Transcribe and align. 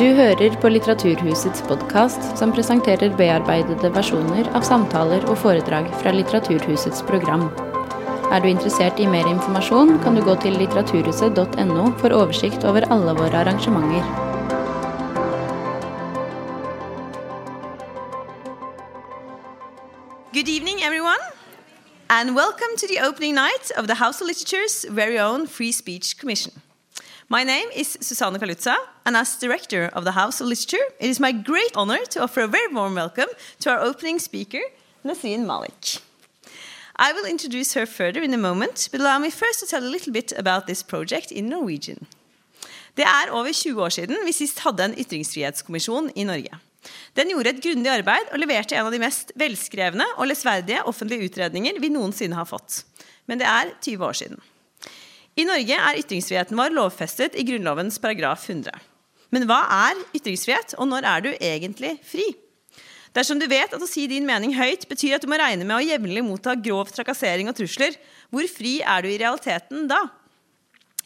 Du 0.00 0.06
hører 0.16 0.54
på 0.62 0.68
Litteraturhusets 0.72 1.60
podkast, 1.68 2.22
som 2.38 2.54
presenterer 2.56 3.10
bearbeidede 3.18 3.90
versjoner 3.92 4.46
av 4.56 4.64
samtaler 4.64 5.26
og 5.28 5.36
foredrag 5.42 5.90
fra 6.00 6.14
Litteraturhusets 6.14 7.02
program. 7.04 7.42
Er 8.32 8.40
du 8.40 8.48
interessert 8.48 8.96
i 8.96 9.04
mer 9.04 9.28
informasjon, 9.28 9.98
kan 10.00 10.16
du 10.16 10.22
gå 10.24 10.38
til 10.40 10.56
litteraturhuset.no 10.56 11.84
for 12.00 12.16
oversikt 12.16 12.64
over 12.64 12.88
alle 12.88 13.12
våre 13.18 13.42
arrangementer. 13.42 14.00
Good 20.32 20.48
evening, 20.48 20.80
everyone, 20.80 21.20
and 22.08 22.34
welcome 22.34 22.72
to 22.78 22.88
the 22.88 23.04
opening 23.04 23.34
night 23.34 23.68
of 23.76 23.86
the 23.86 24.00
House 24.00 24.22
of 24.22 24.28
Literature's 24.28 24.86
very 24.88 25.18
own 25.18 25.46
Free 25.46 25.72
Speech 25.72 26.16
Commission. 26.16 26.62
My 27.32 27.44
name 27.44 27.68
is 27.76 27.96
Susanne 28.00 28.40
Kalutza, 28.40 28.74
and 29.06 29.16
as 29.16 29.36
director 29.36 29.88
of 29.92 30.02
the 30.02 30.10
House 30.10 30.40
of 30.40 30.48
Literature, 30.48 30.84
it 30.98 31.08
is 31.10 31.20
my 31.20 31.30
great 31.30 31.70
honor 31.76 32.04
to 32.10 32.22
offer 32.22 32.40
a 32.40 32.48
very 32.48 32.74
warm 32.74 32.96
welcome 32.96 33.28
to 33.60 33.70
our 33.70 33.78
opening 33.78 34.18
speaker, 34.18 34.58
Nasreen 35.04 35.46
Malik. 35.46 36.02
I 36.96 37.12
will 37.12 37.24
introduce 37.24 37.74
her 37.74 37.86
further 37.86 38.20
in 38.20 38.34
a 38.34 38.36
moment, 38.36 38.88
but 38.90 39.00
allow 39.00 39.20
me 39.20 39.30
first 39.30 39.60
to 39.60 39.66
tell 39.66 39.84
a 39.84 39.94
little 39.94 40.12
bit 40.12 40.32
about 40.36 40.66
this 40.66 40.82
project 40.82 41.30
in 41.30 41.48
Norwegian. 41.48 42.08
Det 42.96 43.04
er 43.06 43.30
over 43.30 43.52
20 43.52 43.82
år 43.82 43.94
siden 43.94 44.26
vi 44.26 44.32
sist 44.32 44.58
hadde 44.66 44.84
en 44.84 44.98
ytringsfrihetskommisjon 44.98 46.10
i 46.16 46.24
Norge. 46.24 46.58
Den 47.14 47.30
gjorde 47.30 47.54
et 47.54 47.62
grundig 47.62 47.92
arbeid 47.94 48.32
og 48.32 48.42
leverte 48.42 48.74
en 48.74 48.90
av 48.90 48.92
de 48.92 48.98
mest 48.98 49.30
velskrevne 49.38 50.16
og 50.16 50.26
lesverdige 50.26 50.82
offentlige 50.82 51.30
utredninger 51.30 51.78
vi 51.78 51.94
noensinne 51.94 52.34
har 52.34 52.50
fått. 52.50 52.82
Men 53.30 53.38
det 53.38 53.46
er 53.46 53.76
20 53.78 54.08
år 54.10 54.18
siden. 54.18 54.49
I 55.38 55.46
Norge 55.46 55.76
er 55.78 55.98
ytringsfriheten 56.00 56.58
vår 56.58 56.72
lovfestet 56.74 57.36
i 57.38 57.44
Grunnlovens 57.46 58.00
paragraf 58.02 58.48
100. 58.48 58.70
Men 59.30 59.46
hva 59.46 59.60
er 59.86 59.98
ytringsfrihet, 60.16 60.74
og 60.80 60.88
når 60.90 61.06
er 61.06 61.26
du 61.26 61.30
egentlig 61.36 61.94
fri? 62.06 62.26
Dersom 63.14 63.38
du 63.38 63.46
vet 63.50 63.72
at 63.74 63.82
å 63.82 63.88
si 63.90 64.06
din 64.10 64.26
mening 64.26 64.54
høyt 64.54 64.86
betyr 64.90 65.16
at 65.16 65.24
du 65.24 65.30
må 65.30 65.38
regne 65.38 65.66
med 65.66 65.76
å 65.76 65.82
jevnlig 65.82 66.22
motta 66.26 66.54
grov 66.58 66.90
trakassering 66.94 67.50
og 67.50 67.56
trusler, 67.58 67.94
hvor 68.30 68.46
fri 68.50 68.78
er 68.82 69.02
du 69.02 69.10
i 69.10 69.18
realiteten 69.18 69.86
da? 69.90 70.04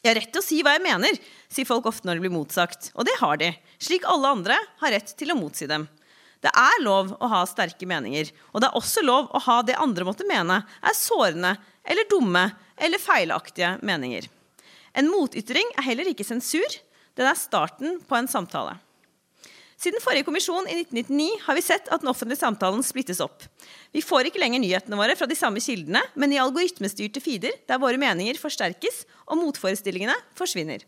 Jeg 0.05 0.11
har 0.11 0.19
rett 0.21 0.33
til 0.35 0.43
å 0.43 0.45
si 0.45 0.61
hva 0.61 0.75
jeg 0.77 0.85
mener, 0.85 1.21
sier 1.49 1.69
folk 1.69 1.87
ofte 1.89 2.09
når 2.09 2.19
det 2.19 2.25
blir 2.27 2.35
motsagt. 2.35 2.91
Og 2.93 3.09
det 3.09 3.15
har 3.23 3.39
de, 3.41 3.55
slik 3.81 4.05
alle 4.09 4.35
andre 4.37 4.59
har 4.83 4.93
rett 4.93 5.15
til 5.17 5.33
å 5.33 5.39
motsi 5.39 5.69
dem. 5.69 5.87
Det 6.45 6.53
er 6.53 6.83
lov 6.85 7.15
å 7.25 7.31
ha 7.33 7.41
sterke 7.49 7.89
meninger, 7.89 8.29
og 8.53 8.61
det 8.61 8.69
er 8.69 8.77
også 8.77 9.05
lov 9.05 9.31
å 9.33 9.41
ha 9.47 9.63
det 9.65 9.79
andre 9.81 10.05
måtte 10.05 10.29
mene 10.29 10.61
er 10.61 10.97
sårende 10.99 11.55
eller 11.85 12.09
dumme 12.11 12.49
eller 12.77 13.03
feilaktige 13.03 13.77
meninger. 13.83 14.27
En 14.95 15.11
motytring 15.11 15.71
er 15.77 15.87
heller 15.89 16.09
ikke 16.11 16.27
sensur. 16.27 16.81
Den 17.15 17.29
er 17.31 17.39
starten 17.39 18.01
på 18.09 18.19
en 18.19 18.31
samtale. 18.31 18.77
Siden 19.85 20.01
forrige 20.01 20.25
kommisjon 20.25 20.69
i 20.71 20.79
1999 20.81 21.43
har 21.45 21.57
vi 21.59 21.63
sett 21.65 21.91
at 21.93 22.01
den 22.01 22.09
offentlige 22.09 22.41
samtalen 22.41 22.83
splittes 22.87 23.21
opp. 23.21 23.43
Vi 23.93 24.03
får 24.03 24.31
ikke 24.31 24.41
lenger 24.41 24.63
nyhetene 24.63 24.97
våre 24.97 25.17
fra 25.19 25.29
de 25.29 25.37
samme 25.37 25.61
kildene, 25.61 26.01
men 26.15 26.33
i 26.33 26.41
algoritmestyrte 26.41 27.21
feeder 27.23 27.59
der 27.69 27.83
våre 27.83 28.01
meninger 28.01 28.39
forsterkes 28.41 29.03
og 29.27 29.43
motforestillingene 29.43 30.15
forsvinner. 30.39 30.87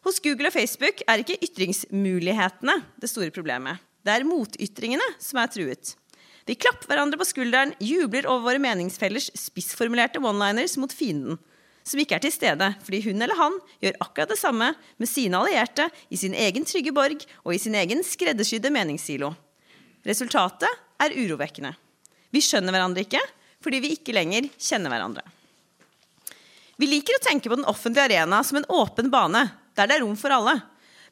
Hos 0.00 0.18
Google 0.24 0.48
og 0.48 0.56
Facebook 0.56 1.04
er 1.04 1.20
ikke 1.20 1.38
ytringsmulighetene 1.44 2.78
det 2.98 3.12
store 3.12 3.32
problemet. 3.34 3.78
Det 4.00 4.16
er 4.16 4.24
motytringene 4.24 5.06
som 5.20 5.42
er 5.42 5.52
truet. 5.52 5.94
Vi 6.50 6.56
klapper 6.58 6.88
hverandre 6.90 7.14
på 7.14 7.28
skulderen, 7.28 7.76
jubler 7.78 8.26
over 8.26 8.48
våre 8.48 8.58
meningsfellers 8.58 9.28
spissformulerte 9.38 10.18
one-liners 10.18 10.72
mot 10.82 10.90
fienden, 10.90 11.36
som 11.86 12.00
ikke 12.02 12.16
er 12.16 12.24
til 12.24 12.32
stede 12.34 12.72
fordi 12.82 12.98
hun 13.04 13.22
eller 13.22 13.38
han 13.38 13.54
gjør 13.84 14.00
akkurat 14.02 14.32
det 14.32 14.38
samme 14.40 14.72
med 14.98 15.08
sine 15.08 15.38
allierte 15.38 15.86
i 16.10 16.18
sin 16.18 16.34
egen 16.34 16.66
trygge 16.66 16.90
borg 16.96 17.22
og 17.44 17.54
i 17.54 17.60
sin 17.62 17.76
egen 17.78 18.02
skreddersydde 18.02 18.72
meningssilo. 18.74 19.30
Resultatet 20.02 20.66
er 20.98 21.14
urovekkende. 21.14 21.70
Vi 22.34 22.42
skjønner 22.42 22.74
hverandre 22.74 23.06
ikke 23.06 23.22
fordi 23.62 23.82
vi 23.86 23.92
ikke 23.94 24.18
lenger 24.18 24.50
kjenner 24.58 24.90
hverandre. 24.90 25.22
Vi 26.82 26.90
liker 26.90 27.14
å 27.14 27.22
tenke 27.28 27.46
på 27.46 27.60
den 27.60 27.70
offentlige 27.70 28.08
arena 28.10 28.42
som 28.42 28.58
en 28.58 28.66
åpen 28.74 29.14
bane, 29.14 29.46
der 29.78 29.86
det 29.86 30.00
er 30.00 30.02
rom 30.02 30.18
for 30.18 30.34
alle. 30.34 30.58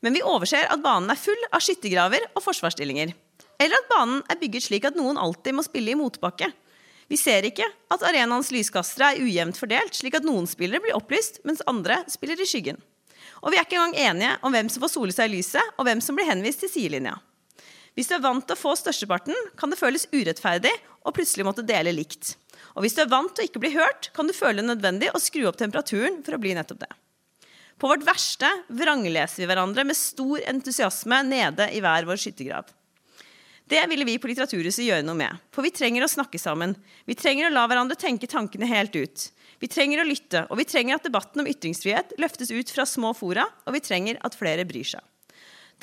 Men 0.02 0.18
vi 0.18 0.26
overser 0.26 0.66
at 0.66 0.82
banen 0.82 1.14
er 1.14 1.22
full 1.28 1.46
av 1.52 1.62
skyttergraver 1.62 2.26
og 2.32 2.42
forsvarsstillinger. 2.42 3.14
Eller 3.58 3.80
at 3.80 3.91
banen 3.91 4.22
er 4.30 4.38
bygget 4.38 4.69
slik 4.69 4.86
at 4.86 4.98
noen 4.98 5.19
alltid 5.19 5.56
må 5.56 5.64
spille 5.66 5.92
i 5.92 5.98
motbakke. 5.98 6.50
Vi 7.08 7.16
ser 7.16 7.46
ikke 7.48 7.66
at 7.91 8.04
arenaens 8.04 8.52
lyskastere 8.52 9.14
er 9.14 9.24
ujevnt 9.24 9.58
fordelt, 9.58 9.96
slik 9.96 10.19
at 10.19 10.26
noen 10.26 10.46
spillere 10.46 10.82
blir 10.84 10.96
opplyst, 10.98 11.41
mens 11.48 11.64
andre 11.70 12.02
spiller 12.12 12.38
i 12.38 12.46
skyggen. 12.46 12.78
Og 13.42 13.52
vi 13.52 13.58
er 13.58 13.64
ikke 13.64 13.78
engang 13.78 13.96
enige 13.96 14.34
om 14.44 14.54
hvem 14.54 14.69
som 14.70 14.84
får 14.84 14.92
sole 14.92 15.14
seg 15.14 15.30
i 15.30 15.38
lyset, 15.38 15.72
og 15.78 15.88
hvem 15.88 16.02
som 16.04 16.19
blir 16.19 16.28
henvist 16.28 16.62
til 16.64 16.72
sidelinja. 16.72 17.16
Hvis 17.98 18.10
du 18.10 18.14
er 18.14 18.22
vant 18.22 18.44
til 18.46 18.54
å 18.54 18.60
få 18.60 18.76
størsteparten, 18.78 19.34
kan 19.58 19.72
det 19.72 19.80
føles 19.80 20.06
urettferdig 20.12 20.70
å 21.02 21.14
plutselig 21.14 21.48
måtte 21.48 21.66
dele 21.66 21.94
likt. 21.96 22.36
Og 22.76 22.84
hvis 22.84 22.94
du 22.94 23.02
er 23.02 23.10
vant 23.10 23.32
til 23.34 23.42
å 23.42 23.48
ikke 23.48 23.62
bli 23.62 23.72
hørt, 23.75 24.12
kan 24.14 24.28
du 24.28 24.36
føle 24.36 24.60
det 24.60 24.69
nødvendig 24.69 25.10
å 25.10 25.22
skru 25.22 25.48
opp 25.50 25.58
temperaturen 25.58 26.20
for 26.26 26.36
å 26.36 26.42
bli 26.42 26.54
nettopp 26.54 26.84
det. 26.84 26.92
På 27.78 27.90
vårt 27.90 28.06
verste 28.06 28.50
vrangleser 28.75 29.42
vi 29.42 29.48
hverandre 29.50 29.86
med 29.86 29.98
stor 29.98 30.42
entusiasme 30.50 31.22
nede 31.26 31.70
i 31.75 31.82
hver 31.82 32.06
vår 32.06 32.20
skyttergrav. 32.22 32.70
Det 33.68 33.86
ville 33.88 34.04
vi 34.08 34.14
på 34.16 34.30
Litteraturhuset 34.30 34.86
gjøre 34.86 35.04
noe 35.04 35.18
med. 35.18 35.40
For 35.52 35.60
vi 35.66 35.68
trenger 35.74 36.06
å 36.06 36.08
snakke 36.08 36.38
sammen. 36.40 36.72
Vi 37.04 37.16
trenger 37.18 37.50
å 37.50 37.52
la 37.52 37.66
hverandre 37.68 37.98
tenke 38.00 38.30
tankene 38.30 38.64
helt 38.70 38.94
ut. 38.96 39.24
Vi 39.60 39.68
trenger 39.68 40.00
å 40.00 40.06
lytte, 40.08 40.46
og 40.48 40.56
vi 40.56 40.64
trenger 40.64 40.96
at 40.96 41.04
debatten 41.04 41.42
om 41.42 41.50
ytringsfrihet 41.50 42.14
løftes 42.22 42.48
ut 42.54 42.72
fra 42.72 42.86
små 42.88 43.10
fora, 43.18 43.44
og 43.66 43.76
vi 43.76 43.82
trenger 43.84 44.20
at 44.24 44.38
flere 44.38 44.64
bryr 44.68 44.88
seg. 44.88 45.02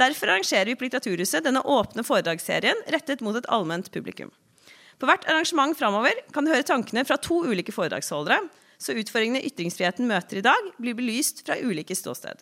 Derfor 0.02 0.32
arrangerer 0.32 0.72
vi 0.72 0.76
på 0.80 0.88
Litteraturhuset 0.88 1.46
denne 1.46 1.62
åpne 1.62 2.04
foredragsserien 2.08 2.82
rettet 2.96 3.22
mot 3.22 3.38
et 3.38 3.52
allment 3.54 3.92
publikum. 3.94 4.34
På 4.98 5.06
hvert 5.06 5.28
arrangement 5.30 5.78
framover 5.78 6.24
kan 6.34 6.48
du 6.48 6.54
høre 6.56 6.66
tankene 6.66 7.06
fra 7.06 7.20
to 7.22 7.44
ulike 7.46 7.76
foredragsholdere, 7.76 8.42
så 8.82 8.98
utfordringene 8.98 9.46
ytringsfriheten 9.46 10.10
møter 10.10 10.42
i 10.42 10.46
dag, 10.48 10.74
blir 10.82 10.98
belyst 10.98 11.46
fra 11.46 11.60
ulike 11.62 11.96
ståsted. 11.96 12.42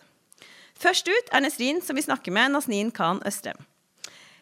Først 0.80 1.06
ut 1.10 1.30
er 1.36 1.44
Nesrin, 1.44 1.84
som 1.84 2.00
vi 2.00 2.08
snakker 2.08 2.32
med 2.34 2.56
Nasnin 2.56 2.94
Khan 2.94 3.20
Østrem. 3.28 3.60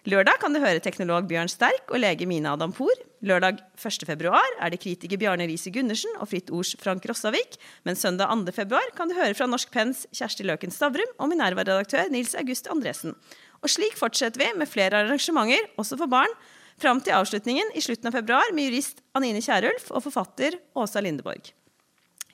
Lørdag 0.03 0.41
kan 0.43 0.51
du 0.51 0.59
høre 0.59 0.83
teknolog 0.83 1.29
Bjørn 1.31 1.47
Sterk 1.47 1.93
og 1.95 2.01
lege 2.03 2.27
Mina 2.27 2.57
Adampour. 2.57 2.91
Lørdag 3.23 3.61
1. 3.79 4.03
februar 4.09 4.57
er 4.59 4.73
det 4.75 4.81
kritiker 4.83 5.21
Bjarne 5.21 5.47
Riise 5.47 5.71
Gundersen 5.71 6.17
og 6.17 6.27
Fritt 6.33 6.51
Ords 6.51 6.73
Frank 6.83 7.07
Rossavik. 7.07 7.55
Men 7.87 7.95
søndag 7.95 8.33
2. 8.35 8.51
februar 8.57 8.91
kan 8.99 9.07
du 9.07 9.15
høre 9.15 9.37
fra 9.39 9.47
Norsk 9.47 9.71
Pens 9.71 10.03
Kjersti 10.11 10.43
Løken 10.49 10.75
Stavrum 10.75 11.15
og 11.23 11.31
Minerva-redaktør 11.31 12.11
Nils 12.11 12.35
August 12.35 12.67
Andresen. 12.75 13.15
Og 13.63 13.71
slik 13.71 13.95
fortsetter 13.95 14.43
vi 14.43 14.51
med 14.59 14.67
flere 14.67 15.05
arrangementer, 15.05 15.71
også 15.79 16.01
for 16.03 16.11
barn, 16.11 16.35
fram 16.83 16.99
til 16.99 17.15
avslutningen 17.21 17.71
i 17.79 17.87
slutten 17.87 18.11
av 18.11 18.19
februar 18.19 18.51
med 18.59 18.73
jurist 18.73 19.07
Anine 19.15 19.39
Kierulf 19.39 19.93
og 19.95 20.03
forfatter 20.09 20.59
Åsa 20.75 20.99
Lindeborg. 20.99 21.55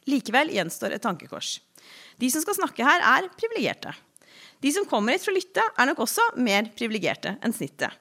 Likevel 0.09 0.57
gjenstår 0.57 0.97
et 0.97 1.05
tankekors. 1.05 1.59
De 2.17 2.33
som 2.33 2.41
skal 2.41 2.63
snakke 2.63 2.89
her, 2.89 3.05
er 3.05 3.29
privilegerte. 3.37 3.93
De 4.61 4.73
som 4.75 4.87
kommer 4.91 5.15
hit 5.15 5.25
for 5.25 5.33
å 5.35 5.39
lytte, 5.39 5.63
er 5.63 5.91
nok 5.91 6.05
også 6.05 6.25
mer 6.37 6.71
privilegerte 6.77 7.37
enn 7.43 7.55
snittet. 7.55 7.95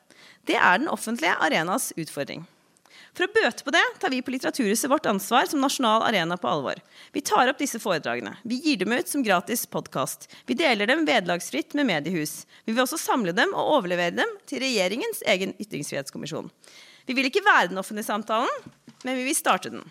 Det 0.47 0.55
er 0.57 0.79
den 0.79 0.89
offentlige 0.89 1.35
arenas 1.43 1.91
utfordring. 1.99 2.45
For 3.17 3.25
å 3.25 3.33
bøte 3.33 3.65
på 3.65 3.73
det 3.73 3.81
tar 3.97 4.13
vi 4.13 4.19
på 4.21 4.29
Litteraturhuset 4.29 4.91
vårt 4.91 5.07
ansvar 5.09 5.47
som 5.49 5.61
nasjonal 5.61 6.03
arena 6.05 6.37
på 6.37 6.49
alvor. 6.49 6.77
Vi 7.13 7.23
tar 7.25 7.49
opp 7.49 7.57
disse 7.57 7.79
foredragene. 7.81 8.35
Vi 8.45 8.59
gir 8.61 8.77
dem 8.77 8.93
ut 8.93 9.09
som 9.09 9.23
gratis 9.25 9.65
podkast. 9.65 10.27
Vi 10.45 10.57
deler 10.57 10.89
dem 10.89 11.01
vederlagsfritt 11.07 11.73
med 11.77 11.89
mediehus. 11.89 12.45
Vi 12.65 12.75
vil 12.75 12.83
også 12.85 12.99
samle 13.01 13.33
dem 13.33 13.55
og 13.57 13.79
overlevere 13.79 14.13
dem 14.19 14.35
til 14.45 14.61
regjeringens 14.61 15.23
egen 15.33 15.55
ytringsfrihetskommisjon. 15.57 16.51
Vi 17.09 17.15
vil 17.17 17.29
ikke 17.29 17.45
være 17.45 17.71
den 17.71 17.81
offentlige 17.81 18.05
samtalen, 18.05 18.69
men 19.01 19.17
vi 19.17 19.25
vil 19.25 19.37
starte 19.37 19.73
den. 19.73 19.81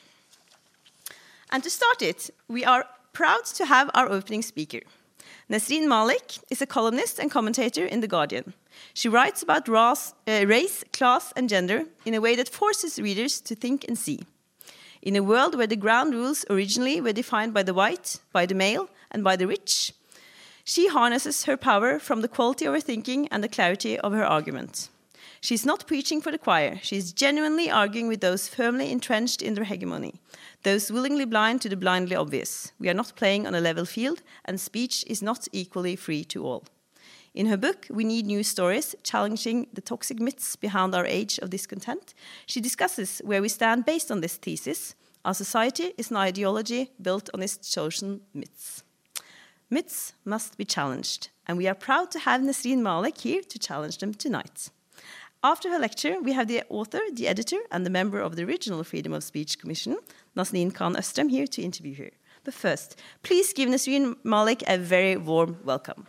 And 1.51 1.63
to 1.67 1.71
start 1.71 2.03
it, 2.03 2.31
we 2.49 2.63
are 2.65 2.87
proud 3.13 3.45
to 3.59 3.67
have 3.67 3.91
our 3.95 4.07
opening 4.07 4.43
speaker. 4.43 4.87
Nesrine 5.49 5.87
Malik 5.87 6.39
is 6.51 6.61
a 6.61 6.67
columnist 6.67 7.21
and 7.21 7.31
commentator 7.31 7.87
in 7.87 8.01
The 8.01 8.09
Guardian. 8.09 8.53
She 8.95 9.09
writes 9.09 9.45
about 9.45 9.69
uh, 9.69 10.03
race, 10.27 10.83
class, 10.93 11.33
and 11.37 11.49
gender 11.49 11.85
in 12.05 12.15
a 12.15 12.21
way 12.21 12.35
that 12.35 12.49
forces 12.49 12.99
readers 12.99 13.41
to 13.43 13.55
think 13.55 13.85
and 13.87 13.97
see. 13.97 14.27
In 15.03 15.15
a 15.15 15.23
world 15.23 15.57
where 15.57 15.69
the 15.69 15.77
ground 15.77 16.15
rules 16.15 16.45
originally 16.51 17.01
were 17.01 17.13
defined 17.13 17.55
by 17.55 17.63
the 17.63 17.75
white, 17.75 18.19
by 18.33 18.45
the 18.45 18.57
male, 18.57 18.91
and 19.13 19.23
by 19.23 19.37
the 19.37 19.47
rich, 19.47 19.93
she 20.65 20.89
harnesses 20.89 21.45
her 21.45 21.57
power 21.57 22.01
from 22.01 22.23
the 22.23 22.29
quality 22.29 22.65
of 22.65 22.75
her 22.75 22.81
thinking 22.81 23.29
and 23.29 23.45
the 23.45 23.49
clarity 23.49 23.97
of 24.01 24.13
her 24.13 24.27
argument. 24.27 24.89
She's 25.41 25.67
not 25.67 25.87
preaching 25.87 26.21
for 26.21 26.33
the 26.33 26.39
choir, 26.39 26.79
she's 26.83 27.13
genuinely 27.13 27.71
arguing 27.71 28.09
with 28.09 28.21
those 28.21 28.49
firmly 28.49 28.91
entrenched 28.91 29.43
in 29.43 29.55
their 29.55 29.65
hegemony, 29.65 30.15
those 30.63 30.91
willingly 30.91 31.25
blind 31.25 31.61
to 31.63 31.69
the 31.69 31.77
blindly 31.77 32.17
obvious. 32.17 32.73
We 32.79 32.89
are 32.89 32.95
not 32.95 33.17
playing 33.17 33.47
on 33.47 33.55
a 33.55 33.61
level 33.61 33.85
field, 33.85 34.23
and 34.45 34.61
speech 34.61 35.05
is 35.07 35.23
not 35.23 35.47
equally 35.53 35.97
free 35.97 36.25
to 36.25 36.47
all. 36.47 36.65
In 37.35 37.47
her 37.47 37.59
book, 37.59 37.87
We 37.91 38.05
Need 38.05 38.25
New 38.25 38.43
Stories 38.43 38.95
Challenging 39.03 39.67
the 39.73 39.83
Toxic 39.83 40.19
Myths 40.19 40.57
Behind 40.57 40.95
Our 40.95 41.05
Age 41.05 41.39
of 41.41 41.51
Discontent, 41.51 42.15
she 42.47 42.63
discusses 42.63 43.21
where 43.25 43.43
we 43.43 43.51
stand 43.51 43.85
based 43.85 44.11
on 44.11 44.23
this 44.23 44.37
thesis. 44.37 44.95
Our 45.23 45.35
society 45.35 45.93
is 45.99 46.11
an 46.11 46.17
ideology 46.17 46.93
built 47.01 47.29
on 47.35 47.43
its 47.43 47.59
chosen 47.59 48.23
myths. 48.33 48.85
Myths 49.69 50.15
must 50.25 50.57
be 50.57 50.65
challenged, 50.65 51.29
and 51.47 51.59
we 51.59 51.69
are 51.69 51.75
proud 51.75 52.11
to 52.13 52.21
have 52.21 52.41
Nesrine 52.41 52.83
Malik 52.83 53.19
here 53.19 53.43
to 53.43 53.59
challenge 53.59 53.99
them 53.99 54.15
tonight. 54.15 54.71
After 55.47 55.71
her 55.71 55.79
lecture, 55.79 56.21
we 56.21 56.33
have 56.33 56.49
the 56.49 56.65
author, 56.69 56.99
the 57.13 57.29
editor, 57.29 57.59
and 57.71 57.87
the 57.87 57.91
member 57.91 58.19
of 58.19 58.35
the 58.35 58.43
original 58.43 58.83
Freedom 58.83 59.13
of 59.13 59.23
Speech 59.23 59.61
Commission, 59.61 59.97
Nazneen 60.37 60.75
Khan 60.75 60.97
Østrem, 60.97 61.31
here 61.31 61.47
to 61.47 61.63
interview 61.63 61.95
her. 61.95 62.11
But 62.43 62.53
first, 62.53 63.01
please 63.23 63.53
give 63.53 63.69
Nesrine 63.69 64.17
Malik 64.25 64.65
a 64.67 64.77
very 64.77 65.17
warm 65.17 65.59
welcome. 65.65 66.05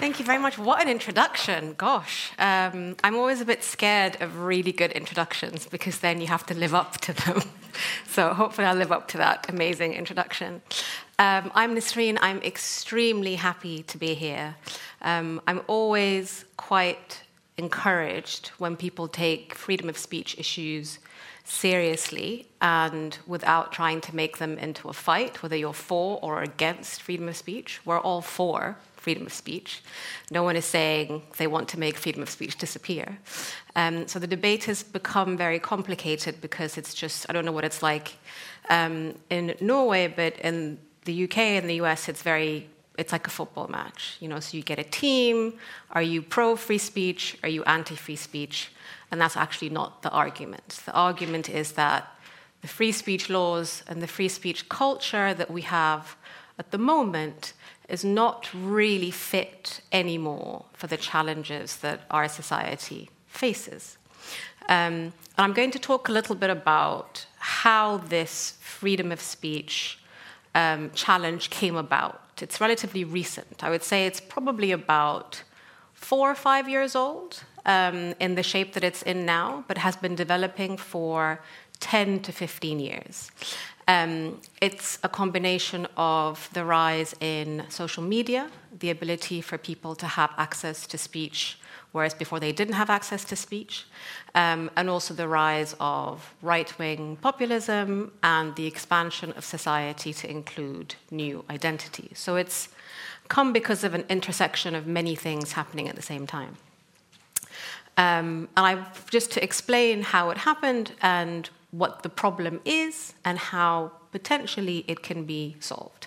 Thank 0.00 0.18
you 0.18 0.24
very 0.24 0.38
much. 0.38 0.56
What 0.56 0.80
an 0.80 0.88
introduction. 0.88 1.74
Gosh. 1.74 2.32
Um, 2.38 2.96
I'm 3.04 3.16
always 3.16 3.42
a 3.42 3.44
bit 3.44 3.62
scared 3.62 4.16
of 4.22 4.38
really 4.38 4.72
good 4.72 4.92
introductions 4.92 5.66
because 5.66 5.98
then 5.98 6.22
you 6.22 6.28
have 6.28 6.46
to 6.46 6.54
live 6.54 6.74
up 6.74 7.02
to 7.02 7.12
them. 7.12 7.42
so 8.06 8.32
hopefully 8.34 8.66
I'll 8.66 8.76
live 8.76 8.92
up 8.92 9.08
to 9.08 9.18
that 9.18 9.48
amazing 9.48 9.94
introduction. 9.94 10.62
Um, 11.18 11.52
I'm 11.54 11.74
Nesrine. 11.74 12.18
I'm 12.20 12.40
extremely 12.42 13.36
happy 13.36 13.82
to 13.84 13.98
be 13.98 14.14
here. 14.14 14.56
Um, 15.02 15.40
I'm 15.46 15.60
always 15.66 16.44
quite 16.56 17.22
encouraged 17.56 18.48
when 18.58 18.76
people 18.76 19.08
take 19.08 19.54
freedom 19.54 19.88
of 19.88 19.98
speech 19.98 20.38
issues 20.38 20.98
seriously 21.44 22.46
and 22.60 23.18
without 23.26 23.72
trying 23.72 24.00
to 24.00 24.16
make 24.16 24.38
them 24.38 24.58
into 24.58 24.88
a 24.88 24.92
fight, 24.92 25.42
whether 25.42 25.56
you're 25.56 25.72
for 25.72 26.18
or 26.22 26.42
against 26.42 27.02
freedom 27.02 27.28
of 27.28 27.36
speech. 27.36 27.80
We're 27.84 28.00
all 28.00 28.22
for 28.22 28.78
freedom 29.02 29.26
of 29.26 29.32
speech. 29.32 29.82
No 30.30 30.42
one 30.42 30.56
is 30.56 30.64
saying 30.64 31.22
they 31.38 31.46
want 31.46 31.68
to 31.70 31.78
make 31.78 31.96
freedom 31.96 32.22
of 32.22 32.30
speech 32.30 32.56
disappear. 32.56 33.18
Um, 33.74 34.06
so 34.06 34.18
the 34.18 34.26
debate 34.26 34.64
has 34.64 34.82
become 34.82 35.36
very 35.36 35.58
complicated 35.58 36.40
because 36.40 36.78
it's 36.78 36.94
just, 36.94 37.26
I 37.28 37.32
don't 37.32 37.44
know 37.44 37.56
what 37.58 37.64
it's 37.64 37.82
like 37.82 38.16
um, 38.70 39.14
in 39.28 39.54
Norway, 39.60 40.06
but 40.08 40.38
in 40.38 40.78
the 41.04 41.24
UK 41.24 41.38
and 41.58 41.68
the 41.68 41.80
US, 41.82 42.08
it's 42.08 42.22
very 42.22 42.68
it's 42.98 43.12
like 43.12 43.26
a 43.26 43.30
football 43.30 43.68
match, 43.68 44.16
you 44.20 44.28
know. 44.28 44.38
So 44.38 44.56
you 44.56 44.62
get 44.62 44.78
a 44.78 44.84
team. 44.84 45.54
Are 45.92 46.02
you 46.02 46.20
pro 46.22 46.56
free 46.56 46.78
speech? 46.78 47.38
Are 47.42 47.48
you 47.48 47.64
anti 47.64 47.96
free 47.96 48.16
speech? 48.16 48.70
And 49.10 49.20
that's 49.20 49.36
actually 49.36 49.70
not 49.70 50.02
the 50.02 50.10
argument. 50.10 50.80
The 50.84 50.92
argument 50.92 51.48
is 51.48 51.72
that 51.72 52.08
the 52.60 52.68
free 52.68 52.92
speech 52.92 53.28
laws 53.28 53.82
and 53.88 54.00
the 54.00 54.06
free 54.06 54.28
speech 54.28 54.68
culture 54.68 55.34
that 55.34 55.50
we 55.50 55.62
have 55.62 56.16
at 56.58 56.70
the 56.70 56.78
moment 56.78 57.54
is 57.92 58.04
not 58.04 58.48
really 58.54 59.10
fit 59.10 59.82
anymore 59.92 60.64
for 60.72 60.86
the 60.86 60.96
challenges 60.96 61.76
that 61.76 62.00
our 62.10 62.26
society 62.26 63.10
faces. 63.28 63.98
Um, 64.68 65.12
and 65.36 65.44
I'm 65.44 65.52
going 65.52 65.72
to 65.72 65.78
talk 65.78 66.08
a 66.08 66.12
little 66.12 66.34
bit 66.34 66.48
about 66.48 67.26
how 67.38 67.98
this 67.98 68.54
freedom 68.60 69.12
of 69.12 69.20
speech 69.20 69.98
um, 70.54 70.90
challenge 70.94 71.50
came 71.50 71.76
about. 71.76 72.20
It's 72.40 72.60
relatively 72.60 73.04
recent. 73.04 73.62
I 73.62 73.68
would 73.68 73.82
say 73.82 74.06
it's 74.06 74.20
probably 74.20 74.72
about 74.72 75.42
four 75.92 76.30
or 76.30 76.34
five 76.34 76.68
years 76.68 76.96
old 76.96 77.44
um, 77.66 78.14
in 78.18 78.34
the 78.34 78.42
shape 78.42 78.72
that 78.72 78.82
it's 78.82 79.02
in 79.02 79.26
now, 79.26 79.64
but 79.68 79.76
has 79.78 79.96
been 79.96 80.14
developing 80.14 80.76
for 80.78 81.40
10 81.80 82.20
to 82.20 82.32
15 82.32 82.80
years. 82.80 83.30
Um, 83.88 84.40
it's 84.60 84.98
a 85.02 85.08
combination 85.08 85.86
of 85.96 86.48
the 86.52 86.64
rise 86.64 87.14
in 87.20 87.64
social 87.68 88.02
media, 88.02 88.50
the 88.78 88.90
ability 88.90 89.40
for 89.40 89.58
people 89.58 89.94
to 89.96 90.06
have 90.06 90.30
access 90.36 90.86
to 90.86 90.98
speech, 90.98 91.58
whereas 91.90 92.14
before 92.14 92.38
they 92.38 92.52
didn't 92.52 92.74
have 92.74 92.90
access 92.90 93.24
to 93.24 93.36
speech, 93.36 93.84
um, 94.34 94.70
and 94.76 94.88
also 94.88 95.14
the 95.14 95.26
rise 95.26 95.74
of 95.80 96.32
right 96.42 96.78
wing 96.78 97.16
populism 97.16 98.12
and 98.22 98.54
the 98.54 98.66
expansion 98.66 99.32
of 99.32 99.44
society 99.44 100.12
to 100.12 100.30
include 100.30 100.94
new 101.10 101.44
identities. 101.50 102.18
So 102.18 102.36
it's 102.36 102.68
come 103.28 103.52
because 103.52 103.82
of 103.82 103.94
an 103.94 104.04
intersection 104.08 104.74
of 104.74 104.86
many 104.86 105.16
things 105.16 105.52
happening 105.52 105.88
at 105.88 105.96
the 105.96 106.02
same 106.02 106.26
time. 106.26 106.56
Um, 107.96 108.48
and 108.56 108.66
I 108.66 108.86
just 109.10 109.32
to 109.32 109.44
explain 109.44 110.02
how 110.02 110.30
it 110.30 110.38
happened 110.38 110.92
and 111.02 111.50
what 111.72 112.02
the 112.02 112.08
problem 112.08 112.60
is 112.64 113.14
and 113.24 113.38
how 113.38 113.90
potentially 114.12 114.84
it 114.86 115.02
can 115.02 115.24
be 115.24 115.56
solved. 115.58 116.06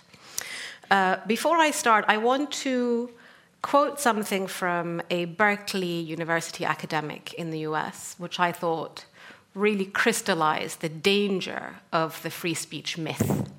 Uh, 0.89 1.17
before 1.27 1.57
I 1.57 1.71
start, 1.71 2.05
I 2.07 2.17
want 2.17 2.51
to 2.63 3.09
quote 3.63 3.99
something 3.99 4.45
from 4.45 5.01
a 5.09 5.25
Berkeley 5.25 5.99
University 5.99 6.63
academic 6.63 7.33
in 7.33 7.49
the 7.49 7.59
US, 7.59 8.15
which 8.19 8.39
I 8.39 8.51
thought 8.51 9.05
really 9.55 9.85
crystallized 9.85 10.81
the 10.81 10.89
danger 10.89 11.77
of 11.91 12.21
the 12.21 12.29
free 12.29 12.53
speech 12.53 12.97
myth. 12.97 13.49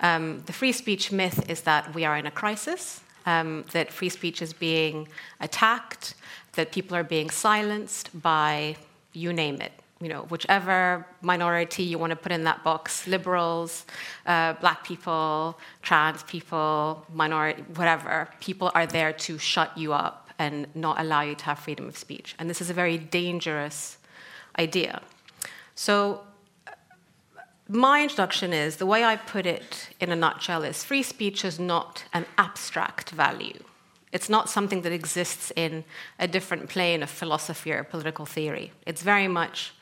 Um, 0.00 0.42
the 0.46 0.52
free 0.52 0.72
speech 0.72 1.10
myth 1.10 1.50
is 1.50 1.62
that 1.62 1.92
we 1.92 2.04
are 2.04 2.16
in 2.16 2.26
a 2.26 2.30
crisis, 2.30 3.00
um, 3.26 3.64
that 3.72 3.92
free 3.92 4.10
speech 4.10 4.40
is 4.40 4.52
being 4.52 5.08
attacked, 5.40 6.14
that 6.52 6.70
people 6.70 6.96
are 6.96 7.02
being 7.02 7.30
silenced 7.30 8.10
by 8.22 8.76
you 9.12 9.32
name 9.32 9.60
it 9.60 9.72
you 10.00 10.08
know, 10.08 10.22
whichever 10.22 11.04
minority 11.22 11.82
you 11.82 11.98
want 11.98 12.10
to 12.10 12.16
put 12.16 12.30
in 12.30 12.44
that 12.44 12.62
box 12.62 13.06
liberals, 13.06 13.84
uh, 14.26 14.52
black 14.54 14.84
people, 14.84 15.58
trans 15.82 16.22
people, 16.24 17.04
minority, 17.12 17.62
whatever 17.74 18.28
people 18.40 18.70
are 18.74 18.86
there 18.86 19.12
to 19.12 19.38
shut 19.38 19.76
you 19.76 19.92
up 19.92 20.30
and 20.38 20.68
not 20.74 21.00
allow 21.00 21.22
you 21.22 21.34
to 21.34 21.44
have 21.44 21.58
freedom 21.58 21.88
of 21.88 21.96
speech. 21.96 22.36
And 22.38 22.48
this 22.48 22.60
is 22.60 22.70
a 22.70 22.74
very 22.74 22.96
dangerous 22.96 23.98
idea. 24.58 25.02
So, 25.74 26.22
my 27.70 28.02
introduction 28.02 28.54
is 28.54 28.76
the 28.76 28.86
way 28.86 29.04
I 29.04 29.16
put 29.16 29.44
it 29.44 29.90
in 30.00 30.10
a 30.10 30.16
nutshell 30.16 30.64
is 30.64 30.84
free 30.84 31.02
speech 31.02 31.44
is 31.44 31.60
not 31.60 32.04
an 32.14 32.24
abstract 32.38 33.10
value. 33.10 33.62
It's 34.10 34.30
not 34.30 34.48
something 34.48 34.82
that 34.82 34.92
exists 34.92 35.52
in 35.54 35.84
a 36.18 36.26
different 36.26 36.70
plane 36.70 37.02
of 37.02 37.10
philosophy 37.10 37.72
or 37.72 37.84
political 37.84 38.24
theory. 38.24 38.72
It's 38.86 39.02
very 39.02 39.28
much 39.28 39.74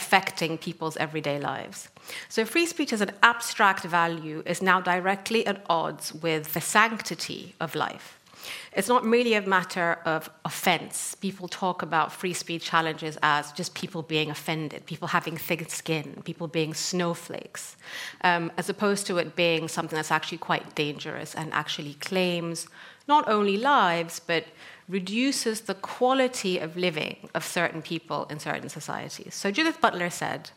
affecting 0.00 0.58
people's 0.68 0.96
everyday 0.98 1.38
lives. 1.40 1.78
So, 2.28 2.44
free 2.44 2.66
speech 2.66 2.92
as 2.92 3.00
an 3.00 3.12
abstract 3.22 3.82
value 4.00 4.38
is 4.52 4.60
now 4.70 4.78
directly 4.92 5.42
at 5.50 5.64
odds 5.80 6.12
with 6.12 6.44
the 6.54 6.60
sanctity 6.60 7.54
of 7.64 7.74
life. 7.74 8.06
It's 8.72 8.88
not 8.88 9.02
really 9.04 9.34
a 9.34 9.42
matter 9.56 9.98
of 10.04 10.30
offense. 10.44 11.16
People 11.26 11.48
talk 11.48 11.82
about 11.82 12.12
free 12.12 12.34
speech 12.34 12.64
challenges 12.72 13.18
as 13.22 13.52
just 13.52 13.74
people 13.74 14.02
being 14.02 14.30
offended, 14.30 14.80
people 14.86 15.08
having 15.08 15.36
thick 15.36 15.70
skin, 15.70 16.22
people 16.24 16.46
being 16.46 16.74
snowflakes, 16.74 17.76
um, 18.22 18.52
as 18.58 18.68
opposed 18.68 19.06
to 19.06 19.18
it 19.18 19.34
being 19.34 19.66
something 19.68 19.96
that's 19.96 20.12
actually 20.18 20.38
quite 20.38 20.74
dangerous 20.74 21.34
and 21.34 21.52
actually 21.52 21.94
claims 21.94 22.68
not 23.08 23.28
only 23.28 23.56
lives, 23.56 24.20
but 24.20 24.44
reduces 24.88 25.62
the 25.62 25.74
quality 25.74 26.58
of 26.58 26.76
living 26.76 27.28
of 27.34 27.44
certain 27.44 27.82
people 27.82 28.26
in 28.30 28.38
certain 28.38 28.68
societies. 28.68 29.34
So 29.34 29.50
Judith 29.50 29.80
Butler 29.80 30.10
said, 30.10 30.50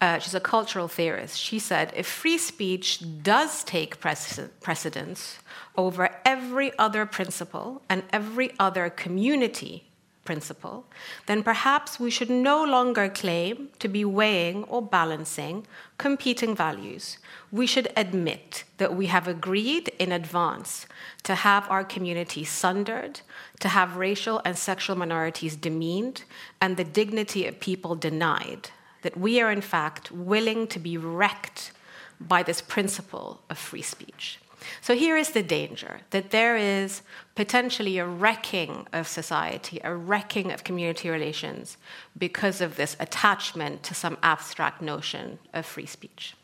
uh, 0.00 0.18
she's 0.18 0.34
a 0.34 0.40
cultural 0.40 0.88
theorist, 0.88 1.38
she 1.38 1.58
said, 1.58 1.92
if 1.96 2.06
free 2.06 2.36
speech 2.36 3.02
does 3.22 3.64
take 3.64 3.98
precedence 4.00 5.38
over 5.76 6.10
every 6.24 6.76
other 6.78 7.06
principle 7.06 7.80
and 7.88 8.02
every 8.12 8.52
other 8.58 8.90
community 8.90 9.86
principle, 10.24 10.86
then 11.26 11.42
perhaps 11.42 12.00
we 12.00 12.10
should 12.10 12.30
no 12.30 12.64
longer 12.64 13.08
claim 13.08 13.68
to 13.78 13.88
be 13.88 14.04
weighing 14.04 14.64
or 14.64 14.82
balancing 14.82 15.66
competing 15.98 16.54
values. 16.56 17.18
We 17.52 17.66
should 17.66 17.88
admit 17.96 18.64
that 18.78 18.94
we 18.94 19.06
have 19.06 19.28
agreed 19.28 19.88
in 19.98 20.12
advance 20.12 20.86
to 21.24 21.34
have 21.34 21.70
our 21.70 21.84
communities 21.84 22.50
sundered, 22.50 23.20
to 23.60 23.68
have 23.68 23.96
racial 23.96 24.40
and 24.44 24.56
sexual 24.56 24.96
minorities 24.96 25.56
demeaned, 25.56 26.24
and 26.60 26.76
the 26.76 26.84
dignity 26.84 27.46
of 27.46 27.60
people 27.60 27.94
denied. 27.94 28.70
That 29.02 29.16
we 29.16 29.40
are, 29.40 29.52
in 29.52 29.60
fact, 29.60 30.10
willing 30.10 30.66
to 30.68 30.78
be 30.78 30.96
wrecked 30.96 31.72
by 32.20 32.42
this 32.42 32.60
principle 32.60 33.42
of 33.50 33.58
free 33.58 33.82
speech. 33.82 34.38
So 34.84 34.94
here 34.94 35.16
is 35.16 35.30
the 35.30 35.42
danger 35.42 36.00
that 36.10 36.28
there 36.30 36.58
is 36.58 37.00
potentially 37.34 37.96
a 37.96 38.06
wrecking 38.06 38.86
of 38.92 39.08
society, 39.08 39.80
a 39.82 39.96
wrecking 39.96 40.52
of 40.52 40.62
community 40.62 41.08
relations 41.08 41.78
because 42.18 42.60
of 42.60 42.76
this 42.76 42.94
attachment 43.00 43.82
to 43.84 43.94
some 43.94 44.18
abstract 44.22 44.82
notion 44.82 45.38
of 45.54 45.64
free 45.64 45.86
speech. 45.86 46.34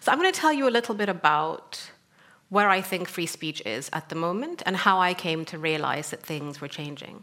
So 0.00 0.10
I'm 0.10 0.18
going 0.18 0.32
to 0.32 0.40
tell 0.40 0.52
you 0.52 0.66
a 0.66 0.76
little 0.78 0.96
bit 0.96 1.08
about 1.08 1.92
where 2.48 2.68
I 2.68 2.80
think 2.80 3.06
free 3.06 3.26
speech 3.26 3.62
is 3.64 3.88
at 3.92 4.08
the 4.08 4.16
moment 4.16 4.60
and 4.66 4.74
how 4.74 4.98
I 4.98 5.14
came 5.14 5.44
to 5.44 5.58
realize 5.58 6.10
that 6.10 6.24
things 6.24 6.60
were 6.60 6.66
changing. 6.66 7.22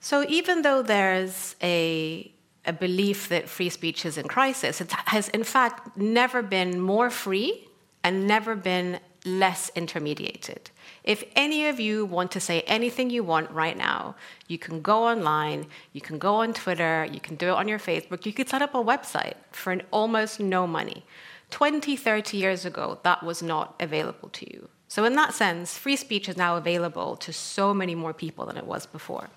So 0.00 0.24
even 0.28 0.62
though 0.62 0.82
there's 0.82 1.54
a 1.62 2.32
a 2.66 2.72
belief 2.74 3.28
that 3.28 3.48
free 3.48 3.70
speech 3.70 4.04
is 4.04 4.18
in 4.18 4.28
crisis. 4.28 4.82
It 4.82 4.92
has, 5.06 5.30
in 5.30 5.44
fact, 5.44 5.96
never 5.96 6.42
been 6.42 6.78
more 6.78 7.08
free 7.08 7.66
and 8.02 8.26
never 8.26 8.54
been 8.54 9.00
less 9.24 9.70
intermediated. 9.76 10.70
If 11.04 11.24
any 11.34 11.66
of 11.66 11.80
you 11.80 12.04
want 12.04 12.30
to 12.32 12.40
say 12.40 12.62
anything 12.62 13.10
you 13.10 13.22
want 13.22 13.50
right 13.50 13.76
now, 13.76 14.16
you 14.48 14.58
can 14.58 14.82
go 14.82 15.04
online, 15.04 15.66
you 15.92 16.00
can 16.00 16.18
go 16.18 16.36
on 16.36 16.52
Twitter, 16.52 17.06
you 17.10 17.20
can 17.20 17.36
do 17.36 17.48
it 17.48 17.54
on 17.54 17.68
your 17.68 17.78
Facebook, 17.78 18.26
you 18.26 18.32
could 18.32 18.48
set 18.48 18.62
up 18.62 18.74
a 18.74 18.78
website 18.78 19.34
for 19.50 19.72
an 19.72 19.82
almost 19.90 20.40
no 20.40 20.66
money. 20.66 21.04
20, 21.50 21.96
30 21.96 22.36
years 22.36 22.64
ago, 22.64 22.98
that 23.02 23.22
was 23.22 23.42
not 23.42 23.74
available 23.80 24.28
to 24.30 24.50
you. 24.52 24.68
So, 24.88 25.04
in 25.04 25.14
that 25.16 25.34
sense, 25.34 25.76
free 25.78 25.96
speech 25.96 26.28
is 26.28 26.36
now 26.36 26.56
available 26.56 27.16
to 27.16 27.32
so 27.32 27.72
many 27.72 27.94
more 27.94 28.12
people 28.12 28.46
than 28.46 28.56
it 28.56 28.66
was 28.66 28.86
before. 28.86 29.30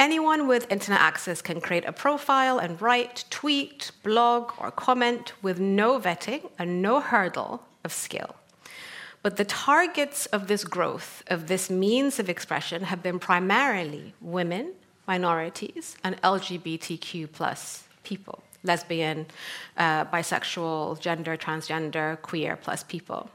Anyone 0.00 0.48
with 0.48 0.72
internet 0.72 0.98
access 0.98 1.42
can 1.42 1.60
create 1.60 1.84
a 1.84 1.92
profile 1.92 2.58
and 2.58 2.80
write, 2.80 3.24
tweet, 3.28 3.90
blog, 4.02 4.50
or 4.58 4.70
comment 4.70 5.34
with 5.42 5.60
no 5.60 6.00
vetting 6.00 6.50
and 6.58 6.80
no 6.80 7.00
hurdle 7.00 7.64
of 7.84 7.92
skill. 7.92 8.34
But 9.22 9.36
the 9.36 9.44
targets 9.44 10.24
of 10.24 10.46
this 10.46 10.64
growth, 10.64 11.22
of 11.26 11.48
this 11.48 11.68
means 11.68 12.18
of 12.18 12.30
expression, 12.30 12.84
have 12.84 13.02
been 13.02 13.18
primarily 13.18 14.14
women, 14.22 14.72
minorities, 15.06 15.98
and 16.02 16.16
LGBTQ 16.22 17.30
plus 17.30 17.84
people 18.02 18.42
lesbian, 18.62 19.26
uh, 19.76 20.04
bisexual, 20.04 21.00
gender, 21.00 21.36
transgender, 21.36 22.20
queer 22.22 22.56
plus 22.56 22.82
people. 22.82 23.30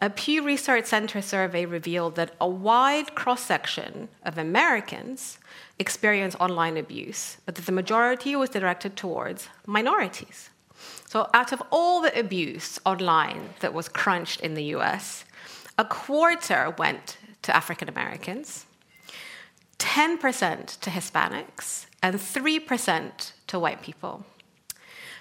A 0.00 0.10
Pew 0.10 0.42
Research 0.42 0.86
Center 0.86 1.22
survey 1.22 1.64
revealed 1.64 2.16
that 2.16 2.34
a 2.40 2.48
wide 2.48 3.14
cross 3.14 3.42
section 3.42 4.08
of 4.24 4.36
Americans 4.36 5.38
experience 5.78 6.34
online 6.40 6.76
abuse, 6.76 7.38
but 7.46 7.54
that 7.54 7.66
the 7.66 7.72
majority 7.72 8.34
was 8.36 8.50
directed 8.50 8.96
towards 8.96 9.48
minorities. 9.66 10.50
So, 11.06 11.30
out 11.32 11.52
of 11.52 11.62
all 11.70 12.02
the 12.02 12.18
abuse 12.18 12.80
online 12.84 13.50
that 13.60 13.72
was 13.72 13.88
crunched 13.88 14.40
in 14.40 14.54
the 14.54 14.64
US, 14.76 15.24
a 15.78 15.84
quarter 15.84 16.74
went 16.76 17.16
to 17.42 17.54
African 17.54 17.88
Americans, 17.88 18.66
10% 19.78 20.80
to 20.80 20.90
Hispanics, 20.90 21.86
and 22.02 22.16
3% 22.16 23.32
to 23.46 23.58
white 23.58 23.82
people. 23.82 24.26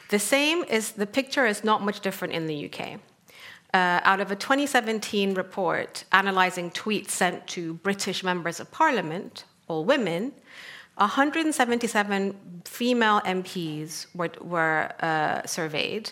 The 0.10 0.20
same 0.20 0.64
is 0.64 0.92
the 0.92 1.08
picture 1.08 1.46
is 1.46 1.64
not 1.64 1.82
much 1.82 2.02
different 2.02 2.34
in 2.34 2.48
the 2.48 2.70
UK. 2.70 3.00
Uh, 3.74 4.00
out 4.04 4.22
of 4.22 4.30
a 4.30 4.36
2017 4.36 5.34
report 5.34 6.04
analyzing 6.12 6.70
tweets 6.70 7.10
sent 7.10 7.48
to 7.48 7.74
British 7.76 8.24
members 8.24 8.60
of 8.60 8.70
parliament, 8.72 9.46
all 9.68 9.84
women, 9.84 10.32
177 10.98 12.62
female 12.66 13.20
MPs 13.22 14.06
were, 14.14 14.30
were 14.42 14.92
uh, 15.00 15.44
surveyed. 15.48 16.12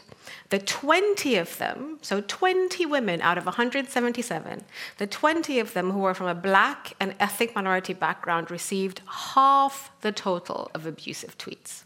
The 0.50 0.58
20 0.58 1.36
of 1.36 1.56
them, 1.60 2.00
so 2.02 2.22
20 2.22 2.88
women 2.88 3.22
out 3.22 3.38
of 3.38 3.46
177, 3.46 4.64
the 4.98 5.06
20 5.06 5.60
of 5.60 5.74
them 5.74 5.92
who 5.92 6.00
were 6.00 6.16
from 6.16 6.28
a 6.28 6.36
black 6.36 6.94
and 7.00 7.14
ethnic 7.20 7.54
minority 7.54 7.94
background 7.94 8.50
received 8.50 9.02
half 9.06 9.92
the 10.02 10.12
total 10.12 10.72
of 10.74 10.88
abusive 10.88 11.38
tweets 11.38 11.84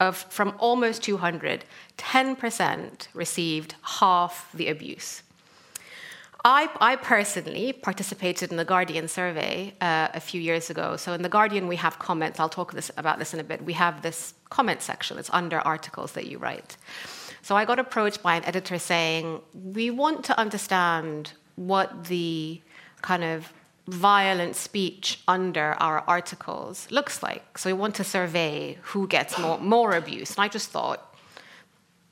of 0.00 0.16
from 0.16 0.54
almost 0.58 1.02
200, 1.02 1.64
10% 1.96 3.08
received 3.14 3.74
half 3.82 4.50
the 4.52 4.68
abuse. 4.68 5.22
I, 6.44 6.70
I, 6.80 6.94
personally 6.96 7.72
participated 7.72 8.52
in 8.52 8.56
the 8.56 8.64
Guardian 8.64 9.08
survey 9.08 9.74
uh, 9.80 10.08
a 10.14 10.20
few 10.20 10.40
years 10.40 10.70
ago. 10.70 10.96
So 10.96 11.12
in 11.12 11.22
the 11.22 11.28
Guardian, 11.28 11.66
we 11.66 11.76
have 11.76 11.98
comments. 11.98 12.38
I'll 12.38 12.48
talk 12.48 12.72
this, 12.72 12.92
about 12.96 13.18
this 13.18 13.34
in 13.34 13.40
a 13.40 13.44
bit. 13.44 13.64
We 13.64 13.72
have 13.72 14.02
this 14.02 14.34
comment 14.48 14.80
section. 14.80 15.18
It's 15.18 15.30
under 15.32 15.58
articles 15.58 16.12
that 16.12 16.26
you 16.26 16.38
write. 16.38 16.76
So 17.42 17.56
I 17.56 17.64
got 17.64 17.80
approached 17.80 18.22
by 18.22 18.36
an 18.36 18.44
editor 18.44 18.78
saying, 18.78 19.40
"We 19.52 19.90
want 19.90 20.24
to 20.26 20.38
understand 20.38 21.32
what 21.56 22.04
the 22.04 22.62
kind 23.02 23.24
of 23.24 23.52
violent 23.88 24.54
speech 24.54 25.18
under 25.26 25.72
our 25.80 26.04
articles 26.06 26.90
looks 26.90 27.22
like. 27.22 27.56
So 27.56 27.70
we 27.70 27.72
want 27.72 27.94
to 27.94 28.04
survey 28.04 28.78
who 28.82 29.08
gets 29.08 29.38
more, 29.38 29.58
more 29.58 29.96
abuse. 29.96 30.30
And 30.32 30.40
I 30.40 30.48
just 30.48 30.68
thought 30.68 31.16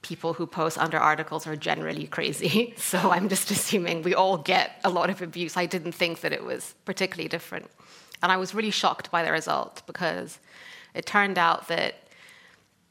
people 0.00 0.32
who 0.32 0.46
post 0.46 0.78
under 0.78 0.98
articles 0.98 1.46
are 1.46 1.56
generally 1.56 2.06
crazy. 2.06 2.74
So 2.78 3.10
I'm 3.10 3.28
just 3.28 3.50
assuming 3.50 4.02
we 4.02 4.14
all 4.14 4.38
get 4.38 4.80
a 4.84 4.90
lot 4.90 5.10
of 5.10 5.20
abuse. 5.20 5.56
I 5.56 5.66
didn't 5.66 5.92
think 5.92 6.20
that 6.20 6.32
it 6.32 6.44
was 6.44 6.74
particularly 6.84 7.28
different. 7.28 7.70
And 8.22 8.32
I 8.32 8.38
was 8.38 8.54
really 8.54 8.70
shocked 8.70 9.10
by 9.10 9.22
the 9.22 9.32
result 9.32 9.82
because 9.86 10.38
it 10.94 11.04
turned 11.04 11.36
out 11.36 11.68
that 11.68 11.94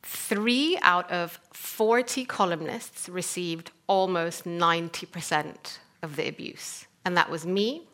three 0.04 0.77
out 0.84 1.10
of 1.10 1.39
40 1.54 2.25
columnists 2.25 3.10
received 3.10 3.72
almost 3.88 4.44
90% 4.44 5.80
of 6.04 6.18
the 6.18 6.27
abuse. 6.27 6.86
And 7.04 7.18
that 7.18 7.32
was 7.32 7.46
me, 7.46 7.88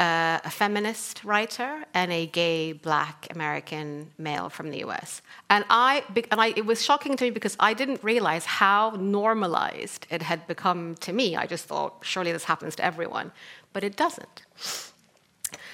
uh, 0.00 0.40
a 0.44 0.50
feminist 0.50 1.22
writer 1.24 1.84
and 1.94 2.10
a 2.12 2.26
gay 2.26 2.72
black 2.72 3.28
American 3.30 4.10
male 4.18 4.48
from 4.48 4.70
the 4.70 4.78
US. 4.78 5.22
And 5.48 5.64
I 5.70 6.02
and 6.30 6.40
I, 6.40 6.48
it 6.56 6.66
was 6.66 6.84
shocking 6.84 7.16
to 7.16 7.24
me 7.24 7.30
because 7.30 7.56
I 7.60 7.74
didn't 7.74 8.02
realize 8.02 8.44
how 8.44 8.90
normalized 8.98 10.06
it 10.10 10.22
had 10.22 10.46
become 10.46 10.96
to 10.96 11.12
me. 11.12 11.36
I 11.36 11.46
just 11.46 11.66
thought 11.66 11.98
surely 12.02 12.32
this 12.32 12.44
happens 12.44 12.74
to 12.76 12.84
everyone, 12.84 13.30
but 13.72 13.84
it 13.84 13.96
doesn't. 13.96 14.42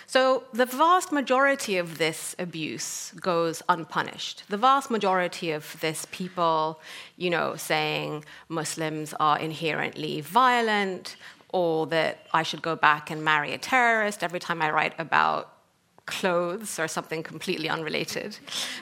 So 0.06 0.42
the 0.52 0.66
vast 0.66 1.12
majority 1.12 1.76
of 1.78 1.98
this 1.98 2.34
abuse 2.38 3.12
goes 3.12 3.62
unpunished. 3.68 4.42
The 4.48 4.56
vast 4.56 4.90
majority 4.90 5.52
of 5.52 5.78
this 5.80 6.04
people, 6.10 6.80
you 7.16 7.30
know, 7.30 7.54
saying 7.54 8.24
Muslims 8.48 9.14
are 9.20 9.38
inherently 9.38 10.20
violent, 10.20 11.14
or 11.52 11.86
that 11.88 12.26
I 12.32 12.42
should 12.42 12.62
go 12.62 12.76
back 12.76 13.10
and 13.10 13.24
marry 13.24 13.52
a 13.52 13.58
terrorist 13.58 14.22
every 14.22 14.40
time 14.40 14.62
I 14.62 14.70
write 14.70 14.94
about 14.98 15.60
clothes 16.10 16.78
or 16.78 16.88
something 16.88 17.22
completely 17.22 17.68
unrelated. 17.68 18.36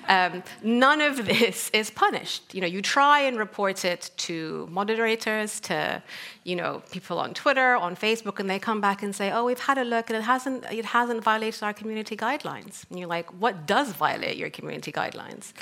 Um, 0.08 0.42
none 0.62 1.00
of 1.00 1.26
this 1.26 1.70
is 1.80 1.90
punished. 1.90 2.54
You 2.54 2.60
know, 2.62 2.66
you 2.66 2.82
try 2.82 3.20
and 3.20 3.38
report 3.38 3.84
it 3.84 4.10
to 4.28 4.66
moderators, 4.70 5.60
to 5.60 6.02
you 6.44 6.56
know 6.56 6.82
people 6.90 7.18
on 7.18 7.34
Twitter, 7.34 7.76
on 7.76 7.94
Facebook, 7.94 8.40
and 8.40 8.48
they 8.48 8.58
come 8.58 8.80
back 8.80 9.02
and 9.02 9.14
say, 9.14 9.30
"Oh, 9.30 9.44
we've 9.44 9.66
had 9.70 9.78
a 9.78 9.84
look, 9.84 10.10
and 10.10 10.16
it 10.16 10.22
hasn't 10.22 10.64
it 10.72 10.86
hasn't 10.86 11.22
violated 11.22 11.62
our 11.62 11.74
community 11.74 12.16
guidelines." 12.16 12.74
And 12.88 12.98
you're 12.98 13.08
like, 13.18 13.28
"What 13.42 13.66
does 13.66 13.92
violate 13.92 14.36
your 14.36 14.50
community 14.50 14.92
guidelines?" 14.92 15.52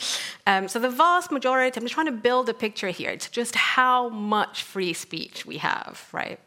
Um, 0.47 0.69
so 0.69 0.79
the 0.79 0.91
vast 0.91 1.31
majority. 1.31 1.77
I'm 1.77 1.85
just 1.85 1.95
trying 1.95 2.07
to 2.07 2.21
build 2.29 2.49
a 2.49 2.55
picture 2.55 2.89
here. 2.89 3.11
It's 3.11 3.29
just 3.29 3.55
how 3.55 4.09
much 4.09 4.63
free 4.63 4.93
speech 4.93 5.45
we 5.45 5.59
have, 5.59 6.09
right? 6.13 6.39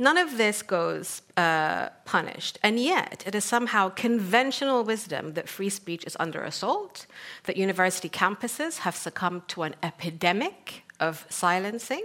None 0.00 0.16
of 0.16 0.36
this 0.36 0.62
goes 0.62 1.22
uh, 1.36 1.88
punished, 2.04 2.56
and 2.62 2.78
yet 2.78 3.24
it 3.26 3.34
is 3.34 3.44
somehow 3.44 3.88
conventional 3.88 4.84
wisdom 4.84 5.34
that 5.34 5.48
free 5.48 5.70
speech 5.70 6.04
is 6.04 6.16
under 6.20 6.44
assault, 6.44 7.06
that 7.44 7.56
university 7.56 8.08
campuses 8.08 8.78
have 8.78 8.94
succumbed 8.94 9.48
to 9.48 9.64
an 9.64 9.74
epidemic 9.82 10.84
of 11.00 11.26
silencing, 11.28 12.04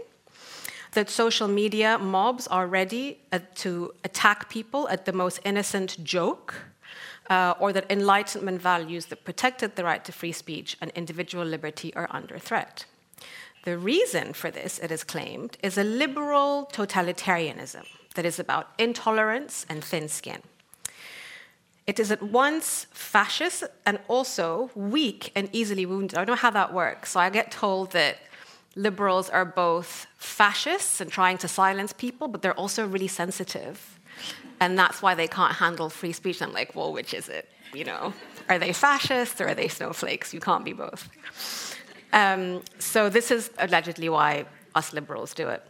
that 0.94 1.10
social 1.10 1.48
media 1.48 2.00
mobs 2.00 2.48
are 2.48 2.66
ready 2.66 3.20
uh, 3.32 3.40
to 3.56 3.94
attack 4.04 4.50
people 4.50 4.88
at 4.90 5.06
the 5.06 5.14
most 5.14 5.40
innocent 5.46 6.04
joke. 6.04 6.56
Uh, 7.30 7.54
or 7.58 7.72
that 7.72 7.90
Enlightenment 7.90 8.62
values 8.62 9.06
that 9.06 9.24
protected 9.24 9.78
the 9.78 9.84
right 9.84 10.04
to 10.04 10.12
free 10.12 10.34
speech 10.34 10.76
and 10.82 10.92
individual 10.92 11.46
liberty 11.46 11.96
are 11.96 12.08
under 12.12 12.38
threat. 12.38 12.84
The 13.64 13.78
reason 13.78 14.34
for 14.34 14.52
this, 14.52 14.78
it 14.80 14.92
is 14.92 15.04
claimed, 15.04 15.58
is 15.64 15.78
a 15.78 15.84
liberal 15.84 16.70
totalitarianism 16.74 17.86
that 18.16 18.26
is 18.26 18.40
about 18.40 18.70
intolerance 18.78 19.66
and 19.70 19.84
thin 19.84 20.10
skin. 20.10 20.42
It 21.88 22.00
is 22.00 22.12
at 22.12 22.22
once 22.22 22.88
fascist 22.92 23.64
and 23.86 24.00
also 24.08 24.70
weak 24.76 25.32
and 25.36 25.50
easily 25.52 25.86
wounded. 25.86 26.18
I 26.18 26.22
don't 26.22 26.36
know 26.36 26.42
how 26.42 26.52
that 26.52 26.74
works. 26.74 27.12
So 27.12 27.20
I 27.20 27.30
get 27.30 27.52
told 27.52 27.92
that 27.92 28.18
liberals 28.76 29.30
are 29.30 29.46
both 29.46 30.08
fascists 30.18 31.02
and 31.02 31.12
trying 31.12 31.38
to 31.40 31.48
silence 31.48 31.94
people, 31.94 32.28
but 32.28 32.42
they're 32.42 32.58
also 32.58 32.88
really 32.88 33.10
sensitive. 33.10 34.00
And 34.60 34.78
that's 34.78 35.02
why 35.02 35.16
they 35.16 35.28
can't 35.28 35.56
handle 35.56 35.90
free 35.90 36.14
speech. 36.14 36.42
I'm 36.42 36.54
like, 36.54 36.76
well, 36.76 36.94
which 36.94 37.14
is 37.14 37.28
it? 37.28 37.50
You 37.74 37.86
know, 37.86 38.14
are 38.50 38.60
they 38.60 38.72
fascists 38.72 39.42
or 39.42 39.48
are 39.50 39.56
they 39.56 39.68
snowflakes? 39.68 40.34
You 40.34 40.40
can't 40.40 40.64
be 40.64 40.74
both. 40.74 41.10
Um, 42.14 42.62
so 42.80 43.10
this 43.10 43.32
is 43.32 43.50
allegedly 43.58 44.08
why 44.08 44.46
us 44.76 44.94
liberals 44.94 45.34
do 45.34 45.50
it. 45.50 45.62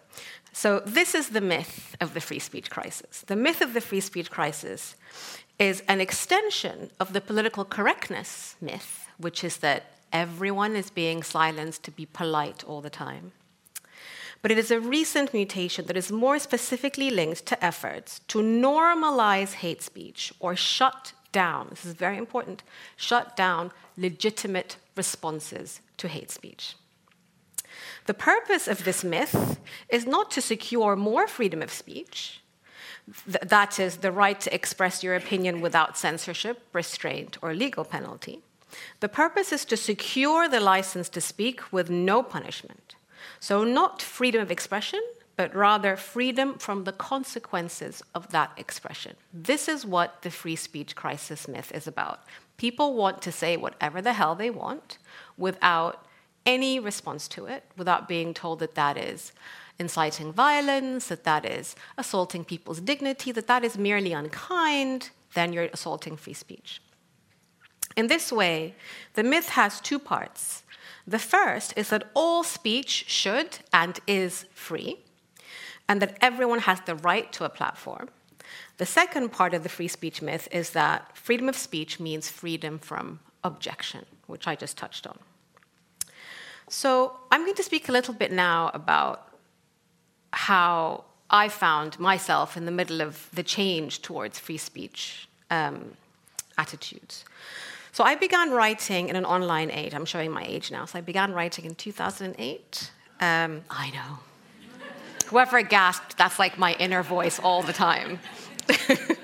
So 0.51 0.81
this 0.85 1.15
is 1.15 1.29
the 1.29 1.41
myth 1.41 1.95
of 1.99 2.13
the 2.13 2.21
free 2.21 2.39
speech 2.39 2.69
crisis. 2.69 3.23
The 3.25 3.35
myth 3.35 3.61
of 3.61 3.73
the 3.73 3.81
free 3.81 4.01
speech 4.01 4.29
crisis 4.29 4.95
is 5.57 5.81
an 5.87 5.99
extension 5.99 6.91
of 6.99 7.13
the 7.13 7.21
political 7.21 7.65
correctness 7.65 8.55
myth, 8.61 9.07
which 9.17 9.43
is 9.43 9.57
that 9.57 9.93
everyone 10.11 10.75
is 10.75 10.91
being 10.91 11.23
silenced 11.23 11.83
to 11.83 11.91
be 11.91 12.05
polite 12.05 12.63
all 12.65 12.81
the 12.81 12.89
time. 12.89 13.31
But 14.41 14.51
it 14.51 14.57
is 14.57 14.71
a 14.71 14.79
recent 14.79 15.33
mutation 15.33 15.85
that 15.85 15.97
is 15.97 16.11
more 16.11 16.37
specifically 16.37 17.09
linked 17.09 17.45
to 17.45 17.65
efforts 17.65 18.19
to 18.27 18.39
normalize 18.39 19.53
hate 19.53 19.81
speech 19.81 20.33
or 20.39 20.55
shut 20.55 21.13
down, 21.31 21.67
this 21.69 21.85
is 21.85 21.93
very 21.93 22.17
important, 22.17 22.61
shut 22.95 23.35
down 23.35 23.71
legitimate 23.97 24.77
responses 24.95 25.81
to 26.03 26.09
hate 26.09 26.29
speech. 26.29 26.75
The 28.05 28.13
purpose 28.13 28.67
of 28.67 28.83
this 28.83 29.03
myth 29.03 29.57
is 29.87 30.05
not 30.05 30.29
to 30.31 30.41
secure 30.41 30.97
more 30.97 31.27
freedom 31.27 31.61
of 31.61 31.71
speech, 31.71 32.41
th- 33.25 33.45
that 33.55 33.79
is, 33.79 33.97
the 33.97 34.11
right 34.11 34.39
to 34.41 34.53
express 34.53 35.01
your 35.01 35.15
opinion 35.15 35.61
without 35.61 35.97
censorship, 35.97 36.57
restraint, 36.73 37.37
or 37.41 37.53
legal 37.53 37.85
penalty. 37.85 38.41
The 38.99 39.07
purpose 39.07 39.53
is 39.53 39.63
to 39.65 39.77
secure 39.77 40.49
the 40.49 40.59
license 40.59 41.07
to 41.09 41.21
speak 41.21 41.71
with 41.71 41.89
no 41.89 42.21
punishment. 42.21 42.95
So, 43.39 43.63
not 43.63 44.01
freedom 44.01 44.41
of 44.41 44.51
expression, 44.51 45.01
but 45.37 45.55
rather 45.55 45.95
freedom 45.95 46.57
from 46.57 46.83
the 46.83 46.91
consequences 46.91 48.03
of 48.13 48.31
that 48.31 48.51
expression. 48.57 49.15
This 49.33 49.69
is 49.69 49.85
what 49.85 50.21
the 50.21 50.31
free 50.31 50.57
speech 50.57 50.95
crisis 50.95 51.47
myth 51.47 51.71
is 51.73 51.87
about. 51.87 52.19
People 52.57 52.93
want 52.93 53.21
to 53.21 53.31
say 53.31 53.55
whatever 53.55 54.01
the 54.01 54.13
hell 54.13 54.35
they 54.35 54.49
want 54.49 54.97
without 55.37 56.05
any 56.45 56.79
response 56.79 57.27
to 57.29 57.45
it, 57.45 57.63
without 57.77 58.07
being 58.07 58.33
told 58.33 58.59
that 58.59 58.75
that 58.75 58.97
is 58.97 59.31
inciting 59.79 60.31
violence, 60.31 61.07
that 61.07 61.23
that 61.23 61.45
is 61.45 61.75
assaulting 61.97 62.43
people's 62.45 62.79
dignity, 62.79 63.31
that 63.31 63.47
that 63.47 63.63
is 63.63 63.77
merely 63.77 64.13
unkind, 64.13 65.09
then 65.33 65.53
you're 65.53 65.69
assaulting 65.73 66.15
free 66.15 66.33
speech. 66.33 66.81
In 67.95 68.07
this 68.07 68.31
way, 68.31 68.75
the 69.13 69.23
myth 69.23 69.49
has 69.49 69.79
two 69.79 69.99
parts. 69.99 70.63
The 71.05 71.19
first 71.19 71.73
is 71.75 71.89
that 71.89 72.09
all 72.13 72.43
speech 72.43 73.05
should 73.07 73.59
and 73.71 73.99
is 74.07 74.45
free 74.53 74.99
and 75.87 76.01
that 76.01 76.17
everyone 76.21 76.59
has 76.59 76.79
the 76.81 76.95
right 76.95 77.31
to 77.33 77.43
a 77.43 77.49
platform. 77.49 78.09
The 78.77 78.85
second 78.85 79.31
part 79.31 79.53
of 79.53 79.63
the 79.63 79.69
free 79.69 79.87
speech 79.87 80.21
myth 80.21 80.47
is 80.51 80.71
that 80.71 81.15
freedom 81.15 81.49
of 81.49 81.55
speech 81.55 81.99
means 81.99 82.29
freedom 82.29 82.79
from 82.79 83.19
objection, 83.43 84.05
which 84.33 84.47
I 84.47 84.55
just 84.55 84.75
touched 84.77 85.05
on. 85.07 85.17
So 86.67 86.89
I'm 87.31 87.41
going 87.41 87.55
to 87.55 87.63
speak 87.71 87.87
a 87.87 87.91
little 87.91 88.15
bit 88.15 88.31
now 88.31 88.71
about 88.73 89.27
how 90.31 91.03
I 91.29 91.49
found 91.49 91.99
myself 91.99 92.57
in 92.57 92.65
the 92.65 92.71
middle 92.71 92.99
of 93.01 93.29
the 93.31 93.43
change 93.43 94.01
towards 94.01 94.39
free 94.39 94.57
speech 94.57 95.29
um, 95.51 95.93
attitudes. 96.57 97.25
So 97.91 98.03
I 98.03 98.15
began 98.15 98.49
writing 98.49 99.09
in 99.09 99.15
an 99.15 99.25
online 99.25 99.69
age. 99.69 99.93
I'm 99.93 100.05
showing 100.05 100.31
my 100.31 100.43
age 100.43 100.71
now. 100.71 100.85
So 100.85 100.97
I 100.97 101.01
began 101.01 101.31
writing 101.31 101.65
in 101.65 101.75
2008. 101.75 102.91
Um, 103.21 103.61
I 103.69 103.91
know. 103.91 104.11
Whoever 105.27 105.61
gasped, 105.61 106.17
that's 106.17 106.39
like 106.39 106.57
my 106.57 106.73
inner 106.79 107.03
voice 107.03 107.39
all 107.39 107.61
the 107.61 107.73
time. 107.73 108.19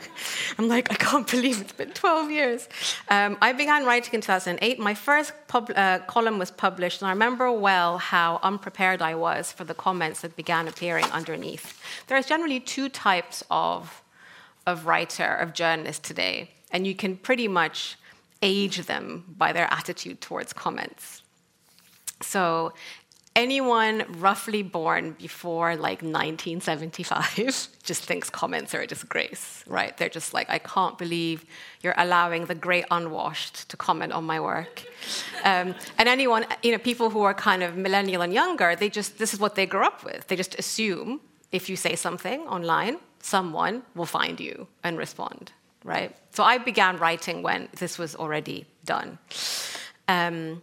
I'm 0.59 0.67
like, 0.67 0.91
I 0.91 0.95
can't 0.95 1.25
believe 1.31 1.61
it's 1.61 1.71
been 1.71 1.91
12 1.91 2.31
years. 2.31 2.67
Um, 3.07 3.37
I 3.41 3.53
began 3.53 3.85
writing 3.85 4.13
in 4.15 4.19
2008. 4.19 4.77
My 4.77 4.93
first 4.93 5.31
pub- 5.47 5.71
uh, 5.73 5.99
column 5.99 6.37
was 6.37 6.51
published, 6.51 7.01
and 7.01 7.07
I 7.07 7.11
remember 7.11 7.49
well 7.49 7.97
how 7.97 8.41
unprepared 8.43 9.01
I 9.01 9.15
was 9.15 9.53
for 9.53 9.63
the 9.63 9.73
comments 9.73 10.19
that 10.19 10.35
began 10.35 10.67
appearing 10.67 11.05
underneath. 11.05 11.81
There's 12.07 12.25
generally 12.25 12.59
two 12.59 12.89
types 12.89 13.41
of, 13.49 14.03
of 14.67 14.85
writer, 14.85 15.33
of 15.33 15.53
journalist 15.53 16.03
today, 16.03 16.51
and 16.71 16.85
you 16.85 16.93
can 16.93 17.15
pretty 17.15 17.47
much 17.47 17.97
age 18.41 18.85
them 18.85 19.35
by 19.37 19.53
their 19.53 19.71
attitude 19.71 20.19
towards 20.19 20.51
comments. 20.51 21.21
So 22.21 22.73
anyone 23.35 24.03
roughly 24.19 24.63
born 24.63 25.15
before 25.19 25.75
like 25.75 26.01
1975 26.01 27.69
just 27.83 28.03
thinks 28.03 28.29
comments 28.29 28.73
are 28.75 28.81
a 28.81 28.87
disgrace, 28.87 29.63
right? 29.67 29.95
They're 29.97 30.09
just 30.09 30.33
like, 30.33 30.49
I 30.49 30.59
can't 30.59 30.97
believe 30.97 31.45
you're 31.81 31.95
allowing 31.97 32.45
the 32.45 32.55
great 32.55 32.85
unwashed 32.91 33.69
to 33.69 33.77
comment 33.77 34.13
on 34.13 34.23
my 34.25 34.39
work. 34.39 34.83
Um, 35.45 35.73
and 35.97 36.09
anyone, 36.09 36.45
you 36.63 36.73
know, 36.73 36.77
people 36.77 37.09
who 37.09 37.21
are 37.21 37.33
kind 37.33 37.63
of 37.63 37.77
millennial 37.77 38.21
and 38.21 38.33
younger, 38.33 38.75
they 38.75 38.89
just, 38.89 39.19
this 39.19 39.33
is 39.33 39.39
what 39.39 39.55
they 39.55 39.65
grew 39.65 39.85
up 39.85 40.03
with. 40.03 40.27
They 40.27 40.35
just 40.35 40.59
assume 40.59 41.21
if 41.53 41.69
you 41.69 41.77
say 41.77 41.95
something 41.95 42.41
online, 42.41 42.97
someone 43.21 43.83
will 43.95 44.05
find 44.05 44.37
you 44.37 44.67
and 44.83 44.97
respond, 44.97 45.53
right? 45.85 46.13
So 46.31 46.43
I 46.43 46.57
began 46.57 46.97
writing 46.97 47.41
when 47.41 47.69
this 47.77 47.97
was 47.97 48.17
already 48.17 48.65
done. 48.83 49.17
Um, 50.09 50.61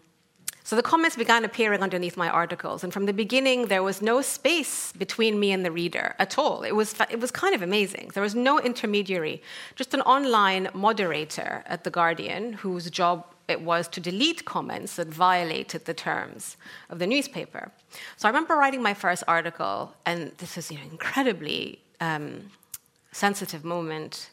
so 0.66 0.74
the 0.74 0.82
comments 0.82 1.14
began 1.14 1.44
appearing 1.44 1.80
underneath 1.80 2.16
my 2.16 2.28
articles, 2.28 2.82
and 2.82 2.92
from 2.92 3.06
the 3.06 3.12
beginning, 3.12 3.68
there 3.68 3.84
was 3.84 4.02
no 4.02 4.20
space 4.20 4.92
between 5.04 5.38
me 5.38 5.52
and 5.52 5.64
the 5.64 5.70
reader 5.70 6.16
at 6.18 6.38
all. 6.38 6.64
It 6.64 6.72
was, 6.72 6.92
it 7.08 7.20
was 7.20 7.30
kind 7.30 7.54
of 7.54 7.62
amazing. 7.62 8.10
There 8.14 8.22
was 8.28 8.34
no 8.34 8.58
intermediary, 8.58 9.40
just 9.76 9.94
an 9.94 10.00
online 10.00 10.68
moderator 10.74 11.62
at 11.66 11.84
The 11.84 11.90
Guardian 11.90 12.54
whose 12.54 12.90
job 12.90 13.24
it 13.46 13.60
was 13.60 13.86
to 13.86 14.00
delete 14.00 14.44
comments 14.44 14.96
that 14.96 15.06
violated 15.06 15.84
the 15.84 15.94
terms 15.94 16.56
of 16.90 16.98
the 16.98 17.06
newspaper. 17.06 17.70
So 18.16 18.26
I 18.26 18.30
remember 18.32 18.56
writing 18.56 18.82
my 18.82 18.92
first 18.92 19.22
article, 19.28 19.94
and 20.04 20.32
this 20.38 20.56
was 20.56 20.72
an 20.72 20.78
incredibly 20.90 21.78
um, 22.00 22.50
sensitive 23.12 23.64
moment 23.64 24.30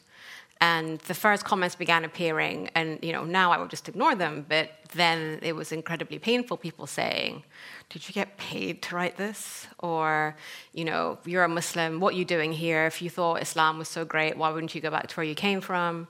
and 0.60 0.98
the 1.00 1.14
first 1.14 1.44
comments 1.44 1.74
began 1.74 2.04
appearing 2.04 2.70
and 2.74 2.98
you 3.02 3.12
know 3.12 3.24
now 3.24 3.52
i 3.52 3.58
would 3.58 3.70
just 3.70 3.88
ignore 3.88 4.14
them 4.14 4.46
but 4.48 4.70
then 4.94 5.38
it 5.42 5.54
was 5.54 5.72
incredibly 5.72 6.18
painful 6.18 6.56
people 6.56 6.86
saying 6.86 7.42
did 7.90 8.08
you 8.08 8.14
get 8.14 8.36
paid 8.38 8.82
to 8.82 8.96
write 8.96 9.16
this? 9.16 9.66
Or 9.78 10.36
you 10.72 10.84
know 10.84 11.18
you're 11.24 11.44
a 11.44 11.48
muslim 11.48 12.00
what 12.00 12.14
are 12.14 12.16
you 12.16 12.24
doing 12.24 12.52
here? 12.52 12.86
If 12.86 13.00
you 13.02 13.10
thought 13.10 13.42
islam 13.42 13.78
was 13.78 13.88
so 13.88 14.04
great 14.04 14.36
why 14.36 14.50
wouldn't 14.50 14.74
you 14.74 14.80
go 14.80 14.90
back 14.90 15.08
to 15.08 15.16
where 15.16 15.24
you 15.24 15.34
came 15.34 15.60
from? 15.60 16.08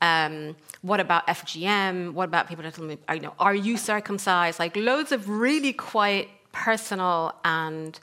Um, 0.00 0.56
what 0.82 0.98
about 0.98 1.26
fgm 1.28 2.12
what 2.12 2.24
about 2.24 2.48
people 2.48 2.64
that 2.64 2.74
tell 2.74 2.84
me 2.84 2.98
you 3.12 3.20
know 3.20 3.34
are 3.38 3.54
you 3.54 3.76
circumcised? 3.76 4.58
Like 4.58 4.76
loads 4.76 5.12
of 5.12 5.28
really 5.28 5.72
quite 5.72 6.28
personal 6.52 7.34
and 7.44 7.98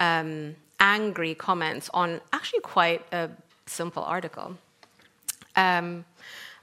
um, 0.00 0.56
angry 0.80 1.34
comments 1.34 1.88
on 1.94 2.20
actually 2.32 2.60
quite 2.60 3.04
a 3.12 3.30
simple 3.66 4.02
article 4.02 4.56
um, 5.56 6.04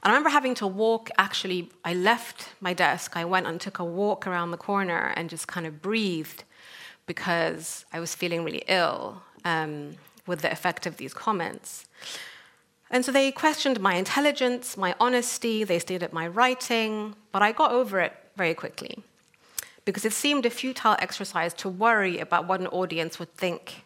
I 0.02 0.08
remember 0.08 0.28
having 0.28 0.54
to 0.56 0.66
walk, 0.66 1.10
actually, 1.16 1.70
I 1.84 1.94
left 1.94 2.50
my 2.60 2.74
desk, 2.74 3.16
I 3.16 3.24
went 3.24 3.46
and 3.46 3.60
took 3.60 3.78
a 3.78 3.84
walk 3.84 4.26
around 4.26 4.50
the 4.50 4.58
corner 4.58 5.12
and 5.16 5.30
just 5.30 5.48
kind 5.48 5.66
of 5.66 5.80
breathed 5.80 6.44
because 7.06 7.86
I 7.92 8.00
was 8.00 8.14
feeling 8.14 8.44
really 8.44 8.64
ill 8.68 9.22
um, 9.44 9.96
with 10.26 10.40
the 10.40 10.52
effect 10.52 10.86
of 10.86 10.98
these 10.98 11.14
comments. 11.14 11.86
And 12.90 13.04
so 13.04 13.12
they 13.12 13.32
questioned 13.32 13.80
my 13.80 13.94
intelligence, 13.94 14.76
my 14.76 14.94
honesty, 15.00 15.64
they 15.64 15.78
stared 15.78 16.02
at 16.02 16.12
my 16.12 16.28
writing, 16.28 17.16
but 17.32 17.42
I 17.42 17.52
got 17.52 17.72
over 17.72 17.98
it 18.00 18.12
very 18.36 18.54
quickly 18.54 19.02
because 19.84 20.04
it 20.04 20.12
seemed 20.12 20.46
a 20.46 20.50
futile 20.50 20.96
exercise 20.98 21.52
to 21.54 21.68
worry 21.68 22.18
about 22.18 22.46
what 22.46 22.60
an 22.60 22.66
audience 22.68 23.18
would 23.18 23.34
think. 23.34 23.84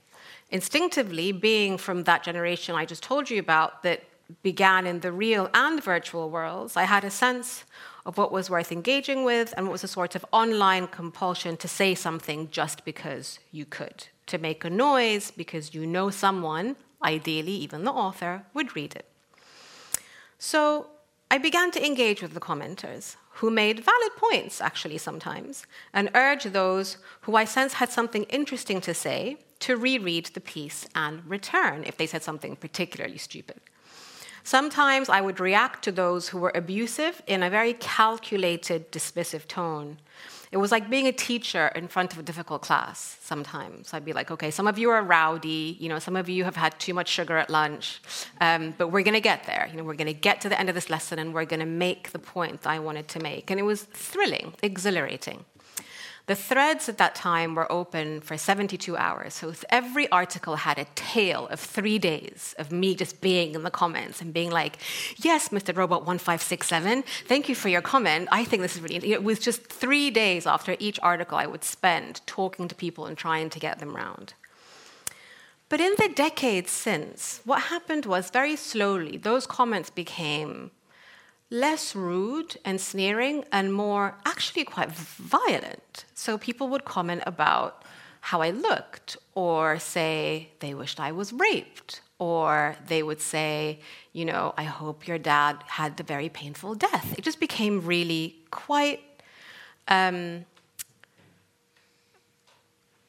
Instinctively, 0.51 1.33
being 1.33 1.79
from 1.79 2.05
that 2.05 2.23
generation 2.23 2.75
I 2.75 2.85
just 2.85 3.03
told 3.03 3.31
you 3.31 3.39
about, 3.39 3.83
that 3.83 4.03
began 4.43 4.87
in 4.87 5.01
the 5.01 5.13
real 5.13 5.49
and 5.55 5.83
virtual 5.83 6.31
worlds, 6.31 6.77
I 6.77 6.85
had 6.85 7.05
a 7.05 7.11
sense 7.11 7.65
of 8.05 8.17
what 8.17 8.33
was 8.33 8.51
worth 8.51 8.73
engaging 8.73 9.25
with 9.25 9.53
and 9.57 9.67
what 9.67 9.73
was 9.73 9.85
a 9.85 9.89
sort 9.89 10.15
of 10.15 10.25
online 10.33 10.87
compulsion 10.87 11.57
to 11.59 11.69
say 11.69 11.95
something 11.95 12.49
just 12.51 12.85
because 12.85 13.39
you 13.53 13.65
could, 13.65 14.07
to 14.27 14.39
make 14.39 14.65
a 14.65 14.71
noise 14.71 15.31
because 15.31 15.75
you 15.75 15.87
know 15.87 16.11
someone, 16.11 16.77
ideally 17.03 17.53
even 17.53 17.85
the 17.85 17.93
author, 17.93 18.45
would 18.55 18.75
read 18.75 18.95
it. 18.97 19.07
So 20.39 20.89
I 21.31 21.39
began 21.39 21.71
to 21.73 21.85
engage 21.85 22.23
with 22.23 22.35
the 22.35 22.41
commenters, 22.41 23.17
who 23.39 23.51
made 23.51 23.85
valid 23.85 24.13
points, 24.17 24.61
actually, 24.61 24.99
sometimes, 24.99 25.65
and 25.93 26.11
urge 26.15 26.45
those 26.45 26.97
who 27.21 27.37
I 27.37 27.45
sense 27.45 27.75
had 27.75 27.91
something 27.91 28.25
interesting 28.25 28.81
to 28.81 28.95
say 28.95 29.37
to 29.61 29.77
reread 29.77 30.27
the 30.27 30.41
piece 30.41 30.89
and 30.95 31.25
return 31.25 31.85
if 31.85 31.97
they 31.97 32.07
said 32.07 32.23
something 32.23 32.57
particularly 32.57 33.19
stupid. 33.19 33.61
Sometimes 34.49 35.11
I 35.11 35.21
would 35.21 35.41
react 35.41 35.85
to 35.85 35.93
those 35.93 36.31
who 36.31 36.39
were 36.39 36.53
abusive 36.55 37.21
in 37.27 37.43
a 37.43 37.51
very 37.51 37.75
calculated, 37.75 38.91
dismissive 38.91 39.47
tone. 39.47 39.99
It 40.51 40.57
was 40.57 40.73
like 40.73 40.89
being 40.89 41.07
a 41.07 41.13
teacher 41.13 41.71
in 41.75 41.87
front 41.87 42.15
of 42.15 42.19
a 42.19 42.23
difficult 42.23 42.63
class 42.63 43.19
sometimes. 43.21 43.93
I'd 43.93 44.07
be 44.07 44.15
like, 44.15 44.31
okay, 44.31 44.51
some 44.51 44.67
of 44.67 44.79
you 44.79 44.89
are 44.89 45.03
rowdy, 45.03 45.77
you 45.79 45.91
know, 45.91 45.99
some 45.99 46.17
of 46.17 46.31
you 46.31 46.45
have 46.45 46.57
had 46.57 46.81
too 46.81 46.95
much 46.95 47.09
sugar 47.09 47.37
at 47.37 47.51
lunch, 47.51 48.01
um, 48.41 48.73
but 48.79 48.89
we're 48.89 49.03
going 49.03 49.21
to 49.23 49.29
get 49.33 49.45
there. 49.45 49.69
You 49.71 49.77
know, 49.77 49.85
we're 49.85 50.01
going 50.03 50.15
to 50.15 50.19
get 50.29 50.41
to 50.41 50.49
the 50.49 50.59
end 50.59 50.71
of 50.71 50.75
this 50.75 50.89
lesson 50.89 51.19
and 51.19 51.35
we're 51.35 51.45
going 51.45 51.61
to 51.61 51.67
make 51.67 52.13
the 52.13 52.19
point 52.19 52.67
I 52.67 52.79
wanted 52.79 53.07
to 53.09 53.21
make. 53.21 53.51
And 53.51 53.61
it 53.61 53.65
was 53.65 53.83
thrilling, 53.83 54.55
exhilarating. 54.63 55.45
The 56.29 56.35
threads 56.35 56.91
at 56.91 56.99
that 56.99 57.15
time 57.15 57.55
were 57.55 57.73
open 57.73 58.21
for 58.21 58.37
72 58.37 58.95
hours. 58.99 59.33
So 59.33 59.55
every 59.71 60.13
article 60.13 60.57
had 60.57 60.79
a 60.79 60.85
tale 60.95 61.49
of 61.49 61.59
three 61.59 61.99
days 61.99 62.55
of 62.59 62.71
me 62.71 62.95
just 62.95 63.23
being 63.23 63.55
in 63.55 63.63
the 63.63 63.71
comments 63.71 64.21
and 64.21 64.35
being 64.35 64.51
like, 64.51 64.77
yes, 65.17 65.49
Mr. 65.49 65.75
Robot 65.75 66.05
1567, 66.05 67.03
thank 67.27 67.49
you 67.49 67.55
for 67.55 67.71
your 67.71 67.81
comment. 67.81 68.29
I 68.31 68.45
think 68.45 68.61
this 68.61 68.77
is 68.77 68.83
really, 68.83 69.11
it 69.11 69.25
was 69.25 69.39
just 69.39 69.69
three 69.69 70.11
days 70.11 70.47
after 70.47 70.77
each 70.79 71.01
article 71.03 71.39
I 71.39 71.47
would 71.47 71.65
spend 71.65 72.21
talking 72.27 72.69
to 72.69 72.75
people 72.75 73.07
and 73.07 73.17
trying 73.17 73.49
to 73.49 73.59
get 73.59 73.79
them 73.79 73.97
round. 73.97 74.35
But 75.71 75.81
in 75.81 75.95
the 75.97 76.11
decades 76.15 76.71
since, 76.71 77.41
what 77.47 77.63
happened 77.63 78.05
was 78.05 78.29
very 78.29 78.57
slowly, 78.57 79.17
those 79.17 79.47
comments 79.47 79.89
became 79.89 80.73
less 81.51 81.95
rude 81.97 82.57
and 82.65 82.81
sneering 82.81 83.45
and 83.51 83.73
more 83.73 84.15
actually 84.27 84.65
quite 84.65 84.91
violent. 84.91 86.05
So 86.15 86.37
people 86.39 86.69
would 86.69 86.85
comment 86.85 87.23
about 87.27 87.83
how 88.21 88.43
I 88.43 88.51
looked, 88.51 89.17
or 89.35 89.79
say 89.79 90.51
they 90.61 90.75
wished 90.75 91.01
I 91.01 91.13
was 91.13 91.33
raped, 91.33 92.03
or 92.19 92.77
they 92.89 93.03
would 93.03 93.21
say, 93.21 93.79
you 94.13 94.25
know, 94.25 94.53
I 94.59 94.65
hope 94.65 95.07
your 95.07 95.19
dad 95.19 95.57
had 95.67 95.99
a 96.01 96.03
very 96.03 96.29
painful 96.29 96.75
death. 96.75 97.15
It 97.17 97.23
just 97.23 97.41
became 97.41 97.87
really 97.87 98.37
quite, 98.51 99.01
um, 99.87 100.45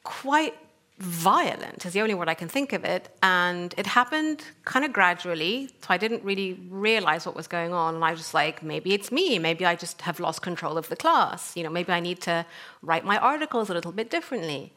quite 0.04 0.54
violent 1.00 1.86
is 1.86 1.94
the 1.94 2.02
only 2.02 2.12
word 2.12 2.28
I 2.28 2.34
can 2.34 2.48
think 2.48 2.72
of 2.72 2.84
it. 2.84 3.08
And 3.22 3.74
it 3.78 3.86
happened 3.86 4.44
kind 4.64 4.84
of 4.84 4.92
gradually. 4.92 5.68
So 5.80 5.86
I 5.88 5.96
didn't 5.96 6.22
really 6.22 6.60
realize 6.68 7.24
what 7.24 7.34
was 7.34 7.46
going 7.46 7.72
on. 7.72 7.94
And 7.94 8.04
I 8.04 8.10
was 8.10 8.20
just 8.20 8.34
like, 8.34 8.62
maybe 8.62 8.92
it's 8.92 9.10
me. 9.10 9.38
Maybe 9.38 9.64
I 9.64 9.74
just 9.74 10.02
have 10.02 10.20
lost 10.20 10.42
control 10.42 10.76
of 10.76 10.88
the 10.88 10.96
class. 10.96 11.56
You 11.56 11.62
know, 11.64 11.70
maybe 11.70 11.92
I 11.92 12.00
need 12.00 12.20
to 12.22 12.44
write 12.82 13.04
my 13.04 13.16
articles 13.18 13.70
a 13.70 13.74
little 13.74 13.92
bit 13.92 14.10
differently. 14.10 14.72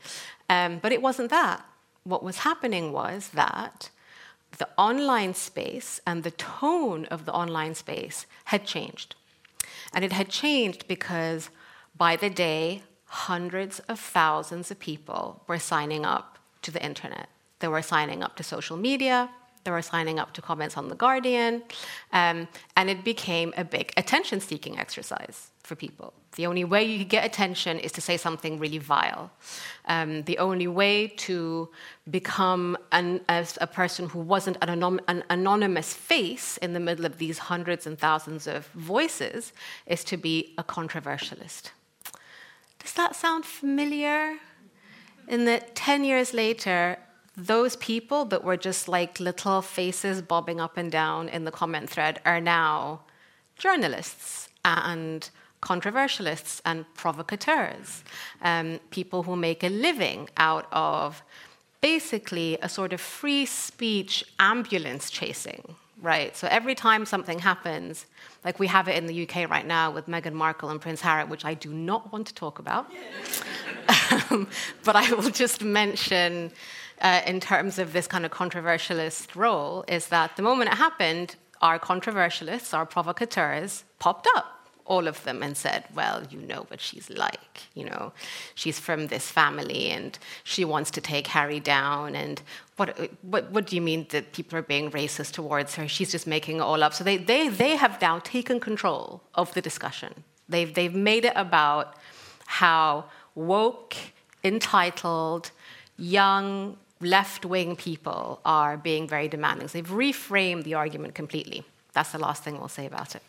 Um, 0.49 0.79
but 0.79 0.91
it 0.93 1.01
wasn't 1.01 1.29
that. 1.29 1.65
What 2.05 2.23
was 2.23 2.39
happening 2.39 2.93
was 2.93 3.29
that 3.29 3.89
the 4.57 4.69
online 4.77 5.33
space 5.33 5.99
and 6.07 6.23
the 6.23 6.31
tone 6.31 7.05
of 7.05 7.25
the 7.25 7.33
online 7.33 7.75
space 7.75 8.25
had 8.45 8.65
changed. 8.65 9.15
And 9.93 10.05
it 10.05 10.13
had 10.13 10.29
changed 10.29 10.87
because 10.87 11.49
by 11.97 12.15
the 12.15 12.29
day, 12.29 12.83
hundreds 13.13 13.77
of 13.87 13.99
thousands 13.99 14.71
of 14.71 14.79
people 14.79 15.43
were 15.47 15.59
signing 15.59 16.03
up 16.03 16.39
to 16.63 16.71
the 16.71 16.83
internet. 16.83 17.29
They 17.59 17.67
were 17.67 17.83
signing 17.83 18.23
up 18.23 18.35
to 18.37 18.43
social 18.43 18.75
media, 18.75 19.29
they 19.63 19.71
were 19.71 19.83
signing 19.83 20.17
up 20.19 20.33
to 20.33 20.41
comments 20.41 20.77
on 20.77 20.89
The 20.89 20.95
Guardian, 20.95 21.61
um, 22.11 22.47
and 22.75 22.89
it 22.89 23.03
became 23.03 23.53
a 23.55 23.63
big 23.63 23.93
attention 23.97 24.39
seeking 24.39 24.79
exercise 24.79 25.51
for 25.61 25.75
people. 25.75 26.11
The 26.37 26.47
only 26.47 26.63
way 26.63 26.83
you 26.83 26.97
could 26.97 27.09
get 27.09 27.23
attention 27.23 27.77
is 27.77 27.91
to 27.91 28.01
say 28.01 28.17
something 28.17 28.57
really 28.57 28.79
vile. 28.79 29.31
Um, 29.85 30.23
the 30.23 30.39
only 30.39 30.67
way 30.67 31.07
to 31.27 31.69
become 32.09 32.75
an, 32.91 33.21
a 33.29 33.67
person 33.67 34.09
who 34.09 34.19
wasn't 34.19 34.57
an, 34.61 34.83
an, 35.07 35.23
anonymous 35.29 35.93
face 35.93 36.57
in 36.57 36.73
the 36.73 36.79
middle 36.79 37.05
of 37.05 37.19
these 37.19 37.37
hundreds 37.37 37.85
and 37.85 37.97
thousands 37.97 38.47
of 38.47 38.65
voices 38.73 39.53
is 39.85 40.03
to 40.05 40.17
be 40.17 40.55
a 40.57 40.63
controversialist. 40.63 41.71
Does 42.83 42.93
that 42.93 43.15
sound 43.15 43.45
familiar? 43.45 44.37
In 45.27 45.45
that 45.45 45.73
10 45.75 46.03
years 46.03 46.33
later, 46.33 46.97
those 47.35 47.75
people 47.77 48.25
that 48.25 48.43
were 48.43 48.57
just 48.57 48.87
like 48.87 49.19
little 49.19 49.61
faces 49.61 50.21
bobbing 50.21 50.59
up 50.59 50.77
and 50.77 50.91
down 50.91 51.29
in 51.29 51.45
the 51.45 51.51
comment 51.51 51.89
thread 51.89 52.19
are 52.25 52.41
now 52.41 53.01
journalists 53.57 54.49
and 54.65 55.29
controversialists 55.61 56.61
and 56.65 56.85
provocateurs, 56.93 58.03
um, 58.41 58.79
people 58.91 59.23
who 59.23 59.35
make 59.35 59.63
a 59.63 59.69
living 59.69 60.29
out 60.35 60.67
of 60.71 61.23
basically 61.81 62.57
a 62.61 62.67
sort 62.69 62.93
of 62.93 62.99
free 62.99 63.45
speech 63.45 64.23
ambulance 64.39 65.09
chasing, 65.09 65.75
right? 66.03 66.35
So 66.35 66.47
every 66.51 66.75
time 66.75 67.05
something 67.05 67.39
happens, 67.39 68.05
like 68.43 68.59
we 68.59 68.67
have 68.67 68.87
it 68.89 68.97
in 68.97 69.07
the 69.07 69.23
UK 69.23 69.49
right 69.49 69.65
now 69.65 69.89
with 69.89 70.05
Meghan 70.07 70.33
Markle 70.33 70.69
and 70.69 70.79
Prince 70.79 71.01
Harry, 71.01 71.23
which 71.23 71.45
I 71.45 71.53
do 71.53 71.73
not 71.73 72.11
want 72.11 72.27
to 72.27 72.33
talk 72.35 72.59
about. 72.59 72.91
um, 74.29 74.47
but 74.83 74.97
I 74.97 75.11
will 75.13 75.31
just 75.31 75.63
mention, 75.63 76.51
uh, 77.01 77.21
in 77.25 77.39
terms 77.39 77.79
of 77.79 77.93
this 77.93 78.05
kind 78.05 78.25
of 78.25 78.31
controversialist 78.31 79.35
role, 79.35 79.85
is 79.87 80.07
that 80.07 80.35
the 80.35 80.43
moment 80.43 80.71
it 80.71 80.75
happened, 80.75 81.37
our 81.61 81.79
controversialists, 81.79 82.73
our 82.73 82.85
provocateurs, 82.85 83.85
popped 83.97 84.27
up 84.35 84.62
all 84.85 85.07
of 85.07 85.23
them 85.23 85.41
and 85.41 85.55
said, 85.55 85.85
Well, 85.95 86.23
you 86.29 86.39
know 86.39 86.65
what 86.67 86.81
she's 86.81 87.09
like. 87.09 87.61
You 87.73 87.85
know, 87.85 88.13
she's 88.55 88.79
from 88.79 89.07
this 89.07 89.29
family 89.29 89.89
and 89.89 90.17
she 90.43 90.65
wants 90.65 90.91
to 90.91 91.01
take 91.01 91.27
Harry 91.27 91.59
down. 91.59 92.15
And 92.15 92.41
what, 92.75 92.97
what, 93.21 93.49
what 93.51 93.67
do 93.67 93.75
you 93.75 93.81
mean 93.81 94.07
that 94.09 94.33
people 94.33 94.57
are 94.57 94.63
being 94.63 94.91
racist 94.91 95.31
towards 95.31 95.75
her? 95.75 95.87
She's 95.87 96.11
just 96.11 96.27
making 96.27 96.57
it 96.57 96.61
all 96.61 96.83
up. 96.83 96.93
So 96.93 97.03
they, 97.03 97.17
they, 97.17 97.49
they 97.49 97.75
have 97.75 98.01
now 98.01 98.19
taken 98.19 98.59
control 98.59 99.21
of 99.35 99.53
the 99.53 99.61
discussion. 99.61 100.23
They've, 100.49 100.73
they've 100.73 100.93
made 100.93 101.25
it 101.25 101.33
about 101.35 101.95
how 102.45 103.05
woke, 103.35 103.95
entitled, 104.43 105.51
young, 105.97 106.77
left 106.99 107.45
wing 107.45 107.75
people 107.75 108.39
are 108.45 108.77
being 108.77 109.07
very 109.07 109.27
demanding. 109.27 109.67
So 109.67 109.77
they've 109.77 109.87
reframed 109.87 110.63
the 110.63 110.73
argument 110.73 111.15
completely. 111.15 111.63
That's 111.93 112.11
the 112.11 112.19
last 112.19 112.43
thing 112.43 112.57
we'll 112.57 112.67
say 112.67 112.85
about 112.85 113.15
it. 113.15 113.21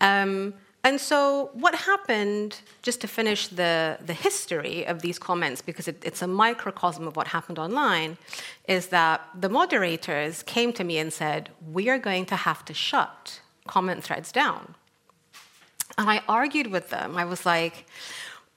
Um, 0.00 0.54
and 0.84 1.00
so, 1.00 1.48
what 1.54 1.74
happened, 1.74 2.60
just 2.82 3.00
to 3.00 3.08
finish 3.08 3.48
the, 3.48 3.96
the 4.04 4.12
history 4.12 4.86
of 4.86 5.00
these 5.00 5.18
comments, 5.18 5.62
because 5.62 5.88
it, 5.88 6.02
it's 6.04 6.20
a 6.20 6.26
microcosm 6.26 7.08
of 7.08 7.16
what 7.16 7.28
happened 7.28 7.58
online, 7.58 8.18
is 8.68 8.88
that 8.88 9.22
the 9.34 9.48
moderators 9.48 10.42
came 10.42 10.74
to 10.74 10.84
me 10.84 10.98
and 10.98 11.10
said, 11.10 11.48
We 11.72 11.88
are 11.88 11.98
going 11.98 12.26
to 12.26 12.36
have 12.36 12.66
to 12.66 12.74
shut 12.74 13.40
comment 13.66 14.04
threads 14.04 14.30
down. 14.30 14.74
And 15.96 16.10
I 16.10 16.20
argued 16.28 16.66
with 16.66 16.90
them. 16.90 17.16
I 17.16 17.24
was 17.24 17.46
like, 17.46 17.86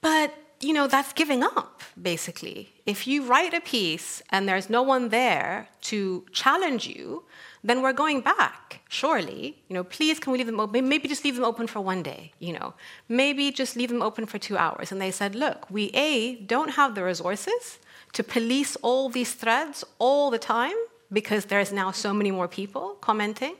But, 0.02 0.34
you 0.60 0.74
know, 0.74 0.88
that's 0.88 1.14
giving 1.14 1.44
up, 1.44 1.82
basically. 2.02 2.74
If 2.86 3.08
you 3.08 3.26
write 3.26 3.54
a 3.54 3.62
piece 3.62 4.22
and 4.32 4.50
there's 4.50 4.70
no 4.70 4.82
one 4.82 5.10
there 5.10 5.70
to 5.84 6.26
challenge 6.34 6.88
you, 6.88 7.24
then 7.68 7.82
we're 7.82 7.92
going 7.94 8.22
back, 8.22 8.80
surely. 8.88 9.62
You 9.68 9.74
know, 9.74 9.84
please 9.84 10.20
can 10.20 10.32
we 10.32 10.38
leave 10.38 10.48
them 10.48 10.60
open? 10.60 10.88
Maybe 10.88 11.10
just 11.10 11.26
leave 11.26 11.36
them 11.36 11.44
open 11.44 11.68
for 11.68 11.82
one 11.82 12.02
day, 12.02 12.32
you 12.40 12.54
know. 12.54 12.74
Maybe 13.10 13.52
just 13.52 13.76
leave 13.76 13.90
them 13.90 14.02
open 14.02 14.26
for 14.26 14.38
two 14.38 14.58
hours. 14.58 14.90
And 14.92 15.02
they 15.02 15.12
said, 15.12 15.36
look, 15.36 15.70
we 15.70 15.92
A, 15.94 16.36
don't 16.36 16.70
have 16.70 16.96
the 16.96 17.04
resources 17.04 17.80
to 18.14 18.24
police 18.24 18.78
all 18.78 19.10
these 19.10 19.34
threads 19.34 19.84
all 20.00 20.32
the 20.32 20.40
time 20.40 20.78
because 21.12 21.46
there's 21.46 21.74
now 21.74 21.92
so 21.92 22.14
many 22.14 22.32
more 22.32 22.48
people 22.48 22.96
commenting. 23.02 23.56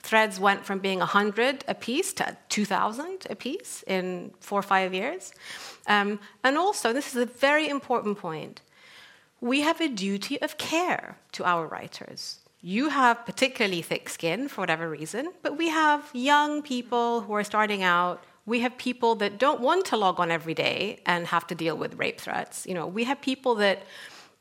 Threads 0.00 0.40
went 0.40 0.64
from 0.64 0.78
being 0.78 1.00
100 1.00 1.64
a 1.68 1.74
piece 1.74 2.14
to 2.14 2.36
2,000 2.48 3.26
a 3.28 3.34
piece 3.34 3.84
in 3.86 4.32
four 4.40 4.58
or 4.58 4.62
five 4.62 4.94
years. 4.94 5.32
Um, 5.86 6.18
and 6.42 6.56
also, 6.56 6.94
this 6.94 7.14
is 7.14 7.16
a 7.16 7.26
very 7.26 7.68
important 7.68 8.16
point, 8.16 8.62
we 9.42 9.60
have 9.60 9.82
a 9.82 9.88
duty 9.88 10.40
of 10.40 10.56
care 10.56 11.18
to 11.32 11.44
our 11.44 11.66
writers 11.66 12.38
you 12.64 12.88
have 12.88 13.26
particularly 13.26 13.82
thick 13.82 14.08
skin 14.08 14.48
for 14.48 14.62
whatever 14.62 14.88
reason, 14.88 15.30
but 15.42 15.58
we 15.58 15.68
have 15.68 16.08
young 16.14 16.62
people 16.62 17.20
who 17.20 17.34
are 17.34 17.44
starting 17.44 17.82
out. 17.82 18.24
We 18.46 18.60
have 18.60 18.78
people 18.78 19.16
that 19.16 19.36
don't 19.38 19.60
want 19.60 19.84
to 19.90 19.98
log 19.98 20.18
on 20.18 20.30
every 20.30 20.54
day 20.54 21.00
and 21.04 21.26
have 21.26 21.46
to 21.48 21.54
deal 21.54 21.76
with 21.76 21.98
rape 21.98 22.18
threats. 22.18 22.64
You 22.66 22.72
know, 22.72 22.86
we 22.86 23.04
have 23.04 23.20
people 23.20 23.54
that 23.56 23.82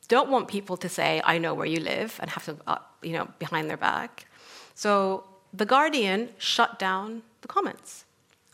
don't 0.08 0.30
want 0.30 0.48
people 0.48 0.78
to 0.78 0.88
say, 0.88 1.22
"I 1.26 1.38
know 1.38 1.54
where 1.54 1.66
you 1.66 1.82
live," 1.82 2.18
and 2.22 2.30
have 2.30 2.46
to, 2.46 2.56
uh, 2.66 2.78
you 3.02 3.12
know, 3.12 3.28
behind 3.40 3.70
their 3.70 3.82
back. 3.92 4.26
So 4.74 5.26
the 5.52 5.66
Guardian 5.66 6.30
shut 6.38 6.80
down 6.80 7.24
the 7.42 7.50
comments 7.50 8.06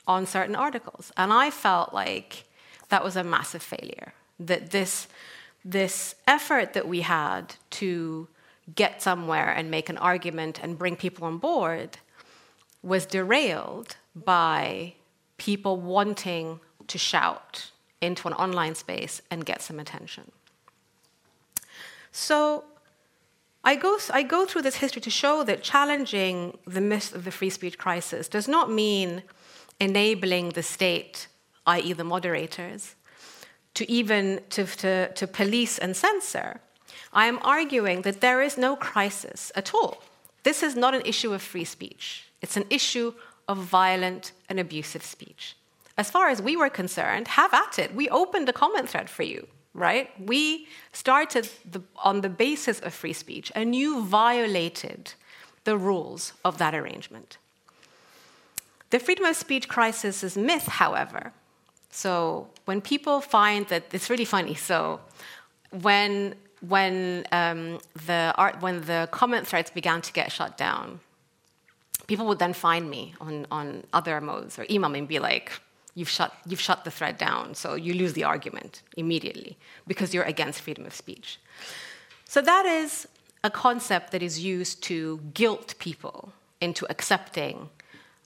on 0.08 0.26
certain 0.26 0.56
articles, 0.56 1.12
and 1.16 1.32
I 1.32 1.52
felt 1.52 1.94
like 1.94 2.46
that 2.90 3.04
was 3.04 3.16
a 3.16 3.24
massive 3.24 3.62
failure. 3.62 4.14
That 4.40 4.72
this 4.72 5.08
this 5.64 6.16
effort 6.26 6.74
that 6.74 6.88
we 6.88 7.02
had 7.02 7.44
to 7.82 8.28
get 8.76 9.02
somewhere 9.02 9.50
and 9.50 9.72
make 9.72 9.90
an 9.90 9.98
argument 9.98 10.60
and 10.62 10.78
bring 10.78 10.96
people 10.96 11.26
on 11.26 11.38
board 11.38 11.98
was 12.82 13.06
derailed 13.06 13.98
by 14.16 14.94
people 15.38 15.78
wanting 15.78 16.60
to 16.88 16.98
shout 16.98 17.72
into 18.02 18.28
an 18.28 18.34
online 18.34 18.76
space 18.76 19.22
and 19.30 19.46
get 19.46 19.62
some 19.62 19.80
attention. 19.80 20.32
So 22.12 22.64
I 23.64 23.76
go, 23.76 23.98
I 24.12 24.24
go 24.24 24.46
through 24.46 24.62
this 24.62 24.76
history 24.76 25.02
to 25.02 25.10
show 25.10 25.44
that 25.44 25.64
challenging 25.64 26.58
the 26.66 26.82
myth 26.82 27.14
of 27.14 27.26
the 27.26 27.32
free 27.32 27.50
speech 27.50 27.78
crisis 27.78 28.28
does 28.28 28.48
not 28.48 28.72
mean 28.72 29.24
enabling 29.80 30.50
the 30.50 30.64
state, 30.64 31.28
i.e., 31.66 31.94
the 31.94 32.04
moderators, 32.04 32.96
to 33.74 33.90
even 33.90 34.42
to, 34.50 34.66
to, 34.66 35.14
to 35.14 35.28
police 35.28 35.78
and 35.78 35.96
censor. 35.96 36.62
I 37.14 37.26
am 37.26 37.40
arguing 37.42 38.04
that 38.04 38.22
there 38.22 38.42
is 38.42 38.58
no 38.58 38.76
crisis 38.76 39.52
at 39.56 39.74
all. 39.74 40.04
This 40.44 40.64
is 40.64 40.76
not 40.76 40.94
an 40.94 41.02
issue 41.06 41.34
of 41.34 41.42
free 41.42 41.66
speech, 41.66 42.26
it's 42.42 42.58
an 42.58 42.66
issue 42.70 43.14
of 43.48 43.58
violent 43.58 44.32
and 44.48 44.60
abusive 44.60 45.04
speech. 45.04 45.56
As 45.98 46.10
far 46.10 46.30
as 46.30 46.42
we 46.42 46.56
were 46.56 46.70
concerned, 46.70 47.28
have 47.30 47.54
at 47.54 47.78
it. 47.78 47.94
We 47.94 48.08
opened 48.10 48.48
a 48.48 48.54
comment 48.54 48.88
thread 48.90 49.10
for 49.10 49.24
you, 49.24 49.48
right? 49.74 50.10
We 50.18 50.68
started 50.94 51.50
the, 51.70 51.82
on 51.98 52.22
the 52.22 52.30
basis 52.30 52.80
of 52.80 52.94
free 52.94 53.12
speech, 53.12 53.52
and 53.54 53.76
you 53.76 54.06
violated 54.06 55.14
the 55.66 55.78
rules 55.78 56.34
of 56.46 56.58
that 56.60 56.74
arrangement. 56.74 57.38
The 58.92 59.00
freedom 59.00 59.26
of 59.26 59.36
speech 59.36 59.68
crisis 59.68 60.24
is 60.24 60.38
myth, 60.38 60.68
however. 60.68 61.34
So 61.92 62.48
when 62.66 62.82
people 62.82 63.20
find 63.20 63.68
that 63.68 63.84
it's 63.92 64.10
really 64.10 64.26
funny, 64.26 64.56
so 64.56 65.00
when 65.72 66.36
when 66.62 67.26
um, 67.32 67.80
the 68.06 68.34
art, 68.38 68.62
when 68.62 68.82
the 68.82 69.08
comment 69.12 69.48
threads 69.48 69.70
began 69.72 70.02
to 70.02 70.14
get 70.14 70.32
shut 70.32 70.58
down, 70.58 71.00
people 72.08 72.26
would 72.28 72.40
then 72.40 72.54
find 72.54 72.90
me 72.90 73.14
on, 73.22 73.46
on 73.52 73.84
other 73.94 74.20
modes 74.20 74.58
or 74.60 74.66
email 74.70 74.90
me 74.90 75.00
and 75.00 75.08
be 75.08 75.20
like, 75.20 75.52
you've 75.96 76.10
shut, 76.10 76.34
you've 76.46 76.60
shut 76.60 76.84
the 76.84 76.92
thread 76.92 77.18
down, 77.18 77.56
so 77.56 77.76
you 77.76 77.94
lose 77.94 78.14
the 78.14 78.24
argument 78.24 78.82
immediately 78.98 79.58
because 79.88 80.14
you're 80.14 80.24
against 80.24 80.62
freedom 80.62 80.86
of 80.86 80.94
speech. 80.94 81.40
So 82.26 82.42
that 82.42 82.66
is 82.66 83.08
a 83.44 83.50
concept 83.50 84.12
that 84.12 84.22
is 84.22 84.40
used 84.40 84.84
to 84.84 85.20
guilt 85.34 85.76
people 85.80 86.34
into 86.62 86.86
accepting 86.90 87.70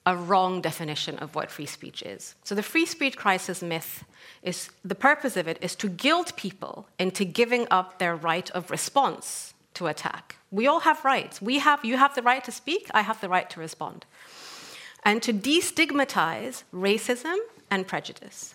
a 0.06 0.16
wrong 0.16 0.60
definition 0.60 1.18
of 1.18 1.34
what 1.34 1.50
free 1.50 1.66
speech 1.66 2.02
is. 2.02 2.34
So 2.44 2.54
the 2.54 2.62
free 2.62 2.86
speech 2.86 3.16
crisis 3.16 3.62
myth 3.62 4.04
is 4.42 4.70
the 4.84 4.94
purpose 4.94 5.36
of 5.36 5.48
it 5.48 5.58
is 5.62 5.74
to 5.76 5.88
guilt 5.88 6.36
people 6.36 6.86
into 6.98 7.24
giving 7.24 7.66
up 7.70 7.98
their 7.98 8.14
right 8.14 8.50
of 8.50 8.70
response 8.70 9.54
to 9.74 9.86
attack. 9.86 10.36
We 10.50 10.66
all 10.66 10.80
have 10.80 11.04
rights. 11.04 11.40
We 11.40 11.58
have 11.58 11.84
you 11.84 11.96
have 11.96 12.14
the 12.14 12.22
right 12.22 12.44
to 12.44 12.52
speak, 12.52 12.88
I 12.92 13.00
have 13.00 13.20
the 13.20 13.28
right 13.28 13.48
to 13.50 13.60
respond. 13.60 14.04
And 15.04 15.22
to 15.22 15.32
destigmatize 15.32 16.62
racism 16.72 17.36
and 17.70 17.86
prejudice. 17.86 18.54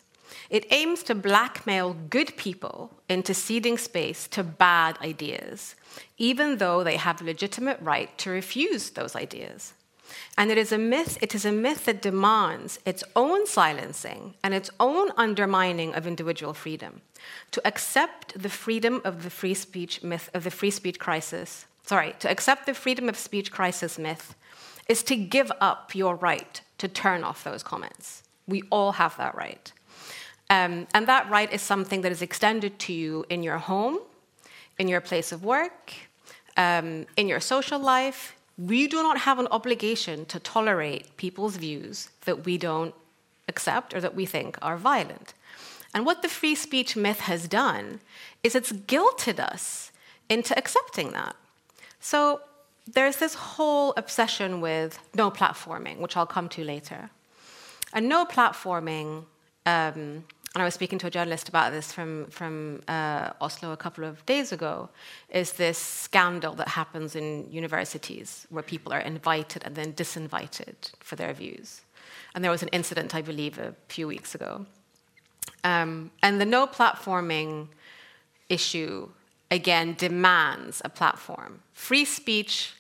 It 0.50 0.66
aims 0.72 1.04
to 1.04 1.16
blackmail 1.16 1.96
good 2.10 2.36
people 2.38 2.92
into 3.08 3.34
ceding 3.34 3.78
space 3.78 4.28
to 4.30 4.44
bad 4.44 4.98
ideas, 5.00 5.76
even 6.18 6.58
though 6.58 6.84
they 6.84 6.98
have 6.98 7.22
legitimate 7.22 7.80
right 7.82 8.16
to 8.20 8.30
refuse 8.30 8.92
those 8.92 9.16
ideas. 9.16 9.74
And 10.38 10.52
it 10.52 10.58
is 10.58 10.72
a 10.72 10.78
myth, 10.78 11.18
it 11.22 11.36
is 11.36 11.46
a 11.46 11.52
myth 11.52 11.86
that 11.86 12.02
demands 12.02 12.80
its 12.86 13.04
own 13.16 13.46
silencing 13.46 14.36
and 14.44 14.54
its 14.54 14.70
own 14.80 15.12
undermining 15.18 15.94
of 15.94 16.08
individual 16.08 16.54
freedom. 16.54 17.02
To 17.52 17.62
accept 17.68 18.42
the 18.42 18.50
freedom 18.50 19.02
of 19.04 19.24
the 19.24 19.30
free 19.30 19.54
speech 19.54 20.04
myth 20.04 20.30
of 20.34 20.44
the 20.44 20.52
free 20.52 20.72
speech 20.72 21.00
crisis, 21.00 21.66
sorry, 21.86 22.16
to 22.20 22.30
accept 22.30 22.66
the 22.66 22.74
freedom 22.74 23.10
of 23.10 23.18
speech 23.18 23.52
crisis 23.52 23.98
myth 23.98 24.36
is 24.88 25.04
to 25.04 25.16
give 25.16 25.52
up 25.62 25.94
your 25.94 26.16
right 26.16 26.62
to 26.78 26.88
turn 26.88 27.24
off 27.24 27.44
those 27.44 27.64
comments. 27.64 28.24
We 28.48 28.64
all 28.72 28.94
have 28.94 29.16
that 29.18 29.36
right. 29.36 29.72
Um, 30.50 30.88
and 30.96 31.08
that 31.08 31.30
right 31.30 31.52
is 31.54 31.62
something 31.62 32.02
that 32.02 32.12
is 32.12 32.22
extended 32.22 32.80
to 32.80 32.94
you 32.94 33.26
in 33.30 33.44
your 33.44 33.60
home, 33.60 34.00
in 34.80 34.88
your 34.88 35.02
place 35.02 35.32
of 35.32 35.44
work, 35.44 35.94
um, 36.58 37.06
in 37.16 37.28
your 37.28 37.40
social 37.40 37.80
life, 37.80 38.36
we 38.60 38.88
do 38.88 39.02
not 39.02 39.20
have 39.20 39.40
an 39.40 39.48
obligation 39.52 40.26
to 40.26 40.40
tolerate 40.40 41.16
people's 41.16 41.56
views 41.56 42.10
that 42.26 42.46
we 42.46 42.58
don't 42.58 42.94
accept 43.48 43.94
or 43.94 44.02
that 44.02 44.16
we 44.16 44.26
think 44.26 44.58
are 44.62 44.76
violent. 44.76 45.34
And 45.94 46.06
what 46.06 46.22
the 46.22 46.28
free 46.28 46.56
speech 46.56 46.96
myth 46.96 47.22
has 47.22 47.48
done 47.48 48.02
is 48.44 48.56
it's 48.56 48.74
guilted 48.74 49.40
us 49.40 49.92
into 50.28 50.58
accepting 50.58 51.12
that. 51.14 51.36
So 52.02 52.42
there's 52.86 53.18
this 53.18 53.34
whole 53.34 53.94
obsession 53.96 54.62
with 54.62 55.00
no 55.16 55.32
platforming, 55.32 56.00
which 56.00 56.18
I'll 56.18 56.26
come 56.26 56.50
to 56.50 56.64
later. 56.64 57.10
And 57.94 58.10
no 58.10 58.26
platforming 58.26 59.24
um, 59.66 60.26
and 60.60 60.64
I 60.64 60.68
was 60.68 60.74
speaking 60.74 61.00
to 61.00 61.08
a 61.08 61.10
journalist 61.10 61.48
about 61.48 61.72
this 61.72 61.94
from, 61.94 62.26
from 62.26 62.82
uh, 62.90 63.30
Oslo 63.40 63.72
a 63.72 63.78
couple 63.78 64.04
of 64.04 64.26
days 64.26 64.52
ago, 64.52 64.90
is 65.30 65.54
this 65.54 65.78
scandal 65.78 66.54
that 66.56 66.68
happens 66.68 67.16
in 67.16 67.50
universities 67.50 68.46
where 68.50 68.62
people 68.62 68.92
are 68.92 69.00
invited 69.00 69.64
and 69.64 69.74
then 69.74 69.94
disinvited 69.94 70.76
for 71.00 71.16
their 71.16 71.32
views. 71.32 71.80
And 72.36 72.44
there 72.44 72.52
was 72.52 72.62
an 72.62 72.68
incident, 72.74 73.16
I 73.16 73.22
believe, 73.22 73.58
a 73.58 73.74
few 73.88 74.06
weeks 74.06 74.36
ago. 74.36 74.66
Um, 75.64 76.12
and 76.22 76.42
the 76.42 76.46
no 76.46 76.68
platforming 76.68 77.70
issue, 78.50 79.08
again, 79.50 79.96
demands 79.98 80.82
a 80.84 80.90
platform. 80.90 81.62
Free 81.72 82.04
speech 82.04 82.74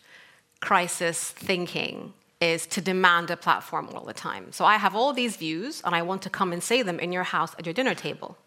crisis 0.59 1.29
thinking 1.31 2.11
is 2.41 2.65
to 2.67 2.81
demand 2.81 3.29
a 3.29 3.37
platform 3.37 3.89
all 3.93 4.05
the 4.05 4.13
time. 4.13 4.51
So 4.51 4.65
I 4.65 4.77
have 4.77 4.95
all 4.95 5.13
these 5.13 5.35
views 5.35 5.81
and 5.83 5.93
I 5.93 6.01
want 6.01 6.21
to 6.23 6.29
come 6.29 6.53
and 6.53 6.63
say 6.63 6.81
them 6.81 6.99
in 6.99 7.11
your 7.11 7.23
house 7.23 7.53
at 7.59 7.65
your 7.65 7.73
dinner 7.73 7.95
table. 7.95 8.37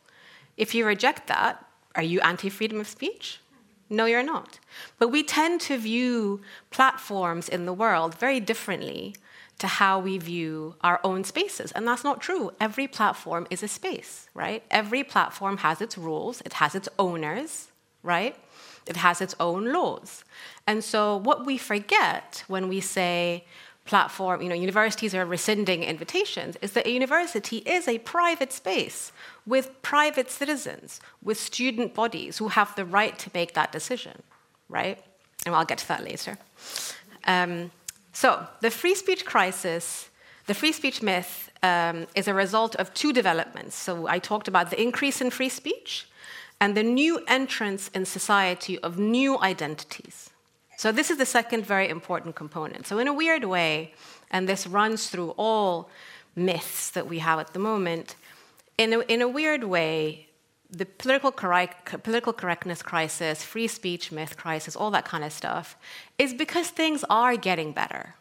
If 0.57 0.74
you 0.74 0.87
reject 0.87 1.26
that, 1.28 1.64
are 1.94 2.02
you 2.02 2.20
anti 2.20 2.48
freedom 2.48 2.81
of 2.81 2.88
speech? 2.88 3.40
No, 3.90 4.07
you're 4.07 4.22
not. 4.22 4.59
But 4.98 5.09
we 5.09 5.22
tend 5.22 5.61
to 5.62 5.76
view 5.76 6.40
platforms 6.70 7.48
in 7.48 7.66
the 7.66 7.74
world 7.74 8.14
very 8.14 8.40
differently 8.40 9.14
to 9.59 9.66
how 9.66 9.98
we 9.98 10.16
view 10.16 10.74
our 10.81 10.98
own 11.05 11.24
spaces. 11.24 11.72
And 11.72 11.87
that's 11.87 12.02
not 12.02 12.20
true. 12.20 12.52
Every 12.59 12.88
platform 12.88 13.46
is 13.50 13.62
a 13.62 13.68
space, 13.68 14.28
right? 14.35 14.62
Every 14.70 15.05
platform 15.05 15.59
has 15.59 15.83
its 15.83 15.98
rules, 15.98 16.40
it 16.40 16.55
has 16.55 16.74
its 16.74 16.88
owners, 16.98 17.68
right? 18.02 18.35
It 18.87 18.96
has 18.96 19.20
its 19.20 19.35
own 19.38 19.72
laws. 19.72 20.24
And 20.66 20.83
so 20.83 21.16
what 21.16 21.46
we 21.46 21.59
forget 21.59 22.44
when 22.48 22.68
we 22.68 22.81
say, 22.81 23.44
platform, 23.85 24.40
you 24.42 24.49
know, 24.49 24.55
universities 24.55 25.14
are 25.14 25.27
rescinding 25.27 25.83
invitations, 25.83 26.57
is 26.62 26.73
that 26.73 26.87
a 26.87 26.90
university 26.90 27.59
is 27.59 27.88
a 27.88 27.99
private 27.99 28.53
space 28.53 29.12
with 29.47 29.71
private 29.83 30.31
citizens, 30.31 31.01
with 31.23 31.38
student 31.38 31.95
bodies 31.95 32.38
who 32.38 32.49
have 32.49 32.75
the 32.77 32.85
right 32.85 33.18
to 33.18 33.31
make 33.35 33.55
that 33.55 33.73
decision, 33.73 34.23
right? 34.68 35.03
And 35.45 35.55
I'll 35.55 35.64
get 35.64 35.79
to 35.79 35.88
that 35.88 36.05
later. 36.05 36.38
Um, 37.25 37.71
so, 38.12 38.47
the 38.61 38.71
free 38.71 38.95
speech 38.95 39.25
crisis, 39.25 40.11
the 40.47 40.55
free 40.55 40.73
speech 40.73 41.03
myth, 41.03 41.51
um, 41.62 42.07
is 42.14 42.29
a 42.29 42.35
result 42.35 42.77
of 42.77 42.92
two 42.95 43.12
developments. 43.12 43.75
So, 43.75 44.07
I 44.07 44.18
talked 44.18 44.49
about 44.49 44.71
the 44.71 44.81
increase 44.81 45.21
in 45.21 45.31
free 45.31 45.49
speech 45.49 46.07
and 46.61 46.77
the 46.77 46.83
new 46.83 47.21
entrance 47.27 47.88
in 47.88 48.05
society 48.05 48.79
of 48.81 48.97
new 48.99 49.40
identities. 49.40 50.31
So, 50.83 50.90
this 50.90 51.12
is 51.12 51.16
the 51.16 51.27
second 51.27 51.64
very 51.64 51.88
important 51.88 52.35
component. 52.35 52.88
So, 52.88 52.99
in 52.99 53.07
a 53.07 53.12
weird 53.12 53.45
way, 53.45 53.95
and 54.33 54.49
this 54.49 54.66
runs 54.66 55.11
through 55.11 55.33
all 55.37 55.88
myths 56.35 56.90
that 56.90 57.07
we 57.07 57.21
have 57.21 57.38
at 57.38 57.53
the 57.53 57.61
moment, 57.61 58.16
in 58.79 58.92
a, 58.92 58.99
in 59.03 59.23
a 59.23 59.29
weird 59.29 59.62
way, 59.62 60.27
the 60.71 60.85
political, 60.85 61.31
correct, 61.31 62.03
political 62.03 62.33
correctness 62.33 62.83
crisis, 62.83 63.45
free 63.45 63.68
speech 63.68 64.11
myth 64.11 64.37
crisis, 64.37 64.75
all 64.75 64.90
that 64.90 65.05
kind 65.05 65.23
of 65.23 65.33
stuff, 65.33 65.77
is 66.18 66.35
because 66.35 66.71
things 66.71 67.05
are 67.09 67.37
getting 67.37 67.71
better, 67.71 68.16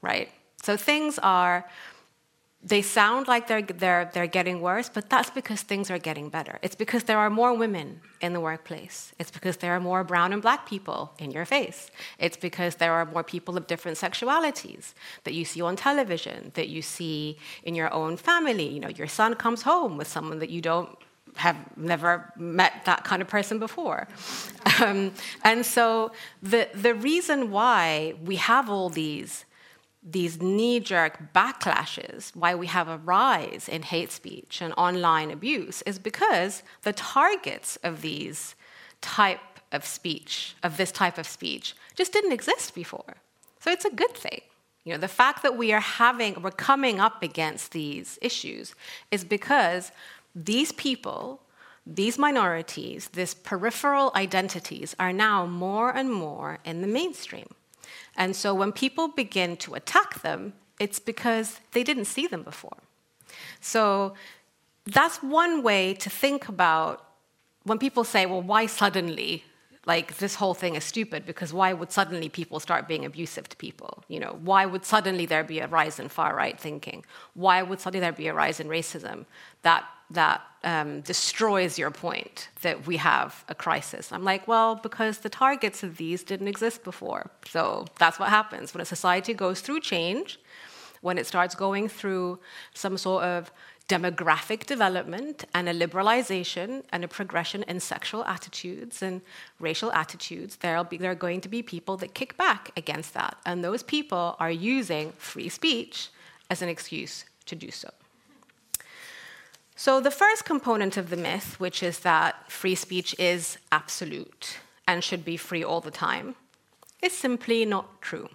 right? 0.00 0.28
So 0.62 0.76
things 0.76 1.18
are 1.18 1.68
they 2.66 2.80
sound 2.80 3.28
like 3.28 3.46
they're, 3.46 3.60
they're, 3.60 4.10
they're 4.14 4.26
getting 4.26 4.62
worse, 4.62 4.88
but 4.88 5.10
that's 5.10 5.28
because 5.28 5.60
things 5.60 5.90
are 5.90 5.98
getting 5.98 6.30
better. 6.30 6.58
It's 6.62 6.74
because 6.74 7.04
there 7.04 7.18
are 7.18 7.28
more 7.28 7.52
women 7.52 8.00
in 8.22 8.32
the 8.32 8.40
workplace. 8.40 9.12
It's 9.18 9.30
because 9.30 9.58
there 9.58 9.72
are 9.72 9.80
more 9.80 10.02
brown 10.02 10.32
and 10.32 10.40
black 10.40 10.66
people 10.66 11.12
in 11.18 11.30
your 11.30 11.44
face. 11.44 11.90
It's 12.18 12.38
because 12.38 12.76
there 12.76 12.92
are 12.94 13.04
more 13.04 13.22
people 13.22 13.58
of 13.58 13.66
different 13.66 13.98
sexualities 13.98 14.94
that 15.24 15.34
you 15.34 15.44
see 15.44 15.60
on 15.60 15.76
television, 15.76 16.52
that 16.54 16.68
you 16.68 16.80
see 16.80 17.36
in 17.64 17.74
your 17.74 17.92
own 17.92 18.16
family. 18.16 18.66
You 18.66 18.80
know, 18.80 18.88
your 18.88 19.08
son 19.08 19.34
comes 19.34 19.62
home 19.62 19.98
with 19.98 20.08
someone 20.08 20.38
that 20.38 20.48
you 20.48 20.62
don't 20.62 20.96
have 21.36 21.56
never 21.76 22.32
met 22.36 22.84
that 22.86 23.04
kind 23.04 23.20
of 23.20 23.28
person 23.28 23.58
before. 23.58 24.08
Um, 24.80 25.12
and 25.42 25.66
so 25.66 26.12
the, 26.42 26.68
the 26.74 26.94
reason 26.94 27.50
why 27.50 28.14
we 28.24 28.36
have 28.36 28.70
all 28.70 28.88
these 28.88 29.44
these 30.04 30.40
knee 30.40 30.80
jerk 30.80 31.32
backlashes, 31.32 32.36
why 32.36 32.54
we 32.54 32.66
have 32.66 32.88
a 32.88 32.98
rise 32.98 33.68
in 33.68 33.82
hate 33.82 34.12
speech 34.12 34.60
and 34.60 34.74
online 34.76 35.30
abuse, 35.30 35.80
is 35.82 35.98
because 35.98 36.62
the 36.82 36.92
targets 36.92 37.76
of 37.76 38.02
these 38.02 38.54
type 39.00 39.40
of 39.72 39.84
speech, 39.84 40.54
of 40.62 40.76
this 40.76 40.92
type 40.92 41.16
of 41.16 41.26
speech, 41.26 41.74
just 41.94 42.12
didn't 42.12 42.32
exist 42.32 42.74
before. 42.74 43.16
So 43.60 43.70
it's 43.70 43.86
a 43.86 43.90
good 43.90 44.14
thing. 44.14 44.42
You 44.84 44.92
know, 44.92 44.98
the 44.98 45.08
fact 45.08 45.42
that 45.42 45.56
we 45.56 45.72
are 45.72 45.80
having, 45.80 46.42
we're 46.42 46.50
coming 46.50 47.00
up 47.00 47.22
against 47.22 47.72
these 47.72 48.18
issues 48.20 48.74
is 49.10 49.24
because 49.24 49.90
these 50.34 50.72
people, 50.72 51.40
these 51.86 52.18
minorities, 52.18 53.08
these 53.08 53.32
peripheral 53.32 54.12
identities 54.14 54.94
are 55.00 55.12
now 55.12 55.46
more 55.46 55.90
and 55.90 56.12
more 56.12 56.58
in 56.66 56.82
the 56.82 56.86
mainstream. 56.86 57.48
And 58.16 58.34
so 58.36 58.54
when 58.54 58.72
people 58.72 59.08
begin 59.08 59.56
to 59.58 59.74
attack 59.74 60.22
them, 60.22 60.54
it's 60.78 60.98
because 60.98 61.60
they 61.72 61.82
didn't 61.82 62.06
see 62.06 62.26
them 62.26 62.42
before. 62.42 62.78
So 63.60 64.14
that's 64.86 65.22
one 65.22 65.62
way 65.62 65.94
to 65.94 66.10
think 66.10 66.48
about 66.48 67.04
when 67.64 67.78
people 67.78 68.04
say, 68.04 68.26
well, 68.26 68.42
why 68.42 68.66
suddenly? 68.66 69.44
Like, 69.86 70.16
this 70.16 70.36
whole 70.36 70.54
thing 70.54 70.76
is 70.76 70.84
stupid 70.84 71.26
because 71.26 71.52
why 71.52 71.74
would 71.74 71.92
suddenly 71.92 72.30
people 72.30 72.58
start 72.58 72.88
being 72.88 73.04
abusive 73.04 73.48
to 73.50 73.56
people? 73.56 74.02
You 74.08 74.20
know, 74.20 74.38
why 74.42 74.64
would 74.64 74.84
suddenly 74.84 75.26
there 75.26 75.44
be 75.44 75.58
a 75.58 75.66
rise 75.66 76.00
in 76.00 76.08
far 76.08 76.34
right 76.34 76.58
thinking? 76.58 77.04
Why 77.34 77.62
would 77.62 77.80
suddenly 77.80 78.00
there 78.00 78.12
be 78.12 78.28
a 78.28 78.34
rise 78.34 78.60
in 78.60 78.68
racism? 78.68 79.26
That 79.60 79.84
that 80.10 80.42
um, 80.62 81.00
destroys 81.02 81.78
your 81.78 81.90
point 81.90 82.48
that 82.62 82.86
we 82.86 82.96
have 82.96 83.44
a 83.48 83.54
crisis. 83.54 84.12
I'm 84.12 84.24
like, 84.24 84.48
well, 84.48 84.76
because 84.76 85.18
the 85.18 85.28
targets 85.28 85.82
of 85.82 85.96
these 85.96 86.22
didn't 86.22 86.48
exist 86.48 86.84
before. 86.84 87.30
So 87.46 87.86
that's 87.98 88.18
what 88.18 88.30
happens 88.30 88.74
when 88.74 88.80
a 88.80 88.84
society 88.84 89.34
goes 89.34 89.60
through 89.60 89.80
change, 89.80 90.38
when 91.00 91.18
it 91.18 91.26
starts 91.26 91.54
going 91.54 91.88
through 91.88 92.38
some 92.72 92.96
sort 92.96 93.24
of 93.24 93.52
demographic 93.88 94.64
development 94.64 95.44
and 95.54 95.68
a 95.68 95.74
liberalization 95.74 96.82
and 96.90 97.04
a 97.04 97.08
progression 97.08 97.62
in 97.64 97.78
sexual 97.78 98.24
attitudes 98.24 99.02
and 99.02 99.20
racial 99.60 99.92
attitudes, 99.92 100.56
there'll 100.56 100.84
be, 100.84 100.96
there 100.96 101.10
are 101.10 101.14
going 101.14 101.40
to 101.42 101.48
be 101.50 101.62
people 101.62 101.98
that 101.98 102.14
kick 102.14 102.36
back 102.38 102.70
against 102.76 103.12
that. 103.12 103.36
And 103.44 103.62
those 103.62 103.82
people 103.82 104.36
are 104.40 104.50
using 104.50 105.12
free 105.18 105.50
speech 105.50 106.08
as 106.48 106.62
an 106.62 106.70
excuse 106.70 107.26
to 107.44 107.54
do 107.54 107.70
so. 107.70 107.90
So, 109.76 110.00
the 110.00 110.10
first 110.10 110.44
component 110.44 110.96
of 110.96 111.10
the 111.10 111.16
myth, 111.16 111.58
which 111.58 111.82
is 111.82 112.00
that 112.00 112.50
free 112.50 112.76
speech 112.76 113.14
is 113.18 113.58
absolute 113.72 114.58
and 114.86 115.02
should 115.02 115.24
be 115.24 115.36
free 115.36 115.64
all 115.64 115.80
the 115.80 115.90
time, 115.90 116.36
is 117.02 117.12
simply 117.12 117.64
not 117.64 118.00
true. 118.00 118.28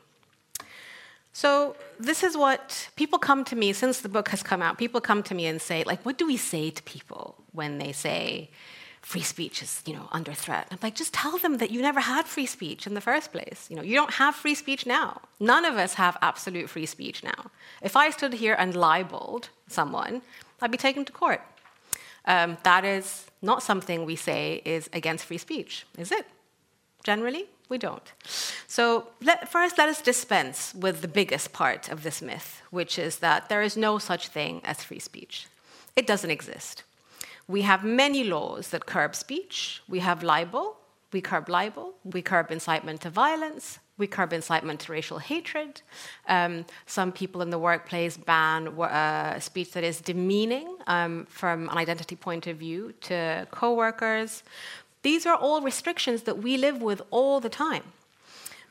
So, 1.32 1.78
this 1.98 2.24
is 2.24 2.36
what 2.36 2.90
people 2.98 3.20
come 3.20 3.46
to 3.46 3.56
me 3.56 3.72
since 3.72 4.02
the 4.02 4.10
book 4.10 4.28
has 4.30 4.44
come 4.44 4.62
out. 4.62 4.78
People 4.78 5.00
come 5.00 5.24
to 5.24 5.34
me 5.34 5.46
and 5.46 5.62
say, 5.62 5.86
like, 5.86 6.06
what 6.06 6.18
do 6.18 6.28
we 6.28 6.36
say 6.36 6.72
to 6.72 6.84
people 6.84 7.36
when 7.54 7.78
they 7.78 7.94
say 7.94 8.50
free 9.02 9.22
speech 9.22 9.62
is, 9.62 9.82
you 9.86 9.94
know, 9.94 10.10
under 10.12 10.34
threat? 10.34 10.68
I'm 10.72 10.80
like, 10.84 10.96
just 10.96 11.14
tell 11.14 11.38
them 11.38 11.60
that 11.60 11.72
you 11.72 11.82
never 11.82 12.02
had 12.02 12.26
free 12.26 12.48
speech 12.48 12.86
in 12.86 12.96
the 12.96 13.02
first 13.02 13.32
place. 13.32 13.68
You 13.70 13.78
know, 13.78 13.82
you 13.82 13.96
don't 13.96 14.16
have 14.16 14.36
free 14.36 14.56
speech 14.56 14.86
now. 14.86 15.22
None 15.40 15.64
of 15.64 15.78
us 15.78 15.94
have 15.94 16.18
absolute 16.22 16.70
free 16.70 16.86
speech 16.86 17.24
now. 17.24 17.52
If 17.82 17.96
I 17.96 18.10
stood 18.10 18.34
here 18.34 18.58
and 18.60 18.76
libeled 18.76 19.48
someone, 19.68 20.22
I'd 20.62 20.72
be 20.72 20.78
taken 20.78 21.06
to 21.06 21.12
court. 21.12 21.42
Um, 22.26 22.58
that 22.64 22.86
is 22.86 23.26
not 23.42 23.64
something 23.64 24.06
we 24.06 24.16
say 24.16 24.62
is 24.66 24.90
against 24.94 25.26
free 25.26 25.38
speech, 25.38 25.86
is 25.98 26.12
it? 26.12 26.26
Generally, 27.04 27.46
we 27.70 27.78
don't. 27.78 28.12
So, 28.68 29.08
let, 29.22 29.50
first, 29.50 29.78
let 29.78 29.90
us 29.90 30.02
dispense 30.02 30.74
with 30.76 31.02
the 31.02 31.08
biggest 31.08 31.54
part 31.54 31.90
of 31.90 32.04
this 32.04 32.22
myth, 32.22 32.62
which 32.72 33.00
is 33.00 33.20
that 33.20 33.48
there 33.48 33.62
is 33.62 33.78
no 33.78 34.00
such 34.00 34.28
thing 34.28 34.62
as 34.64 34.84
free 34.84 35.00
speech. 35.00 35.48
It 35.96 36.06
doesn't 36.06 36.32
exist. 36.32 36.84
We 37.48 37.62
have 37.64 37.84
many 37.84 38.24
laws 38.24 38.70
that 38.70 38.86
curb 38.86 39.16
speech. 39.16 39.82
We 39.88 40.00
have 40.00 40.24
libel, 40.24 40.78
we 41.12 41.22
curb 41.22 41.50
libel, 41.50 41.96
we 42.04 42.22
curb 42.22 42.52
incitement 42.52 43.02
to 43.02 43.10
violence, 43.10 43.80
we 44.00 44.08
curb 44.08 44.34
incitement 44.34 44.80
to 44.82 44.92
racial 44.92 45.20
hatred. 45.20 45.82
Um, 46.28 46.66
some 46.86 47.12
people 47.12 47.42
in 47.42 47.52
the 47.52 47.60
workplace 47.60 48.18
ban 48.18 48.70
uh, 48.70 49.40
speech 49.40 49.72
that 49.74 49.84
is 49.84 50.02
demeaning 50.02 50.78
um, 50.88 51.28
from 51.30 51.70
an 51.70 51.78
identity 51.78 52.16
point 52.16 52.48
of 52.48 52.58
view 52.58 52.94
to 53.02 53.48
coworkers. 53.52 54.44
These 55.04 55.26
are 55.26 55.36
all 55.36 55.62
restrictions 55.62 56.24
that 56.24 56.40
we 56.40 56.58
live 56.58 56.82
with 56.82 57.02
all 57.12 57.40
the 57.40 57.50
time. 57.50 57.84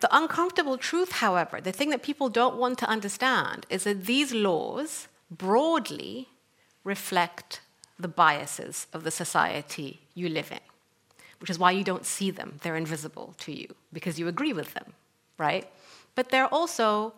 The 0.01 0.17
uncomfortable 0.17 0.79
truth, 0.79 1.13
however, 1.13 1.61
the 1.61 1.73
thing 1.73 1.91
that 1.91 2.03
people 2.03 2.29
don't 2.29 2.57
want 2.57 2.79
to 2.79 2.87
understand, 2.87 3.67
is 3.69 3.85
that 3.85 4.05
these 4.05 4.33
laws 4.33 5.09
broadly 5.31 6.29
reflect 6.85 7.61
the 7.99 8.09
biases 8.09 8.87
of 8.93 9.03
the 9.03 9.11
society 9.11 10.01
you 10.15 10.29
live 10.29 10.53
in, 10.53 10.61
which 11.41 11.51
is 11.51 11.59
why 11.59 11.73
you 11.73 11.83
don't 11.83 12.07
see 12.07 12.31
them. 12.31 12.61
They're 12.63 12.77
invisible 12.77 13.35
to 13.39 13.53
you 13.53 13.75
because 13.93 14.19
you 14.21 14.29
agree 14.29 14.53
with 14.53 14.75
them, 14.75 14.93
right? 15.39 15.71
But 16.15 16.29
they're 16.31 16.53
also 16.53 17.15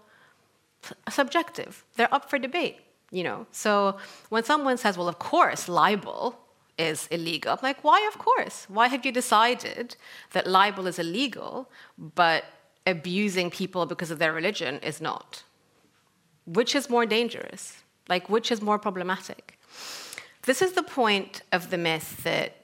subjective, 1.08 1.84
they're 1.96 2.14
up 2.14 2.30
for 2.30 2.38
debate. 2.38 2.78
You 3.12 3.24
know, 3.24 3.46
so 3.50 3.96
when 4.28 4.44
someone 4.44 4.76
says, 4.76 4.96
"Well, 4.96 5.08
of 5.08 5.18
course, 5.18 5.68
libel 5.68 6.38
is 6.78 7.08
illegal," 7.08 7.50
I'm 7.52 7.58
like, 7.60 7.82
"Why? 7.82 8.06
Of 8.06 8.18
course. 8.18 8.66
Why 8.68 8.86
have 8.86 9.04
you 9.04 9.10
decided 9.10 9.96
that 10.30 10.46
libel 10.46 10.86
is 10.86 10.96
illegal, 10.96 11.68
but 11.98 12.44
abusing 12.86 13.50
people 13.50 13.84
because 13.84 14.12
of 14.12 14.20
their 14.20 14.32
religion 14.32 14.78
is 14.78 15.00
not? 15.00 15.42
Which 16.46 16.76
is 16.76 16.88
more 16.88 17.04
dangerous? 17.04 17.82
Like, 18.08 18.28
which 18.28 18.52
is 18.52 18.62
more 18.62 18.78
problematic?" 18.78 19.58
This 20.42 20.62
is 20.62 20.72
the 20.72 20.84
point 20.84 21.42
of 21.50 21.70
the 21.70 21.78
myth 21.78 22.22
that 22.22 22.59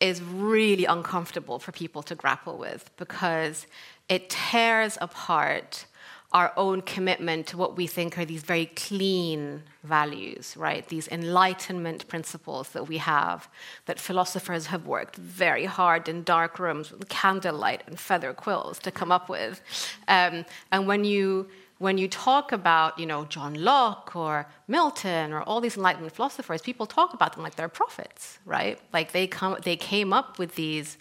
is 0.00 0.22
really 0.22 0.84
uncomfortable 0.84 1.58
for 1.58 1.72
people 1.72 2.02
to 2.02 2.14
grapple 2.14 2.58
with 2.58 2.90
because 2.96 3.66
it 4.08 4.30
tears 4.30 4.98
apart 5.00 5.86
our 6.32 6.52
own 6.56 6.82
commitment 6.82 7.46
to 7.46 7.56
what 7.56 7.76
we 7.76 7.86
think 7.86 8.18
are 8.18 8.24
these 8.24 8.42
very 8.42 8.66
clean 8.66 9.62
values, 9.84 10.54
right? 10.56 10.86
These 10.88 11.08
enlightenment 11.08 12.06
principles 12.08 12.70
that 12.70 12.88
we 12.88 12.98
have, 12.98 13.48
that 13.86 13.98
philosophers 13.98 14.66
have 14.66 14.86
worked 14.86 15.16
very 15.16 15.64
hard 15.64 16.08
in 16.08 16.24
dark 16.24 16.58
rooms 16.58 16.90
with 16.90 17.08
candlelight 17.08 17.84
and 17.86 17.98
feather 17.98 18.32
quills 18.34 18.78
to 18.80 18.90
come 18.90 19.12
up 19.12 19.28
with. 19.28 19.62
Um, 20.08 20.44
and 20.72 20.86
when 20.86 21.04
you 21.04 21.48
when 21.78 21.98
you 21.98 22.08
talk 22.08 22.52
about, 22.52 22.98
you 22.98 23.06
know, 23.06 23.24
John 23.26 23.54
Locke 23.54 24.16
or 24.16 24.46
Milton 24.66 25.32
or 25.32 25.42
all 25.42 25.60
these 25.60 25.76
Enlightenment 25.76 26.14
philosophers, 26.14 26.62
people 26.62 26.86
talk 26.86 27.12
about 27.12 27.34
them 27.34 27.42
like 27.42 27.56
they're 27.56 27.68
prophets, 27.68 28.38
right? 28.46 28.78
Like 28.92 29.12
they 29.12 29.26
come, 29.26 29.56
they 29.62 29.76
came 29.76 30.12
up 30.12 30.38
with 30.38 30.54
these 30.54 30.96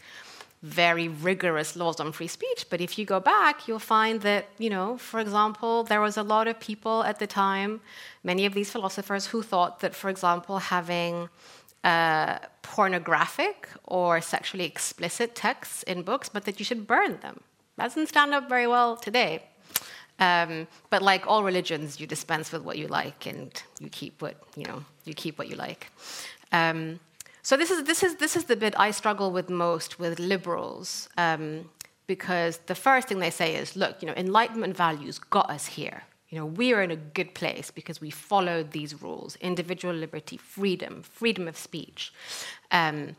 very 0.61 1.07
rigorous 1.07 1.75
laws 1.75 1.99
on 1.99 2.11
free 2.11 2.27
speech. 2.27 2.65
But 2.69 2.81
if 2.81 2.97
you 2.97 3.05
go 3.05 3.19
back, 3.19 3.67
you'll 3.67 3.79
find 3.79 4.21
that, 4.21 4.47
you 4.57 4.69
know, 4.69 4.97
for 4.97 5.19
example, 5.19 5.83
there 5.83 6.01
was 6.01 6.17
a 6.17 6.23
lot 6.23 6.47
of 6.47 6.59
people 6.59 7.03
at 7.03 7.19
the 7.19 7.27
time, 7.27 7.81
many 8.23 8.45
of 8.45 8.53
these 8.53 8.71
philosophers, 8.71 9.27
who 9.27 9.43
thought 9.43 9.79
that, 9.79 9.95
for 9.95 10.09
example, 10.09 10.57
having 10.57 11.29
uh, 11.83 12.39
pornographic 12.63 13.69
or 13.83 14.19
sexually 14.19 14.65
explicit 14.65 15.35
texts 15.35 15.83
in 15.83 16.01
books, 16.01 16.27
but 16.29 16.45
that 16.45 16.59
you 16.59 16.65
should 16.65 16.87
burn 16.87 17.19
them. 17.21 17.41
Doesn't 17.77 18.07
stand 18.07 18.33
up 18.33 18.49
very 18.49 18.67
well 18.67 18.97
today. 18.97 19.43
Um, 20.19 20.67
but 20.89 21.01
like 21.01 21.27
all 21.27 21.43
religions, 21.43 21.99
you 21.99 22.07
dispense 22.07 22.51
with 22.51 22.63
what 22.63 22.77
you 22.77 22.87
like, 22.87 23.25
and 23.25 23.51
you 23.79 23.89
keep 23.89 24.21
what 24.21 24.35
you 24.55 24.65
know. 24.65 24.83
You 25.03 25.13
keep 25.13 25.37
what 25.37 25.49
you 25.49 25.55
like. 25.55 25.91
Um, 26.51 26.99
so 27.41 27.57
this 27.57 27.69
is 27.69 27.83
this 27.83 28.01
is 28.01 28.15
this 28.15 28.35
is 28.35 28.45
the 28.45 28.55
bit 28.55 28.73
I 28.79 28.91
struggle 28.91 29.31
with 29.31 29.49
most 29.49 29.99
with 29.99 30.19
liberals, 30.19 31.09
um, 31.17 31.69
because 32.07 32.57
the 32.65 32.75
first 32.75 33.07
thing 33.07 33.19
they 33.19 33.29
say 33.29 33.55
is, 33.55 33.75
look, 33.75 34.01
you 34.01 34.07
know, 34.07 34.13
Enlightenment 34.15 34.75
values 34.75 35.19
got 35.19 35.49
us 35.49 35.67
here. 35.67 36.03
You 36.29 36.39
know, 36.39 36.45
we 36.45 36.73
are 36.73 36.81
in 36.81 36.91
a 36.91 36.95
good 36.95 37.33
place 37.35 37.69
because 37.69 38.01
we 38.01 38.09
followed 38.09 38.71
these 38.71 39.01
rules: 39.01 39.35
individual 39.41 39.93
liberty, 39.93 40.37
freedom, 40.37 41.03
freedom 41.03 41.47
of 41.47 41.57
speech, 41.57 42.13
um, 42.71 43.17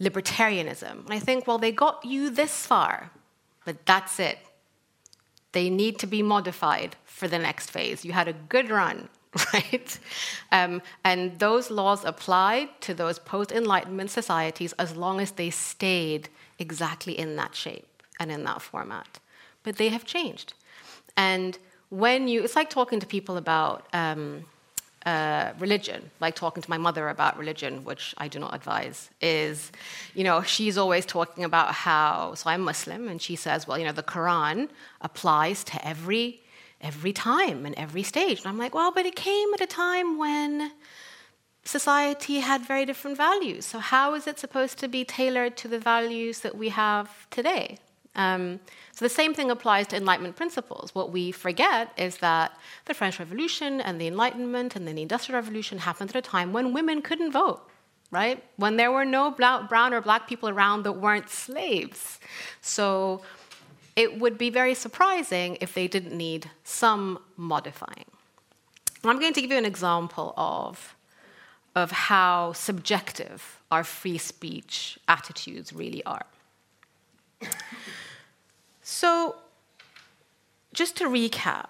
libertarianism. 0.00 1.04
And 1.04 1.12
I 1.12 1.20
think, 1.20 1.46
well, 1.46 1.58
they 1.58 1.72
got 1.72 2.04
you 2.04 2.30
this 2.30 2.66
far, 2.66 3.12
but 3.64 3.86
that's 3.86 4.18
it 4.18 4.38
they 5.52 5.70
need 5.70 5.98
to 6.00 6.06
be 6.06 6.22
modified 6.22 6.96
for 7.04 7.28
the 7.28 7.38
next 7.38 7.70
phase. 7.70 8.04
You 8.04 8.12
had 8.12 8.28
a 8.28 8.32
good 8.32 8.70
run, 8.70 9.08
right? 9.54 9.98
Um, 10.50 10.82
and 11.04 11.38
those 11.38 11.70
laws 11.70 12.04
applied 12.04 12.68
to 12.82 12.94
those 12.94 13.18
post 13.18 13.52
Enlightenment 13.52 14.10
societies 14.10 14.72
as 14.74 14.96
long 14.96 15.20
as 15.20 15.32
they 15.32 15.50
stayed 15.50 16.28
exactly 16.58 17.18
in 17.18 17.36
that 17.36 17.54
shape 17.54 18.02
and 18.18 18.30
in 18.30 18.44
that 18.44 18.62
format. 18.62 19.18
But 19.62 19.76
they 19.76 19.88
have 19.88 20.04
changed. 20.04 20.54
And 21.16 21.58
when 21.90 22.28
you, 22.28 22.42
it's 22.42 22.56
like 22.56 22.70
talking 22.70 23.00
to 23.00 23.06
people 23.06 23.36
about 23.36 23.86
um, 23.92 24.44
uh, 25.06 25.52
religion, 25.58 26.10
like 26.20 26.34
talking 26.34 26.62
to 26.62 26.70
my 26.70 26.78
mother 26.78 27.08
about 27.08 27.38
religion, 27.38 27.84
which 27.84 28.14
I 28.18 28.28
do 28.28 28.38
not 28.38 28.54
advise, 28.54 29.10
is, 29.20 29.72
you 30.14 30.24
know, 30.24 30.42
she's 30.42 30.78
always 30.78 31.04
talking 31.06 31.44
about 31.44 31.74
how, 31.74 32.34
so 32.34 32.50
I'm 32.50 32.62
Muslim, 32.62 33.08
and 33.08 33.20
she 33.20 33.36
says, 33.36 33.66
well, 33.66 33.78
you 33.78 33.84
know, 33.84 33.92
the 33.92 34.02
Quran 34.02 34.68
applies 35.00 35.64
to 35.64 35.86
every 35.86 36.40
every 36.80 37.12
time 37.12 37.64
and 37.64 37.76
every 37.76 38.02
stage. 38.02 38.40
And 38.40 38.48
I'm 38.48 38.58
like, 38.58 38.74
well, 38.74 38.90
but 38.90 39.06
it 39.06 39.14
came 39.14 39.54
at 39.54 39.60
a 39.60 39.66
time 39.66 40.18
when 40.18 40.72
society 41.64 42.40
had 42.40 42.60
very 42.66 42.84
different 42.84 43.16
values. 43.16 43.64
So 43.64 43.78
how 43.78 44.14
is 44.14 44.26
it 44.26 44.38
supposed 44.38 44.78
to 44.78 44.88
be 44.88 45.04
tailored 45.04 45.56
to 45.58 45.68
the 45.68 45.78
values 45.78 46.40
that 46.40 46.56
we 46.56 46.70
have 46.70 47.08
today? 47.30 47.78
Um, 48.14 48.60
so 48.92 49.04
the 49.04 49.08
same 49.08 49.32
thing 49.32 49.50
applies 49.50 49.86
to 49.88 49.96
Enlightenment 49.96 50.36
principles. 50.36 50.94
What 50.94 51.12
we 51.12 51.32
forget 51.32 51.92
is 51.96 52.18
that 52.18 52.52
the 52.84 52.94
French 52.94 53.18
Revolution 53.18 53.80
and 53.80 54.00
the 54.00 54.06
Enlightenment 54.06 54.76
and 54.76 54.86
then 54.86 54.96
the 54.96 55.02
Industrial 55.02 55.40
Revolution 55.40 55.78
happened 55.78 56.10
at 56.10 56.16
a 56.16 56.22
time 56.22 56.52
when 56.52 56.72
women 56.72 57.00
couldn't 57.00 57.32
vote, 57.32 57.66
right? 58.10 58.44
When 58.56 58.76
there 58.76 58.92
were 58.92 59.06
no 59.06 59.30
brown 59.30 59.94
or 59.94 60.00
black 60.02 60.28
people 60.28 60.48
around 60.48 60.82
that 60.82 60.92
weren't 60.92 61.30
slaves. 61.30 62.20
So 62.60 63.22
it 63.96 64.20
would 64.20 64.36
be 64.36 64.50
very 64.50 64.74
surprising 64.74 65.56
if 65.60 65.74
they 65.74 65.88
didn't 65.88 66.16
need 66.16 66.50
some 66.64 67.18
modifying. 67.36 68.04
I'm 69.04 69.18
going 69.18 69.32
to 69.32 69.40
give 69.40 69.50
you 69.50 69.58
an 69.58 69.64
example 69.64 70.32
of, 70.36 70.94
of 71.74 71.90
how 71.90 72.52
subjective 72.52 73.60
our 73.70 73.82
free 73.82 74.18
speech 74.18 74.98
attitudes 75.08 75.72
really 75.72 76.04
are. 76.04 76.26
So, 78.82 79.36
just 80.74 80.96
to 80.96 81.04
recap, 81.04 81.68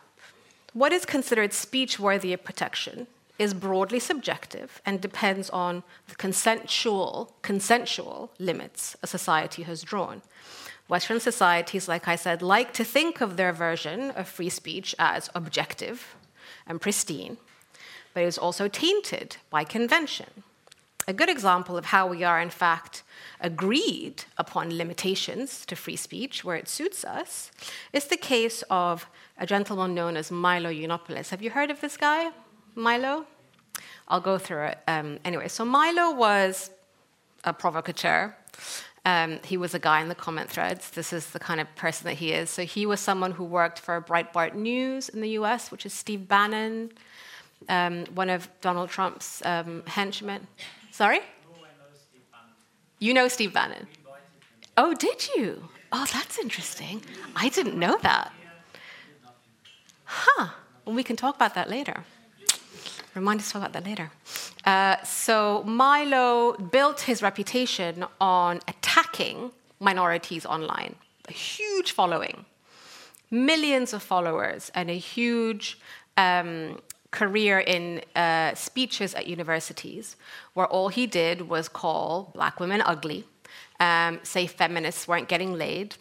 what 0.72 0.92
is 0.92 1.04
considered 1.04 1.52
speech 1.52 2.00
worthy 2.00 2.32
of 2.32 2.42
protection 2.42 3.06
is 3.38 3.52
broadly 3.52 3.98
subjective 3.98 4.80
and 4.86 5.00
depends 5.00 5.50
on 5.50 5.82
the 6.08 6.14
consensual, 6.14 7.34
consensual 7.42 8.30
limits 8.38 8.96
a 9.02 9.06
society 9.06 9.62
has 9.64 9.82
drawn. 9.82 10.22
Western 10.88 11.20
societies, 11.20 11.88
like 11.88 12.08
I 12.08 12.16
said, 12.16 12.42
like 12.42 12.72
to 12.74 12.84
think 12.84 13.20
of 13.20 13.36
their 13.36 13.52
version 13.52 14.10
of 14.12 14.28
free 14.28 14.48
speech 14.48 14.94
as 14.98 15.28
objective 15.34 16.14
and 16.66 16.80
pristine. 16.80 17.36
but 18.14 18.22
it 18.22 18.26
is 18.26 18.38
also 18.38 18.68
tainted 18.68 19.36
by 19.48 19.64
convention. 19.64 20.44
A 21.08 21.12
good 21.12 21.28
example 21.28 21.76
of 21.76 21.86
how 21.86 22.06
we 22.06 22.22
are, 22.22 22.40
in 22.40 22.50
fact, 22.50 23.02
agreed 23.40 24.24
upon 24.38 24.76
limitations 24.76 25.66
to 25.66 25.74
free 25.74 25.96
speech 25.96 26.44
where 26.44 26.56
it 26.56 26.68
suits 26.68 27.04
us 27.04 27.50
is 27.92 28.06
the 28.06 28.16
case 28.16 28.62
of 28.70 29.06
a 29.36 29.44
gentleman 29.44 29.94
known 29.94 30.16
as 30.16 30.30
Milo 30.30 30.70
Yiannopoulos. 30.70 31.30
Have 31.30 31.42
you 31.42 31.50
heard 31.50 31.70
of 31.70 31.80
this 31.80 31.96
guy, 31.96 32.30
Milo? 32.76 33.26
I'll 34.06 34.20
go 34.20 34.38
through 34.38 34.64
it. 34.66 34.78
Um, 34.86 35.18
anyway, 35.24 35.48
so 35.48 35.64
Milo 35.64 36.14
was 36.14 36.70
a 37.42 37.52
provocateur. 37.52 38.36
Um, 39.04 39.40
he 39.44 39.56
was 39.56 39.74
a 39.74 39.80
guy 39.80 40.00
in 40.00 40.08
the 40.08 40.14
comment 40.14 40.48
threads. 40.48 40.90
This 40.90 41.12
is 41.12 41.30
the 41.30 41.40
kind 41.40 41.60
of 41.60 41.74
person 41.74 42.04
that 42.06 42.14
he 42.14 42.32
is. 42.32 42.50
So 42.50 42.64
he 42.64 42.86
was 42.86 43.00
someone 43.00 43.32
who 43.32 43.44
worked 43.44 43.80
for 43.80 44.00
Breitbart 44.00 44.54
News 44.54 45.08
in 45.08 45.20
the 45.20 45.30
US, 45.30 45.72
which 45.72 45.84
is 45.84 45.92
Steve 45.92 46.28
Bannon, 46.28 46.92
um, 47.68 48.04
one 48.14 48.30
of 48.30 48.48
Donald 48.60 48.90
Trump's 48.90 49.42
um, 49.44 49.82
henchmen. 49.86 50.46
Sorry? 50.92 51.20
You 52.98 53.14
know 53.14 53.26
Steve 53.26 53.54
Bannon? 53.54 53.88
Oh, 54.76 54.92
did 54.94 55.26
you? 55.34 55.68
Oh, 55.90 56.06
that's 56.12 56.38
interesting. 56.38 57.02
I 57.34 57.48
didn't 57.48 57.78
know 57.78 57.96
that. 58.02 58.30
Huh. 60.04 60.48
Well, 60.84 60.94
we 60.94 61.02
can 61.02 61.16
talk 61.16 61.34
about 61.34 61.54
that 61.54 61.70
later. 61.70 62.04
Remind 63.14 63.40
us 63.40 63.54
about 63.54 63.72
that 63.72 63.86
later. 63.86 64.10
Uh, 64.66 65.02
so 65.02 65.62
Milo 65.64 66.52
built 66.58 67.00
his 67.00 67.22
reputation 67.22 68.04
on 68.20 68.60
attacking 68.68 69.50
minorities 69.80 70.44
online. 70.44 70.94
A 71.28 71.32
huge 71.32 71.92
following, 71.92 72.44
millions 73.30 73.94
of 73.94 74.02
followers, 74.02 74.70
and 74.74 74.90
a 74.90 74.98
huge 74.98 75.78
um, 76.18 76.80
career 77.12 77.60
in 77.60 78.02
uh, 78.16 78.54
speeches 78.54 79.14
at 79.14 79.26
universities, 79.28 80.16
where 80.54 80.66
all 80.66 80.88
he 80.88 81.06
did 81.06 81.48
was 81.48 81.68
call 81.68 82.32
black 82.34 82.58
women 82.58 82.82
ugly, 82.84 83.24
um, 83.78 84.18
say 84.24 84.46
feminists 84.46 85.06
weren't 85.06 85.28
getting 85.28 85.52
laid, 85.54 85.94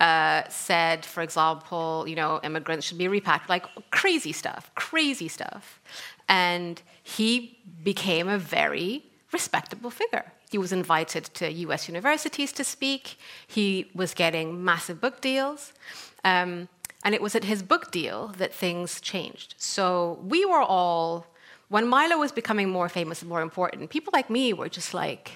uh, 0.00 0.42
said, 0.48 1.04
for 1.04 1.22
example, 1.22 2.04
you 2.06 2.14
know, 2.14 2.40
immigrants 2.42 2.86
should 2.86 2.98
be 2.98 3.08
repatriated, 3.08 3.48
like 3.48 3.66
crazy 3.90 4.32
stuff, 4.32 4.70
crazy 4.74 5.28
stuff. 5.28 5.80
And 6.28 6.82
he 7.02 7.58
became 7.82 8.28
a 8.28 8.38
very 8.38 9.04
respectable 9.32 9.90
figure. 9.90 10.32
He 10.50 10.58
was 10.58 10.72
invited 10.72 11.24
to 11.34 11.50
US 11.52 11.88
universities 11.88 12.52
to 12.52 12.64
speak, 12.64 13.18
he 13.46 13.90
was 13.94 14.14
getting 14.14 14.64
massive 14.64 15.00
book 15.00 15.20
deals. 15.20 15.72
Um, 16.24 16.68
and 17.04 17.14
it 17.14 17.22
was 17.22 17.34
at 17.34 17.44
his 17.44 17.62
book 17.62 17.90
deal 17.90 18.28
that 18.38 18.52
things 18.52 19.00
changed. 19.00 19.54
So 19.58 20.18
we 20.22 20.44
were 20.44 20.60
all, 20.60 21.26
when 21.68 21.86
Milo 21.86 22.18
was 22.18 22.32
becoming 22.32 22.68
more 22.68 22.88
famous 22.88 23.22
and 23.22 23.28
more 23.28 23.40
important, 23.40 23.90
people 23.90 24.10
like 24.12 24.28
me 24.28 24.52
were 24.52 24.68
just 24.68 24.94
like, 24.94 25.32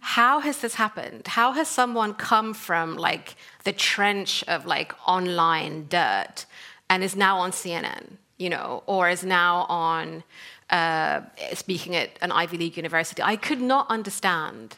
how 0.00 0.40
has 0.40 0.58
this 0.58 0.76
happened? 0.76 1.26
How 1.26 1.52
has 1.52 1.68
someone 1.68 2.14
come 2.14 2.54
from 2.54 2.96
like 2.96 3.34
the 3.64 3.72
trench 3.72 4.44
of 4.44 4.64
like 4.64 4.94
online 5.06 5.86
dirt 5.88 6.46
and 6.88 7.02
is 7.02 7.16
now 7.16 7.38
on 7.38 7.50
CNN, 7.50 8.12
you 8.38 8.48
know, 8.48 8.82
or 8.86 9.10
is 9.10 9.24
now 9.24 9.66
on 9.68 10.22
uh, 10.70 11.22
speaking 11.54 11.96
at 11.96 12.10
an 12.22 12.32
Ivy 12.32 12.56
League 12.56 12.76
university? 12.76 13.22
I 13.22 13.36
could 13.36 13.60
not 13.60 13.90
understand. 13.90 14.76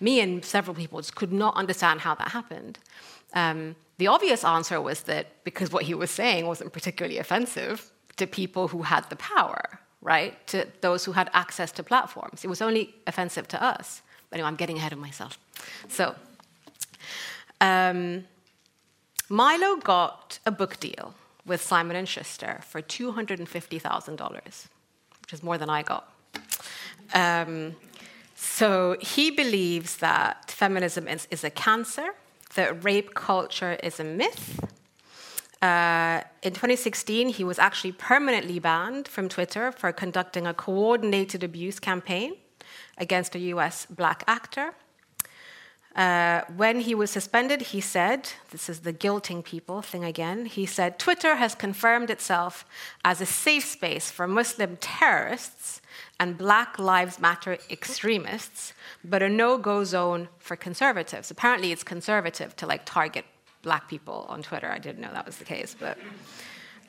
Me 0.00 0.20
and 0.20 0.44
several 0.44 0.74
people 0.74 1.00
just 1.00 1.14
could 1.14 1.32
not 1.32 1.54
understand 1.56 2.00
how 2.00 2.14
that 2.14 2.28
happened. 2.28 2.78
Um, 3.34 3.76
the 3.98 4.08
obvious 4.08 4.44
answer 4.44 4.80
was 4.80 5.02
that 5.02 5.44
because 5.44 5.70
what 5.70 5.84
he 5.84 5.94
was 5.94 6.10
saying 6.10 6.46
wasn't 6.46 6.72
particularly 6.72 7.18
offensive 7.18 7.90
to 8.16 8.26
people 8.26 8.68
who 8.68 8.82
had 8.82 9.08
the 9.10 9.16
power, 9.16 9.80
right? 10.00 10.46
To 10.48 10.66
those 10.80 11.04
who 11.04 11.12
had 11.12 11.30
access 11.32 11.72
to 11.72 11.82
platforms. 11.82 12.44
It 12.44 12.48
was 12.48 12.60
only 12.60 12.94
offensive 13.06 13.46
to 13.48 13.62
us. 13.62 14.02
But 14.30 14.36
anyway, 14.36 14.48
I'm 14.48 14.56
getting 14.56 14.78
ahead 14.78 14.92
of 14.92 14.98
myself. 14.98 15.38
So, 15.88 16.14
um, 17.60 18.24
Milo 19.28 19.76
got 19.76 20.38
a 20.44 20.50
book 20.50 20.80
deal 20.80 21.14
with 21.46 21.60
Simon 21.62 21.96
and 21.96 22.08
Schuster 22.08 22.60
for 22.64 22.82
$250,000, 22.82 24.68
which 25.22 25.32
is 25.32 25.42
more 25.42 25.58
than 25.58 25.70
I 25.70 25.82
got. 25.82 26.12
Um, 27.14 27.76
so 28.34 28.96
he 29.00 29.30
believes 29.30 29.98
that 29.98 30.50
feminism 30.50 31.06
is, 31.08 31.28
is 31.30 31.44
a 31.44 31.50
cancer 31.50 32.14
that 32.54 32.84
rape 32.84 33.14
culture 33.14 33.78
is 33.82 34.00
a 34.00 34.04
myth. 34.04 34.60
Uh, 35.62 36.20
in 36.42 36.52
2016, 36.52 37.30
he 37.30 37.44
was 37.44 37.58
actually 37.58 37.92
permanently 37.92 38.58
banned 38.58 39.08
from 39.08 39.28
Twitter 39.28 39.72
for 39.72 39.92
conducting 39.92 40.46
a 40.46 40.54
coordinated 40.54 41.42
abuse 41.42 41.80
campaign 41.80 42.34
against 42.98 43.34
a 43.34 43.38
US 43.38 43.86
black 43.86 44.24
actor. 44.26 44.74
Uh, 45.94 46.42
when 46.56 46.80
he 46.80 46.94
was 46.94 47.10
suspended, 47.10 47.62
he 47.62 47.80
said, 47.80 48.30
This 48.50 48.68
is 48.68 48.80
the 48.80 48.92
guilting 48.92 49.44
people 49.44 49.80
thing 49.80 50.04
again. 50.04 50.46
He 50.46 50.66
said, 50.66 50.98
Twitter 50.98 51.36
has 51.36 51.54
confirmed 51.54 52.10
itself 52.10 52.64
as 53.04 53.20
a 53.20 53.26
safe 53.26 53.64
space 53.64 54.10
for 54.10 54.26
Muslim 54.26 54.76
terrorists 54.80 55.80
and 56.18 56.36
Black 56.36 56.78
Lives 56.80 57.20
Matter 57.20 57.58
extremists, 57.70 58.72
but 59.04 59.22
a 59.22 59.28
no 59.28 59.56
go 59.56 59.84
zone 59.84 60.28
for 60.38 60.56
conservatives. 60.56 61.30
Apparently, 61.30 61.70
it's 61.70 61.84
conservative 61.84 62.56
to 62.56 62.66
like 62.66 62.84
target 62.84 63.24
black 63.62 63.88
people 63.88 64.26
on 64.28 64.42
Twitter. 64.42 64.70
I 64.70 64.78
didn't 64.78 65.00
know 65.00 65.12
that 65.12 65.26
was 65.26 65.36
the 65.36 65.44
case, 65.44 65.76
but. 65.78 65.96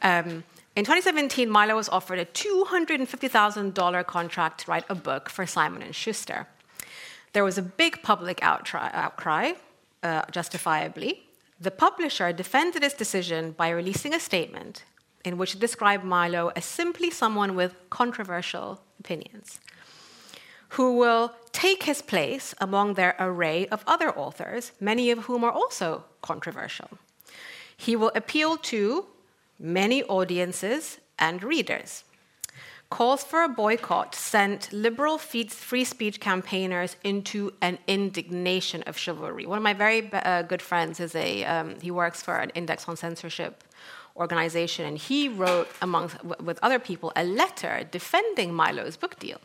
Um, 0.01 0.43
in 0.75 0.83
2017, 0.83 1.49
Milo 1.49 1.75
was 1.75 1.87
offered 1.87 2.19
a 2.19 2.25
$250,000 2.25 4.05
contract 4.05 4.61
to 4.61 4.71
write 4.71 4.83
a 4.89 4.95
book 4.95 5.29
for 5.29 5.45
Simon 5.45 5.81
and 5.81 5.95
Schuster. 5.95 6.47
There 7.35 7.43
was 7.43 7.57
a 7.57 7.61
big 7.61 8.01
public 8.01 8.39
outcry, 8.41 9.51
uh, 10.01 10.21
justifiably. 10.31 11.27
The 11.59 11.69
publisher 11.69 12.31
defended 12.31 12.81
its 12.81 12.93
decision 12.95 13.51
by 13.51 13.71
releasing 13.71 14.13
a 14.13 14.21
statement 14.21 14.85
in 15.25 15.37
which 15.37 15.53
it 15.53 15.59
described 15.59 16.05
Milo 16.05 16.53
as 16.55 16.63
simply 16.63 17.11
someone 17.11 17.53
with 17.53 17.75
controversial 17.89 18.79
opinions, 19.01 19.59
who 20.69 20.95
will 20.95 21.33
take 21.51 21.83
his 21.83 22.01
place 22.01 22.55
among 22.61 22.93
their 22.93 23.17
array 23.19 23.67
of 23.67 23.83
other 23.85 24.17
authors, 24.17 24.71
many 24.79 25.11
of 25.11 25.25
whom 25.25 25.43
are 25.43 25.51
also 25.51 26.05
controversial. 26.21 26.89
He 27.75 27.97
will 27.97 28.13
appeal 28.15 28.55
to 28.71 29.07
many 29.59 30.03
audiences 30.03 30.99
and 31.19 31.43
readers. 31.43 32.05
Calls 32.95 33.25
for 33.25 33.43
a 33.43 33.49
boycott 33.49 34.15
sent 34.15 34.71
liberal 34.71 35.17
free 35.17 35.83
speech 35.83 36.21
campaigners 36.21 36.95
into 37.03 37.51
an 37.61 37.77
indignation 37.87 38.83
of 38.83 38.97
chivalry. 38.97 39.45
One 39.45 39.57
of 39.57 39.63
my 39.63 39.73
very 39.73 40.09
uh, 40.13 40.43
good 40.43 40.61
friends 40.61 41.01
is 41.01 41.13
a 41.13 41.43
um, 41.43 41.77
he 41.81 41.91
works 41.91 42.21
for 42.21 42.37
an 42.37 42.51
index 42.51 42.87
on 42.87 42.95
censorship 42.95 43.65
organization, 44.15 44.85
and 44.85 44.97
he 44.97 45.27
wrote, 45.27 45.67
among 45.81 46.09
with 46.39 46.57
other 46.63 46.79
people, 46.79 47.11
a 47.17 47.25
letter 47.25 47.85
defending 47.91 48.53
Milo's 48.53 48.95
book 48.95 49.19
deal. 49.19 49.41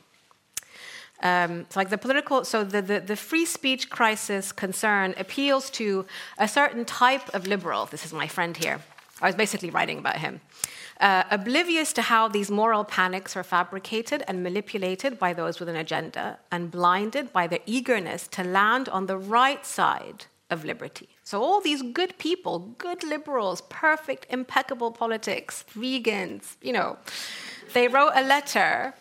Um, 1.20 1.66
so, 1.70 1.80
like 1.80 1.90
the 1.90 1.98
political, 1.98 2.44
so 2.44 2.62
the, 2.62 2.80
the, 2.80 3.00
the, 3.00 3.16
free 3.16 3.46
speech 3.46 3.90
crisis 3.90 4.52
concern 4.52 5.12
appeals 5.18 5.70
to 5.70 6.06
a 6.38 6.46
certain 6.46 6.84
type 6.84 7.28
of 7.34 7.48
liberal. 7.48 7.86
This 7.86 8.06
is 8.06 8.12
my 8.12 8.28
friend 8.28 8.56
here. 8.56 8.78
I 9.20 9.26
was 9.26 9.34
basically 9.34 9.70
writing 9.70 9.98
about 9.98 10.18
him. 10.18 10.40
Uh, 11.00 11.24
oblivious 11.30 11.94
to 11.94 12.02
how 12.02 12.28
these 12.28 12.50
moral 12.50 12.84
panics 12.84 13.34
are 13.34 13.42
fabricated 13.42 14.22
and 14.28 14.42
manipulated 14.42 15.18
by 15.18 15.32
those 15.32 15.58
with 15.58 15.68
an 15.68 15.76
agenda, 15.76 16.38
and 16.52 16.70
blinded 16.70 17.32
by 17.32 17.46
their 17.46 17.60
eagerness 17.64 18.28
to 18.28 18.44
land 18.44 18.86
on 18.90 19.06
the 19.06 19.16
right 19.16 19.64
side 19.64 20.26
of 20.50 20.62
liberty. 20.62 21.08
So, 21.24 21.42
all 21.42 21.60
these 21.62 21.80
good 21.80 22.18
people, 22.18 22.58
good 22.76 23.02
liberals, 23.02 23.62
perfect, 23.70 24.26
impeccable 24.28 24.90
politics, 24.90 25.64
vegans, 25.74 26.56
you 26.60 26.72
know, 26.72 26.98
they 27.72 27.88
wrote 27.88 28.12
a 28.14 28.22
letter, 28.22 28.92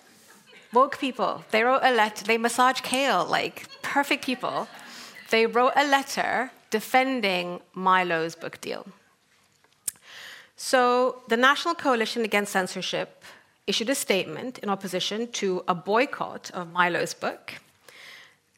woke 0.71 0.99
people, 0.99 1.43
they 1.51 1.63
wrote 1.63 1.81
a 1.83 1.91
letter, 1.91 2.23
they 2.23 2.37
massage 2.37 2.79
kale, 2.79 3.25
like 3.25 3.67
perfect 3.81 4.23
people. 4.23 4.67
They 5.31 5.45
wrote 5.45 5.73
a 5.75 5.85
letter 5.85 6.51
defending 6.69 7.59
Milo's 7.73 8.35
book 8.35 8.61
deal. 8.61 8.85
So, 10.61 11.21
the 11.29 11.37
National 11.37 11.73
Coalition 11.73 12.25
Against 12.25 12.51
Censorship 12.51 13.23
issued 13.65 13.89
a 13.89 13.95
statement 13.95 14.59
in 14.59 14.67
opposition 14.67 15.31
to 15.31 15.63
a 15.69 15.73
boycott 15.73 16.51
of 16.51 16.73
Milo's 16.73 17.13
book, 17.13 17.53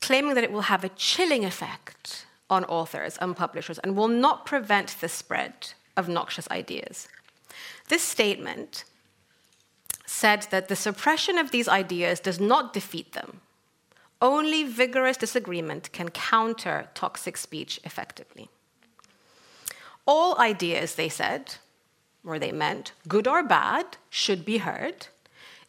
claiming 0.02 0.34
that 0.34 0.44
it 0.44 0.52
will 0.52 0.62
have 0.62 0.84
a 0.84 0.90
chilling 0.90 1.46
effect 1.46 2.26
on 2.50 2.66
authors 2.66 3.20
and 3.22 3.38
publishers 3.38 3.78
and 3.78 3.96
will 3.96 4.08
not 4.08 4.48
prevent 4.48 5.00
the 5.00 5.08
spread 5.08 5.54
of 5.96 6.10
noxious 6.10 6.50
ideas. 6.50 7.08
This 7.88 8.02
statement 8.02 8.84
said 10.08 10.48
that 10.50 10.70
the 10.70 10.76
suppression 10.76 11.38
of 11.38 11.52
these 11.52 11.68
ideas 11.68 12.20
does 12.20 12.40
not 12.40 12.74
defeat 12.74 13.14
them. 13.14 13.42
Only 14.20 14.64
vigorous 14.64 15.18
disagreement 15.18 15.92
can 15.92 16.10
counter 16.10 16.90
toxic 16.96 17.38
speech 17.38 17.80
effectively. 17.84 18.50
All 20.08 20.40
ideas, 20.40 20.96
they 20.96 21.08
said, 21.08 21.58
or 22.26 22.40
they 22.40 22.52
meant, 22.52 22.94
good 23.08 23.28
or 23.28 23.44
bad, 23.44 23.98
should 24.10 24.46
be 24.46 24.60
heard. 24.60 25.08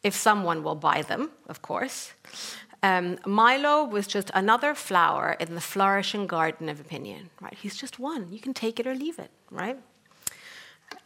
if 0.03 0.15
someone 0.15 0.63
will 0.63 0.75
buy 0.75 1.03
them, 1.03 1.31
of 1.49 1.63
course. 1.63 2.13
Um, 2.83 3.19
Milo 3.25 3.85
was 3.85 4.07
just 4.09 4.31
another 4.35 4.75
flower 4.75 5.37
in 5.39 5.55
the 5.55 5.61
flourishing 5.61 6.27
garden 6.27 6.69
of 6.69 6.81
opinion, 6.81 7.31
right? 7.41 7.55
He's 7.55 7.77
just 7.77 7.99
one. 8.01 8.33
You 8.33 8.41
can 8.41 8.55
take 8.55 8.81
it 8.81 8.87
or 8.87 8.95
leave 8.95 9.19
it, 9.21 9.31
right? 9.51 9.79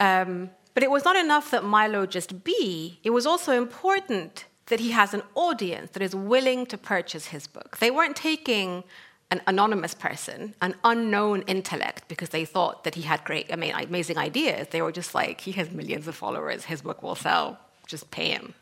Um, 0.00 0.50
but 0.72 0.82
it 0.82 0.90
was 0.90 1.04
not 1.04 1.16
enough 1.16 1.50
that 1.50 1.64
Milo 1.64 2.06
just 2.06 2.44
be, 2.44 2.98
it 3.02 3.10
was 3.10 3.26
also 3.26 3.52
important 3.52 4.46
that 4.66 4.80
he 4.80 4.90
has 4.90 5.14
an 5.14 5.22
audience 5.34 5.90
that 5.92 6.02
is 6.02 6.14
willing 6.14 6.66
to 6.66 6.78
purchase 6.78 7.26
his 7.26 7.46
book. 7.46 7.76
They 7.78 7.90
weren't 7.90 8.16
taking 8.16 8.82
an 9.30 9.42
anonymous 9.46 9.94
person, 9.94 10.54
an 10.60 10.74
unknown 10.84 11.42
intellect, 11.42 12.06
because 12.08 12.28
they 12.28 12.44
thought 12.44 12.84
that 12.84 12.94
he 12.94 13.02
had 13.02 13.24
great, 13.24 13.52
I 13.52 13.56
mean, 13.56 13.74
amazing 13.74 14.18
ideas. 14.18 14.68
They 14.70 14.82
were 14.82 14.92
just 14.92 15.14
like, 15.14 15.40
he 15.40 15.52
has 15.52 15.70
millions 15.70 16.06
of 16.06 16.14
followers, 16.14 16.64
his 16.64 16.82
book 16.82 17.02
will 17.02 17.16
sell, 17.16 17.58
just 17.86 18.10
pay 18.10 18.30
him. 18.30 18.54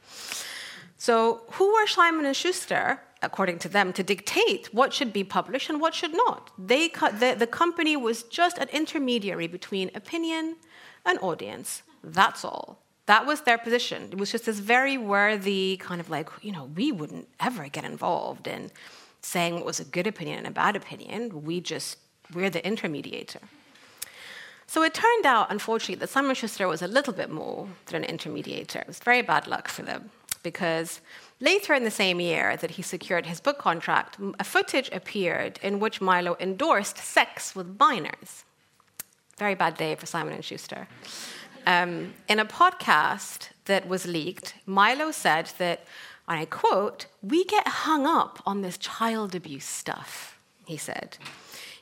So, 0.97 1.43
who 1.53 1.75
were 1.75 1.87
Simon 1.87 2.25
and 2.25 2.35
Schuster, 2.35 3.01
according 3.21 3.59
to 3.59 3.69
them, 3.69 3.93
to 3.93 4.03
dictate 4.03 4.73
what 4.73 4.95
should 4.95 5.13
be 5.13 5.23
published 5.23 5.69
and 5.69 5.81
what 5.81 5.95
should 5.95 6.15
not? 6.15 6.51
They, 6.57 6.89
the, 6.89 7.37
the 7.39 7.47
company 7.47 7.95
was 7.95 8.23
just 8.23 8.57
an 8.57 8.69
intermediary 8.73 9.47
between 9.47 9.91
opinion 9.95 10.57
and 11.05 11.19
audience. 11.19 11.83
That's 12.03 12.43
all. 12.43 12.79
That 13.07 13.27
was 13.27 13.43
their 13.43 13.59
position. 13.59 14.09
It 14.13 14.19
was 14.19 14.33
just 14.33 14.47
this 14.47 14.61
very 14.61 14.97
worthy 14.97 15.77
kind 15.79 16.01
of 16.01 16.09
like, 16.09 16.31
you 16.41 16.53
know, 16.53 16.71
we 16.75 16.91
wouldn't 16.91 17.29
ever 17.39 17.69
get 17.69 17.85
involved 17.85 18.47
in 18.47 18.71
saying 19.25 19.55
what 19.55 19.65
was 19.65 19.81
a 19.81 19.85
good 19.85 20.07
opinion 20.07 20.39
and 20.39 20.47
a 20.47 20.51
bad 20.51 20.77
opinion. 20.77 21.45
We 21.45 21.61
just, 21.61 21.99
we're 22.35 22.51
the 22.51 22.61
intermediator. 22.61 23.41
So 24.67 24.83
it 24.83 24.95
turned 24.95 25.27
out, 25.27 25.51
unfortunately, 25.51 25.97
that 25.97 26.09
Simon 26.09 26.35
Schuster 26.35 26.67
was 26.69 26.83
a 26.83 26.89
little 26.89 27.13
bit 27.13 27.31
more 27.31 27.69
than 27.87 28.05
an 28.05 28.17
intermediator. 28.17 28.77
It 28.77 28.87
was 28.87 28.99
very 28.99 29.23
bad 29.23 29.47
luck 29.47 29.69
for 29.69 29.83
them 29.83 30.11
because 30.43 31.01
later 31.41 31.75
in 31.75 31.85
the 31.85 31.91
same 31.91 32.21
year 32.21 32.57
that 32.57 32.73
he 32.73 32.83
secured 32.83 33.27
his 33.27 33.41
book 33.41 33.59
contract, 33.59 34.19
a 34.39 34.45
footage 34.45 34.91
appeared 34.93 35.59
in 35.63 35.81
which 35.81 36.01
Milo 36.01 36.37
endorsed 36.39 36.99
sex 36.99 37.55
with 37.57 37.79
minors. 37.79 38.45
Very 39.39 39.55
bad 39.55 39.77
day 39.77 39.95
for 39.95 40.07
Simon 40.07 40.35
and 40.35 40.45
Schuster. 40.45 40.87
Um, 41.67 42.15
in 42.29 42.39
a 42.39 42.45
podcast 42.45 43.49
that 43.65 43.89
was 43.89 44.07
leaked, 44.07 44.55
Milo 44.67 45.11
said 45.11 45.51
that, 45.59 45.87
and 46.29 46.41
I 46.41 46.45
quote, 46.47 47.07
"We 47.23 47.45
get 47.45 47.67
hung 47.69 48.07
up 48.07 48.43
on 48.47 48.63
this 48.63 48.79
child 48.79 49.35
abuse 49.35 49.67
stuff," 49.67 50.39
he 50.67 50.77
said. 50.77 51.19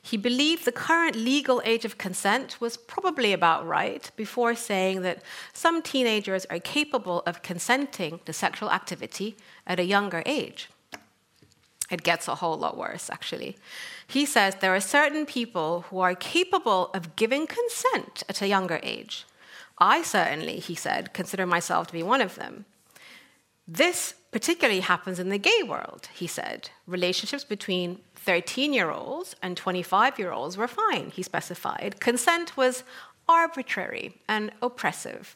He 0.05 0.17
believed 0.17 0.65
the 0.65 0.73
current 0.73 1.15
legal 1.15 1.61
age 1.63 1.85
of 1.85 1.97
consent 1.97 2.59
was 2.59 2.75
probably 2.75 3.31
about 3.31 3.65
right 3.65 4.11
before 4.17 4.53
saying 4.53 5.01
that 5.03 5.23
some 5.53 5.81
teenagers 5.81 6.45
are 6.49 6.59
capable 6.59 7.23
of 7.25 7.41
consenting 7.41 8.19
to 8.25 8.33
sexual 8.33 8.69
activity 8.69 9.37
at 9.65 9.79
a 9.79 9.85
younger 9.85 10.21
age. 10.25 10.69
It 11.89 12.03
gets 12.03 12.27
a 12.27 12.35
whole 12.35 12.57
lot 12.57 12.75
worse, 12.75 13.09
actually. 13.09 13.57
He 14.05 14.25
says 14.25 14.55
there 14.55 14.75
are 14.75 14.81
certain 14.81 15.25
people 15.25 15.85
who 15.89 15.99
are 15.99 16.15
capable 16.15 16.89
of 16.93 17.15
giving 17.15 17.47
consent 17.47 18.23
at 18.27 18.41
a 18.41 18.47
younger 18.47 18.81
age. 18.83 19.25
I 19.77 20.01
certainly, 20.01 20.59
he 20.59 20.75
said, 20.75 21.13
consider 21.13 21.45
myself 21.45 21.87
to 21.87 21.93
be 21.93 22.03
one 22.03 22.21
of 22.21 22.35
them. 22.35 22.65
This 23.67 24.15
particularly 24.31 24.81
happens 24.81 25.19
in 25.19 25.29
the 25.29 25.37
gay 25.37 25.63
world, 25.63 26.09
he 26.13 26.27
said. 26.27 26.69
Relationships 26.87 27.43
between 27.43 27.99
13 28.15 28.73
year 28.73 28.91
olds 28.91 29.35
and 29.41 29.55
25 29.55 30.19
year 30.19 30.31
olds 30.31 30.57
were 30.57 30.67
fine, 30.67 31.11
he 31.11 31.23
specified. 31.23 31.99
Consent 31.99 32.57
was 32.57 32.83
arbitrary 33.27 34.15
and 34.27 34.51
oppressive. 34.61 35.35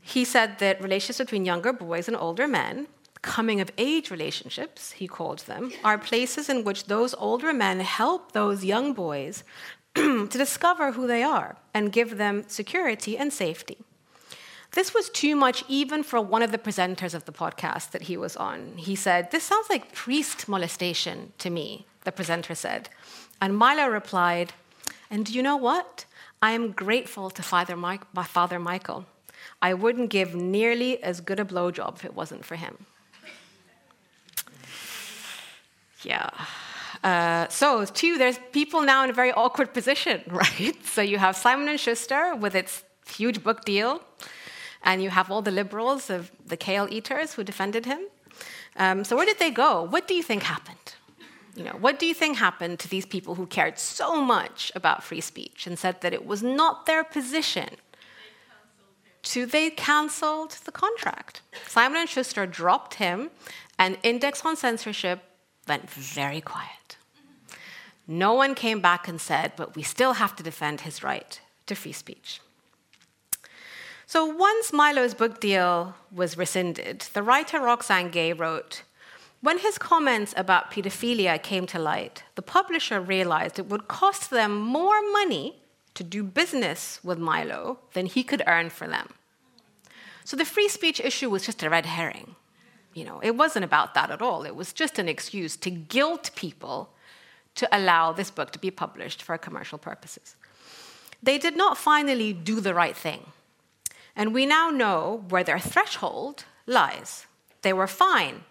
He 0.00 0.24
said 0.24 0.58
that 0.58 0.82
relationships 0.82 1.26
between 1.26 1.44
younger 1.44 1.72
boys 1.72 2.08
and 2.08 2.16
older 2.16 2.46
men, 2.46 2.86
coming 3.20 3.60
of 3.60 3.70
age 3.76 4.10
relationships, 4.10 4.92
he 4.92 5.08
called 5.08 5.40
them, 5.40 5.72
are 5.82 5.98
places 5.98 6.48
in 6.48 6.64
which 6.64 6.84
those 6.84 7.14
older 7.14 7.52
men 7.52 7.80
help 7.80 8.32
those 8.32 8.64
young 8.64 8.92
boys 8.92 9.44
to 9.94 10.28
discover 10.28 10.92
who 10.92 11.06
they 11.06 11.22
are 11.22 11.56
and 11.74 11.92
give 11.92 12.16
them 12.16 12.44
security 12.46 13.18
and 13.18 13.32
safety. 13.32 13.78
This 14.72 14.92
was 14.92 15.08
too 15.08 15.34
much 15.34 15.64
even 15.68 16.02
for 16.02 16.20
one 16.20 16.42
of 16.42 16.52
the 16.52 16.58
presenters 16.58 17.14
of 17.14 17.24
the 17.24 17.32
podcast 17.32 17.90
that 17.92 18.02
he 18.02 18.16
was 18.16 18.36
on. 18.36 18.76
He 18.76 18.94
said, 18.94 19.30
This 19.30 19.44
sounds 19.44 19.70
like 19.70 19.92
priest 19.92 20.48
molestation 20.48 21.32
to 21.38 21.50
me, 21.50 21.86
the 22.04 22.12
presenter 22.12 22.54
said. 22.54 22.88
And 23.40 23.56
Milo 23.56 23.86
replied, 23.86 24.52
And 25.10 25.24
do 25.24 25.32
you 25.32 25.42
know 25.42 25.56
what? 25.56 26.04
I 26.42 26.52
am 26.52 26.72
grateful 26.72 27.30
to 27.30 27.42
Father, 27.42 27.76
Mike, 27.76 28.02
my 28.14 28.24
Father 28.24 28.58
Michael. 28.58 29.06
I 29.60 29.74
wouldn't 29.74 30.10
give 30.10 30.34
nearly 30.34 31.02
as 31.02 31.20
good 31.20 31.40
a 31.40 31.44
blowjob 31.44 31.96
if 31.96 32.04
it 32.04 32.14
wasn't 32.14 32.44
for 32.44 32.56
him. 32.56 32.86
Yeah. 36.02 36.30
Uh, 37.02 37.48
so, 37.48 37.84
two, 37.84 38.18
there's 38.18 38.38
people 38.52 38.82
now 38.82 39.04
in 39.04 39.10
a 39.10 39.12
very 39.12 39.32
awkward 39.32 39.72
position, 39.72 40.22
right? 40.28 40.76
So 40.84 41.02
you 41.02 41.18
have 41.18 41.36
Simon 41.36 41.68
and 41.68 41.80
Schuster 41.80 42.34
with 42.34 42.54
its 42.54 42.84
huge 43.08 43.42
book 43.42 43.64
deal, 43.64 44.02
and 44.88 45.02
you 45.02 45.10
have 45.10 45.30
all 45.30 45.42
the 45.42 45.50
liberals 45.50 46.08
of 46.08 46.32
the 46.52 46.56
kale 46.56 46.88
eaters 46.90 47.34
who 47.34 47.44
defended 47.44 47.84
him. 47.84 48.00
Um, 48.76 49.04
so 49.04 49.16
where 49.16 49.26
did 49.26 49.38
they 49.38 49.50
go? 49.50 49.82
What 49.82 50.08
do 50.08 50.14
you 50.14 50.22
think 50.22 50.42
happened? 50.42 50.94
You 51.54 51.64
know, 51.64 51.76
what 51.78 51.98
do 51.98 52.06
you 52.06 52.14
think 52.14 52.38
happened 52.38 52.78
to 52.80 52.88
these 52.88 53.04
people 53.04 53.34
who 53.34 53.46
cared 53.46 53.78
so 53.78 54.08
much 54.34 54.72
about 54.74 55.02
free 55.02 55.20
speech 55.20 55.66
and 55.66 55.78
said 55.78 56.00
that 56.00 56.14
it 56.14 56.24
was 56.24 56.42
not 56.42 56.86
their 56.86 57.04
position 57.04 57.68
to 59.24 59.44
they 59.44 59.68
canceled 59.68 60.52
the 60.64 60.72
contract. 60.72 61.42
Simon 61.66 62.00
and 62.00 62.08
Schuster 62.08 62.46
dropped 62.46 62.94
him, 62.94 63.30
and 63.78 63.98
Index 64.02 64.42
on 64.44 64.56
Censorship 64.56 65.20
went 65.66 65.90
very 65.90 66.40
quiet. 66.40 66.96
No 68.06 68.32
one 68.32 68.54
came 68.54 68.80
back 68.80 69.06
and 69.06 69.20
said, 69.20 69.52
but 69.56 69.76
we 69.76 69.82
still 69.82 70.14
have 70.14 70.34
to 70.36 70.42
defend 70.42 70.82
his 70.82 71.02
right 71.02 71.40
to 71.66 71.74
free 71.74 71.92
speech. 71.92 72.40
So 74.10 74.24
once 74.24 74.72
Milo's 74.72 75.12
book 75.12 75.38
deal 75.38 75.94
was 76.10 76.38
rescinded, 76.38 77.00
the 77.12 77.22
writer 77.22 77.60
Roxane 77.60 78.08
Gay 78.08 78.32
wrote, 78.32 78.82
when 79.42 79.58
his 79.58 79.76
comments 79.76 80.32
about 80.34 80.70
pedophilia 80.70 81.42
came 81.42 81.66
to 81.66 81.78
light, 81.78 82.22
the 82.34 82.40
publisher 82.40 83.02
realized 83.02 83.58
it 83.58 83.66
would 83.66 83.86
cost 83.86 84.30
them 84.30 84.58
more 84.58 85.02
money 85.12 85.60
to 85.92 86.02
do 86.02 86.24
business 86.24 87.00
with 87.04 87.18
Milo 87.18 87.80
than 87.92 88.06
he 88.06 88.24
could 88.24 88.42
earn 88.46 88.70
for 88.70 88.88
them. 88.88 89.12
So 90.24 90.38
the 90.38 90.46
free 90.46 90.70
speech 90.70 91.00
issue 91.00 91.28
was 91.28 91.44
just 91.44 91.62
a 91.62 91.68
red 91.68 91.84
herring. 91.84 92.34
You 92.94 93.04
know, 93.04 93.20
it 93.22 93.36
wasn't 93.36 93.66
about 93.66 93.92
that 93.92 94.10
at 94.10 94.22
all. 94.22 94.46
It 94.46 94.56
was 94.56 94.72
just 94.72 94.98
an 94.98 95.06
excuse 95.06 95.54
to 95.58 95.70
guilt 95.70 96.30
people 96.34 96.94
to 97.56 97.68
allow 97.70 98.12
this 98.12 98.30
book 98.30 98.52
to 98.52 98.58
be 98.58 98.70
published 98.70 99.22
for 99.22 99.36
commercial 99.36 99.76
purposes. 99.76 100.34
They 101.22 101.36
did 101.36 101.58
not 101.58 101.76
finally 101.76 102.32
do 102.32 102.62
the 102.62 102.72
right 102.72 102.96
thing. 102.96 103.32
And 104.18 104.34
we 104.34 104.46
now 104.46 104.68
know 104.70 105.24
where 105.28 105.44
their 105.44 105.60
threshold 105.60 106.44
lies. 106.66 107.26
They 107.62 107.72
were 107.72 107.86
fine, 107.86 108.42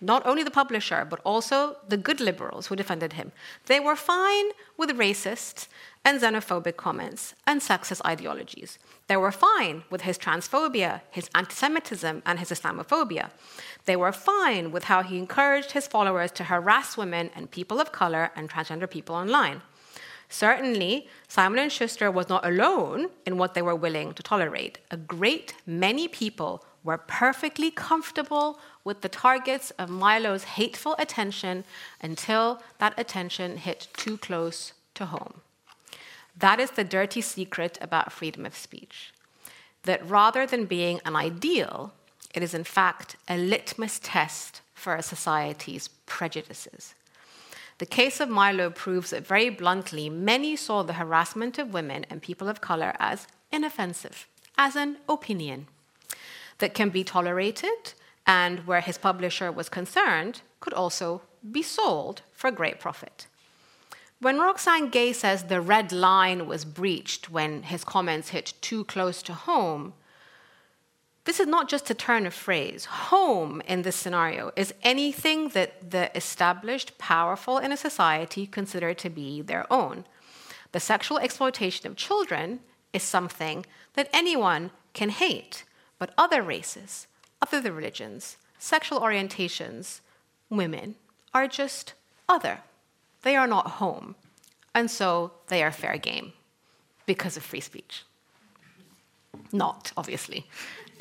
not 0.00 0.24
only 0.24 0.44
the 0.44 0.50
publisher, 0.62 1.04
but 1.04 1.18
also 1.24 1.76
the 1.88 1.96
good 1.96 2.20
liberals 2.20 2.68
who 2.68 2.76
defended 2.76 3.14
him. 3.14 3.32
They 3.66 3.80
were 3.80 3.96
fine 3.96 4.46
with 4.78 4.96
racist 4.96 5.66
and 6.04 6.20
xenophobic 6.20 6.76
comments 6.76 7.34
and 7.48 7.60
sexist 7.60 8.00
ideologies. 8.06 8.78
They 9.08 9.16
were 9.16 9.32
fine 9.32 9.82
with 9.90 10.02
his 10.02 10.18
transphobia, 10.18 11.00
his 11.10 11.28
anti 11.34 11.52
Semitism, 11.52 12.22
and 12.24 12.38
his 12.38 12.50
Islamophobia. 12.50 13.30
They 13.86 13.96
were 13.96 14.12
fine 14.12 14.70
with 14.70 14.84
how 14.84 15.02
he 15.02 15.18
encouraged 15.18 15.72
his 15.72 15.88
followers 15.88 16.30
to 16.32 16.44
harass 16.44 16.96
women 16.96 17.30
and 17.34 17.50
people 17.50 17.80
of 17.80 17.90
color 17.90 18.30
and 18.36 18.48
transgender 18.48 18.88
people 18.88 19.16
online. 19.16 19.62
Certainly, 20.32 21.08
Simon 21.28 21.58
and 21.58 21.70
Schuster 21.70 22.10
was 22.10 22.30
not 22.30 22.46
alone 22.46 23.10
in 23.26 23.36
what 23.36 23.52
they 23.52 23.60
were 23.60 23.76
willing 23.76 24.14
to 24.14 24.22
tolerate. 24.22 24.78
A 24.90 24.96
great 24.96 25.52
many 25.66 26.08
people 26.08 26.64
were 26.82 26.96
perfectly 26.96 27.70
comfortable 27.70 28.58
with 28.82 29.02
the 29.02 29.10
targets 29.10 29.72
of 29.72 29.90
Milo's 29.90 30.44
hateful 30.44 30.96
attention 30.98 31.64
until 32.00 32.62
that 32.78 32.94
attention 32.96 33.58
hit 33.58 33.88
too 33.94 34.16
close 34.16 34.72
to 34.94 35.04
home. 35.04 35.42
That 36.34 36.58
is 36.58 36.70
the 36.70 36.82
dirty 36.82 37.20
secret 37.20 37.76
about 37.82 38.10
freedom 38.10 38.46
of 38.46 38.56
speech. 38.56 39.12
That 39.82 40.08
rather 40.08 40.46
than 40.46 40.64
being 40.64 40.98
an 41.04 41.14
ideal, 41.14 41.92
it 42.34 42.42
is 42.42 42.54
in 42.54 42.64
fact 42.64 43.16
a 43.28 43.36
litmus 43.36 44.00
test 44.02 44.62
for 44.72 44.94
a 44.94 45.02
society's 45.02 45.88
prejudices. 46.06 46.94
The 47.82 47.86
case 47.86 48.20
of 48.20 48.28
Milo 48.28 48.70
proves 48.70 49.10
that 49.10 49.26
very 49.26 49.50
bluntly, 49.50 50.08
many 50.08 50.54
saw 50.54 50.84
the 50.84 50.92
harassment 50.92 51.58
of 51.58 51.74
women 51.74 52.06
and 52.08 52.22
people 52.22 52.48
of 52.48 52.60
color 52.60 52.94
as 53.00 53.26
inoffensive, 53.50 54.28
as 54.56 54.76
an 54.76 54.98
opinion 55.08 55.66
that 56.58 56.74
can 56.74 56.90
be 56.90 57.02
tolerated 57.02 57.94
and 58.24 58.68
where 58.68 58.82
his 58.82 58.98
publisher 58.98 59.50
was 59.50 59.68
concerned 59.68 60.42
could 60.60 60.72
also 60.72 61.22
be 61.50 61.60
sold 61.60 62.22
for 62.32 62.52
great 62.52 62.78
profit. 62.78 63.26
When 64.20 64.38
Roxane 64.38 64.88
Gay 64.88 65.12
says 65.12 65.42
the 65.42 65.60
red 65.60 65.90
line 65.90 66.46
was 66.46 66.64
breached 66.64 67.30
when 67.30 67.64
his 67.64 67.82
comments 67.82 68.28
hit 68.28 68.52
too 68.60 68.84
close 68.84 69.24
to 69.24 69.34
home, 69.34 69.94
this 71.24 71.38
is 71.38 71.46
not 71.46 71.68
just 71.68 71.90
a 71.90 71.94
turn 71.94 72.26
of 72.26 72.34
phrase. 72.34 72.84
Home 72.86 73.62
in 73.66 73.82
this 73.82 73.96
scenario 73.96 74.50
is 74.56 74.74
anything 74.82 75.50
that 75.50 75.90
the 75.92 76.14
established, 76.16 76.98
powerful 76.98 77.58
in 77.58 77.70
a 77.70 77.76
society 77.76 78.46
consider 78.46 78.92
to 78.94 79.08
be 79.08 79.40
their 79.40 79.70
own. 79.72 80.04
The 80.72 80.80
sexual 80.80 81.18
exploitation 81.18 81.86
of 81.86 81.96
children 81.96 82.60
is 82.92 83.02
something 83.02 83.64
that 83.94 84.08
anyone 84.12 84.70
can 84.94 85.10
hate, 85.10 85.64
but 85.98 86.12
other 86.18 86.42
races, 86.42 87.06
other 87.40 87.70
religions, 87.70 88.36
sexual 88.58 89.00
orientations, 89.00 90.00
women 90.50 90.96
are 91.32 91.46
just 91.46 91.94
other. 92.28 92.60
They 93.22 93.36
are 93.36 93.46
not 93.46 93.78
home. 93.82 94.16
And 94.74 94.90
so 94.90 95.32
they 95.48 95.62
are 95.62 95.70
fair 95.70 95.96
game 95.98 96.32
because 97.06 97.36
of 97.36 97.42
free 97.42 97.60
speech. 97.60 98.04
Not, 99.52 99.92
obviously. 99.96 100.46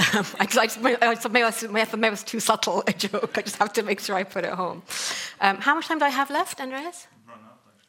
Um, 0.01 0.25
I, 0.39 0.47
I 0.57 0.67
maybe, 0.81 1.67
maybe, 1.71 2.07
it 2.07 2.09
was 2.09 2.23
too 2.23 2.39
subtle 2.39 2.83
a 2.87 2.93
joke. 2.93 3.37
I 3.37 3.41
just 3.41 3.57
have 3.57 3.71
to 3.73 3.83
make 3.83 3.99
sure 3.99 4.15
I 4.15 4.23
put 4.23 4.43
it 4.45 4.53
home. 4.53 4.81
Um, 5.39 5.57
how 5.57 5.75
much 5.75 5.87
time 5.87 5.99
do 5.99 6.05
I 6.05 6.09
have 6.09 6.29
left, 6.29 6.59
Andreas? 6.59 7.07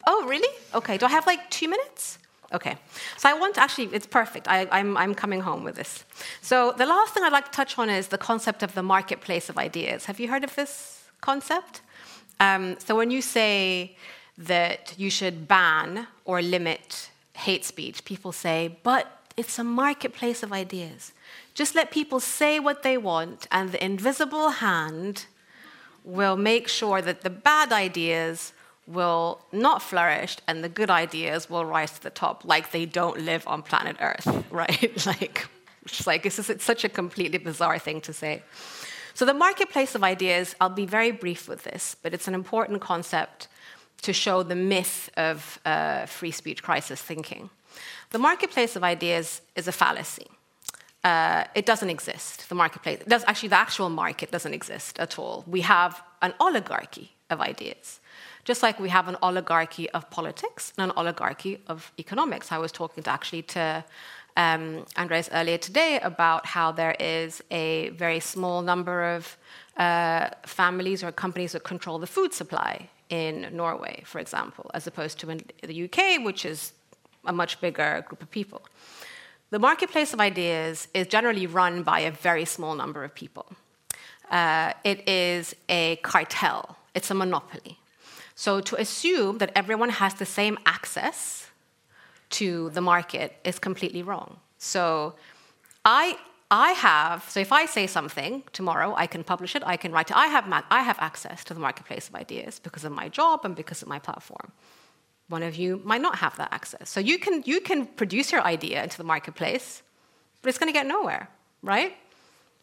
Oh, 0.07 0.27
really? 0.27 0.53
Okay. 0.75 0.99
Do 0.99 1.07
I 1.07 1.11
have 1.11 1.27
like 1.27 1.49
two 1.51 1.69
minutes? 1.69 2.19
Okay. 2.53 2.77
So 3.17 3.29
I 3.29 3.35
want 3.35 3.57
actually, 3.57 3.87
it's 3.93 4.07
perfect. 4.07 4.47
I, 4.47 4.69
I'm, 4.71 4.97
I'm 4.97 5.15
coming 5.15 5.41
home 5.41 5.65
with 5.65 5.77
this. 5.77 6.05
So 6.43 6.73
the 6.77 6.87
last 6.87 7.15
thing 7.15 7.23
I'd 7.25 7.33
like 7.33 7.47
to 7.47 7.51
touch 7.51 7.79
on 7.79 7.89
is 7.89 8.09
the 8.09 8.19
concept 8.19 8.63
of 8.63 8.75
the 8.75 8.83
marketplace 8.83 9.49
of 9.49 9.57
ideas. 9.57 10.05
Have 10.07 10.21
you 10.21 10.29
heard 10.29 10.45
of 10.45 10.55
this 10.55 11.05
concept? 11.21 11.81
Um, 12.41 12.77
so 12.79 12.97
when 12.97 13.11
you 13.11 13.23
say 13.23 13.97
that 14.37 14.95
you 14.99 15.09
should 15.09 15.49
ban 15.49 16.09
or 16.25 16.43
limit 16.43 17.11
hate 17.35 17.65
speech, 17.65 18.05
people 18.05 18.33
say, 18.33 18.77
but 18.83 19.07
it's 19.37 19.59
a 19.59 19.65
marketplace 19.65 20.43
of 20.43 20.53
ideas. 20.53 21.13
Just 21.55 21.75
let 21.75 21.91
people 21.91 22.21
say 22.21 22.59
what 22.59 22.83
they 22.83 22.97
want, 22.97 23.47
and 23.51 23.73
the 23.73 23.85
invisible 23.85 24.51
hand 24.51 25.27
will 26.05 26.37
make 26.37 26.69
sure 26.69 27.01
that 27.03 27.23
the 27.23 27.31
bad 27.31 27.73
ideas 27.73 28.53
will 28.87 29.41
not 29.53 29.81
flourish 29.81 30.37
and 30.49 30.65
the 30.65 30.69
good 30.69 30.91
ideas 30.91 31.49
will 31.49 31.65
rise 31.65 31.93
to 31.93 32.03
the 32.03 32.11
top 32.11 32.45
like 32.45 32.73
they 32.73 32.85
don't 32.85 33.21
live 33.21 33.47
on 33.47 33.63
planet 33.63 33.97
earth 34.01 34.45
right? 34.51 35.07
Like 35.07 35.47
it's 35.85 36.07
like 36.07 36.27
it's, 36.27 36.37
just, 36.37 36.51
it's 36.51 36.65
such 36.65 36.85
a 36.85 36.89
completely 36.89 37.39
bizarre 37.39 37.79
thing 37.79 38.01
to 38.03 38.13
say. 38.13 38.43
So 39.15 39.25
the 39.25 39.35
marketplace 39.35 39.95
of 39.95 40.03
ideas 40.03 40.57
i'll 40.61 40.69
be 40.69 40.87
very 40.87 41.13
brief 41.13 41.49
with 41.49 41.63
this 41.63 41.95
but 42.03 42.13
it's 42.13 42.27
an 42.27 42.35
important 42.35 42.81
concept 42.81 43.49
to 44.03 44.13
show 44.13 44.43
the 44.43 44.57
myth 44.57 45.11
of 45.17 45.61
uh, 45.65 46.07
free 46.07 46.33
speech 46.33 46.61
crisis 46.61 47.01
thinking. 47.01 47.51
The 48.11 48.19
marketplace 48.19 48.75
of 48.75 48.83
ideas 48.83 49.43
is 49.55 49.69
a 49.69 49.73
fallacy 49.73 50.27
uh, 51.05 51.45
it 51.55 51.67
doesn't 51.67 51.91
exist 51.91 52.49
the 52.49 52.55
marketplace 52.55 52.99
does 53.09 53.25
actually 53.27 53.49
the 53.49 53.59
actual 53.59 53.89
market 53.89 54.31
doesn't 54.31 54.55
exist 54.55 54.99
at 54.99 55.19
all 55.19 55.45
we 55.47 55.61
have 55.61 56.03
an 56.23 56.33
oligarchy 56.41 57.13
of 57.31 57.41
ideas 57.41 58.01
just 58.45 58.63
like 58.63 58.81
we 58.81 58.89
have 58.89 59.09
an 59.09 59.17
oligarchy 59.23 59.89
of 59.91 60.09
politics 60.11 60.73
and 60.77 60.91
an 60.91 60.97
oligarchy 60.97 61.61
of 61.69 61.93
economics. 61.99 62.51
I 62.51 62.59
was 62.59 62.73
talking 62.73 63.03
to 63.05 63.11
actually 63.11 63.43
to 63.43 63.85
um, 64.37 64.85
Andres 64.97 65.29
earlier 65.33 65.59
today 65.59 66.01
about 66.03 66.47
how 66.47 66.73
there 66.73 66.97
is 66.99 67.43
a 67.51 67.91
very 67.91 68.21
small 68.21 68.63
number 68.63 69.15
of 69.15 69.37
uh, 69.77 70.31
families 70.47 71.05
or 71.05 71.13
companies 71.13 71.53
that 71.53 71.65
control 71.65 71.99
the 71.99 72.07
food 72.07 72.33
supply 72.33 72.89
in 73.11 73.49
Norway, 73.53 74.03
for 74.07 74.19
example, 74.19 74.71
as 74.75 74.87
opposed 74.87 75.19
to 75.21 75.31
in 75.31 75.43
the 75.63 75.85
UK, 75.85 76.25
which 76.25 76.45
is 76.45 76.73
a 77.27 77.33
much 77.33 77.61
bigger 77.61 78.05
group 78.09 78.23
of 78.23 78.31
people. 78.31 78.63
The 79.53 79.59
marketplace 79.59 80.15
of 80.15 80.21
ideas 80.21 80.89
is 80.95 81.07
generally 81.09 81.47
run 81.47 81.83
by 81.83 82.01
a 82.01 82.11
very 82.11 82.47
small 82.47 82.75
number 82.75 83.05
of 83.05 83.15
people. 83.15 83.45
Uh, 84.31 84.73
it 84.83 85.07
is 85.07 85.55
a 85.69 85.97
cartel, 85.97 86.79
it's 86.95 87.11
a 87.11 87.15
monopoly. 87.15 87.77
So 88.35 88.63
to 88.63 88.81
assume 88.81 89.37
that 89.39 89.53
everyone 89.55 89.91
has 89.91 90.15
the 90.15 90.25
same 90.25 90.57
access 90.65 91.49
to 92.31 92.71
the 92.71 92.81
market 92.81 93.37
is 93.45 93.59
completely 93.59 94.03
wrong. 94.03 94.39
So 94.57 95.17
I 95.85 96.17
I 96.51 96.73
have, 96.73 97.29
so 97.29 97.41
if 97.41 97.53
I 97.53 97.67
say 97.67 97.87
something 97.87 98.45
tomorrow, 98.53 98.95
I 98.97 99.07
can 99.07 99.23
publish 99.23 99.55
it, 99.55 99.63
I 99.67 99.77
can 99.77 99.93
write 99.93 100.11
it. 100.11 100.17
I 100.17 100.29
have, 100.29 100.45
I 100.71 100.83
have 100.83 100.99
access 100.99 101.45
to 101.45 101.55
the 101.55 101.61
marketplace 101.61 102.09
of 102.09 102.15
ideas 102.15 102.59
because 102.59 102.85
of 102.85 102.93
my 102.93 103.09
job 103.09 103.45
and 103.45 103.55
because 103.57 103.83
of 103.83 103.89
my 103.89 103.99
platform. 103.99 104.53
One 105.33 105.43
of 105.43 105.57
you 105.57 105.81
might 105.83 106.03
not 106.03 106.17
have 106.19 106.37
that 106.37 106.53
access. 106.53 106.91
So 106.91 107.01
you 107.01 107.19
can, 107.19 107.43
you 107.47 107.63
can 107.63 107.87
produce 107.87 108.31
your 108.33 108.43
idea 108.43 108.83
into 108.83 108.99
the 108.99 109.09
marketplace, 109.15 109.83
but 110.43 110.51
it's 110.51 110.59
going 110.59 110.69
to 110.69 110.79
get 110.79 110.87
nowhere, 110.87 111.31
right? 111.63 111.97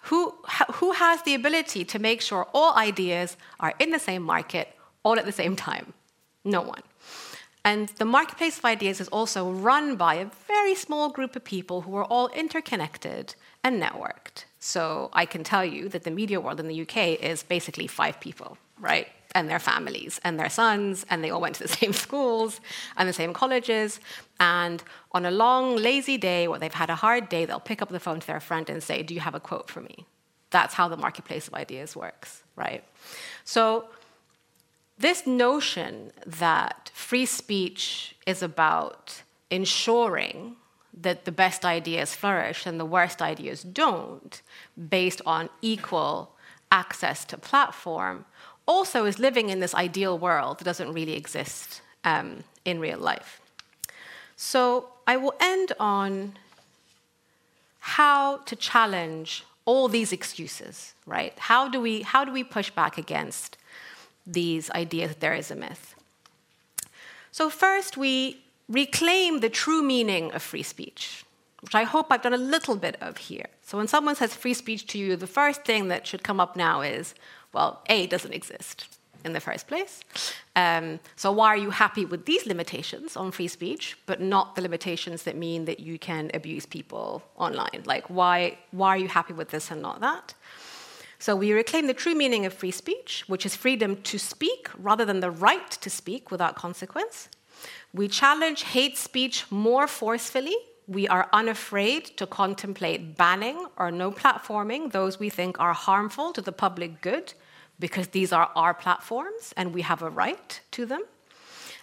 Who, 0.10 0.36
who 0.74 0.92
has 0.92 1.24
the 1.24 1.34
ability 1.34 1.84
to 1.86 1.98
make 1.98 2.22
sure 2.22 2.48
all 2.54 2.76
ideas 2.76 3.38
are 3.60 3.74
in 3.80 3.90
the 3.90 3.98
same 3.98 4.22
market 4.22 4.68
all 5.02 5.18
at 5.18 5.26
the 5.26 5.32
same 5.32 5.56
time? 5.56 5.94
No 6.46 6.62
one. 6.62 6.84
And 7.66 7.90
the 7.98 8.06
marketplace 8.06 8.60
of 8.60 8.66
ideas 8.66 9.02
is 9.02 9.08
also 9.08 9.50
run 9.50 9.96
by 9.96 10.14
a 10.16 10.28
very 10.48 10.76
small 10.76 11.10
group 11.10 11.36
of 11.36 11.44
people 11.44 11.82
who 11.82 11.96
are 11.96 12.06
all 12.06 12.28
interconnected 12.28 13.34
and 13.64 13.82
networked. 13.82 14.46
So 14.60 15.10
I 15.12 15.26
can 15.26 15.44
tell 15.44 15.66
you 15.66 15.90
that 15.90 16.04
the 16.04 16.12
media 16.12 16.40
world 16.40 16.60
in 16.60 16.68
the 16.68 16.82
UK 16.84 16.98
is 17.20 17.42
basically 17.42 17.88
five 17.88 18.20
people, 18.20 18.60
right? 18.80 19.08
And 19.36 19.48
their 19.48 19.60
families 19.60 20.20
and 20.24 20.40
their 20.40 20.50
sons, 20.50 21.06
and 21.10 21.24
they 21.24 21.30
all 21.30 21.42
went 21.42 21.56
to 21.56 21.64
the 21.64 21.70
same 21.82 21.94
schools 21.94 22.60
and 22.98 23.08
the 23.08 23.14
same 23.14 23.34
colleges. 23.34 24.00
And 24.40 24.84
on 25.12 25.26
a 25.26 25.32
long, 25.32 25.76
lazy 25.76 26.18
day 26.18 26.48
where 26.48 26.60
they've 26.60 26.74
had 26.74 26.90
a 26.90 26.96
hard 26.96 27.30
day, 27.30 27.46
they'll 27.46 27.60
pick 27.60 27.82
up 27.82 27.90
the 27.90 28.00
phone 28.00 28.20
to 28.20 28.28
their 28.28 28.40
friend 28.40 28.70
and 28.70 28.82
say, 28.82 29.04
Do 29.04 29.14
you 29.14 29.20
have 29.20 29.36
a 29.36 29.40
quote 29.40 29.70
for 29.70 29.82
me? 29.82 30.06
That's 30.50 30.74
how 30.74 30.88
the 30.88 30.98
marketplace 30.98 31.48
of 31.48 31.54
ideas 31.54 31.96
works, 31.96 32.44
right? 32.56 32.84
So 33.44 33.86
this 34.98 35.26
notion 35.26 36.12
that 36.26 36.92
free 36.94 37.26
speech 37.26 38.16
is 38.26 38.42
about 38.44 39.22
ensuring 39.50 40.58
that 40.94 41.26
the 41.26 41.32
best 41.32 41.64
ideas 41.64 42.16
flourish 42.16 42.66
and 42.66 42.80
the 42.80 42.86
worst 42.86 43.22
ideas 43.22 43.64
don't, 43.64 44.42
based 44.90 45.22
on 45.26 45.50
equal 45.62 46.36
access 46.72 47.24
to 47.26 47.38
platform, 47.38 48.26
also 48.70 49.06
is 49.06 49.18
living 49.20 49.50
in 49.50 49.60
this 49.60 49.74
ideal 49.74 50.18
world 50.18 50.60
that 50.60 50.66
doesn't 50.66 50.94
really 50.94 51.16
exist 51.24 51.82
um, 52.06 52.44
in 52.64 52.80
real 52.80 53.00
life. 53.00 53.42
So 54.36 54.88
I 55.06 55.18
will 55.18 55.34
end 55.42 55.74
on 55.80 56.34
how 57.80 58.38
to 58.50 58.56
challenge 58.56 59.44
all 59.66 59.88
these 59.88 60.12
excuses, 60.14 60.94
right? 61.06 61.34
How 61.38 61.68
do 61.68 61.82
we, 61.82 62.04
how 62.04 62.24
do 62.24 62.32
we 62.32 62.44
push 62.44 62.70
back 62.70 62.98
against 62.98 63.58
these 64.32 64.70
ideas 64.72 65.10
that 65.10 65.20
there 65.20 65.34
is 65.34 65.52
a 65.52 65.56
myth. 65.56 65.96
So, 67.32 67.50
first, 67.50 67.98
we 67.98 68.42
reclaim 68.68 69.40
the 69.40 69.50
true 69.50 69.82
meaning 69.82 70.32
of 70.34 70.42
free 70.42 70.64
speech, 70.64 71.24
which 71.62 71.76
I 71.76 71.84
hope 71.84 72.08
I've 72.10 72.22
done 72.22 72.34
a 72.34 72.38
little 72.38 72.76
bit 72.76 72.96
of 73.02 73.18
here. 73.18 73.48
So, 73.64 73.78
when 73.78 73.88
someone 73.88 74.16
says 74.16 74.36
free 74.36 74.54
speech 74.54 74.88
to 74.88 74.98
you, 74.98 75.16
the 75.16 75.28
first 75.28 75.64
thing 75.64 75.88
that 75.90 76.08
should 76.08 76.24
come 76.24 76.40
up 76.40 76.56
now 76.56 76.82
is, 76.82 77.16
well, 77.54 77.82
A 77.90 78.08
doesn't 78.08 78.34
exist 78.34 78.88
in 79.26 79.34
the 79.34 79.40
first 79.40 79.68
place. 79.68 80.02
Um, 80.56 81.00
so, 81.16 81.32
why 81.32 81.48
are 81.48 81.58
you 81.58 81.72
happy 81.72 82.06
with 82.06 82.26
these 82.26 82.46
limitations 82.46 83.18
on 83.18 83.32
free 83.32 83.48
speech, 83.48 83.98
but 84.06 84.22
not 84.22 84.56
the 84.56 84.62
limitations 84.62 85.24
that 85.24 85.36
mean 85.36 85.66
that 85.66 85.80
you 85.80 86.00
can 86.00 86.32
abuse 86.34 86.66
people 86.66 87.24
online? 87.36 87.84
Like, 87.86 88.10
why, 88.10 88.58
why 88.72 88.90
are 88.90 88.98
you 88.98 89.08
happy 89.08 89.34
with 89.34 89.50
this 89.50 89.72
and 89.72 89.82
not 89.82 90.00
that? 90.02 90.34
So 91.22 91.36
we 91.36 91.52
reclaim 91.52 91.88
the 91.88 91.94
true 91.94 92.16
meaning 92.16 92.46
of 92.46 92.54
free 92.54 92.72
speech, 92.72 93.26
which 93.28 93.46
is 93.46 93.54
freedom 93.54 94.02
to 94.04 94.18
speak 94.18 94.70
rather 94.78 95.04
than 95.04 95.20
the 95.20 95.32
right 95.32 95.70
to 95.70 95.90
speak 95.90 96.32
without 96.32 96.56
consequence. 96.56 97.28
We 97.94 98.08
challenge 98.08 98.64
hate 98.64 98.98
speech 98.98 99.46
more 99.52 99.86
forcefully. 99.86 100.56
We 100.88 101.10
are 101.10 101.28
unafraid 101.34 102.06
to 102.18 102.26
contemplate 102.26 103.18
banning 103.18 103.68
or 103.78 103.92
no 103.92 104.12
platforming 104.12 104.94
those 104.94 105.20
we 105.20 105.30
think 105.30 105.60
are 105.60 105.74
harmful 105.74 106.32
to 106.32 106.42
the 106.42 106.54
public 106.54 107.02
good 107.02 107.34
because 107.80 108.10
these 108.10 108.32
are 108.32 108.52
our 108.56 108.74
platforms 108.74 109.54
and 109.56 109.74
we 109.74 109.82
have 109.82 110.02
a 110.02 110.10
right 110.10 110.60
to 110.72 110.86
them. 110.86 111.04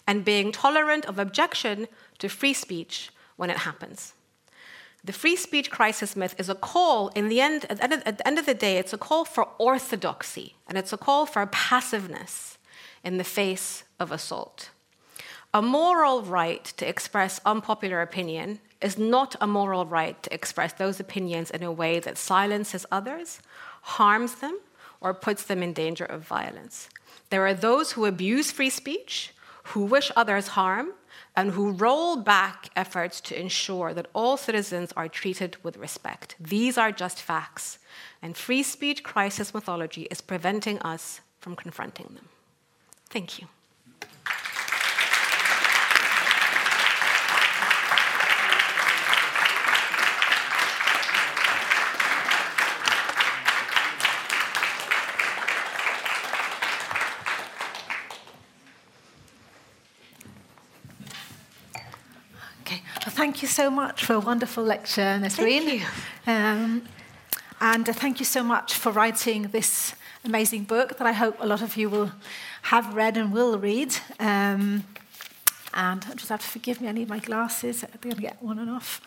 And 0.06 0.24
being 0.24 0.52
tolerant 0.52 1.04
of 1.06 1.18
objection 1.18 1.88
to 2.18 2.28
free 2.28 2.52
speech 2.52 3.10
when 3.36 3.50
it 3.50 3.58
happens. 3.58 4.14
The 5.04 5.12
free 5.12 5.36
speech 5.36 5.70
crisis 5.70 6.16
myth 6.16 6.34
is 6.36 6.48
a 6.48 6.54
call, 6.54 7.08
in 7.08 7.28
the 7.28 7.40
end, 7.40 7.64
at 7.68 7.78
the 8.18 8.26
end 8.26 8.38
of 8.38 8.46
the 8.46 8.54
day, 8.54 8.76
it's 8.76 8.92
a 8.92 8.98
call 8.98 9.24
for 9.24 9.48
orthodoxy, 9.58 10.56
and 10.66 10.76
it's 10.76 10.92
a 10.92 10.96
call 10.96 11.26
for 11.26 11.46
passiveness 11.46 12.58
in 13.04 13.16
the 13.16 13.24
face 13.24 13.84
of 14.00 14.10
assault. 14.10 14.70
A 15.54 15.62
moral 15.62 16.22
right 16.22 16.64
to 16.64 16.88
express 16.88 17.40
unpopular 17.46 18.02
opinion 18.02 18.58
is 18.82 18.98
not 18.98 19.36
a 19.40 19.46
moral 19.46 19.86
right 19.86 20.20
to 20.24 20.34
express 20.34 20.72
those 20.72 20.98
opinions 20.98 21.52
in 21.52 21.62
a 21.62 21.70
way 21.70 22.00
that 22.00 22.18
silences 22.18 22.84
others, 22.90 23.40
harms 23.82 24.36
them, 24.36 24.58
or 25.00 25.14
puts 25.14 25.44
them 25.44 25.62
in 25.62 25.72
danger 25.72 26.04
of 26.04 26.22
violence. 26.22 26.88
There 27.30 27.46
are 27.46 27.54
those 27.54 27.92
who 27.92 28.04
abuse 28.04 28.50
free 28.50 28.70
speech, 28.70 29.34
who 29.64 29.84
wish 29.84 30.12
others 30.14 30.48
harm, 30.48 30.92
and 31.34 31.50
who 31.50 31.72
roll 31.72 32.16
back 32.16 32.70
efforts 32.76 33.20
to 33.20 33.38
ensure 33.38 33.92
that 33.92 34.08
all 34.14 34.36
citizens 34.36 34.92
are 34.96 35.08
treated 35.08 35.56
with 35.62 35.76
respect. 35.76 36.36
These 36.40 36.78
are 36.78 36.92
just 36.92 37.20
facts, 37.20 37.78
and 38.22 38.36
free 38.36 38.62
speech 38.62 39.02
crisis 39.02 39.52
mythology 39.52 40.02
is 40.10 40.20
preventing 40.20 40.78
us 40.80 41.20
from 41.38 41.56
confronting 41.56 42.10
them. 42.14 42.28
Thank 43.10 43.40
you. 43.40 43.48
Thank 63.36 63.42
you 63.42 63.48
so 63.48 63.68
much 63.68 64.02
for 64.02 64.14
a 64.14 64.18
wonderful 64.18 64.64
lecture, 64.64 65.20
Nesrine. 65.20 65.66
Thank 65.66 65.82
you. 65.82 65.86
Um, 66.26 66.82
and 67.60 67.86
uh, 67.86 67.92
thank 67.92 68.18
you 68.18 68.24
so 68.24 68.42
much 68.42 68.72
for 68.72 68.90
writing 68.90 69.42
this 69.52 69.94
amazing 70.24 70.64
book 70.64 70.96
that 70.96 71.06
I 71.06 71.12
hope 71.12 71.36
a 71.38 71.44
lot 71.44 71.60
of 71.60 71.76
you 71.76 71.90
will 71.90 72.12
have 72.62 72.94
read 72.94 73.18
and 73.18 73.34
will 73.34 73.58
read. 73.58 73.94
Um, 74.18 74.84
and 75.74 76.02
I 76.10 76.14
just 76.14 76.30
have 76.30 76.40
to 76.40 76.48
forgive 76.48 76.80
me, 76.80 76.88
I 76.88 76.92
need 76.92 77.10
my 77.10 77.18
glasses. 77.18 77.84
I'm 77.84 77.90
going 78.00 78.16
to 78.16 78.22
get 78.22 78.42
one 78.42 78.58
and 78.58 78.70
off. 78.70 79.02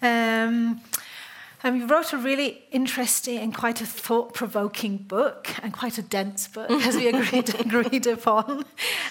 Um, 0.00 0.80
um, 1.64 1.76
you 1.76 1.86
wrote 1.86 2.12
a 2.12 2.16
really 2.16 2.62
interesting 2.70 3.38
and 3.38 3.54
quite 3.54 3.80
a 3.80 3.86
thought-provoking 3.86 4.98
book, 4.98 5.48
and 5.62 5.72
quite 5.72 5.98
a 5.98 6.02
dense 6.02 6.46
book, 6.48 6.70
as 6.70 6.96
we 6.96 7.08
agreed, 7.14 7.54
agreed 7.60 8.06
upon. 8.06 8.64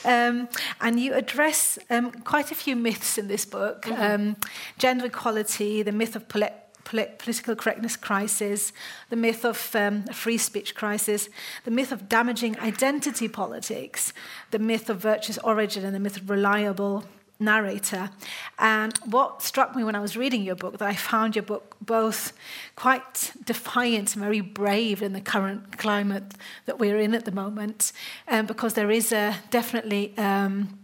Um, 0.06 0.48
and 0.80 1.00
you 1.00 1.14
address 1.14 1.78
um, 1.90 2.12
quite 2.12 2.52
a 2.52 2.56
few 2.56 2.76
myths 2.76 3.18
in 3.18 3.28
this 3.28 3.46
book: 3.46 3.84
mm-hmm. 3.84 4.34
gender 4.78 5.06
equality, 5.06 5.84
the 5.84 5.92
myth 5.92 6.16
of 6.16 6.28
poli- 6.30 6.50
political 6.84 7.56
correctness 7.56 7.96
crisis, 7.96 8.72
the 9.10 9.16
myth 9.16 9.44
of 9.44 9.76
um, 9.76 10.04
free 10.06 10.38
speech 10.38 10.74
crisis, 10.74 11.30
the 11.66 11.72
myth 11.72 11.92
of 11.92 12.08
damaging 12.08 12.58
identity 12.60 13.28
politics, 13.28 14.14
the 14.52 14.60
myth 14.60 14.90
of 14.90 15.00
virtuous 15.00 15.38
origin, 15.40 15.84
and 15.84 15.94
the 15.94 16.00
myth 16.00 16.18
of 16.18 16.30
reliable 16.30 17.04
narrator. 17.40 18.10
And 18.58 18.98
what 19.00 19.42
struck 19.42 19.76
me 19.76 19.84
when 19.84 19.96
I 19.96 20.00
was 20.00 20.18
reading 20.18 20.44
your 20.44 20.56
book, 20.56 20.78
that 20.78 20.88
I 20.88 20.96
found 20.96 21.36
your 21.36 21.44
book 21.44 21.76
both 21.82 22.34
quite 22.76 23.32
defiant 23.46 24.16
and 24.16 24.24
very 24.24 24.42
brave 24.42 25.02
in 25.02 25.14
the 25.14 25.22
current 25.22 25.78
climate 25.78 26.34
that 26.66 26.80
we're 26.80 26.98
in 26.98 27.14
at 27.14 27.26
the 27.26 27.32
moment, 27.32 27.92
um, 28.28 28.46
because 28.46 28.74
there 28.74 28.92
is 28.92 29.12
a, 29.12 29.36
definitely 29.50 30.14
um, 30.18 30.80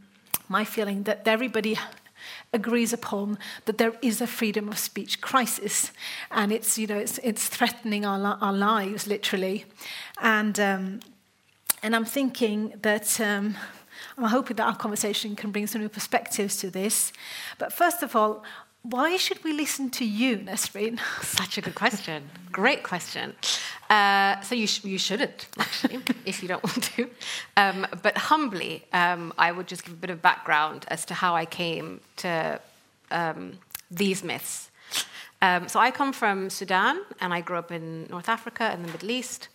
my 0.47 0.63
feeling 0.63 1.03
that 1.03 1.27
everybody 1.27 1.77
agrees 2.53 2.93
upon 2.93 3.37
that 3.65 3.77
there 3.77 3.93
is 4.01 4.21
a 4.21 4.27
freedom 4.27 4.69
of 4.69 4.77
speech 4.77 5.19
crisis, 5.19 5.91
and 6.29 6.51
it's 6.51 6.77
you 6.77 6.87
know 6.87 6.97
it's 6.97 7.17
it's 7.23 7.47
threatening 7.47 8.05
our 8.05 8.37
our 8.41 8.53
lives 8.53 9.07
literally, 9.07 9.65
and 10.21 10.59
um, 10.59 10.99
and 11.81 11.95
I'm 11.95 12.05
thinking 12.05 12.73
that. 12.81 13.19
I'm 14.17 14.25
hoping 14.25 14.57
that 14.57 14.65
our 14.65 14.75
conversation 14.75 15.35
can 15.35 15.51
bring 15.51 15.67
some 15.67 15.81
new 15.81 15.89
perspectives 15.89 16.57
to 16.57 16.69
this. 16.69 17.11
But 17.57 17.73
first 17.73 18.03
of 18.03 18.15
all, 18.15 18.43
why 18.83 19.15
should 19.15 19.41
we 19.45 19.53
listen 19.53 19.89
to 19.91 20.05
you, 20.05 20.37
Nesrine? 20.39 20.99
Such 21.21 21.57
a 21.57 21.61
good 21.61 21.75
question. 21.75 22.29
Great 22.51 22.83
question. 22.83 23.33
Uh, 23.89 24.41
so 24.41 24.55
you, 24.55 24.67
sh- 24.67 24.83
you 24.83 24.97
shouldn't, 24.97 25.47
actually, 25.57 25.99
if 26.25 26.41
you 26.41 26.49
don't 26.49 26.63
want 26.63 26.83
to. 26.83 27.09
Um, 27.55 27.87
but 28.01 28.17
humbly, 28.17 28.83
um, 28.91 29.33
I 29.37 29.53
would 29.53 29.67
just 29.67 29.85
give 29.85 29.93
a 29.93 29.97
bit 29.97 30.09
of 30.09 30.21
background 30.21 30.85
as 30.89 31.05
to 31.05 31.13
how 31.13 31.33
I 31.33 31.45
came 31.45 32.01
to 32.17 32.59
um, 33.09 33.59
these 33.89 34.21
myths. 34.21 34.69
Um, 35.41 35.67
so 35.69 35.79
I 35.79 35.91
come 35.91 36.11
from 36.11 36.49
Sudan, 36.49 37.01
and 37.21 37.33
I 37.33 37.41
grew 37.41 37.57
up 37.57 37.71
in 37.71 38.07
North 38.07 38.27
Africa 38.27 38.63
and 38.63 38.83
the 38.83 38.91
Middle 38.91 39.11
East. 39.11 39.47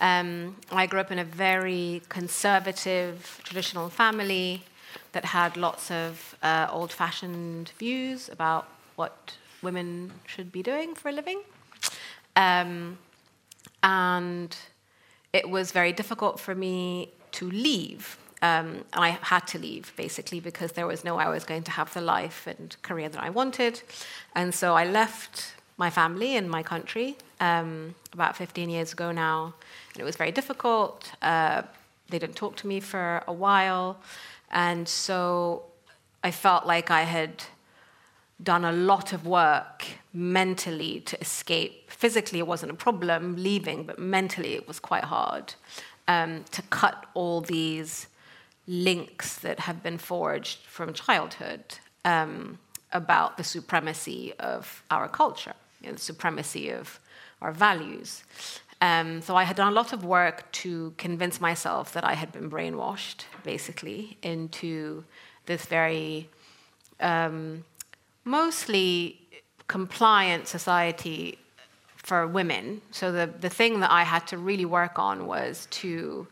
Um, 0.00 0.56
I 0.70 0.86
grew 0.86 1.00
up 1.00 1.10
in 1.10 1.18
a 1.18 1.24
very 1.24 2.02
conservative, 2.08 3.40
traditional 3.44 3.88
family 3.88 4.62
that 5.12 5.24
had 5.24 5.56
lots 5.56 5.90
of 5.90 6.36
uh, 6.42 6.66
old 6.70 6.92
fashioned 6.92 7.72
views 7.78 8.28
about 8.28 8.68
what 8.96 9.36
women 9.62 10.12
should 10.26 10.52
be 10.52 10.62
doing 10.62 10.94
for 10.94 11.08
a 11.08 11.12
living. 11.12 11.40
Um, 12.34 12.98
and 13.82 14.56
it 15.32 15.48
was 15.48 15.72
very 15.72 15.92
difficult 15.92 16.38
for 16.38 16.54
me 16.54 17.10
to 17.32 17.50
leave. 17.50 18.18
Um, 18.42 18.84
I 18.92 19.10
had 19.22 19.46
to 19.48 19.58
leave 19.58 19.92
basically 19.96 20.40
because 20.40 20.72
there 20.72 20.86
was 20.86 21.04
no 21.04 21.16
way 21.16 21.24
I 21.24 21.30
was 21.30 21.44
going 21.44 21.62
to 21.64 21.70
have 21.70 21.92
the 21.94 22.00
life 22.00 22.46
and 22.46 22.76
career 22.82 23.08
that 23.08 23.22
I 23.22 23.30
wanted. 23.30 23.82
And 24.34 24.54
so 24.54 24.74
I 24.74 24.84
left 24.84 25.54
my 25.78 25.90
family 25.90 26.36
and 26.36 26.50
my 26.50 26.62
country 26.62 27.16
um, 27.40 27.94
about 28.12 28.36
15 28.36 28.70
years 28.70 28.92
ago 28.92 29.12
now 29.12 29.54
it 29.98 30.04
was 30.04 30.16
very 30.16 30.32
difficult. 30.32 31.12
Uh, 31.22 31.62
they 32.08 32.18
didn't 32.18 32.36
talk 32.36 32.56
to 32.56 32.66
me 32.66 32.80
for 32.80 33.22
a 33.26 33.32
while. 33.32 33.98
And 34.50 34.88
so 34.88 35.64
I 36.22 36.30
felt 36.30 36.66
like 36.66 36.90
I 36.90 37.02
had 37.02 37.44
done 38.42 38.64
a 38.64 38.72
lot 38.72 39.12
of 39.12 39.26
work 39.26 39.86
mentally 40.12 41.00
to 41.00 41.20
escape. 41.20 41.90
Physically, 41.90 42.38
it 42.38 42.46
wasn't 42.46 42.70
a 42.70 42.74
problem 42.74 43.36
leaving, 43.36 43.84
but 43.84 43.98
mentally, 43.98 44.54
it 44.54 44.68
was 44.68 44.78
quite 44.78 45.04
hard 45.04 45.54
um, 46.06 46.44
to 46.52 46.62
cut 46.62 47.06
all 47.14 47.40
these 47.40 48.08
links 48.66 49.38
that 49.38 49.60
have 49.60 49.82
been 49.82 49.98
forged 49.98 50.58
from 50.66 50.92
childhood 50.92 51.62
um, 52.04 52.58
about 52.92 53.36
the 53.36 53.44
supremacy 53.44 54.32
of 54.38 54.82
our 54.90 55.08
culture, 55.08 55.54
you 55.80 55.88
know, 55.88 55.94
the 55.94 56.00
supremacy 56.00 56.70
of 56.70 57.00
our 57.40 57.52
values. 57.52 58.24
Um, 58.80 59.22
so 59.22 59.36
I 59.36 59.44
had 59.44 59.56
done 59.56 59.68
a 59.68 59.74
lot 59.74 59.92
of 59.92 60.04
work 60.04 60.50
to 60.52 60.92
convince 60.98 61.40
myself 61.40 61.92
that 61.94 62.04
I 62.04 62.14
had 62.14 62.30
been 62.32 62.50
brainwashed, 62.50 63.24
basically, 63.42 64.18
into 64.22 65.04
this 65.46 65.64
very 65.64 66.28
um, 67.00 67.64
mostly 68.24 69.20
compliant 69.66 70.46
society 70.46 71.38
for 71.96 72.26
women. 72.26 72.82
So 72.90 73.10
the, 73.10 73.26
the 73.40 73.48
thing 73.48 73.80
that 73.80 73.90
I 73.90 74.02
had 74.02 74.26
to 74.28 74.38
really 74.38 74.64
work 74.64 74.98
on 74.98 75.26
was 75.26 75.66
to 75.70 76.26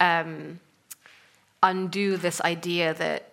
um, 0.00 0.58
undo 1.62 2.16
this 2.16 2.40
idea 2.40 2.94
that 2.94 3.32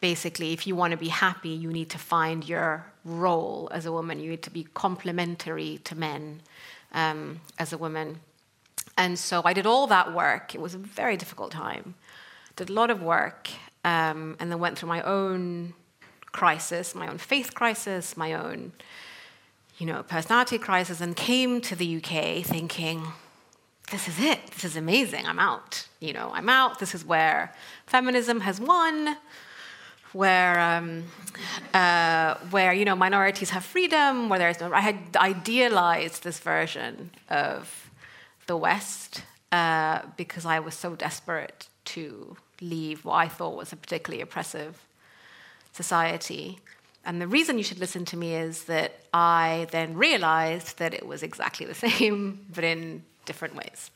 basically, 0.00 0.52
if 0.52 0.66
you 0.66 0.76
want 0.76 0.92
to 0.92 0.96
be 0.96 1.08
happy, 1.08 1.50
you 1.50 1.70
need 1.70 1.90
to 1.90 1.98
find 1.98 2.48
your 2.48 2.86
role 3.04 3.68
as 3.72 3.84
a 3.84 3.92
woman. 3.92 4.20
You 4.20 4.30
need 4.30 4.42
to 4.42 4.50
be 4.50 4.64
complementary 4.74 5.80
to 5.84 5.94
men 5.94 6.40
um, 6.92 7.40
as 7.58 7.72
a 7.72 7.78
woman. 7.78 8.20
And 8.96 9.18
so 9.18 9.42
I 9.44 9.52
did 9.52 9.66
all 9.66 9.86
that 9.86 10.12
work. 10.12 10.54
It 10.54 10.60
was 10.60 10.74
a 10.74 10.78
very 10.78 11.16
difficult 11.16 11.50
time. 11.52 11.94
Did 12.56 12.70
a 12.70 12.72
lot 12.72 12.90
of 12.90 13.02
work, 13.02 13.48
um, 13.84 14.36
and 14.38 14.50
then 14.50 14.58
went 14.58 14.78
through 14.78 14.88
my 14.88 15.02
own 15.02 15.74
crisis, 16.32 16.94
my 16.94 17.08
own 17.08 17.18
faith 17.18 17.54
crisis, 17.54 18.16
my 18.16 18.34
own, 18.34 18.72
you 19.78 19.86
know, 19.86 20.02
personality 20.02 20.58
crisis, 20.58 21.00
and 21.00 21.16
came 21.16 21.60
to 21.62 21.74
the 21.74 21.96
UK 21.96 22.44
thinking, 22.44 23.06
this 23.90 24.06
is 24.06 24.20
it. 24.20 24.46
This 24.52 24.64
is 24.64 24.76
amazing. 24.76 25.26
I'm 25.26 25.38
out. 25.38 25.88
You 25.98 26.12
know, 26.12 26.30
I'm 26.32 26.48
out. 26.48 26.78
This 26.78 26.94
is 26.94 27.04
where 27.04 27.52
feminism 27.86 28.40
has 28.40 28.60
won 28.60 29.16
where 30.12 30.58
um, 30.58 31.04
uh, 31.74 32.34
where 32.50 32.72
you 32.72 32.84
know 32.84 32.96
minorities 32.96 33.50
have 33.50 33.64
freedom, 33.64 34.28
where 34.28 34.38
there's 34.38 34.60
no. 34.60 34.72
I 34.72 34.80
had 34.80 34.98
idealized 35.16 36.24
this 36.24 36.38
version 36.38 37.10
of 37.28 37.90
the 38.46 38.56
West 38.56 39.22
uh, 39.52 40.02
because 40.16 40.44
I 40.46 40.58
was 40.60 40.74
so 40.74 40.94
desperate 40.94 41.68
to 41.86 42.36
leave 42.60 43.04
what 43.04 43.14
I 43.14 43.28
thought 43.28 43.56
was 43.56 43.72
a 43.72 43.76
particularly 43.76 44.22
oppressive 44.22 44.84
society. 45.72 46.58
And 47.04 47.20
the 47.20 47.26
reason 47.26 47.56
you 47.56 47.64
should 47.64 47.78
listen 47.78 48.04
to 48.06 48.16
me 48.16 48.34
is 48.34 48.64
that 48.64 49.00
I 49.14 49.66
then 49.70 49.94
realized 49.94 50.78
that 50.78 50.92
it 50.92 51.06
was 51.06 51.22
exactly 51.22 51.64
the 51.64 51.74
same, 51.88 52.46
but 52.54 52.64
in 52.64 53.02
different 53.24 53.54
ways. 53.54 53.90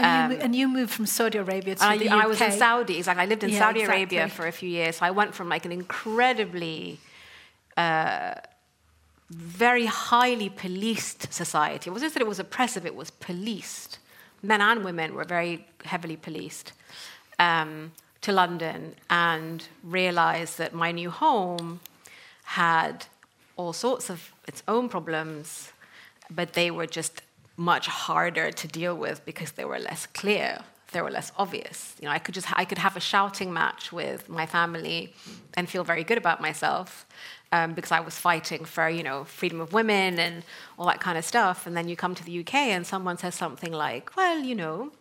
And, 0.00 0.32
um, 0.32 0.38
you, 0.38 0.44
and, 0.44 0.56
you, 0.56 0.68
moved 0.68 0.92
from 0.92 1.06
Saudi 1.06 1.38
Arabia 1.38 1.74
to 1.74 1.80
the 1.80 2.08
UK. 2.08 2.12
I 2.12 2.26
was 2.26 2.40
in 2.40 2.52
Saudi. 2.52 2.98
Exactly. 2.98 3.22
I 3.22 3.26
lived 3.26 3.44
in 3.44 3.50
yeah, 3.50 3.58
Saudi 3.58 3.80
exactly. 3.80 4.02
Arabia 4.02 4.28
for 4.28 4.46
a 4.46 4.52
few 4.52 4.68
years. 4.68 4.96
So 4.96 5.06
I 5.06 5.10
went 5.10 5.34
from 5.34 5.48
like 5.48 5.64
an 5.64 5.72
incredibly, 5.72 6.98
uh, 7.76 8.34
very 9.30 9.86
highly 9.86 10.48
policed 10.48 11.32
society. 11.32 11.90
It 11.90 11.92
wasn't 11.92 12.14
that 12.14 12.20
it 12.20 12.28
was 12.28 12.38
oppressive; 12.38 12.84
it 12.86 12.96
was 12.96 13.10
policed. 13.10 13.98
Men 14.42 14.60
and 14.60 14.84
women 14.84 15.14
were 15.14 15.24
very 15.24 15.66
heavily 15.84 16.16
policed. 16.16 16.72
Um, 17.38 17.92
to 18.20 18.32
London 18.32 18.94
and 19.08 19.66
realized 19.82 20.58
that 20.58 20.74
my 20.74 20.92
new 20.92 21.10
home 21.10 21.80
had 22.44 23.06
all 23.56 23.72
sorts 23.72 24.10
of 24.10 24.32
its 24.46 24.62
own 24.68 24.88
problems, 24.88 25.72
but 26.30 26.52
they 26.52 26.70
were 26.70 26.86
just 26.86 27.22
much 27.60 27.86
harder 27.88 28.50
to 28.50 28.66
deal 28.66 28.96
with 28.96 29.22
because 29.26 29.52
they 29.52 29.66
were 29.66 29.78
less 29.78 30.06
clear 30.06 30.60
they 30.92 31.02
were 31.02 31.10
less 31.10 31.32
obvious. 31.36 31.94
You 32.00 32.06
know, 32.06 32.12
I 32.12 32.18
could 32.18 32.34
just 32.34 32.48
I 32.58 32.64
could 32.64 32.78
have 32.78 32.96
a 32.96 33.00
shouting 33.00 33.52
match 33.52 33.92
with 33.92 34.28
my 34.28 34.46
family 34.46 35.12
and 35.54 35.68
feel 35.68 35.84
very 35.84 36.04
good 36.04 36.18
about 36.18 36.40
myself 36.40 37.06
um, 37.52 37.74
because 37.74 37.92
I 37.92 38.00
was 38.00 38.18
fighting 38.18 38.64
for 38.64 38.88
you 38.88 39.02
know 39.02 39.24
freedom 39.24 39.60
of 39.60 39.72
women 39.72 40.18
and 40.18 40.44
all 40.78 40.86
that 40.86 41.00
kind 41.00 41.16
of 41.18 41.24
stuff. 41.24 41.66
And 41.66 41.76
then 41.76 41.88
you 41.88 41.96
come 41.96 42.14
to 42.14 42.24
the 42.24 42.40
UK 42.40 42.54
and 42.54 42.86
someone 42.86 43.18
says 43.18 43.34
something 43.34 43.72
like, 43.72 44.16
"Well, 44.16 44.40
you 44.40 44.54
know, 44.54 44.92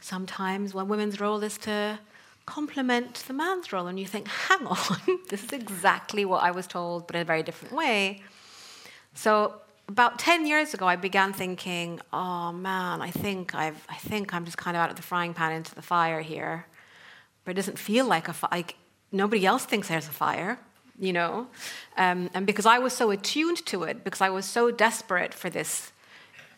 sometimes 0.00 0.74
when 0.74 0.88
women's 0.88 1.20
role 1.20 1.42
is 1.42 1.58
to 1.58 1.98
complement 2.44 3.24
the 3.26 3.32
man's 3.32 3.72
role," 3.72 3.86
and 3.86 3.98
you 3.98 4.06
think, 4.06 4.28
"Hang 4.48 4.66
on, 4.66 4.98
this 5.30 5.44
is 5.44 5.52
exactly 5.52 6.24
what 6.24 6.42
I 6.42 6.50
was 6.50 6.66
told, 6.66 7.06
but 7.06 7.16
in 7.16 7.22
a 7.22 7.30
very 7.32 7.42
different 7.42 7.74
way." 7.74 8.22
So 9.14 9.60
about 9.88 10.18
10 10.18 10.46
years 10.46 10.74
ago, 10.74 10.86
I 10.86 10.96
began 10.96 11.32
thinking, 11.32 12.00
oh 12.12 12.52
man, 12.52 13.00
I 13.00 13.10
think, 13.10 13.54
I've, 13.54 13.86
I 13.88 13.96
think 13.96 14.34
I'm 14.34 14.44
just 14.44 14.56
kind 14.56 14.76
of 14.76 14.82
out 14.82 14.90
of 14.90 14.96
the 14.96 15.02
frying 15.02 15.32
pan 15.32 15.52
into 15.52 15.74
the 15.74 15.82
fire 15.82 16.20
here. 16.20 16.66
But 17.44 17.52
it 17.52 17.54
doesn't 17.54 17.78
feel 17.78 18.06
like 18.06 18.28
a 18.28 18.32
fire. 18.32 18.50
Like, 18.50 18.74
nobody 19.12 19.46
else 19.46 19.64
thinks 19.64 19.88
there's 19.88 20.08
a 20.08 20.12
fire, 20.12 20.58
you 20.98 21.12
know? 21.12 21.46
Um, 21.96 22.30
and 22.34 22.46
because 22.46 22.66
I 22.66 22.78
was 22.78 22.92
so 22.92 23.10
attuned 23.10 23.64
to 23.66 23.84
it, 23.84 24.02
because 24.02 24.20
I 24.20 24.30
was 24.30 24.44
so 24.44 24.70
desperate 24.70 25.32
for 25.32 25.48
this 25.48 25.92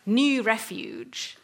new 0.07 0.43
refuge, 0.43 1.37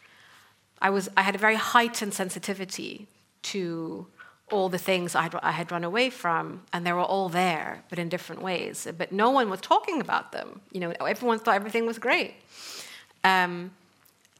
I, 0.81 0.89
was, 0.89 1.07
I 1.15 1.21
had 1.21 1.35
a 1.35 1.37
very 1.37 1.55
heightened 1.55 2.15
sensitivity 2.15 3.07
to 3.43 4.07
all 4.51 4.69
the 4.69 4.77
things 4.77 5.15
I 5.15 5.23
had, 5.23 5.35
I 5.41 5.51
had 5.51 5.71
run 5.71 5.83
away 5.83 6.09
from, 6.09 6.61
and 6.71 6.85
they 6.85 6.93
were 6.93 6.99
all 7.01 7.29
there, 7.29 7.83
but 7.89 7.97
in 7.97 8.09
different 8.09 8.41
ways. 8.41 8.87
But 8.97 9.11
no 9.11 9.31
one 9.31 9.49
was 9.49 9.61
talking 9.61 9.99
about 10.01 10.31
them. 10.31 10.61
You 10.71 10.79
know, 10.81 10.91
everyone 10.91 11.39
thought 11.39 11.55
everything 11.55 11.85
was 11.85 11.97
great. 11.97 12.35
Um, 13.23 13.71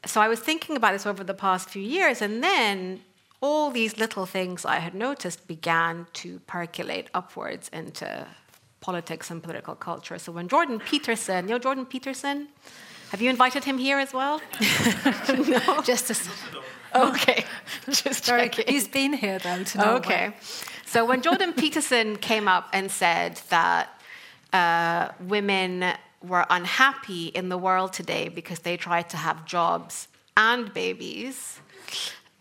so 0.06 0.22
I 0.22 0.28
was 0.28 0.40
thinking 0.40 0.76
about 0.76 0.94
this 0.94 1.06
over 1.06 1.24
the 1.24 1.34
past 1.34 1.70
few 1.70 1.82
years, 1.82 2.22
and 2.22 2.44
then 2.44 3.02
all 3.42 3.72
these 3.72 3.98
little 3.98 4.26
things 4.26 4.64
I 4.66 4.78
had 4.78 4.94
noticed 4.94 5.48
began 5.48 6.08
to 6.14 6.40
percolate 6.48 7.10
upwards 7.14 7.70
into 7.74 8.28
politics 8.82 9.32
and 9.32 9.42
political 9.42 9.76
culture. 9.76 10.20
So 10.20 10.32
when 10.32 10.48
Jordan 10.48 10.80
Peterson, 10.80 11.46
you 11.46 11.52
know 11.52 11.60
Jordan 11.60 11.86
Peterson, 11.86 12.50
have 13.12 13.22
you 13.22 13.30
invited 13.30 13.64
him 13.64 13.78
here 13.78 14.00
as 14.00 14.14
well? 14.14 14.42
no, 15.30 15.82
just 15.84 16.10
a. 16.12 16.16
Okay, 16.96 17.46
just 17.90 18.24
checking. 18.24 18.66
He's 18.68 18.88
been 18.88 19.14
here 19.14 19.40
though 19.40 19.64
to 19.64 19.78
know. 19.78 19.96
Okay, 19.98 20.34
so 20.86 21.06
when 21.06 21.22
Jordan 21.22 21.54
Peterson 21.62 22.16
came 22.16 22.48
up 22.48 22.70
and 22.74 22.90
said 22.90 23.42
that 23.50 23.90
uh, 24.54 25.10
women 25.20 25.94
were 26.24 26.46
unhappy 26.50 27.28
in 27.28 27.50
the 27.50 27.58
world 27.58 27.94
today 27.94 28.30
because 28.30 28.60
they 28.60 28.78
tried 28.78 29.10
to 29.10 29.18
have 29.18 29.46
jobs 29.46 30.08
and 30.38 30.74
babies, 30.74 31.60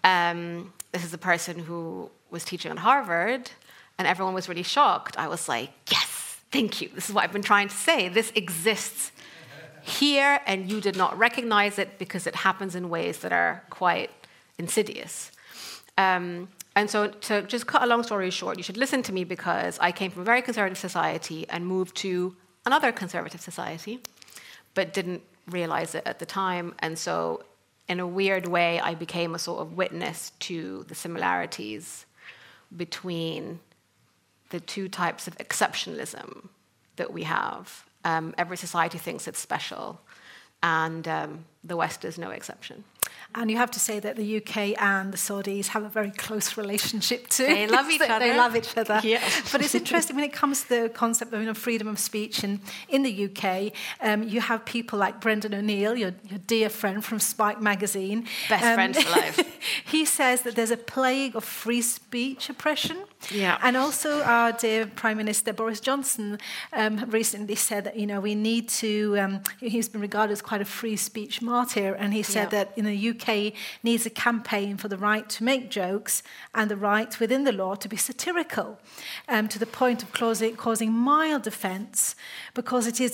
um, 0.04 0.72
this 0.92 1.04
is 1.04 1.12
a 1.12 1.18
person 1.18 1.58
who 1.58 2.10
was 2.30 2.44
teaching 2.44 2.70
at 2.70 2.78
Harvard, 2.78 3.50
and 3.98 4.06
everyone 4.08 4.34
was 4.34 4.48
really 4.48 4.62
shocked. 4.62 5.18
I 5.18 5.28
was 5.28 5.48
like, 5.48 5.70
yes, 5.90 6.40
thank 6.52 6.80
you. 6.80 6.88
This 6.94 7.08
is 7.08 7.14
what 7.14 7.24
I've 7.24 7.32
been 7.32 7.42
trying 7.42 7.68
to 7.68 7.76
say. 7.76 8.08
This 8.08 8.32
exists 8.34 9.12
here, 9.84 10.40
and 10.46 10.70
you 10.70 10.80
did 10.80 10.96
not 10.96 11.16
recognize 11.18 11.78
it 11.78 11.98
because 11.98 12.26
it 12.26 12.34
happens 12.34 12.74
in 12.74 12.88
ways 12.88 13.18
that 13.18 13.32
are 13.32 13.62
quite 13.68 14.10
insidious. 14.58 15.30
Um, 15.98 16.48
and 16.74 16.88
so, 16.88 17.08
to 17.08 17.42
just 17.42 17.66
cut 17.66 17.82
a 17.82 17.86
long 17.86 18.02
story 18.02 18.30
short, 18.30 18.56
you 18.56 18.62
should 18.62 18.78
listen 18.78 19.02
to 19.02 19.12
me 19.12 19.24
because 19.24 19.78
I 19.78 19.92
came 19.92 20.10
from 20.10 20.22
a 20.22 20.24
very 20.24 20.40
conservative 20.40 20.78
society 20.78 21.46
and 21.50 21.66
moved 21.66 21.94
to 21.96 22.34
another 22.64 22.92
conservative 22.92 23.42
society, 23.42 24.00
but 24.72 24.94
didn't 24.94 25.22
realize 25.48 25.94
it 25.94 26.02
at 26.06 26.18
the 26.18 26.26
time. 26.26 26.74
And 26.78 26.98
so, 26.98 27.44
in 27.86 28.00
a 28.00 28.06
weird 28.06 28.48
way, 28.48 28.80
I 28.80 28.94
became 28.94 29.34
a 29.34 29.38
sort 29.38 29.60
of 29.60 29.76
witness 29.76 30.32
to 30.40 30.84
the 30.88 30.94
similarities 30.94 32.06
between 32.74 33.60
the 34.48 34.60
two 34.60 34.88
types 34.88 35.28
of 35.28 35.36
exceptionalism 35.36 36.48
that 36.96 37.12
we 37.12 37.24
have. 37.24 37.84
Um, 38.04 38.34
every 38.36 38.56
society 38.56 38.98
thinks 38.98 39.26
it's 39.26 39.38
special, 39.38 40.00
and 40.62 41.06
um, 41.08 41.44
the 41.64 41.76
West 41.76 42.04
is 42.04 42.18
no 42.18 42.30
exception. 42.30 42.84
And 43.36 43.50
you 43.50 43.56
have 43.56 43.70
to 43.72 43.80
say 43.80 43.98
that 43.98 44.14
the 44.14 44.36
UK 44.36 44.80
and 44.80 45.12
the 45.12 45.16
Saudis 45.16 45.68
have 45.68 45.82
a 45.82 45.88
very 45.88 46.12
close 46.12 46.56
relationship 46.56 47.28
too. 47.28 47.46
They 47.46 47.66
love 47.66 47.90
each 47.90 48.00
other. 48.00 48.24
They 48.24 48.36
love 48.36 48.54
each 48.54 48.76
other. 48.76 49.00
Yeah. 49.02 49.20
but 49.50 49.60
it's 49.60 49.74
interesting 49.74 50.14
when 50.14 50.24
it 50.24 50.32
comes 50.32 50.62
to 50.62 50.82
the 50.82 50.88
concept 50.88 51.32
of 51.32 51.40
you 51.40 51.46
know, 51.46 51.54
freedom 51.54 51.88
of 51.88 51.98
speech. 51.98 52.44
And 52.44 52.60
in 52.88 53.02
the 53.02 53.24
UK, 53.24 53.72
um, 54.00 54.22
you 54.22 54.40
have 54.40 54.64
people 54.64 55.00
like 55.00 55.20
Brendan 55.20 55.52
O'Neill, 55.52 55.96
your, 55.96 56.12
your 56.28 56.38
dear 56.46 56.68
friend 56.68 57.04
from 57.04 57.18
Spiked 57.18 57.60
magazine. 57.60 58.28
Best 58.48 58.64
um, 58.64 58.74
friend 58.74 58.96
for 58.96 59.10
life. 59.10 59.58
he 59.84 60.04
says 60.04 60.42
that 60.42 60.54
there's 60.54 60.70
a 60.70 60.76
plague 60.76 61.34
of 61.34 61.42
free 61.44 61.82
speech 61.82 62.48
oppression. 62.48 62.98
Yeah. 63.32 63.58
And 63.62 63.76
also, 63.76 64.22
our 64.22 64.52
dear 64.52 64.86
Prime 64.86 65.16
Minister 65.16 65.52
Boris 65.52 65.80
Johnson 65.80 66.38
um, 66.72 67.04
recently 67.10 67.54
said 67.56 67.84
that 67.84 67.96
you 67.96 68.06
know 68.06 68.20
we 68.20 68.34
need 68.34 68.68
to. 68.68 69.18
Um, 69.18 69.42
he's 69.60 69.88
been 69.88 70.00
regarded 70.00 70.32
as 70.32 70.42
quite 70.42 70.60
a 70.60 70.66
free 70.66 70.96
speech 70.96 71.42
martyr, 71.54 71.90
and 72.00 72.12
he 72.18 72.22
said 72.22 72.48
Yeah. 72.52 72.56
that 72.64 72.66
in 72.78 72.84
the 72.92 72.98
UK 73.10 73.52
needs 73.82 74.04
a 74.06 74.10
campaign 74.26 74.76
for 74.76 74.88
the 74.88 74.96
right 75.10 75.26
to 75.36 75.44
make 75.44 75.62
jokes 75.80 76.14
and 76.52 76.66
the 76.70 76.76
right 76.92 77.12
within 77.22 77.44
the 77.44 77.52
law 77.62 77.74
to 77.76 77.88
be 77.88 77.96
satirical, 77.96 78.68
um, 79.28 79.44
to 79.48 79.58
the 79.58 79.70
point 79.82 80.02
of 80.04 80.08
causing, 80.12 80.56
causing 80.56 80.90
mild 80.92 81.46
offence, 81.46 82.16
because 82.54 82.84
it 82.92 83.00
is 83.00 83.12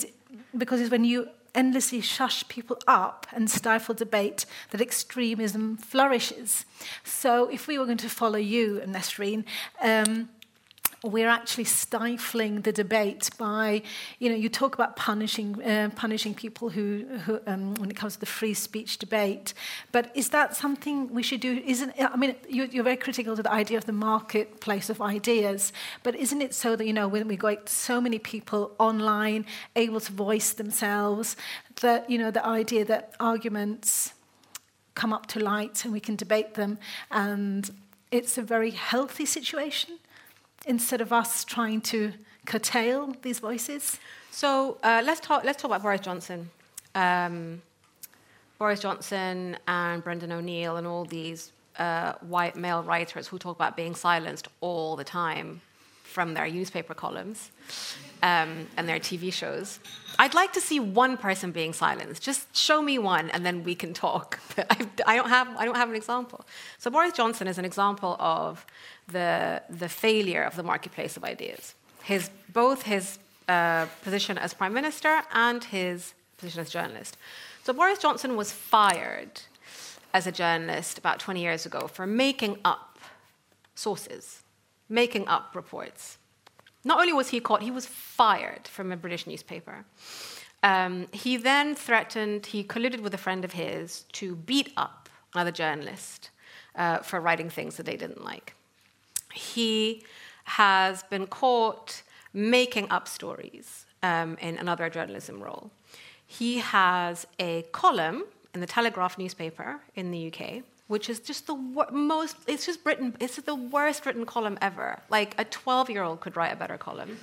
because 0.63 0.79
it's 0.81 0.91
when 0.91 1.05
you 1.13 1.27
endlessly 1.53 2.01
shush 2.01 2.39
people 2.55 2.77
up 2.87 3.27
and 3.35 3.49
stifle 3.49 3.95
debate 3.95 4.45
that 4.71 4.81
extremism 4.81 5.77
flourishes. 5.91 6.65
So 7.03 7.31
if 7.57 7.67
we 7.67 7.77
were 7.77 7.85
going 7.85 8.05
to 8.07 8.09
follow 8.21 8.39
you, 8.55 8.81
Nesrine, 8.87 9.43
um, 9.81 10.29
we're 11.03 11.29
actually 11.29 11.63
stifling 11.63 12.61
the 12.61 12.71
debate 12.71 13.31
by, 13.39 13.81
you 14.19 14.29
know, 14.29 14.35
you 14.35 14.49
talk 14.49 14.75
about 14.75 14.95
punishing 14.95 15.61
uh, 15.63 15.89
punishing 15.95 16.35
people 16.35 16.69
who, 16.69 17.05
who 17.25 17.39
um, 17.47 17.73
when 17.75 17.89
it 17.89 17.95
comes 17.95 18.13
to 18.13 18.19
the 18.19 18.27
free 18.27 18.53
speech 18.53 18.99
debate, 18.99 19.55
but 19.91 20.11
is 20.15 20.29
that 20.29 20.55
something 20.55 21.11
we 21.11 21.23
should 21.23 21.39
do? 21.39 21.61
Isn't 21.65 21.93
I 21.99 22.15
mean, 22.15 22.35
you, 22.47 22.65
you're 22.71 22.83
very 22.83 22.97
critical 22.97 23.35
to 23.35 23.41
the 23.41 23.51
idea 23.51 23.77
of 23.79 23.85
the 23.85 23.93
marketplace 23.93 24.89
of 24.91 25.01
ideas, 25.01 25.73
but 26.03 26.15
isn't 26.15 26.41
it 26.41 26.53
so 26.53 26.75
that 26.75 26.85
you 26.85 26.93
know 26.93 27.07
when 27.07 27.27
we 27.27 27.35
got 27.35 27.67
so 27.67 27.99
many 27.99 28.19
people 28.19 28.71
online 28.77 29.45
able 29.75 29.99
to 30.01 30.11
voice 30.11 30.53
themselves, 30.53 31.35
that 31.81 32.07
you 32.11 32.19
know 32.19 32.29
the 32.29 32.45
idea 32.45 32.85
that 32.85 33.15
arguments 33.19 34.13
come 34.93 35.13
up 35.13 35.25
to 35.25 35.39
light 35.39 35.83
and 35.83 35.93
we 35.93 35.99
can 35.99 36.15
debate 36.15 36.53
them 36.55 36.77
and 37.09 37.71
it's 38.11 38.37
a 38.37 38.41
very 38.41 38.71
healthy 38.71 39.25
situation 39.25 39.97
instead 40.65 41.01
of 41.01 41.11
us 41.11 41.43
trying 41.43 41.81
to 41.81 42.13
curtail 42.45 43.15
these 43.21 43.39
voices? 43.39 43.99
So 44.31 44.77
uh, 44.83 45.01
let's 45.03 45.19
talk. 45.19 45.43
Let's 45.43 45.61
talk 45.61 45.69
about 45.69 45.81
Boris 45.81 46.01
Johnson. 46.01 46.49
Um, 46.95 47.61
Boris 48.57 48.79
Johnson 48.79 49.57
and 49.67 50.03
Brendan 50.03 50.31
O'Neill 50.31 50.77
and 50.77 50.85
all 50.85 51.05
these 51.05 51.51
uh, 51.77 52.13
white 52.21 52.55
male 52.55 52.83
writers 52.83 53.27
who 53.27 53.39
talk 53.39 53.55
about 53.55 53.75
being 53.75 53.95
silenced 53.95 54.47
all 54.61 54.95
the 54.95 55.03
time 55.03 55.61
from 56.03 56.33
their 56.33 56.47
newspaper 56.49 56.93
columns 56.93 57.51
um, 58.21 58.67
and 58.77 58.87
their 58.87 58.99
TV 58.99 59.31
shows. 59.31 59.79
I'd 60.19 60.33
like 60.33 60.53
to 60.53 60.61
see 60.61 60.79
one 60.79 61.17
person 61.17 61.51
being 61.51 61.73
silenced. 61.73 62.21
Just 62.21 62.55
show 62.55 62.81
me 62.81 62.99
one, 62.99 63.29
and 63.31 63.45
then 63.45 63.63
we 63.63 63.73
can 63.73 63.93
talk. 63.93 64.39
I, 64.57 64.87
I 65.07 65.15
don't 65.15 65.29
have. 65.29 65.47
I 65.57 65.65
don't 65.65 65.77
have 65.77 65.89
an 65.89 65.95
example. 65.95 66.45
So 66.77 66.91
Boris 66.91 67.13
Johnson 67.13 67.47
is 67.47 67.57
an 67.57 67.65
example 67.65 68.15
of 68.19 68.65
the 69.11 69.61
the 69.69 69.89
failure 69.89 70.43
of 70.43 70.55
the 70.55 70.63
marketplace 70.63 71.17
of 71.17 71.23
ideas. 71.23 71.75
His 72.03 72.29
both 72.53 72.83
his 72.83 73.19
uh, 73.47 73.85
position 74.03 74.37
as 74.37 74.53
prime 74.53 74.73
minister 74.73 75.21
and 75.33 75.63
his 75.63 76.13
position 76.37 76.61
as 76.61 76.69
journalist. 76.69 77.17
So 77.63 77.73
Boris 77.73 77.99
Johnson 77.99 78.35
was 78.35 78.51
fired 78.51 79.41
as 80.13 80.27
a 80.27 80.31
journalist 80.31 80.97
about 80.97 81.19
20 81.19 81.41
years 81.41 81.65
ago 81.65 81.87
for 81.87 82.05
making 82.07 82.57
up 82.65 82.99
sources, 83.75 84.43
making 84.89 85.27
up 85.27 85.55
reports. 85.55 86.17
Not 86.83 86.99
only 86.99 87.13
was 87.13 87.29
he 87.29 87.39
caught, 87.39 87.61
he 87.61 87.71
was 87.71 87.85
fired 87.85 88.67
from 88.67 88.91
a 88.91 88.97
British 88.97 89.27
newspaper. 89.27 89.85
Um, 90.63 91.07
he 91.11 91.37
then 91.37 91.75
threatened, 91.75 92.47
he 92.47 92.63
colluded 92.63 93.01
with 93.01 93.13
a 93.13 93.17
friend 93.17 93.45
of 93.45 93.53
his 93.53 94.05
to 94.13 94.35
beat 94.35 94.73
up 94.77 95.09
another 95.33 95.51
journalist 95.51 96.29
uh, 96.75 96.99
for 96.99 97.19
writing 97.19 97.49
things 97.49 97.77
that 97.77 97.85
they 97.85 97.97
didn't 97.97 98.23
like. 98.23 98.55
He 99.33 100.03
has 100.45 101.03
been 101.03 101.27
caught 101.27 102.01
making 102.33 102.89
up 102.89 103.07
stories 103.07 103.85
um, 104.03 104.37
in 104.41 104.57
another 104.57 104.89
journalism 104.89 105.41
role. 105.41 105.71
He 106.25 106.59
has 106.59 107.27
a 107.39 107.63
column 107.71 108.23
in 108.53 108.61
the 108.61 108.67
Telegraph 108.67 109.17
newspaper 109.17 109.79
in 109.95 110.11
the 110.11 110.33
UK, 110.33 110.63
which 110.87 111.09
is 111.09 111.19
just 111.19 111.47
the 111.47 111.53
wor- 111.53 111.91
most, 111.91 112.37
it's 112.47 112.65
just 112.65 112.79
written, 112.85 113.15
it's 113.19 113.35
the 113.37 113.55
worst 113.55 114.05
written 114.05 114.25
column 114.25 114.57
ever. 114.61 114.99
Like 115.09 115.35
a 115.37 115.45
12 115.45 115.89
year 115.89 116.03
old 116.03 116.21
could 116.21 116.35
write 116.35 116.53
a 116.53 116.55
better 116.55 116.77
column. 116.77 117.17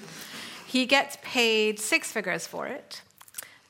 He 0.66 0.84
gets 0.86 1.16
paid 1.22 1.78
six 1.78 2.12
figures 2.12 2.46
for 2.46 2.66
it. 2.66 3.02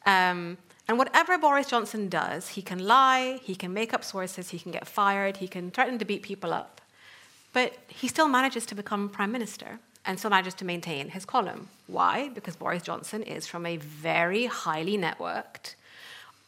Um, 0.06 0.58
And 0.88 0.96
whatever 0.96 1.36
Boris 1.36 1.68
Johnson 1.68 2.08
does, 2.08 2.48
he 2.56 2.62
can 2.62 2.78
lie, 2.78 3.40
he 3.42 3.54
can 3.54 3.74
make 3.74 3.92
up 3.92 4.02
sources, 4.02 4.48
he 4.50 4.58
can 4.58 4.72
get 4.72 4.86
fired, 4.86 5.36
he 5.36 5.46
can 5.46 5.70
threaten 5.70 5.98
to 5.98 6.04
beat 6.06 6.22
people 6.22 6.54
up. 6.54 6.77
But 7.58 7.74
he 7.88 8.06
still 8.06 8.28
manages 8.28 8.64
to 8.66 8.76
become 8.76 9.08
prime 9.08 9.32
minister 9.32 9.80
and 10.04 10.16
still 10.16 10.30
manages 10.30 10.54
to 10.60 10.64
maintain 10.64 11.08
his 11.08 11.24
column. 11.24 11.66
Why? 11.88 12.28
Because 12.28 12.54
Boris 12.54 12.84
Johnson 12.84 13.20
is 13.24 13.48
from 13.48 13.66
a 13.66 13.78
very 13.78 14.46
highly 14.46 14.96
networked, 14.96 15.74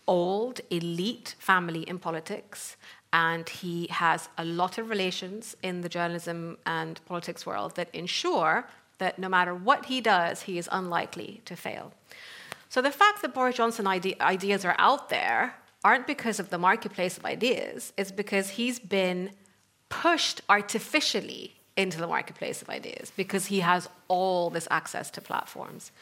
old, 0.06 0.60
elite 0.70 1.34
family 1.40 1.82
in 1.82 1.98
politics, 1.98 2.76
and 3.12 3.48
he 3.48 3.88
has 3.88 4.28
a 4.38 4.44
lot 4.44 4.78
of 4.78 4.88
relations 4.88 5.56
in 5.64 5.80
the 5.80 5.88
journalism 5.88 6.58
and 6.64 7.04
politics 7.06 7.44
world 7.44 7.74
that 7.74 7.92
ensure 7.92 8.68
that 8.98 9.18
no 9.18 9.28
matter 9.28 9.52
what 9.52 9.86
he 9.86 10.00
does, 10.00 10.42
he 10.42 10.58
is 10.58 10.68
unlikely 10.70 11.40
to 11.44 11.56
fail. 11.56 11.92
So 12.68 12.80
the 12.80 12.92
fact 12.92 13.20
that 13.22 13.34
Boris 13.34 13.56
Johnson 13.56 13.84
ide- 13.88 14.20
ideas 14.20 14.64
are 14.64 14.76
out 14.78 15.08
there 15.08 15.56
aren't 15.82 16.06
because 16.06 16.38
of 16.38 16.50
the 16.50 16.58
marketplace 16.58 17.18
of 17.18 17.24
ideas, 17.24 17.92
it's 17.96 18.12
because 18.12 18.50
he's 18.50 18.78
been 18.78 19.30
pushed 19.90 20.40
artificially 20.48 21.54
into 21.76 21.98
the 21.98 22.06
marketplace 22.06 22.62
of 22.62 22.70
ideas 22.70 23.12
because 23.14 23.46
he 23.46 23.60
has 23.60 23.88
all 24.08 24.48
this 24.48 24.66
access 24.70 25.10
to 25.10 25.20
platforms. 25.20 25.92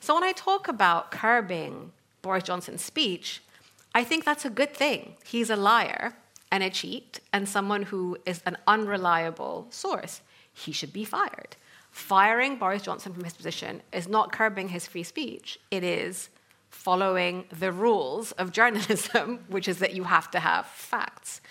So 0.00 0.14
when 0.14 0.24
I 0.24 0.32
talk 0.32 0.66
about 0.66 1.10
curbing 1.10 1.92
Boris 2.22 2.44
Johnson's 2.44 2.82
speech, 2.82 3.42
I 3.94 4.02
think 4.04 4.24
that's 4.24 4.46
a 4.46 4.50
good 4.50 4.74
thing. 4.74 5.16
He's 5.24 5.50
a 5.50 5.56
liar 5.56 6.14
and 6.50 6.62
a 6.62 6.70
cheat 6.70 7.20
and 7.32 7.46
someone 7.46 7.82
who 7.84 8.16
is 8.24 8.42
an 8.46 8.56
unreliable 8.66 9.66
source. 9.68 10.22
He 10.54 10.72
should 10.72 10.92
be 10.92 11.04
fired 11.04 11.56
firing 11.92 12.56
Boris 12.56 12.82
Johnson 12.82 13.12
from 13.12 13.22
his 13.22 13.34
position 13.34 13.82
is 13.92 14.08
not 14.08 14.32
curbing 14.32 14.68
his 14.68 14.86
free 14.86 15.02
speech, 15.02 15.60
it 15.70 15.84
is 15.84 16.30
following 16.70 17.44
the 17.56 17.70
rules 17.70 18.32
of 18.32 18.50
journalism, 18.50 19.44
which 19.48 19.68
is 19.68 19.78
that 19.78 19.94
you 19.94 20.04
have 20.04 20.30
to 20.30 20.40
have 20.40 20.66
facts. 20.66 21.42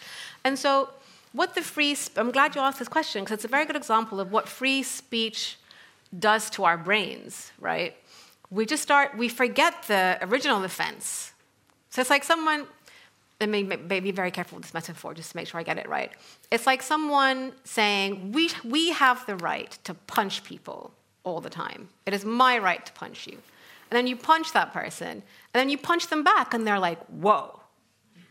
And 0.44 0.58
so, 0.58 0.90
what 1.34 1.56
the 1.56 1.62
free, 1.62 1.96
I'm 2.18 2.32
glad 2.32 2.56
you 2.56 2.62
asked 2.62 2.80
this 2.80 2.88
question 2.88 3.24
because 3.24 3.36
it's 3.36 3.46
a 3.46 3.50
very 3.50 3.66
good 3.66 3.76
example 3.76 4.20
of 4.20 4.32
what 4.32 4.48
free 4.48 4.84
speech 4.84 5.58
does 6.18 6.50
to 6.52 6.66
our 6.66 6.78
brains, 6.78 7.52
right? 7.60 7.96
We 8.50 8.66
just 8.66 8.84
start, 8.84 9.18
we 9.18 9.30
forget 9.30 9.84
the 9.88 10.18
original 10.22 10.64
offense. 10.64 11.32
So 11.90 12.02
it's 12.02 12.10
like 12.10 12.24
someone, 12.24 12.68
let 13.40 13.50
me 13.50 13.64
be 13.64 14.12
very 14.12 14.32
careful 14.32 14.58
with 14.58 14.66
this 14.66 14.74
metaphor 14.74 15.14
just 15.14 15.32
to 15.32 15.38
make 15.38 15.48
sure 15.48 15.60
I 15.60 15.64
get 15.64 15.78
it 15.78 15.88
right. 15.88 16.12
It's 16.52 16.68
like 16.68 16.82
someone 16.82 17.54
saying, 17.64 18.34
we, 18.34 18.50
we 18.64 18.92
have 18.92 19.26
the 19.26 19.36
right 19.38 19.72
to 19.86 19.94
punch 19.94 20.44
people 20.44 20.92
all 21.24 21.40
the 21.40 21.50
time. 21.50 21.90
It 22.06 22.14
is 22.14 22.26
my 22.26 22.58
right 22.58 22.86
to 22.86 22.92
punch 22.94 23.28
you. 23.28 23.34
And 23.90 23.98
then 23.98 24.08
you 24.08 24.16
punch 24.16 24.54
that 24.54 24.72
person, 24.72 25.08
and 25.08 25.22
then 25.54 25.70
you 25.70 25.78
punch 25.78 26.08
them 26.08 26.24
back, 26.24 26.54
and 26.54 26.66
they're 26.66 26.80
like, 26.80 27.04
whoa, 27.08 27.60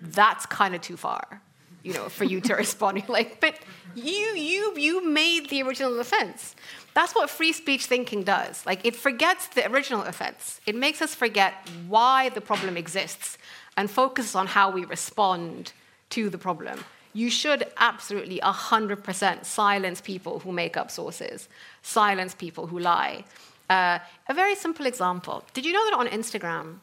that's 0.00 0.46
kind 0.46 0.74
of 0.74 0.80
too 0.80 0.96
far, 0.96 1.42
you 1.82 1.92
know, 1.92 2.08
for 2.08 2.24
you 2.24 2.40
to 2.42 2.54
respond. 2.64 2.98
You're 2.98 3.06
like, 3.08 3.40
but 3.40 3.56
you, 3.94 4.12
you, 4.12 4.76
you 4.76 5.06
made 5.06 5.50
the 5.50 5.62
original 5.62 5.98
offense. 5.98 6.54
That's 6.94 7.14
what 7.14 7.30
free 7.30 7.52
speech 7.52 7.86
thinking 7.86 8.22
does. 8.22 8.66
Like, 8.66 8.84
it 8.84 8.96
forgets 8.96 9.48
the 9.48 9.70
original 9.70 10.02
offense. 10.02 10.60
It 10.66 10.74
makes 10.74 11.00
us 11.00 11.14
forget 11.14 11.54
why 11.88 12.28
the 12.30 12.40
problem 12.40 12.76
exists 12.76 13.38
and 13.76 13.90
focus 13.90 14.34
on 14.34 14.46
how 14.46 14.70
we 14.70 14.84
respond 14.84 15.72
to 16.10 16.28
the 16.28 16.38
problem. 16.38 16.84
You 17.12 17.30
should 17.30 17.66
absolutely 17.76 18.38
100% 18.40 19.44
silence 19.44 20.00
people 20.00 20.40
who 20.40 20.52
make 20.52 20.76
up 20.76 20.90
sources, 20.90 21.48
silence 21.82 22.34
people 22.34 22.66
who 22.66 22.78
lie. 22.78 23.24
Uh, 23.68 23.98
a 24.28 24.34
very 24.34 24.54
simple 24.54 24.86
example. 24.86 25.44
Did 25.54 25.64
you 25.64 25.72
know 25.72 25.84
that 25.84 25.96
on 25.96 26.06
Instagram, 26.08 26.78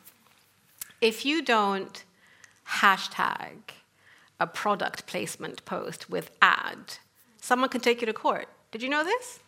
if 1.01 1.25
you 1.25 1.41
don't 1.41 2.03
hashtag 2.67 3.55
a 4.39 4.47
product 4.47 5.07
placement 5.07 5.63
post 5.65 6.09
with 6.09 6.31
ad, 6.41 6.95
someone 7.41 7.69
can 7.69 7.81
take 7.81 8.01
you 8.01 8.05
to 8.05 8.13
court? 8.13 8.47
Did 8.71 8.81
you 8.83 8.89
know 8.89 9.03
this? 9.03 9.39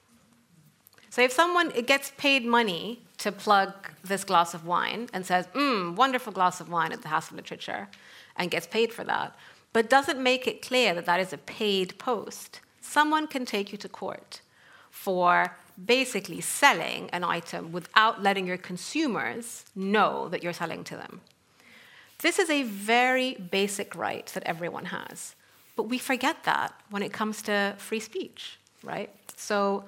So 1.10 1.22
if 1.24 1.32
someone 1.32 1.70
gets 1.70 2.12
paid 2.18 2.46
money 2.46 3.02
to 3.18 3.32
plug 3.32 3.74
this 4.04 4.24
glass 4.24 4.54
of 4.54 4.66
wine 4.66 5.10
and 5.12 5.26
says, 5.26 5.48
mmm, 5.48 5.96
wonderful 5.96 6.32
glass 6.32 6.62
of 6.62 6.70
wine 6.70 6.92
at 6.92 7.02
the 7.02 7.08
House 7.08 7.30
of 7.30 7.36
Literature, 7.36 7.88
and 8.36 8.52
gets 8.52 8.68
paid 8.68 8.94
for 8.94 9.04
that, 9.04 9.36
but 9.74 9.90
doesn't 9.90 10.22
make 10.22 10.48
it 10.48 10.62
clear 10.62 10.94
that 10.94 11.06
that 11.06 11.20
is 11.20 11.34
a 11.34 11.38
paid 11.38 11.98
post, 12.00 12.62
someone 12.80 13.28
can 13.28 13.46
take 13.46 13.72
you 13.72 13.78
to 13.78 13.90
court 13.90 14.42
for 14.90 15.56
basically 15.86 16.42
selling 16.42 17.10
an 17.12 17.24
item 17.24 17.72
without 17.72 18.24
letting 18.24 18.48
your 18.48 18.58
consumers 18.58 19.66
know 19.76 20.30
that 20.30 20.44
you're 20.44 20.54
selling 20.54 20.84
to 20.84 20.96
them. 20.96 21.22
This 22.22 22.40
is 22.40 22.50
a 22.50 22.64
very 22.64 23.36
basic 23.36 23.96
right 23.96 24.26
that 24.34 24.44
everyone 24.44 24.86
has. 24.86 25.36
But 25.76 25.84
we 25.84 25.98
forget 25.98 26.44
that 26.44 26.74
when 26.90 27.02
it 27.02 27.14
comes 27.14 27.42
to 27.44 27.76
free 27.78 28.02
speech, 28.02 28.58
right? 28.84 29.10
So 29.38 29.86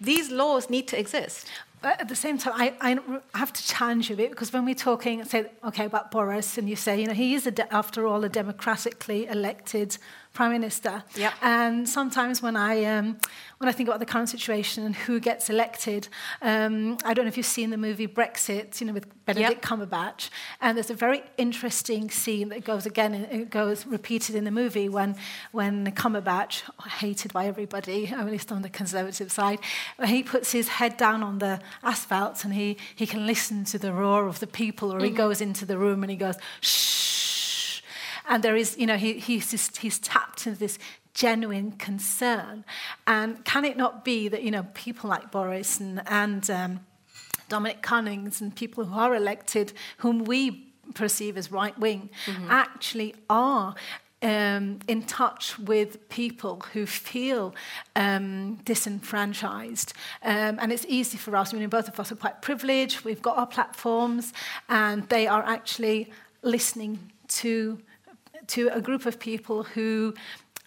these 0.00 0.30
laws 0.30 0.68
need 0.68 0.88
to 0.88 0.98
exist. 0.98 1.46
But 1.80 2.00
at 2.00 2.08
the 2.08 2.16
same 2.16 2.38
time, 2.38 2.54
I, 2.56 2.74
I 2.80 3.38
have 3.38 3.52
to 3.52 3.66
challenge 3.66 4.08
you 4.08 4.14
a 4.14 4.16
bit 4.16 4.30
because 4.30 4.52
when 4.52 4.64
we're 4.64 4.74
talking, 4.74 5.24
say, 5.24 5.46
okay, 5.64 5.84
about 5.84 6.10
Boris, 6.10 6.58
and 6.58 6.68
you 6.68 6.76
say, 6.76 7.00
you 7.00 7.06
know, 7.06 7.12
he 7.12 7.34
is, 7.34 7.46
a 7.46 7.74
after 7.74 8.06
all, 8.06 8.24
a 8.24 8.28
democratically 8.28 9.26
elected 9.26 9.98
prime 10.32 10.52
minister. 10.52 11.04
Yep. 11.16 11.32
And 11.42 11.88
sometimes 11.88 12.42
when 12.42 12.56
I 12.56 12.84
um, 12.84 13.18
when 13.58 13.68
I 13.68 13.72
think 13.72 13.88
about 13.88 14.00
the 14.00 14.06
current 14.06 14.28
situation 14.28 14.84
and 14.84 14.94
who 14.94 15.20
gets 15.20 15.50
elected, 15.50 16.08
um, 16.40 16.98
I 17.04 17.14
don't 17.14 17.24
know 17.24 17.28
if 17.28 17.36
you've 17.36 17.46
seen 17.46 17.70
the 17.70 17.76
movie 17.76 18.08
Brexit, 18.08 18.80
you 18.80 18.86
know, 18.86 18.92
with 18.92 19.06
Benedict 19.24 19.52
yep. 19.52 19.62
Cumberbatch, 19.62 20.30
and 20.60 20.76
there's 20.76 20.90
a 20.90 20.94
very 20.94 21.22
interesting 21.36 22.10
scene 22.10 22.48
that 22.48 22.64
goes 22.64 22.86
again, 22.86 23.14
it 23.14 23.50
goes 23.50 23.86
repeated 23.86 24.34
in 24.34 24.44
the 24.44 24.50
movie 24.50 24.88
when 24.88 25.16
when 25.52 25.86
Cumberbatch, 25.92 26.62
hated 26.98 27.32
by 27.32 27.46
everybody, 27.46 28.08
at 28.08 28.26
least 28.26 28.50
on 28.50 28.62
the 28.62 28.70
conservative 28.70 29.30
side, 29.30 29.58
he 30.04 30.22
puts 30.22 30.52
his 30.52 30.68
head 30.68 30.96
down 30.96 31.22
on 31.22 31.38
the 31.38 31.60
asphalt 31.82 32.44
and 32.44 32.54
he 32.54 32.76
he 32.94 33.06
can 33.06 33.26
listen 33.26 33.64
to 33.64 33.78
the 33.78 33.92
roar 33.92 34.26
of 34.26 34.40
the 34.40 34.46
people, 34.46 34.92
or 34.92 34.96
mm-hmm. 34.96 35.06
he 35.06 35.10
goes 35.10 35.40
into 35.40 35.64
the 35.64 35.78
room 35.78 36.02
and 36.02 36.10
he 36.10 36.16
goes 36.16 36.36
shh 36.60 37.11
and 38.32 38.42
there 38.42 38.56
is, 38.56 38.78
you 38.78 38.86
know, 38.86 38.96
he, 38.96 39.18
he's, 39.18 39.50
just, 39.50 39.76
he's 39.76 39.98
tapped 39.98 40.46
into 40.46 40.58
this 40.58 40.78
genuine 41.12 41.72
concern. 41.72 42.64
And 43.06 43.44
can 43.44 43.66
it 43.66 43.76
not 43.76 44.06
be 44.06 44.28
that, 44.28 44.42
you 44.42 44.50
know, 44.50 44.66
people 44.72 45.10
like 45.10 45.30
Boris 45.30 45.78
and, 45.80 46.00
and 46.06 46.48
um, 46.48 46.80
Dominic 47.50 47.82
Cummings 47.82 48.40
and 48.40 48.56
people 48.56 48.86
who 48.86 48.98
are 48.98 49.14
elected, 49.14 49.74
whom 49.98 50.24
we 50.24 50.72
perceive 50.94 51.36
as 51.36 51.52
right 51.52 51.78
wing, 51.78 52.08
mm-hmm. 52.24 52.46
actually 52.48 53.14
are 53.28 53.74
um, 54.22 54.78
in 54.88 55.02
touch 55.02 55.58
with 55.58 56.08
people 56.08 56.64
who 56.72 56.86
feel 56.86 57.54
um, 57.96 58.54
disenfranchised. 58.64 59.92
Um, 60.22 60.58
and 60.58 60.72
it's 60.72 60.86
easy 60.88 61.18
for 61.18 61.36
us. 61.36 61.52
I 61.52 61.58
mean, 61.58 61.68
both 61.68 61.88
of 61.88 62.00
us 62.00 62.10
are 62.10 62.16
quite 62.16 62.40
privileged. 62.40 63.04
We've 63.04 63.20
got 63.20 63.36
our 63.36 63.46
platforms, 63.46 64.32
and 64.70 65.06
they 65.10 65.26
are 65.26 65.42
actually 65.42 66.10
listening 66.42 67.12
to 67.28 67.78
to 68.48 68.68
a 68.68 68.80
group 68.80 69.06
of 69.06 69.18
people 69.18 69.64
who 69.64 70.14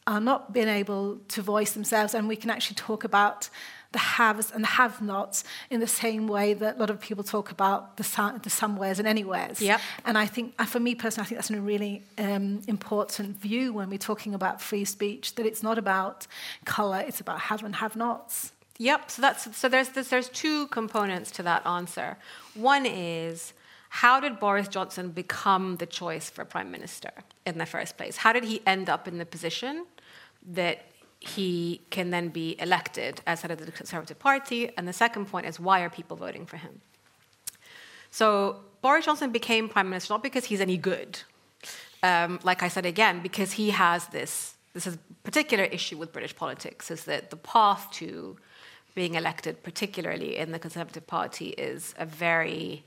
are 0.08 0.22
not 0.22 0.54
being 0.54 0.68
able 0.68 1.18
to 1.30 1.42
voice 1.42 1.72
themselves, 1.72 2.14
and 2.14 2.28
we 2.28 2.36
can 2.36 2.50
actually 2.50 2.76
talk 2.76 3.04
about 3.04 3.50
the 3.92 4.00
haves 4.00 4.52
and 4.52 4.62
the 4.62 4.68
have-nots 4.68 5.46
in 5.70 5.80
the 5.80 5.88
same 5.88 6.28
way 6.28 6.54
that 6.54 6.76
a 6.76 6.80
lot 6.80 6.90
of 6.90 7.00
people 7.00 7.24
talk 7.24 7.50
about 7.50 7.96
the, 7.96 8.04
some, 8.04 8.38
the 8.44 8.50
somewheres 8.50 9.00
and 9.00 9.08
anywheres. 9.08 9.62
Yep. 9.62 9.80
And 10.04 10.18
I 10.18 10.26
think, 10.26 10.62
for 10.68 10.82
me 10.82 10.96
personally, 10.96 11.26
I 11.26 11.30
think 11.30 11.38
that's 11.40 11.50
a 11.50 11.62
really 11.62 12.04
um, 12.18 12.62
important 12.68 13.40
view 13.40 13.72
when 13.72 13.90
we're 13.90 13.98
talking 13.98 14.34
about 14.34 14.62
free 14.62 14.84
speech, 14.86 15.36
that 15.36 15.46
it's 15.46 15.64
not 15.64 15.78
about 15.78 16.28
colour, 16.66 17.04
it's 17.08 17.22
about 17.22 17.40
have 17.40 17.64
and 17.64 17.78
have-nots. 17.78 18.52
Yep. 18.78 19.10
So 19.10 19.22
that's 19.22 19.58
so 19.58 19.70
there's 19.70 19.90
there's 19.90 20.28
two 20.28 20.68
components 20.68 21.32
to 21.32 21.44
that 21.44 21.66
answer. 21.66 22.18
One 22.54 22.86
is 22.86 23.54
how 24.02 24.20
did 24.20 24.42
Boris 24.42 24.68
Johnson 24.68 25.12
become 25.12 25.78
the 25.78 25.86
choice 25.86 26.30
for 26.30 26.44
prime 26.44 26.70
minister 26.70 27.12
in 27.46 27.58
the 27.58 27.66
first 27.66 27.96
place? 27.96 28.18
How 28.18 28.34
did 28.34 28.44
he 28.44 28.62
end 28.68 28.90
up 28.90 29.08
in 29.08 29.20
the 29.20 29.26
position 29.26 29.86
that 30.52 30.78
he 31.22 31.80
can 31.92 32.10
then 32.10 32.28
be 32.28 32.58
elected 32.60 33.22
as 33.26 33.42
head 33.42 33.52
of 33.52 33.66
the 33.66 33.72
Conservative 33.72 34.20
Party? 34.20 34.70
And 34.76 34.86
the 34.86 34.92
second 34.92 35.28
point 35.28 35.46
is 35.46 35.62
why 35.62 35.80
are 35.80 35.90
people 35.90 36.18
voting 36.18 36.46
for 36.46 36.58
him? 36.58 36.82
So 38.12 38.58
Boris 38.82 39.06
Johnson 39.06 39.32
became 39.32 39.70
prime 39.70 39.90
minister 39.90 40.14
not 40.14 40.22
because 40.22 40.44
he's 40.44 40.60
any 40.60 40.76
good, 40.76 41.22
um, 42.04 42.42
like 42.44 42.64
I 42.64 42.68
said 42.68 42.86
again, 42.86 43.22
because 43.22 43.54
he 43.54 43.70
has 43.70 44.08
this 44.08 44.56
this 44.74 44.86
is 44.88 44.98
particular 45.24 45.64
issue 45.64 45.98
with 45.98 46.12
British 46.12 46.36
politics 46.36 46.92
is 46.92 47.06
that 47.06 47.30
the 47.30 47.38
path 47.38 47.90
to 47.94 48.36
being 48.94 49.16
elected, 49.16 49.64
particularly 49.64 50.36
in 50.36 50.52
the 50.52 50.60
Conservative 50.60 51.08
Party, 51.08 51.50
is 51.52 51.96
a 51.98 52.06
very 52.06 52.84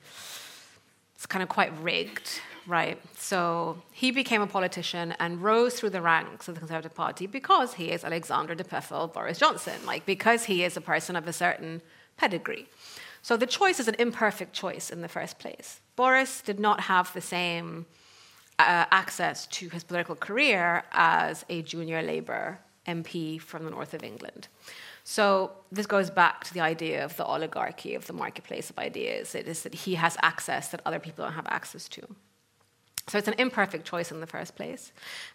it's 1.19 1.27
kind 1.27 1.43
of 1.43 1.49
quite 1.49 1.73
rigged, 1.83 2.41
right? 2.69 2.97
So 3.17 3.83
he 3.91 4.13
became 4.13 4.41
a 4.41 4.47
politician 4.47 5.17
and 5.19 5.43
rose 5.43 5.75
through 5.75 5.91
the 5.91 6.01
ranks 6.01 6.47
of 6.47 6.55
the 6.55 6.61
Conservative 6.61 6.95
Party 6.95 7.27
because 7.27 7.75
he 7.75 7.91
is 7.91 8.05
Alexander 8.05 8.55
de 8.55 8.63
Pfeffel, 8.63 9.13
Boris 9.13 9.41
Johnson, 9.41 9.75
like 9.85 10.07
because 10.07 10.45
he 10.45 10.63
is 10.63 10.77
a 10.77 10.81
person 10.81 11.17
of 11.17 11.27
a 11.27 11.33
certain 11.33 11.83
pedigree. 12.17 12.69
So 13.21 13.37
the 13.37 13.47
choice 13.47 13.81
is 13.81 13.89
an 13.89 13.97
imperfect 13.99 14.53
choice 14.53 14.91
in 14.91 15.01
the 15.01 15.09
first 15.09 15.41
place. 15.41 15.81
Boris 15.97 16.41
did 16.41 16.61
not 16.61 16.83
have 16.83 17.13
the 17.13 17.21
same 17.21 17.87
uh, 18.61 18.87
access 18.93 19.49
to 19.49 19.69
his 19.71 19.83
political 19.83 20.15
career 20.15 20.85
as 20.93 21.45
a 21.49 21.63
junior 21.63 22.01
Labour 22.01 22.61
MP 22.87 23.41
from 23.41 23.65
the 23.65 23.71
north 23.71 23.93
of 23.93 24.05
England. 24.05 24.47
So 25.11 25.53
this 25.73 25.87
goes 25.87 26.11
back 26.11 26.45
to 26.45 26.53
the 26.53 26.61
idea 26.61 27.03
of 27.03 27.17
the 27.17 27.25
oligarchy 27.25 27.95
of 27.95 28.07
the 28.07 28.13
marketplace 28.13 28.69
of 28.69 28.79
ideas. 28.79 29.35
It 29.35 29.49
is 29.49 29.63
that 29.63 29.75
he 29.75 29.95
has 29.95 30.19
access 30.21 30.69
that 30.69 30.83
other 30.85 30.99
people 30.99 31.25
don't 31.25 31.33
have 31.33 31.47
access 31.49 31.89
to. 31.89 32.03
So 33.07 33.17
it's 33.17 33.27
an 33.27 33.37
imperfect 33.39 33.87
choice 33.87 34.13
in 34.13 34.21
the 34.21 34.27
first 34.27 34.55
place. 34.55 34.93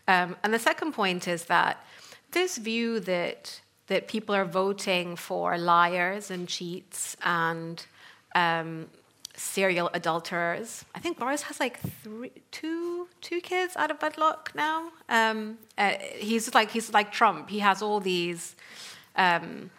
Um, 0.07 0.35
and 0.43 0.53
the 0.53 0.59
second 0.59 0.91
point 0.91 1.27
is 1.27 1.45
that 1.45 1.83
this 2.33 2.59
view 2.59 2.99
that 2.99 3.61
that 3.87 4.07
people 4.07 4.35
are 4.35 4.45
voting 4.45 5.15
for 5.15 5.57
liars 5.57 6.29
and 6.29 6.47
cheats 6.47 7.17
and 7.23 7.83
um, 8.35 8.85
serial 9.35 9.89
adulterers. 9.95 10.85
I 10.93 10.99
think 10.99 11.17
Boris 11.17 11.41
has 11.41 11.59
like 11.59 11.79
three, 12.03 12.31
two, 12.51 13.07
two 13.21 13.41
kids 13.41 13.75
out 13.75 13.89
of 13.89 13.99
wedlock 14.03 14.51
now. 14.53 14.91
Um, 15.09 15.57
uh, 15.79 15.93
he's 16.15 16.53
like 16.53 16.69
he's 16.69 16.93
like 16.93 17.11
Trump. 17.11 17.49
He 17.49 17.57
has 17.59 17.81
all 17.81 17.99
these 17.99 18.55
um, 19.15 19.69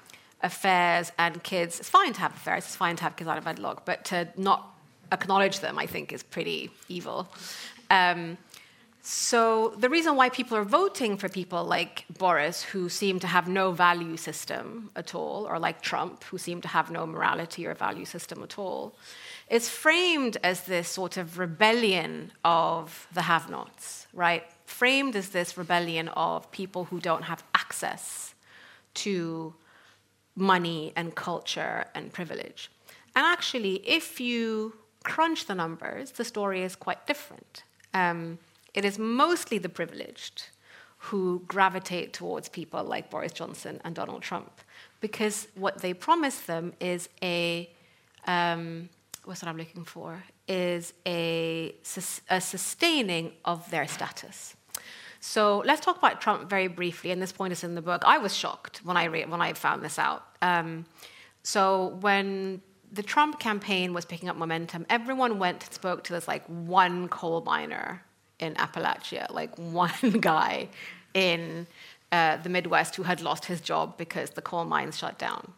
affairs 0.42 1.12
and 1.18 1.42
kids. 1.42 1.80
It's 1.80 1.88
fine 1.88 2.12
to 2.12 2.20
have 2.20 2.34
affairs. 2.34 2.64
It's 2.64 2.76
fine 2.76 2.96
to 2.96 3.02
have 3.04 3.16
kids 3.16 3.28
out 3.28 3.38
of 3.38 3.46
wedlock, 3.46 3.84
but 3.84 4.04
to 4.06 4.28
not 4.36 4.74
acknowledge 5.10 5.60
them, 5.60 5.78
I 5.78 5.86
think, 5.86 6.12
is 6.12 6.22
pretty 6.22 6.70
evil. 6.88 7.28
Um, 7.90 8.38
so 9.06 9.74
the 9.76 9.90
reason 9.90 10.16
why 10.16 10.30
people 10.30 10.56
are 10.56 10.64
voting 10.64 11.18
for 11.18 11.28
people 11.28 11.62
like 11.62 12.06
Boris, 12.18 12.62
who 12.62 12.88
seem 12.88 13.20
to 13.20 13.26
have 13.26 13.46
no 13.48 13.70
value 13.70 14.16
system 14.16 14.90
at 14.96 15.14
all, 15.14 15.46
or 15.46 15.58
like 15.58 15.82
Trump, 15.82 16.24
who 16.24 16.38
seem 16.38 16.62
to 16.62 16.68
have 16.68 16.90
no 16.90 17.06
morality 17.06 17.66
or 17.66 17.74
value 17.74 18.06
system 18.06 18.42
at 18.42 18.58
all, 18.58 18.94
is 19.50 19.68
framed 19.68 20.38
as 20.42 20.62
this 20.62 20.88
sort 20.88 21.18
of 21.18 21.38
rebellion 21.38 22.32
of 22.44 23.06
the 23.12 23.22
have-nots, 23.22 24.06
right? 24.14 24.44
Framed 24.64 25.16
as 25.16 25.28
this 25.28 25.58
rebellion 25.58 26.08
of 26.08 26.50
people 26.50 26.84
who 26.84 26.98
don't 26.98 27.24
have 27.24 27.44
access 27.54 28.33
to 28.94 29.54
money 30.36 30.92
and 30.96 31.14
culture 31.14 31.84
and 31.94 32.12
privilege. 32.12 32.70
And 33.16 33.24
actually, 33.24 33.76
if 33.88 34.20
you 34.20 34.74
crunch 35.04 35.46
the 35.46 35.54
numbers, 35.54 36.12
the 36.12 36.24
story 36.24 36.62
is 36.62 36.74
quite 36.74 37.06
different. 37.06 37.62
Um, 37.92 38.38
it 38.72 38.84
is 38.84 38.98
mostly 38.98 39.58
the 39.58 39.68
privileged 39.68 40.48
who 40.98 41.42
gravitate 41.46 42.12
towards 42.12 42.48
people 42.48 42.82
like 42.82 43.10
Boris 43.10 43.32
Johnson 43.32 43.80
and 43.84 43.94
Donald 43.94 44.22
Trump 44.22 44.60
because 45.00 45.48
what 45.54 45.82
they 45.82 45.92
promise 45.92 46.40
them 46.40 46.72
is 46.80 47.08
a 47.22 47.70
um, 48.26 48.88
what's 49.24 49.42
what 49.42 49.48
I'm 49.48 49.58
looking 49.58 49.84
for 49.84 50.24
is 50.48 50.92
a, 51.06 51.74
a 52.30 52.40
sustaining 52.40 53.32
of 53.44 53.70
their 53.70 53.86
status. 53.86 54.56
So 55.26 55.62
let's 55.64 55.80
talk 55.80 55.96
about 55.96 56.20
Trump 56.20 56.50
very 56.50 56.68
briefly, 56.68 57.10
and 57.10 57.20
this 57.20 57.32
point 57.32 57.54
is 57.54 57.64
in 57.64 57.74
the 57.74 57.80
book. 57.80 58.02
I 58.04 58.18
was 58.18 58.36
shocked 58.36 58.82
when 58.84 58.98
I 58.98 59.04
re- 59.04 59.24
when 59.24 59.40
I 59.40 59.54
found 59.54 59.82
this 59.82 59.98
out. 59.98 60.22
Um, 60.42 60.84
so 61.42 61.96
when 62.02 62.60
the 62.92 63.02
Trump 63.02 63.40
campaign 63.40 63.94
was 63.94 64.04
picking 64.04 64.28
up 64.28 64.36
momentum, 64.36 64.84
everyone 64.90 65.38
went 65.38 65.64
and 65.64 65.72
spoke 65.72 66.04
to 66.04 66.12
this 66.12 66.28
like 66.28 66.44
one 66.46 67.08
coal 67.08 67.40
miner 67.40 68.02
in 68.38 68.54
Appalachia, 68.56 69.32
like 69.32 69.56
one 69.82 70.10
guy 70.20 70.68
in 71.14 71.66
uh, 72.12 72.36
the 72.36 72.50
Midwest 72.50 72.94
who 72.96 73.04
had 73.04 73.22
lost 73.22 73.46
his 73.46 73.62
job 73.62 73.96
because 73.96 74.30
the 74.30 74.42
coal 74.42 74.66
mines 74.66 74.98
shut 74.98 75.18
down. 75.18 75.52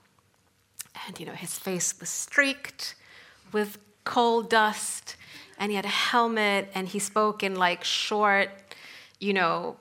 And, 1.09 1.19
you 1.19 1.27
know, 1.27 1.33
his 1.33 1.59
face 1.59 1.93
was 1.99 2.09
streaked 2.09 2.95
with 3.51 3.79
coal 4.05 4.43
dust, 4.43 5.17
and 5.59 5.73
he 5.73 5.77
had 5.77 5.85
a 5.85 5.89
helmet, 5.89 6.71
and 6.73 6.87
he 6.87 7.01
spoke 7.01 7.43
in 7.43 7.57
like 7.57 7.83
short, 7.83 8.49
you 9.21 9.33
know, 9.33 9.77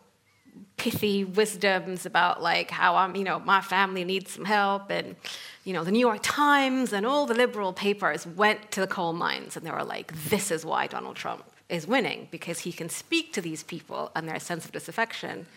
pithy 0.77 1.23
wisdoms 1.23 2.05
about 2.05 2.41
like 2.41 2.71
how 2.71 2.95
I'm, 2.95 3.15
you 3.15 3.23
know, 3.23 3.39
my 3.39 3.61
family 3.61 4.03
needs 4.03 4.31
some 4.31 4.45
help, 4.45 4.89
and 4.89 5.15
you 5.63 5.73
know, 5.73 5.83
the 5.83 5.91
New 5.91 5.99
York 5.99 6.19
Times 6.21 6.93
and 6.93 7.05
all 7.05 7.25
the 7.25 7.33
liberal 7.33 7.73
papers 7.73 8.25
went 8.25 8.71
to 8.71 8.81
the 8.81 8.87
coal 8.87 9.13
mines, 9.13 9.57
and 9.57 9.65
they 9.65 9.71
were 9.71 9.83
like, 9.83 10.13
"This 10.29 10.51
is 10.51 10.65
why 10.65 10.87
Donald 10.87 11.15
Trump 11.15 11.43
is 11.69 11.87
winning 11.87 12.27
because 12.31 12.59
he 12.59 12.71
can 12.71 12.89
speak 12.89 13.33
to 13.33 13.41
these 13.41 13.63
people 13.63 14.11
and 14.15 14.27
their 14.27 14.39
sense 14.39 14.65
of 14.65 14.71
disaffection. 14.71 15.47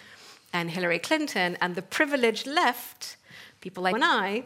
And 0.53 0.70
Hillary 0.70 0.99
Clinton 0.99 1.57
and 1.61 1.74
the 1.74 1.83
privileged 1.83 2.47
left, 2.47 3.16
people 3.61 3.83
like 3.83 3.95
and 3.95 4.05
I, 4.05 4.45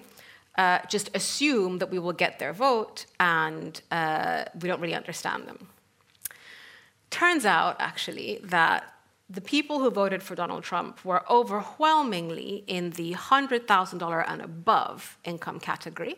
uh, 0.59 0.81
just 0.89 1.15
assume 1.15 1.79
that 1.79 1.91
we 1.91 1.99
will 1.99 2.13
get 2.13 2.39
their 2.39 2.53
vote 2.53 3.07
and 3.21 3.81
uh, 3.91 4.45
we 4.61 4.69
don't 4.69 4.81
really 4.81 4.95
understand 4.95 5.47
them. 5.47 5.69
Turns 7.11 7.47
out, 7.47 7.77
actually, 7.79 8.41
that 8.43 8.93
the 9.33 9.41
people 9.41 9.81
who 9.81 9.91
voted 9.91 10.23
for 10.23 10.35
Donald 10.35 10.63
Trump 10.63 11.05
were 11.05 11.23
overwhelmingly 11.31 12.65
in 12.67 12.91
the 12.91 13.15
$100,000 13.15 14.25
and 14.29 14.43
above 14.43 15.19
income 15.25 15.59
category 15.59 16.17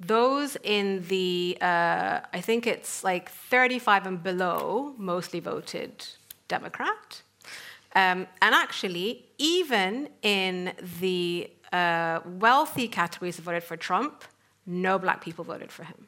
those 0.00 0.56
in 0.64 1.04
the, 1.08 1.58
uh, 1.60 2.20
I 2.32 2.40
think 2.40 2.66
it's 2.66 3.04
like 3.04 3.30
35 3.30 4.06
and 4.06 4.22
below, 4.22 4.94
mostly 4.96 5.40
voted 5.40 6.06
Democrat. 6.48 7.22
Um, 7.94 8.26
and 8.40 8.54
actually, 8.54 9.26
even 9.36 10.08
in 10.22 10.72
the 11.00 11.50
uh, 11.72 12.20
wealthy 12.24 12.88
categories 12.88 13.38
voted 13.38 13.62
for 13.62 13.76
Trump, 13.76 14.24
no 14.64 14.98
black 14.98 15.20
people 15.20 15.44
voted 15.44 15.70
for 15.70 15.84
him. 15.84 16.06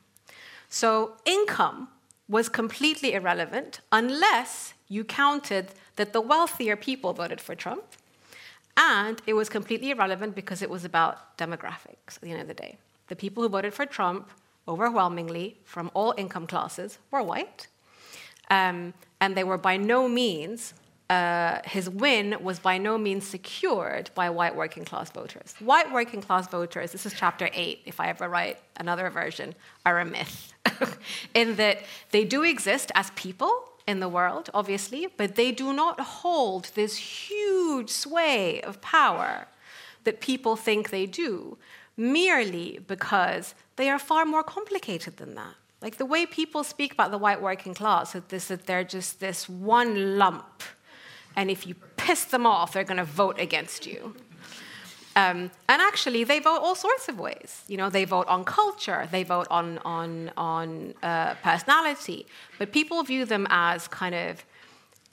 So 0.70 1.16
income 1.26 1.88
was 2.28 2.49
completely 2.49 3.12
irrelevant 3.12 3.80
unless 3.90 4.72
you 4.88 5.05
counted 5.05 5.74
that 5.97 6.12
the 6.12 6.20
wealthier 6.20 6.76
people 6.76 7.12
voted 7.12 7.40
for 7.40 7.55
Trump. 7.55 7.84
And 8.76 9.20
it 9.26 9.34
was 9.34 9.49
completely 9.49 9.90
irrelevant 9.90 10.34
because 10.34 10.62
it 10.62 10.70
was 10.70 10.84
about 10.84 11.36
demographics 11.36 12.16
at 12.16 12.22
the 12.22 12.30
end 12.30 12.40
of 12.40 12.49
the 12.49 12.55
day 12.55 12.78
the 13.09 13.16
people 13.16 13.43
who 13.43 13.49
voted 13.51 13.74
for 13.74 13.84
Trump, 13.84 14.30
overwhelmingly 14.66 15.59
from 15.64 15.90
all 15.93 16.14
income 16.16 16.47
classes, 16.47 16.99
were 17.11 17.22
white. 17.22 17.66
Um, 18.49 18.95
and 19.20 19.36
they 19.36 19.45
were 19.45 19.59
by 19.59 19.76
no 19.76 20.09
means, 20.09 20.72
uh, 21.11 21.59
his 21.66 21.90
win 21.90 22.36
was 22.40 22.59
by 22.59 22.78
no 22.78 22.97
means 22.97 23.26
secured 23.26 24.11
by 24.14 24.30
white 24.30 24.57
working 24.57 24.86
class 24.86 25.11
voters. 25.11 25.55
White 25.59 25.93
working 25.93 26.22
class 26.22 26.49
voters, 26.49 26.93
this 26.93 27.05
is 27.05 27.12
chapter 27.12 27.51
eight, 27.53 27.80
if 27.84 28.01
I 28.01 28.09
ever 28.09 28.30
write 28.30 28.59
another 28.78 29.11
version, 29.11 29.55
are 29.84 30.01
a 30.01 30.07
myth. 30.07 30.55
in 31.34 31.57
that 31.57 31.82
they 32.12 32.24
do 32.24 32.45
exist 32.45 32.90
as 32.95 33.11
people 33.11 33.72
in 33.87 34.01
the 34.01 34.09
world, 34.09 34.51
obviously, 34.55 35.09
but 35.16 35.35
they 35.35 35.53
do 35.53 35.72
not 35.72 36.01
hold 36.01 36.70
this 36.74 36.97
huge 36.97 37.91
sway 37.91 38.61
of 38.62 38.80
power 38.80 39.49
that 40.05 40.20
people 40.20 40.57
think 40.57 40.91
they 40.91 41.07
do 41.07 41.59
merely 41.97 42.80
because 42.87 43.55
they 43.76 43.89
are 43.91 43.99
far 43.99 44.24
more 44.24 44.43
complicated 44.43 45.16
than 45.16 45.35
that. 45.35 45.55
Like 45.80 45.97
the 45.97 46.07
way 46.07 46.26
people 46.26 46.64
speak 46.64 46.93
about 46.93 47.11
the 47.11 47.18
white 47.18 47.43
working 47.43 47.74
class 47.74 48.14
is 48.14 48.49
that 48.49 48.66
they're 48.66 48.85
just 48.85 49.20
this 49.20 49.49
one 49.49 50.16
lump, 50.16 50.62
and 51.35 51.51
if 51.51 51.66
you 51.66 51.74
piss 51.97 52.24
them 52.24 52.47
off, 52.47 52.72
they're 52.72 52.85
going 52.85 52.99
to 52.99 53.05
vote 53.05 53.39
against 53.41 53.87
you. 53.87 54.14
Um, 55.15 55.51
and 55.69 55.83
actually, 55.83 56.25
they 56.25 56.39
vote 56.39 56.61
all 56.63 56.75
sorts 56.75 57.09
of 57.09 57.19
ways. 57.19 57.63
You 57.69 57.77
know, 57.77 57.91
they 57.91 58.05
vote 58.05 58.27
on 58.29 58.45
culture, 58.45 59.09
they 59.11 59.25
vote 59.25 59.47
on 59.51 59.79
on 59.85 60.31
on 60.37 60.95
uh, 61.03 61.35
personality, 61.43 62.27
but 62.59 62.73
people 62.73 63.03
view 63.03 63.25
them 63.25 63.47
as 63.51 63.89
kind 63.89 64.15
of 64.15 64.45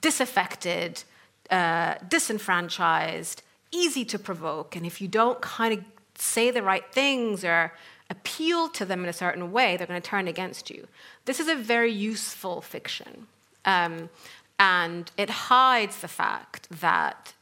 disaffected, 0.00 1.04
uh, 1.50 1.96
disenfranchised, 2.08 3.42
easy 3.72 4.04
to 4.06 4.18
provoke, 4.18 4.74
and 4.74 4.86
if 4.86 5.00
you 5.00 5.08
don't 5.08 5.40
kind 5.42 5.74
of 5.74 5.84
say 6.14 6.50
the 6.50 6.62
right 6.62 6.84
things 6.92 7.44
or 7.44 7.72
appeal 8.10 8.68
to 8.68 8.84
them 8.84 9.04
in 9.04 9.08
a 9.08 9.12
certain 9.12 9.52
way, 9.52 9.76
they're 9.76 9.86
going 9.86 10.00
to 10.00 10.08
turn 10.08 10.28
against 10.28 10.68
you. 10.70 10.86
This 11.24 11.40
is 11.40 11.48
a 11.48 11.54
very 11.54 11.92
useful 11.92 12.60
fiction. 12.60 13.26
Um, 13.64 14.10
and 14.58 15.10
it 15.16 15.30
hides 15.30 16.00
the 16.00 16.08
fact 16.08 16.68
that 16.80 17.32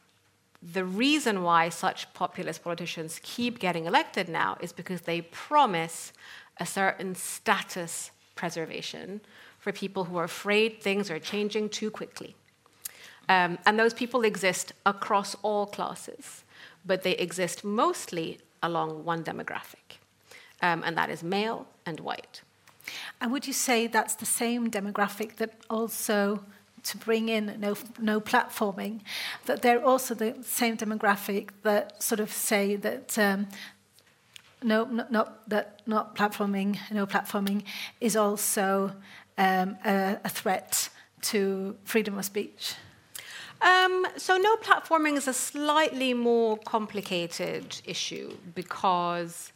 the 0.61 0.83
reason 0.83 1.43
why 1.43 1.69
such 1.69 2.13
populist 2.13 2.63
politicians 2.63 3.19
keep 3.23 3.59
getting 3.59 3.85
elected 3.85 4.27
now 4.27 4.57
is 4.59 4.73
because 4.73 5.01
they 5.01 5.21
promise 5.21 6.11
a 6.57 6.65
certain 6.65 7.15
status 7.15 8.11
preservation 8.35 9.21
for 9.57 9.71
people 9.71 10.05
who 10.05 10.17
are 10.17 10.25
afraid 10.25 10.81
things 10.81 11.09
are 11.09 11.19
changing 11.19 11.69
too 11.69 11.89
quickly. 11.89 12.35
Um, 13.29 13.57
and 13.65 13.77
those 13.77 13.93
people 13.93 14.23
exist 14.23 14.73
across 14.85 15.35
all 15.43 15.65
classes, 15.67 16.43
but 16.85 17.03
they 17.03 17.11
exist 17.13 17.63
mostly 17.63 18.39
along 18.63 19.05
one 19.05 19.23
demographic, 19.23 19.99
um, 20.61 20.83
and 20.85 20.97
that 20.97 21.09
is 21.09 21.23
male 21.23 21.67
and 21.85 21.99
white. 21.99 22.41
And 23.21 23.31
would 23.31 23.45
you 23.45 23.53
say 23.53 23.87
that's 23.87 24.15
the 24.15 24.25
same 24.25 24.71
demographic 24.71 25.35
that 25.35 25.53
also, 25.69 26.43
to 26.83 26.97
bring 26.97 27.29
in 27.29 27.55
no, 27.59 27.75
no 27.99 28.19
platforming, 28.19 29.01
that 29.45 29.61
they're 29.61 29.83
also 29.83 30.13
the 30.13 30.35
same 30.43 30.77
demographic 30.77 31.49
that 31.63 32.01
sort 32.01 32.19
of 32.19 32.31
say 32.31 32.75
that 32.75 33.17
um, 33.17 33.47
no, 34.61 34.85
no, 34.85 35.05
not 35.09 35.49
that 35.49 35.81
not 35.85 36.15
platforming, 36.15 36.77
no 36.91 37.05
platforming 37.05 37.63
is 38.01 38.15
also 38.15 38.93
um, 39.37 39.77
a, 39.85 40.17
a, 40.23 40.29
threat 40.29 40.89
to 41.21 41.75
freedom 41.85 42.17
of 42.17 42.25
speech? 42.25 42.75
Um, 43.61 44.05
so 44.17 44.37
no 44.37 44.55
platforming 44.57 45.17
is 45.17 45.27
a 45.27 45.33
slightly 45.33 46.13
more 46.13 46.57
complicated 46.57 47.81
issue 47.85 48.37
because 48.55 49.51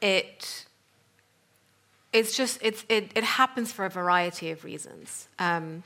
it 0.00 0.66
it's 2.12 2.36
just 2.36 2.58
it's, 2.62 2.84
it, 2.88 3.12
it 3.14 3.24
happens 3.24 3.72
for 3.72 3.84
a 3.84 3.90
variety 3.90 4.50
of 4.50 4.64
reasons. 4.64 5.28
Um, 5.38 5.82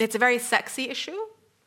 it's 0.00 0.14
a 0.14 0.18
very 0.18 0.38
sexy 0.38 0.88
issue. 0.88 1.16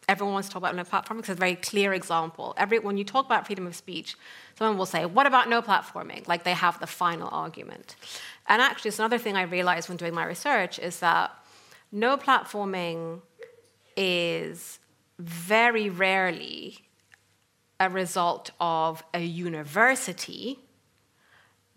Everyone 0.10 0.34
wants 0.34 0.50
to 0.50 0.54
talk 0.54 0.62
about 0.62 0.76
no 0.76 0.84
platforming 0.84 1.18
because 1.18 1.30
it's 1.30 1.38
a 1.38 1.46
very 1.48 1.56
clear 1.56 1.94
example. 1.94 2.54
Every, 2.58 2.80
when 2.80 2.98
you 2.98 3.06
talk 3.06 3.26
about 3.26 3.46
freedom 3.46 3.66
of 3.68 3.76
speech, 3.76 4.18
someone 4.58 4.78
will 4.78 4.86
say, 4.86 5.06
What 5.06 5.28
about 5.28 5.48
no 5.48 5.62
platforming? 5.62 6.28
Like 6.28 6.44
they 6.44 6.54
have 6.54 6.80
the 6.80 6.88
final 6.88 7.30
argument. 7.32 7.96
And 8.48 8.62
actually, 8.62 8.90
it's 8.90 9.00
another 9.00 9.18
thing 9.18 9.38
I 9.38 9.44
realized 9.44 9.88
when 9.88 9.98
doing 9.98 10.14
my 10.14 10.26
research 10.26 10.78
is 10.78 11.00
that 11.00 11.32
no 11.92 12.18
platforming 12.18 13.22
is 13.96 14.80
very 15.20 15.90
rarely 15.90 16.80
a 17.80 17.90
result 17.90 18.52
of 18.60 19.04
a 19.14 19.24
university 19.24 20.60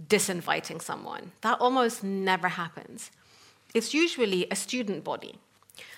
disinviting 0.04 0.82
someone. 0.82 1.32
That 1.42 1.60
almost 1.60 2.02
never 2.02 2.48
happens. 2.48 3.10
It's 3.74 3.94
usually 3.94 4.46
a 4.50 4.56
student 4.56 5.04
body. 5.04 5.36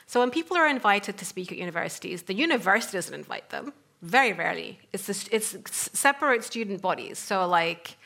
So 0.09 0.21
when 0.21 0.31
people 0.31 0.57
are 0.57 0.67
invited 0.67 1.19
to 1.19 1.25
speak 1.25 1.53
at 1.53 1.59
universities, 1.59 2.23
the 2.23 2.35
university 2.35 2.97
doesn't 2.97 3.15
invite 3.15 3.51
them. 3.51 3.73
Very 4.03 4.33
rarely. 4.33 4.81
It's, 4.93 5.07
the, 5.07 5.37
it's 5.37 5.57
separate 5.93 6.43
student 6.43 6.81
bodies. 6.81 7.19
So 7.19 7.47
like 7.47 7.97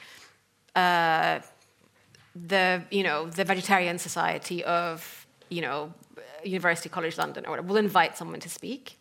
uh, 0.75 1.39
the 2.35 2.83
you 2.91 3.05
know 3.05 3.29
the 3.39 3.45
Vegetarian 3.45 3.99
Society 3.99 4.65
of 4.65 5.27
you 5.49 5.63
know 5.63 5.93
University 6.45 6.89
College 6.89 7.17
London 7.19 7.47
or 7.47 7.51
whatever 7.51 7.69
will 7.69 7.85
invite 7.89 8.17
someone 8.17 8.41
to 8.41 8.49
speak. 8.49 8.99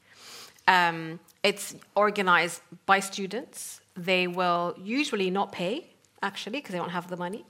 Um, 0.68 1.20
it's 1.44 1.76
organized 1.96 2.62
by 2.86 3.00
students. 3.00 3.82
They 3.96 4.28
will 4.28 4.76
usually 4.78 5.30
not 5.32 5.52
pay 5.52 5.92
actually, 6.22 6.60
because 6.60 6.74
they 6.74 6.78
don't 6.78 6.90
have 6.90 7.10
the 7.10 7.18
money. 7.18 7.46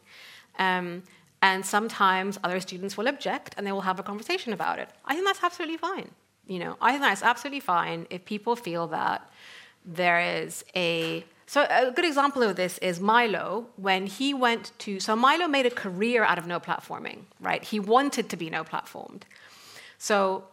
Um, 0.59 1.03
and 1.41 1.65
sometimes 1.65 2.37
other 2.43 2.59
students 2.59 2.97
will 2.97 3.07
object 3.07 3.55
and 3.57 3.65
they 3.65 3.71
will 3.71 3.81
have 3.81 3.99
a 3.99 4.03
conversation 4.03 4.53
about 4.53 4.79
it. 4.79 4.89
I 5.05 5.15
think 5.15 5.25
that's 5.25 5.43
absolutely 5.43 5.77
fine. 5.77 6.09
You 6.47 6.59
know, 6.59 6.77
I 6.81 6.91
think 6.91 7.03
that's 7.03 7.23
absolutely 7.23 7.61
fine 7.61 8.07
if 8.09 8.25
people 8.25 8.55
feel 8.55 8.87
that 8.87 9.29
there 9.85 10.19
is 10.19 10.63
a 10.75 11.25
so 11.47 11.67
a 11.69 11.91
good 11.91 12.05
example 12.05 12.43
of 12.43 12.55
this 12.55 12.77
is 12.77 13.01
Milo 13.01 13.67
when 13.75 14.07
he 14.07 14.33
went 14.33 14.71
to 14.79 14.99
so 14.99 15.15
Milo 15.15 15.47
made 15.47 15.65
a 15.65 15.71
career 15.71 16.23
out 16.23 16.37
of 16.37 16.47
no 16.47 16.59
platforming, 16.59 17.19
right? 17.39 17.63
He 17.63 17.79
wanted 17.79 18.29
to 18.29 18.37
be 18.37 18.49
no 18.49 18.63
platformed. 18.63 19.23
So 19.97 20.45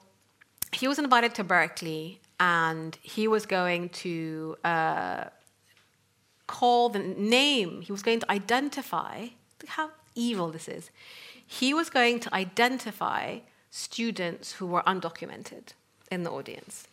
he 0.73 0.89
was 0.89 0.99
invited 0.99 1.35
to 1.37 1.45
Berkeley 1.45 2.21
and 2.41 2.97
he 3.03 3.29
was 3.29 3.47
going 3.47 3.89
to 3.91 4.57
uh, 4.65 5.25
call 6.47 6.89
the 6.89 6.99
name, 6.99 7.83
he 7.83 7.93
was 7.93 8.03
going 8.03 8.21
to 8.21 8.31
identify, 8.31 9.29
how 9.67 9.91
evil 10.19 10.51
this 10.51 10.69
is. 10.69 10.91
He 11.47 11.73
was 11.73 11.89
going 11.89 12.21
to 12.21 12.35
identify 12.35 13.39
students 13.71 14.53
who 14.53 14.67
were 14.67 14.83
undocumented 14.83 15.73
in 16.11 16.23
the 16.23 16.31
audience. 16.31 16.87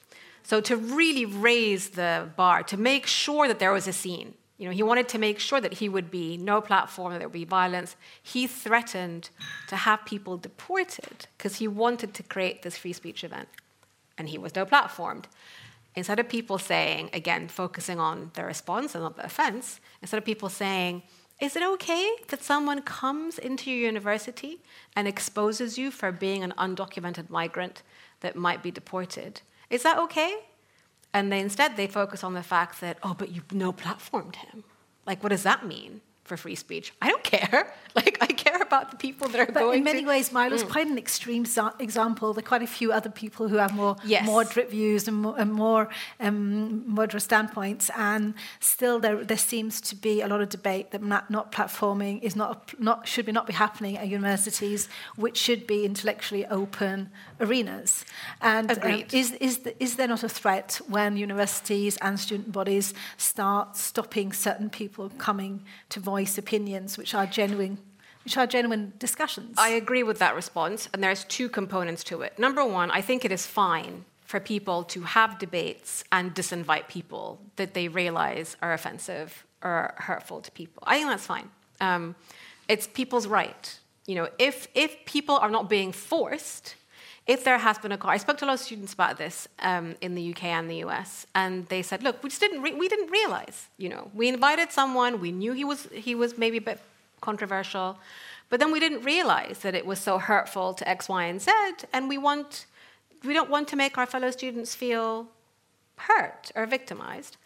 So 0.44 0.62
to 0.62 0.78
really 0.78 1.26
raise 1.26 1.90
the 1.90 2.30
bar, 2.36 2.64
to 2.64 2.78
make 2.78 3.08
sure 3.08 3.48
that 3.48 3.60
there 3.60 3.72
was 3.72 3.88
a 3.88 3.94
scene. 3.94 4.36
You 4.58 4.68
know, 4.68 4.72
he 4.72 4.84
wanted 4.84 5.10
to 5.10 5.18
make 5.18 5.40
sure 5.40 5.60
that 5.60 5.74
he 5.74 5.90
would 5.90 6.10
be 6.10 6.38
no 6.38 6.62
platform, 6.62 7.12
that 7.12 7.20
there 7.20 7.28
would 7.28 7.34
be 7.34 7.44
violence. 7.44 7.96
He 8.22 8.48
threatened 8.48 9.30
to 9.68 9.76
have 9.76 10.06
people 10.06 10.38
deported 10.38 11.28
because 11.38 11.58
he 11.58 11.68
wanted 11.68 12.14
to 12.14 12.24
create 12.24 12.62
this 12.62 12.78
free 12.78 12.94
speech 12.94 13.24
event. 13.24 13.50
And 14.18 14.30
he 14.30 14.38
was 14.38 14.56
no 14.56 14.66
platformed 14.66 15.26
instead 15.96 16.20
of 16.20 16.30
people 16.30 16.58
saying, 16.58 17.10
again, 17.14 17.48
focusing 17.48 18.00
on 18.00 18.32
the 18.34 18.44
response 18.44 18.96
and 18.96 19.04
not 19.04 19.16
the 19.16 19.26
offense, 19.26 19.80
instead 20.02 20.18
of 20.18 20.26
people 20.26 20.50
saying, 20.50 21.02
is 21.40 21.56
it 21.56 21.64
okay 21.64 22.12
that 22.30 22.44
someone 22.44 22.82
comes 22.82 23.38
into 23.38 23.70
your 23.70 23.82
university 23.82 24.62
and 24.96 25.08
exposes 25.08 25.78
you 25.78 25.92
for 25.92 26.12
being 26.12 26.44
an 26.44 26.54
undocumented 26.58 27.30
migrant 27.30 27.84
that 28.22 28.36
might 28.36 28.64
be 28.64 28.72
deported? 28.72 29.42
Is 29.70 29.84
that 29.84 29.98
okay? 30.00 30.34
And 31.14 31.32
they 31.32 31.40
instead 31.40 31.76
they 31.76 31.88
focus 31.88 32.24
on 32.24 32.34
the 32.34 32.44
fact 32.44 32.80
that, 32.82 32.98
oh, 33.04 33.14
but 33.14 33.32
you 33.32 33.42
no 33.52 33.74
platformed 33.74 34.38
him. 34.38 34.64
Like, 35.06 35.24
what 35.24 35.30
does 35.30 35.44
that 35.44 35.66
mean? 35.66 36.02
For 36.26 36.36
free 36.36 36.56
speech. 36.56 36.92
I 37.02 37.10
don't 37.10 37.24
care. 37.24 37.72
Like 37.96 38.18
I 38.20 38.26
care 38.26 38.62
about 38.62 38.92
the 38.92 38.98
people 38.98 39.30
that 39.30 39.40
are 39.40 39.46
going. 39.46 39.54
but 39.54 39.60
going. 39.62 39.78
in 39.78 39.84
many 39.86 40.02
to, 40.02 40.08
ways, 40.08 40.34
Milo's 40.34 40.66
mm. 40.66 40.70
quite 40.70 40.88
an 40.88 40.98
extreme 40.98 41.46
example. 41.80 42.34
There 42.34 42.44
are 42.44 42.46
quite 42.46 42.62
a 42.62 42.68
few 42.68 42.92
other 42.92 43.10
people 43.10 43.48
who 43.48 43.56
have 43.56 43.74
more 43.74 43.96
yes. 44.04 44.26
moderate 44.26 44.70
views 44.70 45.08
and 45.08 45.16
more, 45.16 45.40
and 45.40 45.54
more 45.54 45.88
um, 46.20 46.84
moderate 46.86 47.24
standpoints, 47.24 47.90
and 47.96 48.34
still 48.60 49.00
there 49.00 49.24
there 49.24 49.38
seems 49.38 49.80
to 49.80 49.96
be 49.96 50.20
a 50.20 50.28
lot 50.28 50.42
of 50.42 50.50
debate 50.50 50.92
that 50.92 51.02
not, 51.02 51.32
not 51.32 51.54
platforming 51.54 52.22
is 52.22 52.36
not 52.36 52.78
not 52.78 53.08
should 53.08 53.26
be 53.26 53.32
not 53.32 53.48
be 53.48 53.54
happening 53.54 53.98
at 53.98 54.10
universities, 54.10 54.90
which 55.16 55.38
should 55.38 55.66
be 55.66 55.86
intellectually 55.86 56.46
open 56.48 57.10
arenas. 57.40 58.04
And 58.42 58.70
um, 58.72 59.04
is 59.14 59.32
is 59.40 59.60
the, 59.60 59.82
is 59.82 59.96
there 59.96 60.10
not 60.10 60.22
a 60.22 60.30
threat 60.30 60.82
when 60.90 61.16
universities 61.16 61.96
and 62.02 62.20
student 62.20 62.52
bodies 62.52 62.94
start 63.16 63.78
stopping 63.78 64.34
certain 64.34 64.70
people 64.70 65.12
coming 65.18 65.64
to 65.88 66.02
voice 66.02 66.15
voice 66.16 66.38
opinions 66.38 66.98
which 67.00 67.14
are 67.20 67.28
genuine 67.40 67.78
which 68.26 68.38
are 68.38 68.48
genuine 68.48 68.86
discussions. 68.98 69.54
I 69.70 69.70
agree 69.84 70.02
with 70.10 70.18
that 70.24 70.34
response, 70.42 70.90
and 70.92 71.00
there's 71.04 71.24
two 71.38 71.48
components 71.48 72.04
to 72.06 72.16
it. 72.26 72.32
Number 72.40 72.64
one, 72.66 72.90
I 73.00 73.02
think 73.08 73.20
it 73.24 73.32
is 73.32 73.46
fine 73.64 73.94
for 74.32 74.40
people 74.40 74.80
to 74.96 75.00
have 75.18 75.38
debates 75.38 76.04
and 76.12 76.34
disinvite 76.34 76.88
people 76.88 77.26
that 77.60 77.76
they 77.76 77.88
realize 77.88 78.58
are 78.64 78.74
offensive 78.74 79.46
or 79.62 79.94
hurtful 80.08 80.42
to 80.42 80.50
people. 80.62 80.82
I 80.88 80.94
think 80.98 81.10
that's 81.12 81.28
fine. 81.36 81.50
Um, 81.90 82.16
it's 82.68 82.88
people's 82.88 83.28
right. 83.28 83.64
You 84.10 84.16
know, 84.18 84.28
if 84.50 84.56
if 84.74 84.92
people 85.06 85.36
are 85.44 85.52
not 85.58 85.66
being 85.78 85.92
forced 85.92 86.66
if 87.28 87.44
there 87.44 87.58
has 87.58 87.78
been 87.80 87.92
a 87.92 87.98
car, 87.98 88.12
I 88.12 88.18
spoke 88.18 88.38
to 88.38 88.46
a 88.46 88.48
lot 88.48 88.54
of 88.54 88.60
students 88.60 88.94
about 88.94 89.18
this 89.18 89.48
um, 89.60 89.96
in 90.02 90.14
the 90.14 90.32
UK 90.32 90.44
and 90.46 90.70
the 90.70 90.84
US, 90.86 91.26
and 91.34 91.66
they 91.68 91.82
said, 91.82 92.04
"Look, 92.04 92.22
we 92.24 92.30
just 92.30 92.42
didn't 92.42 92.62
re- 92.62 92.74
we 92.74 92.88
didn't 92.88 93.10
realize. 93.10 93.68
You 93.78 93.90
know, 93.90 94.12
we 94.14 94.28
invited 94.28 94.72
someone, 94.72 95.20
we 95.20 95.32
knew 95.32 95.54
he 95.54 95.66
was 95.66 95.88
he 95.92 96.14
was 96.14 96.38
maybe 96.38 96.58
a 96.58 96.62
bit 96.62 96.80
controversial, 97.22 97.98
but 98.50 98.60
then 98.60 98.72
we 98.72 98.80
didn't 98.80 99.04
realize 99.04 99.60
that 99.60 99.74
it 99.74 99.86
was 99.86 100.00
so 100.00 100.20
hurtful 100.20 100.74
to 100.76 100.88
X, 100.88 101.10
Y, 101.10 101.24
and 101.26 101.42
Z, 101.42 101.52
and 101.92 102.08
we 102.10 102.18
want 102.18 102.68
we 103.24 103.34
don't 103.34 103.50
want 103.50 103.68
to 103.70 103.76
make 103.76 103.98
our 103.98 104.06
fellow 104.06 104.30
students 104.30 104.76
feel 104.76 105.28
hurt 105.98 106.52
or 106.56 106.66
victimized. 106.66 107.38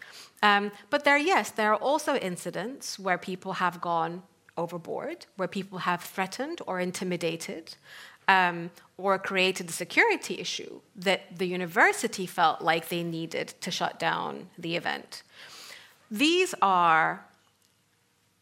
Um, 0.42 0.72
but 0.90 1.04
there, 1.04 1.18
yes, 1.18 1.52
there 1.52 1.72
are 1.74 1.78
also 1.80 2.16
incidents 2.16 2.98
where 3.00 3.18
people 3.18 3.54
have 3.54 3.80
gone 3.80 4.24
overboard, 4.58 5.26
where 5.38 5.48
people 5.48 5.80
have 5.80 6.02
threatened 6.02 6.62
or 6.68 6.80
intimidated 6.80 7.76
um, 8.30 8.70
or 8.98 9.18
created 9.18 9.68
a 9.70 9.74
security 9.74 10.40
issue 10.40 10.80
that 10.96 11.38
the 11.38 11.48
university 11.48 12.28
felt 12.28 12.62
like 12.62 12.88
they 12.88 13.04
needed 13.04 13.48
to 13.60 13.72
shut 13.72 14.00
down 14.00 14.50
the 14.58 14.76
event. 14.76 15.24
These 16.12 16.54
are, 16.62 17.26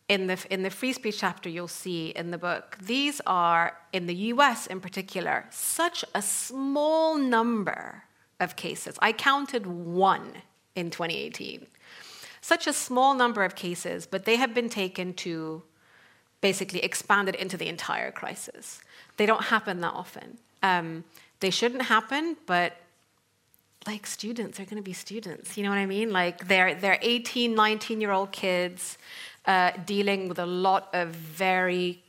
in 0.10 0.28
the, 0.28 0.46
in 0.50 0.64
the 0.64 0.70
free 0.70 0.92
speech 0.92 1.20
chapter 1.20 1.48
you'll 1.48 1.70
see 1.70 2.10
in 2.10 2.32
the 2.32 2.38
book, 2.38 2.78
these 2.82 3.22
are, 3.26 3.78
in 3.94 4.08
the 4.08 4.16
US 4.34 4.68
in 4.68 4.82
particular, 4.82 5.46
such 5.52 6.04
a 6.14 6.22
small 6.22 7.18
number 7.18 8.04
of 8.42 8.58
cases. 8.58 9.00
I 9.02 9.14
counted 9.14 9.66
one 9.66 10.34
in 10.76 10.92
2018. 10.92 11.66
Such 12.42 12.68
a 12.68 12.74
small 12.74 13.16
number 13.16 13.44
of 13.44 13.56
cases, 13.56 14.06
but 14.06 14.26
they 14.26 14.36
have 14.36 14.54
been 14.54 14.70
taken 14.70 15.14
to 15.16 15.64
basically 16.42 16.80
expanded 16.80 17.36
into 17.36 17.58
the 17.58 17.68
entire 17.68 18.12
crisis 18.12 18.82
they 19.18 19.26
don't 19.26 19.46
happen 19.46 19.82
that 19.82 19.94
often. 19.94 20.38
Um, 20.64 21.04
they 21.40 21.50
shouldn't 21.50 21.84
happen, 21.84 22.38
but 22.46 22.78
like 23.86 24.08
students 24.08 24.60
are 24.60 24.66
going 24.66 24.78
to 24.78 24.82
be 24.82 24.94
students. 24.94 25.58
You 25.58 25.64
know 25.64 25.70
what 25.70 25.78
I 25.78 25.86
mean? 25.86 26.12
Like 26.12 26.48
they're, 26.48 26.76
they're 26.76 27.00
18, 27.02 27.54
19 27.54 28.00
year 28.00 28.12
old 28.12 28.32
kids 28.32 28.98
uh, 29.46 29.72
dealing 29.86 30.30
with 30.30 30.40
a 30.40 30.46
lot 30.46 30.90
of 30.94 31.10
very, 31.10 32.04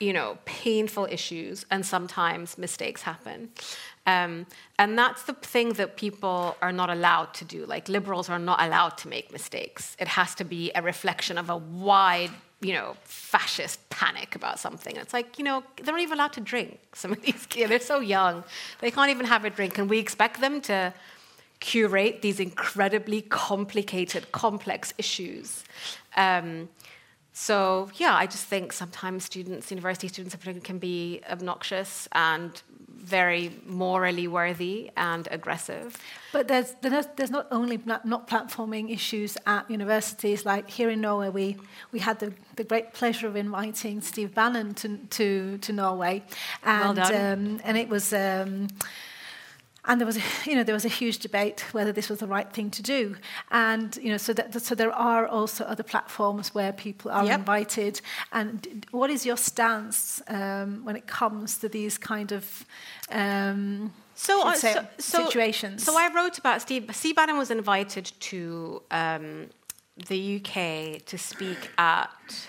you 0.00 0.12
know, 0.12 0.38
painful 0.44 1.06
issues, 1.10 1.66
and 1.70 1.84
sometimes 1.84 2.58
mistakes 2.58 3.02
happen. 3.02 3.50
Um, 4.06 4.46
and 4.78 4.96
that's 4.96 5.24
the 5.24 5.32
thing 5.32 5.70
that 5.74 5.96
people 5.96 6.56
are 6.62 6.72
not 6.72 6.90
allowed 6.90 7.34
to 7.34 7.44
do. 7.44 7.66
Like 7.66 7.88
liberals 7.88 8.28
are 8.28 8.38
not 8.38 8.62
allowed 8.62 8.98
to 8.98 9.08
make 9.08 9.32
mistakes. 9.32 9.96
It 9.98 10.08
has 10.08 10.34
to 10.36 10.44
be 10.44 10.70
a 10.74 10.82
reflection 10.82 11.38
of 11.38 11.50
a 11.50 11.56
wide 11.56 12.30
you 12.60 12.72
know, 12.72 12.96
fascist 13.04 13.88
panic 13.90 14.34
about 14.34 14.58
something. 14.58 14.96
It's 14.96 15.12
like, 15.12 15.38
you 15.38 15.44
know, 15.44 15.62
they're 15.82 15.92
not 15.92 16.00
even 16.00 16.18
allowed 16.18 16.32
to 16.34 16.40
drink. 16.40 16.78
Some 16.94 17.12
of 17.12 17.20
these 17.22 17.46
kids, 17.46 17.68
they're 17.68 17.80
so 17.80 18.00
young, 18.00 18.44
they 18.80 18.90
can't 18.90 19.10
even 19.10 19.26
have 19.26 19.44
a 19.44 19.50
drink. 19.50 19.78
And 19.78 19.90
we 19.90 19.98
expect 19.98 20.40
them 20.40 20.60
to 20.62 20.94
curate 21.60 22.22
these 22.22 22.40
incredibly 22.40 23.22
complicated, 23.22 24.32
complex 24.32 24.94
issues. 24.98 25.64
Um, 26.16 26.68
so 27.32 27.90
yeah, 27.96 28.14
I 28.14 28.26
just 28.26 28.46
think 28.46 28.72
sometimes 28.72 29.24
students, 29.24 29.70
university 29.70 30.08
students 30.08 30.34
in 30.34 30.40
particular, 30.40 30.64
can 30.64 30.78
be 30.78 31.20
obnoxious 31.30 32.08
and 32.12 32.62
very 33.06 33.52
morally 33.64 34.26
worthy 34.26 34.90
and 34.96 35.28
aggressive. 35.30 35.96
But 36.32 36.48
there's, 36.48 36.74
there's, 36.82 37.06
there's 37.16 37.30
not 37.30 37.46
only 37.52 37.78
not, 37.84 38.04
not 38.04 38.28
platforming 38.28 38.92
issues 38.92 39.38
at 39.46 39.70
universities, 39.70 40.44
like 40.44 40.68
here 40.68 40.90
in 40.90 41.00
Norway, 41.00 41.28
we, 41.28 41.56
we 41.92 42.00
had 42.00 42.18
the, 42.18 42.32
the 42.56 42.64
great 42.64 42.92
pleasure 42.92 43.28
of 43.28 43.36
inviting 43.36 44.00
Steve 44.00 44.34
Bannon 44.34 44.74
to, 44.74 44.96
to, 45.10 45.58
to 45.58 45.72
Norway. 45.72 46.24
And, 46.64 46.98
well 46.98 47.32
um, 47.32 47.60
and 47.64 47.78
it 47.78 47.88
was. 47.88 48.12
Um, 48.12 48.68
and 49.86 50.00
there 50.00 50.06
was, 50.06 50.16
a, 50.16 50.22
you 50.44 50.54
know, 50.54 50.62
there 50.62 50.74
was 50.74 50.84
a 50.84 50.88
huge 50.88 51.18
debate 51.18 51.60
whether 51.72 51.92
this 51.92 52.08
was 52.08 52.18
the 52.18 52.26
right 52.26 52.52
thing 52.52 52.70
to 52.70 52.82
do. 52.82 53.16
And 53.50 53.96
you 53.96 54.10
know, 54.10 54.16
so 54.16 54.32
that, 54.32 54.60
so 54.60 54.74
there 54.74 54.92
are 54.92 55.26
also 55.26 55.64
other 55.64 55.82
platforms 55.82 56.54
where 56.54 56.72
people 56.72 57.10
are 57.10 57.24
yep. 57.24 57.40
invited. 57.40 58.00
And 58.32 58.86
what 58.90 59.10
is 59.10 59.24
your 59.24 59.36
stance 59.36 60.22
um, 60.28 60.84
when 60.84 60.96
it 60.96 61.06
comes 61.06 61.58
to 61.58 61.68
these 61.68 61.98
kind 61.98 62.32
of 62.32 62.64
um, 63.10 63.92
so, 64.14 64.48
uh, 64.48 64.54
so, 64.54 64.86
so, 64.98 65.24
situations? 65.26 65.84
So 65.84 65.96
I 65.96 66.12
wrote 66.14 66.38
about 66.38 66.62
Steve. 66.62 66.88
Steve 66.94 67.16
Bannon 67.16 67.38
was 67.38 67.50
invited 67.50 68.10
to 68.20 68.82
um, 68.90 69.48
the 70.08 70.36
UK 70.36 71.04
to 71.06 71.16
speak 71.16 71.70
at 71.78 72.48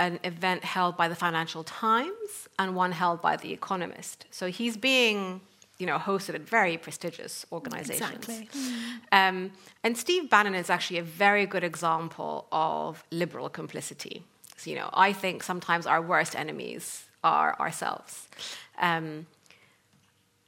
an 0.00 0.18
event 0.24 0.64
held 0.64 0.96
by 0.96 1.06
the 1.06 1.14
Financial 1.14 1.62
Times 1.62 2.48
and 2.58 2.74
one 2.74 2.90
held 2.90 3.22
by 3.22 3.36
The 3.36 3.52
Economist. 3.52 4.26
So 4.30 4.48
he's 4.48 4.76
being 4.76 5.40
you 5.82 5.86
know, 5.90 5.98
hosted 5.98 6.34
at 6.36 6.42
very 6.58 6.76
prestigious 6.86 7.44
organizations. 7.50 8.28
Exactly. 8.28 8.62
Um, 9.10 9.50
and 9.82 9.98
Steve 10.04 10.30
Bannon 10.30 10.54
is 10.54 10.70
actually 10.70 11.00
a 11.00 11.08
very 11.24 11.44
good 11.44 11.64
example 11.64 12.46
of 12.52 13.02
liberal 13.10 13.48
complicity. 13.48 14.22
So, 14.56 14.70
you 14.70 14.76
know, 14.76 14.90
I 15.08 15.12
think 15.12 15.42
sometimes 15.42 15.84
our 15.92 16.00
worst 16.00 16.32
enemies 16.36 16.84
are 17.24 17.50
ourselves. 17.58 18.28
Um, 18.78 19.26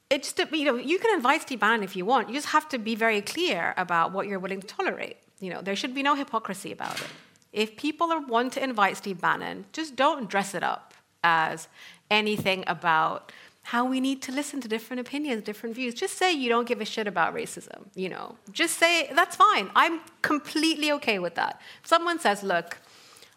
it's 0.09 0.33
just, 0.33 0.53
you 0.53 0.67
know, 0.69 0.77
you 0.77 1.01
can 1.01 1.13
invite 1.17 1.43
Steve 1.43 1.59
Bannon 1.59 1.83
if 1.83 1.97
you 1.97 2.05
want. 2.13 2.29
You 2.29 2.35
just 2.37 2.51
have 2.59 2.69
to 2.69 2.79
be 2.79 2.95
very 2.95 3.21
clear 3.21 3.75
about 3.77 4.13
what 4.13 4.29
you're 4.29 4.39
willing 4.39 4.61
to 4.61 4.69
tolerate. 4.79 5.17
You 5.41 5.51
know, 5.53 5.63
there 5.63 5.75
should 5.75 5.95
be 6.01 6.05
no 6.05 6.15
hypocrisy 6.15 6.71
about 6.71 7.01
it. 7.01 7.11
If 7.53 7.77
people 7.77 8.13
are, 8.13 8.21
want 8.21 8.53
to 8.53 8.63
invite 8.63 8.97
Steve 8.97 9.21
Bannon, 9.21 9.65
just 9.73 9.97
don't 9.97 10.31
dress 10.31 10.55
it 10.55 10.63
up 10.63 10.95
as 11.25 11.67
anything 12.09 12.63
about 12.67 13.33
how 13.65 13.85
we 13.85 13.99
need 13.99 14.21
to 14.21 14.31
listen 14.31 14.61
to 14.61 14.69
different 14.69 15.01
opinions, 15.01 15.43
different 15.43 15.75
views. 15.75 15.95
Just 15.95 16.19
say 16.19 16.31
you 16.33 16.51
don't 16.51 16.69
give 16.69 16.83
a 16.83 16.85
shit 16.85 17.07
about 17.07 17.35
racism, 17.35 17.87
you 17.95 18.11
know. 18.11 18.37
Just 18.53 18.79
say 18.79 19.11
that's 19.15 19.37
fine. 19.37 19.71
I'm 19.75 20.01
completely 20.21 20.93
okay 20.93 21.19
with 21.19 21.35
that. 21.37 21.61
Someone 21.83 22.19
says, 22.19 22.43
"Look, 22.43 22.79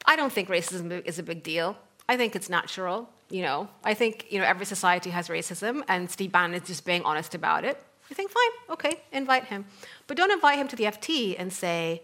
I 0.06 0.18
don't 0.18 0.34
think 0.34 0.50
racism 0.50 0.92
is 1.06 1.18
a 1.18 1.24
big 1.24 1.44
deal. 1.44 1.78
I 2.10 2.18
think 2.18 2.36
it's 2.36 2.50
natural, 2.50 3.10
you 3.30 3.42
know. 3.42 3.70
I 3.86 3.94
think, 3.94 4.26
you 4.30 4.40
know, 4.40 4.46
every 4.46 4.66
society 4.66 5.12
has 5.12 5.30
racism 5.30 5.84
and 5.88 6.12
Steve 6.12 6.34
Bannon 6.34 6.62
is 6.62 6.68
just 6.68 6.84
being 6.86 7.04
honest 7.04 7.34
about 7.34 7.64
it." 7.64 7.82
You 8.10 8.16
think, 8.16 8.30
"Fine, 8.32 8.54
okay, 8.70 9.04
invite 9.14 9.46
him." 9.46 9.66
But 10.08 10.18
don't 10.18 10.32
invite 10.32 10.58
him 10.60 10.68
to 10.68 10.76
the 10.76 10.86
FT 10.86 11.38
and 11.38 11.54
say, 11.54 12.04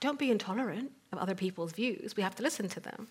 "Don't 0.00 0.18
be 0.18 0.32
intolerant 0.32 0.90
of 1.12 1.18
other 1.18 1.34
people's 1.34 1.72
views. 1.72 2.16
We 2.16 2.22
have 2.22 2.34
to 2.36 2.42
listen 2.42 2.68
to 2.68 2.80
them." 2.80 3.08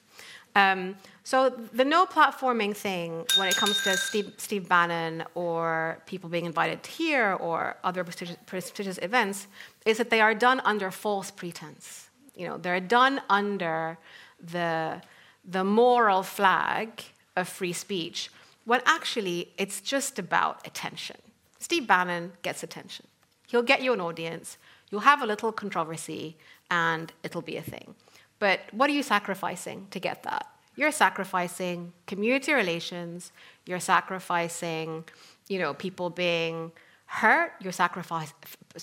Um, 0.56 0.96
so 1.24 1.50
the 1.50 1.86
no 1.86 2.06
platforming 2.06 2.76
thing, 2.76 3.26
when 3.38 3.48
it 3.48 3.56
comes 3.56 3.84
to 3.84 3.98
Steve, 3.98 4.34
Steve, 4.38 4.68
Bannon 4.68 5.24
or 5.36 6.00
people 6.06 6.30
being 6.30 6.46
invited 6.46 6.86
here 6.86 7.34
or 7.34 7.78
other 7.84 8.04
prestigious, 8.04 8.38
prestigious 8.46 8.98
events, 9.02 9.48
is 9.86 9.98
that 9.98 10.10
they 10.10 10.22
are 10.22 10.34
done 10.34 10.60
under 10.66 10.92
false 10.92 11.32
pretense. 11.32 12.10
You 12.36 12.48
know, 12.48 12.58
they're 12.58 12.80
done 12.80 13.22
under 13.30 13.98
the, 14.40 15.02
the 15.44 15.64
moral 15.64 16.24
flag 16.24 17.04
of 17.36 17.48
free 17.50 17.74
speech, 17.74 18.30
when 18.66 18.82
actually 18.86 19.50
it's 19.58 19.82
just 19.82 20.18
about 20.18 20.66
attention. 20.66 21.18
Steve 21.60 21.86
Bannon 21.86 22.32
gets 22.42 22.64
attention. 22.64 23.06
He'll 23.48 23.64
get 23.64 23.82
you 23.82 23.94
an 23.94 24.00
audience, 24.00 24.58
you'll 24.90 25.02
have 25.02 25.22
a 25.22 25.26
little 25.26 25.52
controversy, 25.52 26.38
and 26.70 27.12
it'll 27.24 27.42
be 27.42 27.58
a 27.58 27.62
thing. 27.62 27.96
But 28.40 28.62
what 28.72 28.90
are 28.90 28.94
you 28.94 29.04
sacrificing 29.04 29.88
to 29.92 30.00
get 30.00 30.24
that? 30.24 30.48
You're 30.76 30.92
sacrificing 30.92 31.92
community 32.08 32.54
relations, 32.54 33.32
you're 33.66 33.82
sacrificing, 33.82 35.04
you 35.50 35.60
know, 35.60 35.74
people 35.74 36.10
being 36.10 36.72
hurt, 37.06 37.54
you're, 37.60 37.74
sacrifice, 37.74 38.34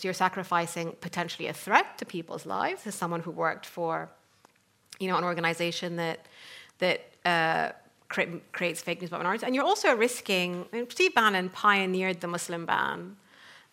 you're 0.03 0.13
sacrificing 0.13 0.95
potentially 1.01 1.49
a 1.49 1.53
threat 1.53 1.97
to 1.99 2.05
people's 2.05 2.45
lives 2.45 2.87
as 2.87 2.95
someone 2.95 3.21
who 3.21 3.31
worked 3.31 3.65
for, 3.65 4.11
you 4.99 5.09
know, 5.09 5.17
an 5.17 5.25
organization 5.25 5.97
that, 5.97 6.27
that 6.79 7.01
uh, 7.25 7.71
creates 8.09 8.83
fake 8.83 9.01
news 9.01 9.09
about 9.11 9.21
minorities. 9.21 9.45
And 9.45 9.55
you're 9.55 9.65
also 9.65 9.95
risking, 9.97 10.67
I 10.73 10.77
mean, 10.77 10.91
Steve 10.91 11.15
Bannon 11.15 11.49
pioneered 11.49 12.21
the 12.21 12.29
Muslim 12.29 12.67
ban 12.67 13.17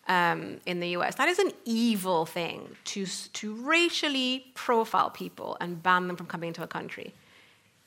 um, 0.08 0.60
in 0.66 0.80
the 0.80 0.88
US. 0.96 1.14
That 1.16 1.28
is 1.28 1.38
an 1.38 1.52
evil 1.64 2.26
thing 2.26 2.76
to, 2.86 3.06
to 3.06 3.54
racially 3.54 4.46
profile 4.54 5.10
people 5.10 5.56
and 5.60 5.82
ban 5.82 6.08
them 6.08 6.16
from 6.16 6.26
coming 6.26 6.48
into 6.48 6.62
a 6.62 6.66
country. 6.66 7.14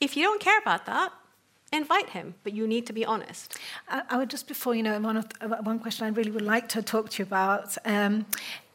If 0.00 0.16
you 0.16 0.22
don't 0.22 0.40
care 0.40 0.58
about 0.58 0.86
that, 0.86 1.12
invite 1.72 2.10
him, 2.10 2.34
but 2.44 2.52
you 2.52 2.66
need 2.66 2.86
to 2.86 2.92
be 2.92 3.04
honest. 3.04 3.58
I, 3.88 4.02
I 4.10 4.16
would 4.16 4.30
just 4.30 4.48
before 4.48 4.74
you 4.74 4.82
know 4.82 4.98
one 5.00 5.16
of 5.16 5.28
the, 5.28 5.48
one 5.62 5.78
question 5.78 6.06
I 6.06 6.10
really 6.10 6.30
would 6.30 6.42
like 6.42 6.68
to 6.70 6.82
talk 6.82 7.10
to 7.10 7.22
you 7.22 7.26
about 7.26 7.76
um, 7.84 8.26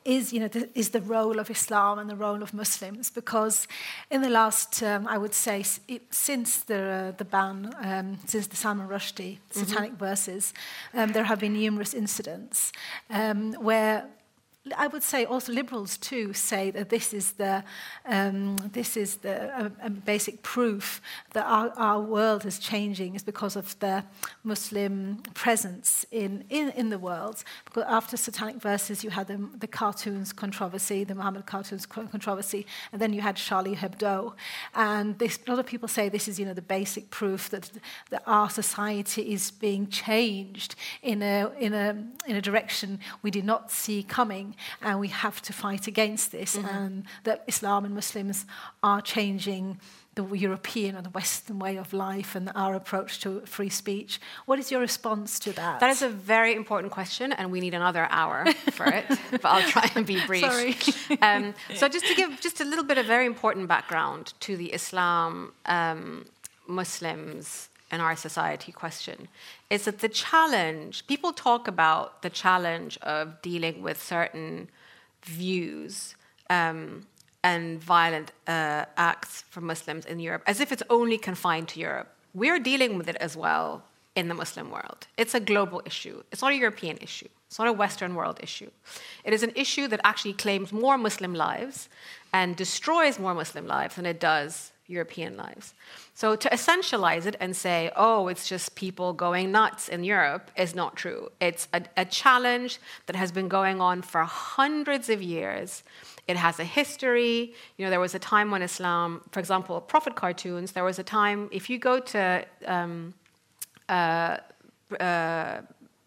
is, 0.06 0.34
you 0.34 0.40
know, 0.40 0.48
the, 0.48 0.70
is 0.76 0.90
the 0.90 1.02
role 1.02 1.40
of 1.40 1.50
Islam 1.50 2.00
and 2.00 2.10
the 2.10 2.16
role 2.16 2.42
of 2.44 2.54
Muslims. 2.54 3.10
Because 3.10 3.68
in 4.10 4.22
the 4.22 4.30
last, 4.30 4.82
um, 4.84 5.08
I 5.08 5.18
would 5.18 5.34
say, 5.34 5.64
it, 5.88 6.02
since 6.14 6.58
the, 6.58 6.82
uh, 6.82 7.12
the 7.18 7.26
ban, 7.26 7.74
um, 7.82 8.20
since 8.26 8.48
the 8.48 8.56
Salman 8.56 8.88
Rushdie 8.88 9.38
satanic 9.52 9.92
mm-hmm. 9.92 10.06
verses, 10.06 10.54
um, 10.94 11.12
there 11.12 11.26
have 11.26 11.40
been 11.40 11.54
numerous 11.54 11.94
incidents 11.94 12.72
um, 13.10 13.54
where 13.54 14.06
I 14.77 14.88
would 14.88 15.03
say 15.03 15.26
also 15.26 15.52
liberals 15.52 15.98
too 15.98 16.31
say 16.31 16.72
that 16.72 16.88
this 16.88 17.14
is 17.14 17.34
the 17.34 17.65
um, 18.06 18.56
this 18.72 18.95
is 18.95 19.18
the 19.18 19.53
uh, 19.84 19.90
basic 19.90 20.41
proof 20.41 21.02
that 21.34 21.45
our, 21.45 21.73
our 21.76 21.99
world 21.99 22.45
is 22.45 22.60
changing 22.60 23.15
is 23.15 23.23
because 23.23 23.57
of 23.57 23.77
the 23.80 24.06
Muslim 24.45 25.18
presence 25.34 26.06
in, 26.11 26.45
in, 26.49 26.69
in 26.72 26.90
the 26.90 26.98
world. 26.98 27.44
Because 27.65 27.84
after 27.88 28.15
Satanic 28.15 28.61
Verses, 28.61 29.03
you 29.03 29.10
had 29.10 29.27
the, 29.27 29.49
the 29.57 29.68
cartoons 29.68 30.31
controversy, 30.31 31.03
the 31.03 31.15
Muhammad 31.15 31.45
cartoons 31.45 31.85
controversy, 31.85 32.65
and 32.94 33.02
then 33.02 33.11
you 33.11 33.19
had 33.19 33.35
Charlie 33.35 33.76
Hebdo. 33.76 34.34
And 34.76 35.19
this, 35.19 35.40
a 35.45 35.49
lot 35.49 35.60
of 35.60 35.65
people 35.65 35.90
say 35.90 36.07
this 36.07 36.30
is 36.30 36.40
you 36.40 36.45
know 36.45 36.53
the 36.53 36.61
basic 36.61 37.10
proof 37.10 37.49
that 37.49 37.69
that 38.11 38.23
our 38.26 38.49
society 38.49 39.34
is 39.34 39.52
being 39.52 39.88
changed 39.88 40.76
in 41.02 41.22
a 41.22 41.52
in 41.60 41.73
a 41.73 41.98
in 42.26 42.38
a 42.38 42.41
direction 42.41 42.99
we 43.23 43.30
did 43.31 43.44
not 43.44 43.69
see 43.69 44.03
coming 44.03 44.53
and 44.82 45.00
we 45.00 45.10
have 45.10 45.42
to 45.44 45.54
fight 45.54 45.88
against 45.88 46.32
this, 46.32 46.56
mm-hmm. 46.56 46.68
and 46.68 47.04
that 47.24 47.44
Islam 47.48 47.86
and 47.86 47.96
Muslims 47.96 48.46
are 48.82 49.02
changing 49.02 49.80
the 50.16 50.26
European 50.26 50.96
or 50.96 51.02
the 51.02 51.10
Western 51.10 51.58
way 51.58 51.78
of 51.78 51.92
life 51.92 52.36
and 52.36 52.52
our 52.56 52.76
approach 52.76 53.20
to 53.22 53.42
free 53.42 53.70
speech. 53.70 54.20
What 54.46 54.60
is 54.60 54.70
your 54.72 54.80
response 54.80 55.40
to 55.40 55.54
that? 55.54 55.80
That 55.80 55.90
is 55.90 56.02
a 56.02 56.10
very 56.10 56.54
important 56.54 56.94
question, 56.94 57.34
and 57.34 57.52
we 57.52 57.60
need 57.60 57.74
another 57.74 58.08
hour 58.10 58.46
for 58.72 58.86
it. 58.86 59.06
but 59.32 59.46
I'll 59.46 59.70
try 59.70 59.90
and 59.96 60.06
be 60.06 60.24
brief. 60.26 60.42
Sorry. 60.42 60.76
Um, 61.22 61.54
so, 61.76 61.88
just 61.88 62.06
to 62.08 62.16
give 62.16 62.42
just 62.42 62.60
a 62.60 62.66
little 62.66 62.84
bit 62.84 62.98
of 62.98 63.06
very 63.06 63.26
important 63.26 63.68
background 63.68 64.34
to 64.42 64.58
the 64.58 64.74
Islam 64.74 65.54
um, 65.66 66.26
Muslims 66.68 67.70
in 67.94 68.02
our 68.02 68.15
society 68.15 68.72
question 68.72 69.28
is 69.70 69.86
that 69.86 69.99
the 69.99 70.10
challenge, 70.10 71.06
people 71.07 71.32
talk 71.32 71.68
about 71.68 72.24
the 72.24 72.30
challenge 72.30 72.98
of 73.03 73.41
dealing 73.41 73.84
with 73.84 74.02
certain 74.02 74.68
views 75.24 76.15
um, 76.49 77.06
and 77.44 77.80
violent 77.80 78.32
uh, 78.48 78.86
acts 78.98 79.44
from 79.52 79.65
Muslims 79.65 80.06
in 80.06 80.20
Europe 80.20 80.44
as 80.48 80.60
if 80.60 80.72
it's 80.72 80.84
only 80.90 81.18
confined 81.18 81.68
to 81.70 81.80
Europe. 81.80 82.10
We're 82.34 82.60
dealing 82.60 82.98
with 82.98 83.07
it 83.07 83.18
as 83.18 83.38
well 83.38 83.84
in 84.15 84.28
the 84.28 84.34
Muslim 84.34 84.72
world. 84.72 85.07
It's 85.15 85.36
a 85.36 85.40
global 85.40 85.82
issue, 85.86 86.24
it's 86.32 86.41
not 86.41 86.52
a 86.52 86.57
European 86.57 86.98
issue. 86.98 87.30
It's 87.48 87.60
not 87.60 87.68
a 87.68 87.74
Western 87.74 88.15
world 88.15 88.40
issue. 88.41 88.72
It 89.24 89.32
is 89.32 89.44
an 89.44 89.52
issue 89.56 89.88
that 89.90 90.02
actually 90.03 90.34
claims 90.34 90.74
more 90.74 90.98
Muslim 90.98 91.36
lives 91.36 91.88
and 92.34 92.56
destroys 92.56 93.20
more 93.20 93.36
Muslim 93.36 93.68
lives 93.68 93.95
than 93.95 94.07
it 94.07 94.20
does 94.20 94.73
European 94.88 95.38
lives. 95.38 95.73
So 96.14 96.35
to 96.35 96.49
essentialize 96.49 97.26
it 97.26 97.35
and 97.39 97.55
say, 97.55 97.91
oh, 97.95 98.27
it's 98.27 98.47
just 98.47 98.76
people 98.76 99.14
going 99.14 99.51
nuts 99.51 99.88
in 99.88 100.03
Europe 100.03 100.51
is 100.57 100.76
not 100.76 100.95
true. 100.95 101.31
It's 101.39 101.68
a, 101.73 101.84
a, 101.95 102.05
challenge 102.05 102.80
that 103.05 103.15
has 103.15 103.31
been 103.31 103.47
going 103.47 103.80
on 103.80 104.01
for 104.01 104.23
hundreds 104.23 105.10
of 105.10 105.22
years. 105.22 105.84
It 106.27 106.35
has 106.35 106.60
a 106.60 106.65
history. 106.65 107.53
You 107.77 107.85
know, 107.85 107.89
there 107.89 107.99
was 107.99 108.14
a 108.14 108.19
time 108.19 108.51
when 108.51 108.61
Islam, 108.61 109.22
for 109.31 109.39
example, 109.39 109.80
prophet 109.80 110.15
cartoons, 110.15 110.73
there 110.73 110.84
was 110.84 110.99
a 110.99 111.03
time, 111.03 111.49
if 111.51 111.69
you 111.69 111.80
go 111.80 111.99
to 111.99 112.45
um, 112.65 113.14
uh, 113.88 114.38
uh, 114.99 115.61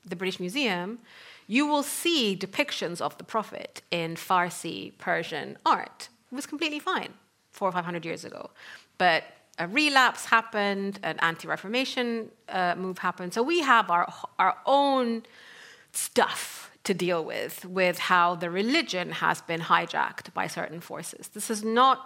the 0.04 0.16
British 0.16 0.38
Museum, 0.38 0.98
you 1.46 1.66
will 1.66 1.82
see 1.82 2.36
depictions 2.36 3.00
of 3.00 3.16
the 3.16 3.24
prophet 3.24 3.80
in 3.90 4.16
Farsi, 4.16 4.92
Persian 4.98 5.56
art. 5.64 6.08
It 6.30 6.34
was 6.34 6.46
completely 6.46 6.80
fine 6.80 7.14
four 7.56 7.68
or 7.68 7.72
five 7.72 7.86
hundred 7.88 8.04
years 8.04 8.24
ago. 8.24 8.42
But 8.98 9.20
a 9.58 9.66
relapse 9.80 10.22
happened, 10.36 10.92
an 11.02 11.16
anti-Reformation 11.30 12.06
uh, 12.58 12.74
move 12.84 12.98
happened. 13.08 13.30
So 13.36 13.42
we 13.42 13.58
have 13.72 13.86
our 13.96 14.06
our 14.38 14.54
own 14.64 15.08
stuff 15.92 16.70
to 16.84 16.94
deal 16.94 17.24
with, 17.24 17.64
with 17.64 17.98
how 18.12 18.36
the 18.36 18.50
religion 18.62 19.10
has 19.10 19.38
been 19.50 19.62
hijacked 19.72 20.32
by 20.34 20.46
certain 20.46 20.80
forces. 20.80 21.28
This 21.28 21.50
is 21.50 21.64
not 21.64 21.98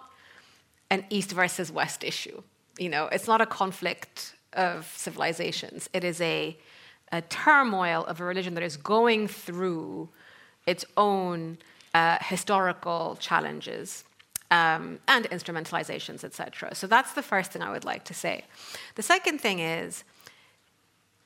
an 0.89 1.05
East 1.11 1.33
versus 1.33 1.71
West 1.71 2.03
issue. 2.03 2.39
You 2.79 2.89
know, 2.89 3.05
it's 3.15 3.29
not 3.33 3.41
a 3.41 3.47
conflict 3.47 4.35
of 4.55 4.75
civilizations. 4.97 5.91
It 5.93 6.03
is 6.03 6.19
a, 6.21 6.57
a 7.13 7.21
turmoil 7.23 8.01
of 8.07 8.21
a 8.21 8.25
religion 8.25 8.55
that 8.55 8.65
is 8.65 8.77
going 8.79 9.29
through 9.29 10.09
its 10.67 10.85
own 10.97 11.59
uh, 11.93 12.17
historical 12.23 13.19
challenges 13.21 14.05
um, 14.51 14.99
and 15.07 15.27
instrumentalizations, 15.31 16.25
etc. 16.25 16.75
So 16.75 16.87
that's 16.87 17.13
the 17.13 17.23
first 17.23 17.53
thing 17.53 17.63
I 17.63 17.71
would 17.71 17.85
like 17.85 18.05
to 18.05 18.15
say. 18.15 18.45
The 18.97 19.03
second 19.03 19.41
thing 19.41 19.59
is 19.59 20.05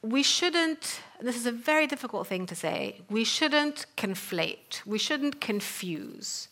we 0.03 0.23
shouldn't, 0.23 1.01
this 1.21 1.37
is 1.37 1.47
a 1.47 1.53
very 1.53 1.87
difficult 1.87 2.27
thing 2.27 2.45
to 2.47 2.55
say, 2.55 3.01
we 3.09 3.25
shouldn't 3.25 3.87
conflate, 3.97 4.85
we 4.85 4.99
shouldn't 4.99 5.41
confuse 5.41 6.49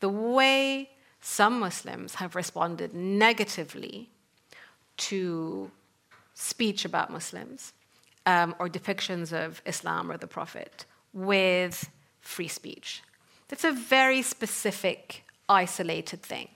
the 0.00 0.10
way 0.10 0.90
some 1.20 1.60
Muslims 1.60 2.16
have 2.16 2.34
responded 2.34 2.94
negatively 2.94 4.10
to 4.96 5.70
speech 6.34 6.84
about 6.84 7.10
Muslims 7.10 7.72
um, 8.26 8.54
or 8.58 8.68
depictions 8.68 9.32
of 9.32 9.62
Islam 9.64 10.10
or 10.10 10.16
the 10.16 10.26
Prophet 10.26 10.84
with 11.12 11.90
free 12.20 12.48
speech. 12.48 13.02
That's 13.48 13.64
a 13.64 13.72
very 13.72 14.22
specific, 14.22 15.24
isolated 15.50 16.22
thing. 16.22 16.48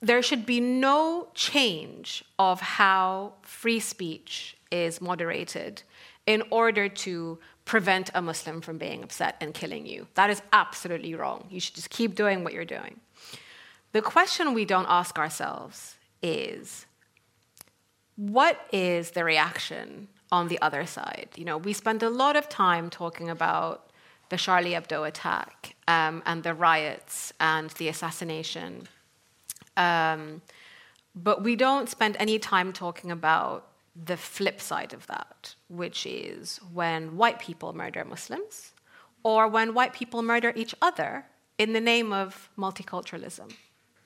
There 0.00 0.22
should 0.22 0.46
be 0.46 0.60
no 0.60 1.28
change 1.34 2.24
of 2.38 2.60
how 2.60 3.34
free 3.42 3.80
speech 3.80 4.56
is 4.70 5.00
moderated 5.00 5.82
in 6.26 6.42
order 6.50 6.88
to 6.88 7.38
prevent 7.66 8.10
a 8.14 8.22
Muslim 8.22 8.60
from 8.60 8.78
being 8.78 9.02
upset 9.02 9.36
and 9.40 9.52
killing 9.52 9.84
you. 9.84 10.06
That 10.14 10.30
is 10.30 10.40
absolutely 10.52 11.14
wrong. 11.14 11.46
You 11.50 11.60
should 11.60 11.74
just 11.74 11.90
keep 11.90 12.14
doing 12.14 12.42
what 12.44 12.54
you're 12.54 12.64
doing. 12.64 13.00
The 13.92 14.00
question 14.00 14.54
we 14.54 14.64
don't 14.64 14.86
ask 14.88 15.18
ourselves 15.18 15.96
is 16.22 16.86
what 18.16 18.60
is 18.72 19.12
the 19.12 19.24
reaction 19.24 20.08
on 20.30 20.48
the 20.48 20.60
other 20.60 20.86
side? 20.86 21.28
You 21.36 21.44
know, 21.44 21.58
we 21.58 21.72
spend 21.72 22.02
a 22.02 22.10
lot 22.10 22.36
of 22.36 22.48
time 22.48 22.90
talking 22.90 23.28
about 23.28 23.90
the 24.28 24.36
Charlie 24.36 24.72
Hebdo 24.72 25.06
attack 25.06 25.74
um, 25.90 26.22
and 26.24 26.44
the 26.44 26.54
riots 26.54 27.32
and 27.40 27.70
the 27.70 27.88
assassination. 27.88 28.86
Um, 29.76 30.40
but 31.14 31.42
we 31.42 31.56
don't 31.56 31.88
spend 31.88 32.16
any 32.18 32.38
time 32.38 32.72
talking 32.72 33.10
about 33.10 33.66
the 34.10 34.16
flip 34.16 34.60
side 34.60 34.92
of 34.92 35.06
that, 35.08 35.54
which 35.68 36.06
is 36.06 36.60
when 36.72 37.16
white 37.16 37.40
people 37.40 37.72
murder 37.72 38.04
Muslims 38.04 38.72
or 39.24 39.48
when 39.48 39.74
white 39.74 39.92
people 39.92 40.22
murder 40.22 40.52
each 40.54 40.74
other 40.80 41.26
in 41.58 41.72
the 41.72 41.80
name 41.80 42.12
of 42.12 42.48
multiculturalism, 42.56 43.52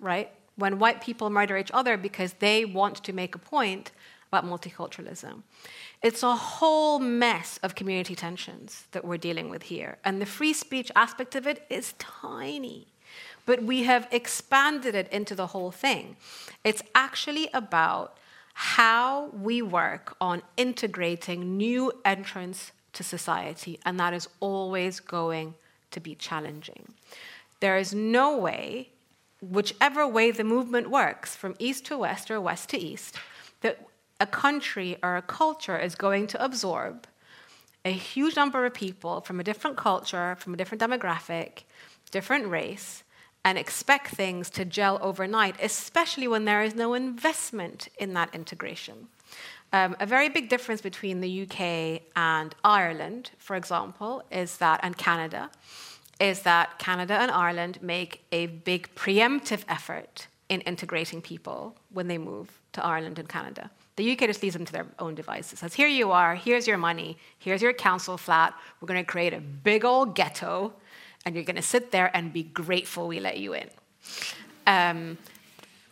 right? 0.00 0.32
When 0.56 0.78
white 0.78 1.02
people 1.02 1.28
murder 1.28 1.58
each 1.58 1.70
other 1.74 1.98
because 1.98 2.32
they 2.34 2.64
want 2.64 2.96
to 3.04 3.12
make 3.12 3.34
a 3.34 3.38
point 3.38 3.92
about 4.34 4.44
multiculturalism. 4.44 5.42
It's 6.02 6.22
a 6.22 6.34
whole 6.34 6.98
mess 6.98 7.58
of 7.62 7.74
community 7.74 8.14
tensions 8.14 8.84
that 8.92 9.04
we're 9.04 9.16
dealing 9.16 9.48
with 9.48 9.64
here. 9.64 9.98
And 10.04 10.20
the 10.20 10.26
free 10.26 10.52
speech 10.52 10.90
aspect 10.96 11.34
of 11.34 11.46
it 11.46 11.64
is 11.70 11.94
tiny. 11.98 12.88
But 13.46 13.62
we 13.62 13.84
have 13.84 14.08
expanded 14.10 14.94
it 14.94 15.08
into 15.12 15.34
the 15.34 15.48
whole 15.48 15.70
thing. 15.70 16.16
It's 16.64 16.82
actually 16.94 17.48
about 17.54 18.16
how 18.54 19.28
we 19.28 19.62
work 19.62 20.16
on 20.20 20.42
integrating 20.56 21.56
new 21.56 21.92
entrants 22.04 22.72
to 22.94 23.02
society, 23.02 23.78
and 23.84 23.98
that 23.98 24.14
is 24.14 24.28
always 24.40 25.00
going 25.00 25.54
to 25.90 26.00
be 26.00 26.14
challenging. 26.14 26.94
There 27.60 27.76
is 27.76 27.92
no 27.94 28.36
way, 28.36 28.90
whichever 29.40 30.06
way 30.06 30.30
the 30.30 30.44
movement 30.44 30.90
works, 30.90 31.34
from 31.36 31.56
east 31.58 31.84
to 31.86 31.98
west 31.98 32.30
or 32.30 32.40
west 32.40 32.68
to 32.70 32.78
east, 32.78 33.16
that 33.60 33.80
a 34.20 34.26
country 34.26 34.96
or 35.02 35.16
a 35.16 35.22
culture 35.22 35.78
is 35.78 35.94
going 35.94 36.26
to 36.28 36.44
absorb 36.44 37.06
a 37.84 37.92
huge 37.92 38.36
number 38.36 38.64
of 38.64 38.72
people 38.72 39.20
from 39.20 39.40
a 39.40 39.44
different 39.44 39.76
culture, 39.76 40.36
from 40.38 40.54
a 40.54 40.56
different 40.56 40.82
demographic, 40.82 41.64
different 42.10 42.46
race, 42.46 43.02
and 43.44 43.58
expect 43.58 44.08
things 44.08 44.48
to 44.50 44.64
gel 44.64 44.98
overnight, 45.02 45.56
especially 45.60 46.26
when 46.26 46.46
there 46.46 46.62
is 46.62 46.74
no 46.74 46.94
investment 46.94 47.88
in 47.98 48.14
that 48.14 48.34
integration. 48.34 49.08
Um, 49.72 49.96
a 50.00 50.06
very 50.06 50.28
big 50.28 50.48
difference 50.48 50.80
between 50.80 51.20
the 51.20 51.42
UK 51.42 52.02
and 52.16 52.54
Ireland, 52.62 53.32
for 53.38 53.56
example, 53.56 54.22
is 54.30 54.58
that, 54.58 54.80
and 54.82 54.96
Canada, 54.96 55.50
is 56.20 56.42
that 56.42 56.78
Canada 56.78 57.14
and 57.14 57.30
Ireland 57.30 57.80
make 57.82 58.24
a 58.32 58.46
big 58.46 58.94
preemptive 58.94 59.64
effort 59.68 60.28
in 60.54 60.60
integrating 60.62 61.20
people 61.20 61.76
when 61.92 62.08
they 62.08 62.18
move 62.18 62.60
to 62.72 62.84
Ireland 62.84 63.18
and 63.18 63.28
Canada. 63.28 63.70
The 63.96 64.12
UK 64.12 64.20
just 64.20 64.42
leaves 64.42 64.54
them 64.54 64.64
to 64.64 64.72
their 64.72 64.86
own 64.98 65.14
devices. 65.14 65.58
Says, 65.60 65.74
here 65.74 65.86
you 65.86 66.10
are, 66.10 66.34
here's 66.34 66.66
your 66.66 66.78
money, 66.78 67.16
here's 67.38 67.62
your 67.62 67.72
council 67.72 68.16
flat, 68.16 68.54
we're 68.80 68.86
going 68.86 69.04
to 69.04 69.10
create 69.10 69.32
a 69.32 69.40
big 69.40 69.84
old 69.84 70.14
ghetto 70.14 70.72
and 71.24 71.34
you're 71.34 71.44
going 71.44 71.56
to 71.56 71.62
sit 71.62 71.90
there 71.90 72.10
and 72.14 72.32
be 72.32 72.42
grateful 72.42 73.06
we 73.06 73.20
let 73.20 73.38
you 73.38 73.54
in. 73.54 73.68
Um, 74.66 75.18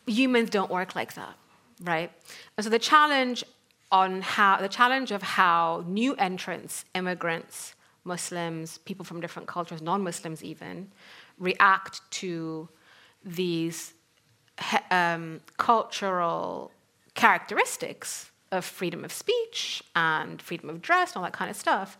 humans 0.06 0.50
don't 0.50 0.70
work 0.70 0.94
like 0.94 1.14
that, 1.14 1.34
right? 1.82 2.10
And 2.56 2.64
so 2.64 2.70
the 2.70 2.78
challenge 2.78 3.44
on 3.90 4.22
how 4.22 4.56
the 4.56 4.68
challenge 4.68 5.10
of 5.10 5.22
how 5.22 5.84
new 5.86 6.14
entrants, 6.14 6.84
immigrants, 6.94 7.74
Muslims, 8.04 8.78
people 8.78 9.04
from 9.04 9.20
different 9.20 9.46
cultures, 9.46 9.80
non-Muslims 9.80 10.42
even, 10.42 10.90
react 11.38 12.00
to 12.10 12.68
these 13.24 13.94
um, 14.92 15.40
cultural 15.56 16.70
characteristics 17.14 18.30
of 18.52 18.64
freedom 18.64 19.04
of 19.04 19.12
speech 19.12 19.82
and 19.96 20.40
freedom 20.40 20.68
of 20.68 20.82
dress 20.82 21.10
and 21.10 21.16
all 21.16 21.22
that 21.22 21.32
kind 21.32 21.50
of 21.50 21.56
stuff 21.56 21.98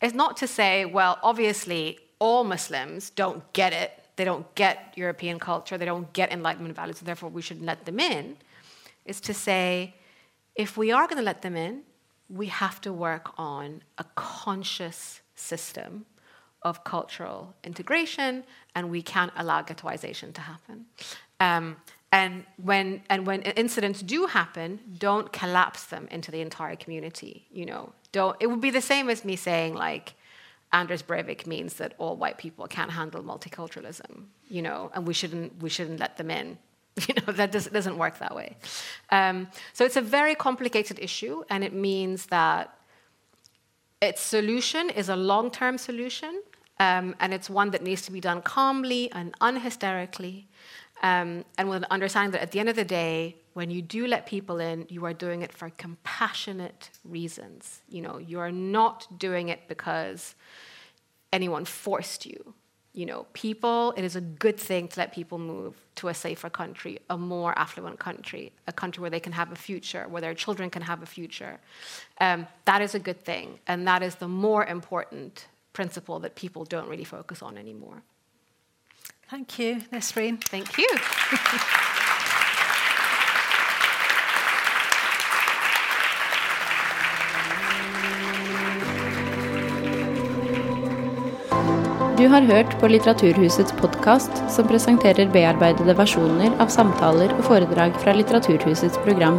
is 0.00 0.14
not 0.14 0.36
to 0.38 0.46
say, 0.46 0.84
well, 0.84 1.18
obviously 1.22 1.98
all 2.20 2.44
Muslims 2.44 3.10
don't 3.10 3.42
get 3.52 3.72
it. 3.72 3.92
They 4.16 4.24
don't 4.24 4.54
get 4.54 4.94
European 4.96 5.38
culture. 5.38 5.76
They 5.76 5.84
don't 5.84 6.10
get 6.12 6.32
Enlightenment 6.32 6.76
values, 6.76 6.98
and 7.00 7.08
therefore 7.08 7.30
we 7.30 7.42
should 7.42 7.60
let 7.60 7.84
them 7.84 7.98
in. 7.98 8.36
Is 9.04 9.20
to 9.22 9.34
say, 9.34 9.94
if 10.54 10.76
we 10.76 10.92
are 10.92 11.06
going 11.06 11.16
to 11.16 11.24
let 11.24 11.42
them 11.42 11.56
in, 11.56 11.82
we 12.28 12.46
have 12.46 12.80
to 12.82 12.92
work 12.92 13.32
on 13.38 13.82
a 13.98 14.04
conscious 14.14 15.20
system 15.34 16.06
of 16.62 16.84
cultural 16.84 17.54
integration, 17.64 18.44
and 18.74 18.90
we 18.90 19.02
can't 19.02 19.32
allow 19.36 19.62
ghettoization 19.62 20.32
to 20.34 20.42
happen. 20.42 20.84
Um, 21.40 21.76
and 22.12 22.44
when 22.56 23.02
and 23.08 23.26
when 23.26 23.42
incidents 23.42 24.02
do 24.02 24.26
happen, 24.26 24.80
don't 24.98 25.32
collapse 25.32 25.84
them 25.84 26.08
into 26.10 26.30
the 26.30 26.40
entire 26.40 26.76
community. 26.76 27.46
You 27.52 27.66
know, 27.66 27.92
don't. 28.12 28.36
It 28.40 28.48
would 28.48 28.60
be 28.60 28.70
the 28.70 28.80
same 28.80 29.08
as 29.08 29.24
me 29.24 29.36
saying 29.36 29.74
like, 29.74 30.14
Anders 30.72 31.02
Breivik 31.02 31.46
means 31.46 31.74
that 31.74 31.94
all 31.98 32.16
white 32.16 32.38
people 32.38 32.66
can't 32.66 32.90
handle 32.90 33.22
multiculturalism, 33.22 34.26
you 34.48 34.62
know, 34.62 34.90
and 34.94 35.06
we 35.06 35.14
shouldn't, 35.14 35.60
we 35.62 35.68
shouldn't 35.68 35.98
let 36.00 36.16
them 36.16 36.30
in. 36.30 36.58
You 37.08 37.14
know, 37.14 37.32
that 37.32 37.52
does, 37.52 37.66
doesn't 37.66 37.96
work 37.96 38.18
that 38.18 38.34
way. 38.34 38.56
Um, 39.10 39.48
so 39.72 39.84
it's 39.86 39.96
a 39.96 40.02
very 40.02 40.34
complicated 40.34 40.98
issue, 41.00 41.44
and 41.48 41.64
it 41.64 41.72
means 41.72 42.26
that 42.26 42.74
its 44.02 44.20
solution 44.20 44.90
is 44.90 45.08
a 45.08 45.16
long 45.16 45.50
term 45.50 45.78
solution, 45.78 46.42
um, 46.78 47.14
and 47.20 47.32
it's 47.32 47.48
one 47.48 47.70
that 47.70 47.82
needs 47.82 48.02
to 48.02 48.12
be 48.12 48.20
done 48.20 48.42
calmly 48.42 49.10
and 49.12 49.32
unhysterically, 49.40 50.46
um, 51.02 51.44
and 51.56 51.68
with 51.68 51.78
an 51.82 51.86
understanding 51.90 52.32
that 52.32 52.42
at 52.42 52.52
the 52.52 52.60
end 52.60 52.68
of 52.68 52.76
the 52.76 52.84
day, 52.84 53.36
when 53.54 53.70
you 53.70 53.82
do 53.82 54.06
let 54.06 54.26
people 54.26 54.60
in, 54.60 54.86
you 54.88 55.04
are 55.04 55.14
doing 55.14 55.42
it 55.42 55.52
for 55.52 55.70
compassionate 55.70 56.90
reasons. 57.04 57.80
You 57.88 58.02
know, 58.02 58.18
you 58.18 58.38
are 58.38 58.52
not 58.52 59.06
doing 59.18 59.48
it 59.48 59.60
because 59.66 60.34
anyone 61.32 61.64
forced 61.64 62.26
you. 62.26 62.54
You 62.92 63.06
know, 63.06 63.26
people, 63.32 63.94
it 63.96 64.04
is 64.04 64.16
a 64.16 64.20
good 64.20 64.58
thing 64.58 64.88
to 64.88 64.98
let 64.98 65.12
people 65.12 65.38
move 65.38 65.76
to 65.96 66.08
a 66.08 66.14
safer 66.14 66.50
country, 66.50 66.98
a 67.08 67.16
more 67.16 67.56
affluent 67.56 68.00
country, 68.00 68.52
a 68.66 68.72
country 68.72 69.00
where 69.00 69.10
they 69.10 69.20
can 69.20 69.32
have 69.32 69.52
a 69.52 69.56
future, 69.56 70.06
where 70.08 70.20
their 70.20 70.34
children 70.34 70.70
can 70.70 70.82
have 70.82 71.00
a 71.02 71.06
future. 71.06 71.60
Um, 72.20 72.48
that 72.64 72.82
is 72.82 72.94
a 72.94 72.98
good 72.98 73.24
thing. 73.24 73.60
And 73.68 73.86
that 73.86 74.02
is 74.02 74.16
the 74.16 74.28
more 74.28 74.66
important 74.66 75.46
principle 75.72 76.18
that 76.20 76.34
people 76.34 76.64
don't 76.64 76.88
really 76.88 77.04
focus 77.04 77.42
on 77.42 77.56
anymore. 77.56 78.02
Thank 79.30 79.60
you, 79.60 79.80
Nesreen. 79.92 80.38
Thank 80.38 80.76
you. 80.76 80.88
Du 92.18 92.28
har 92.28 92.40
hørt 92.40 92.80
på 92.80 92.88
Litteraturhusets 92.88 93.72
podkast, 93.72 94.42
som 94.50 94.66
presenterer 94.66 95.30
bearbeidede 95.30 95.94
versjoner 95.94 96.50
av 96.58 96.74
samtaler 96.74 97.30
og 97.36 97.46
foredrag 97.46 97.94
fra 98.02 98.16
Litteraturhusets 98.18 98.98
program. 99.06 99.38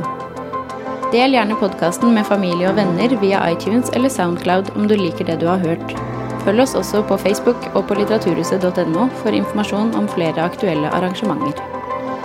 Del 1.11 1.35
gjerne 1.35 1.59
podkasten 1.59 2.15
med 2.15 2.25
familie 2.31 2.71
og 2.71 2.79
venner 2.79 3.19
via 3.19 3.43
iTunes 3.51 3.91
eller 3.91 4.09
Soundcloud 4.09 4.71
om 4.77 4.87
du 4.87 4.95
liker 4.95 5.27
det 5.27 5.41
du 5.43 5.49
har 5.51 5.59
hørt. 5.59 6.10
Følg 6.41 6.63
oss 6.63 6.75
også 6.75 7.03
på 7.05 7.17
Facebook 7.21 7.67
og 7.75 7.85
på 7.87 7.99
litteraturhuset.no 7.99 9.07
for 9.21 9.37
informasjon 9.37 9.93
om 9.99 10.09
flere 10.09 10.41
aktuelle 10.41 10.89
arrangementer. 10.89 11.61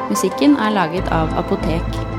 Musikken 0.08 0.56
er 0.56 0.72
laget 0.72 1.08
av 1.12 1.34
Apotek. 1.36 2.15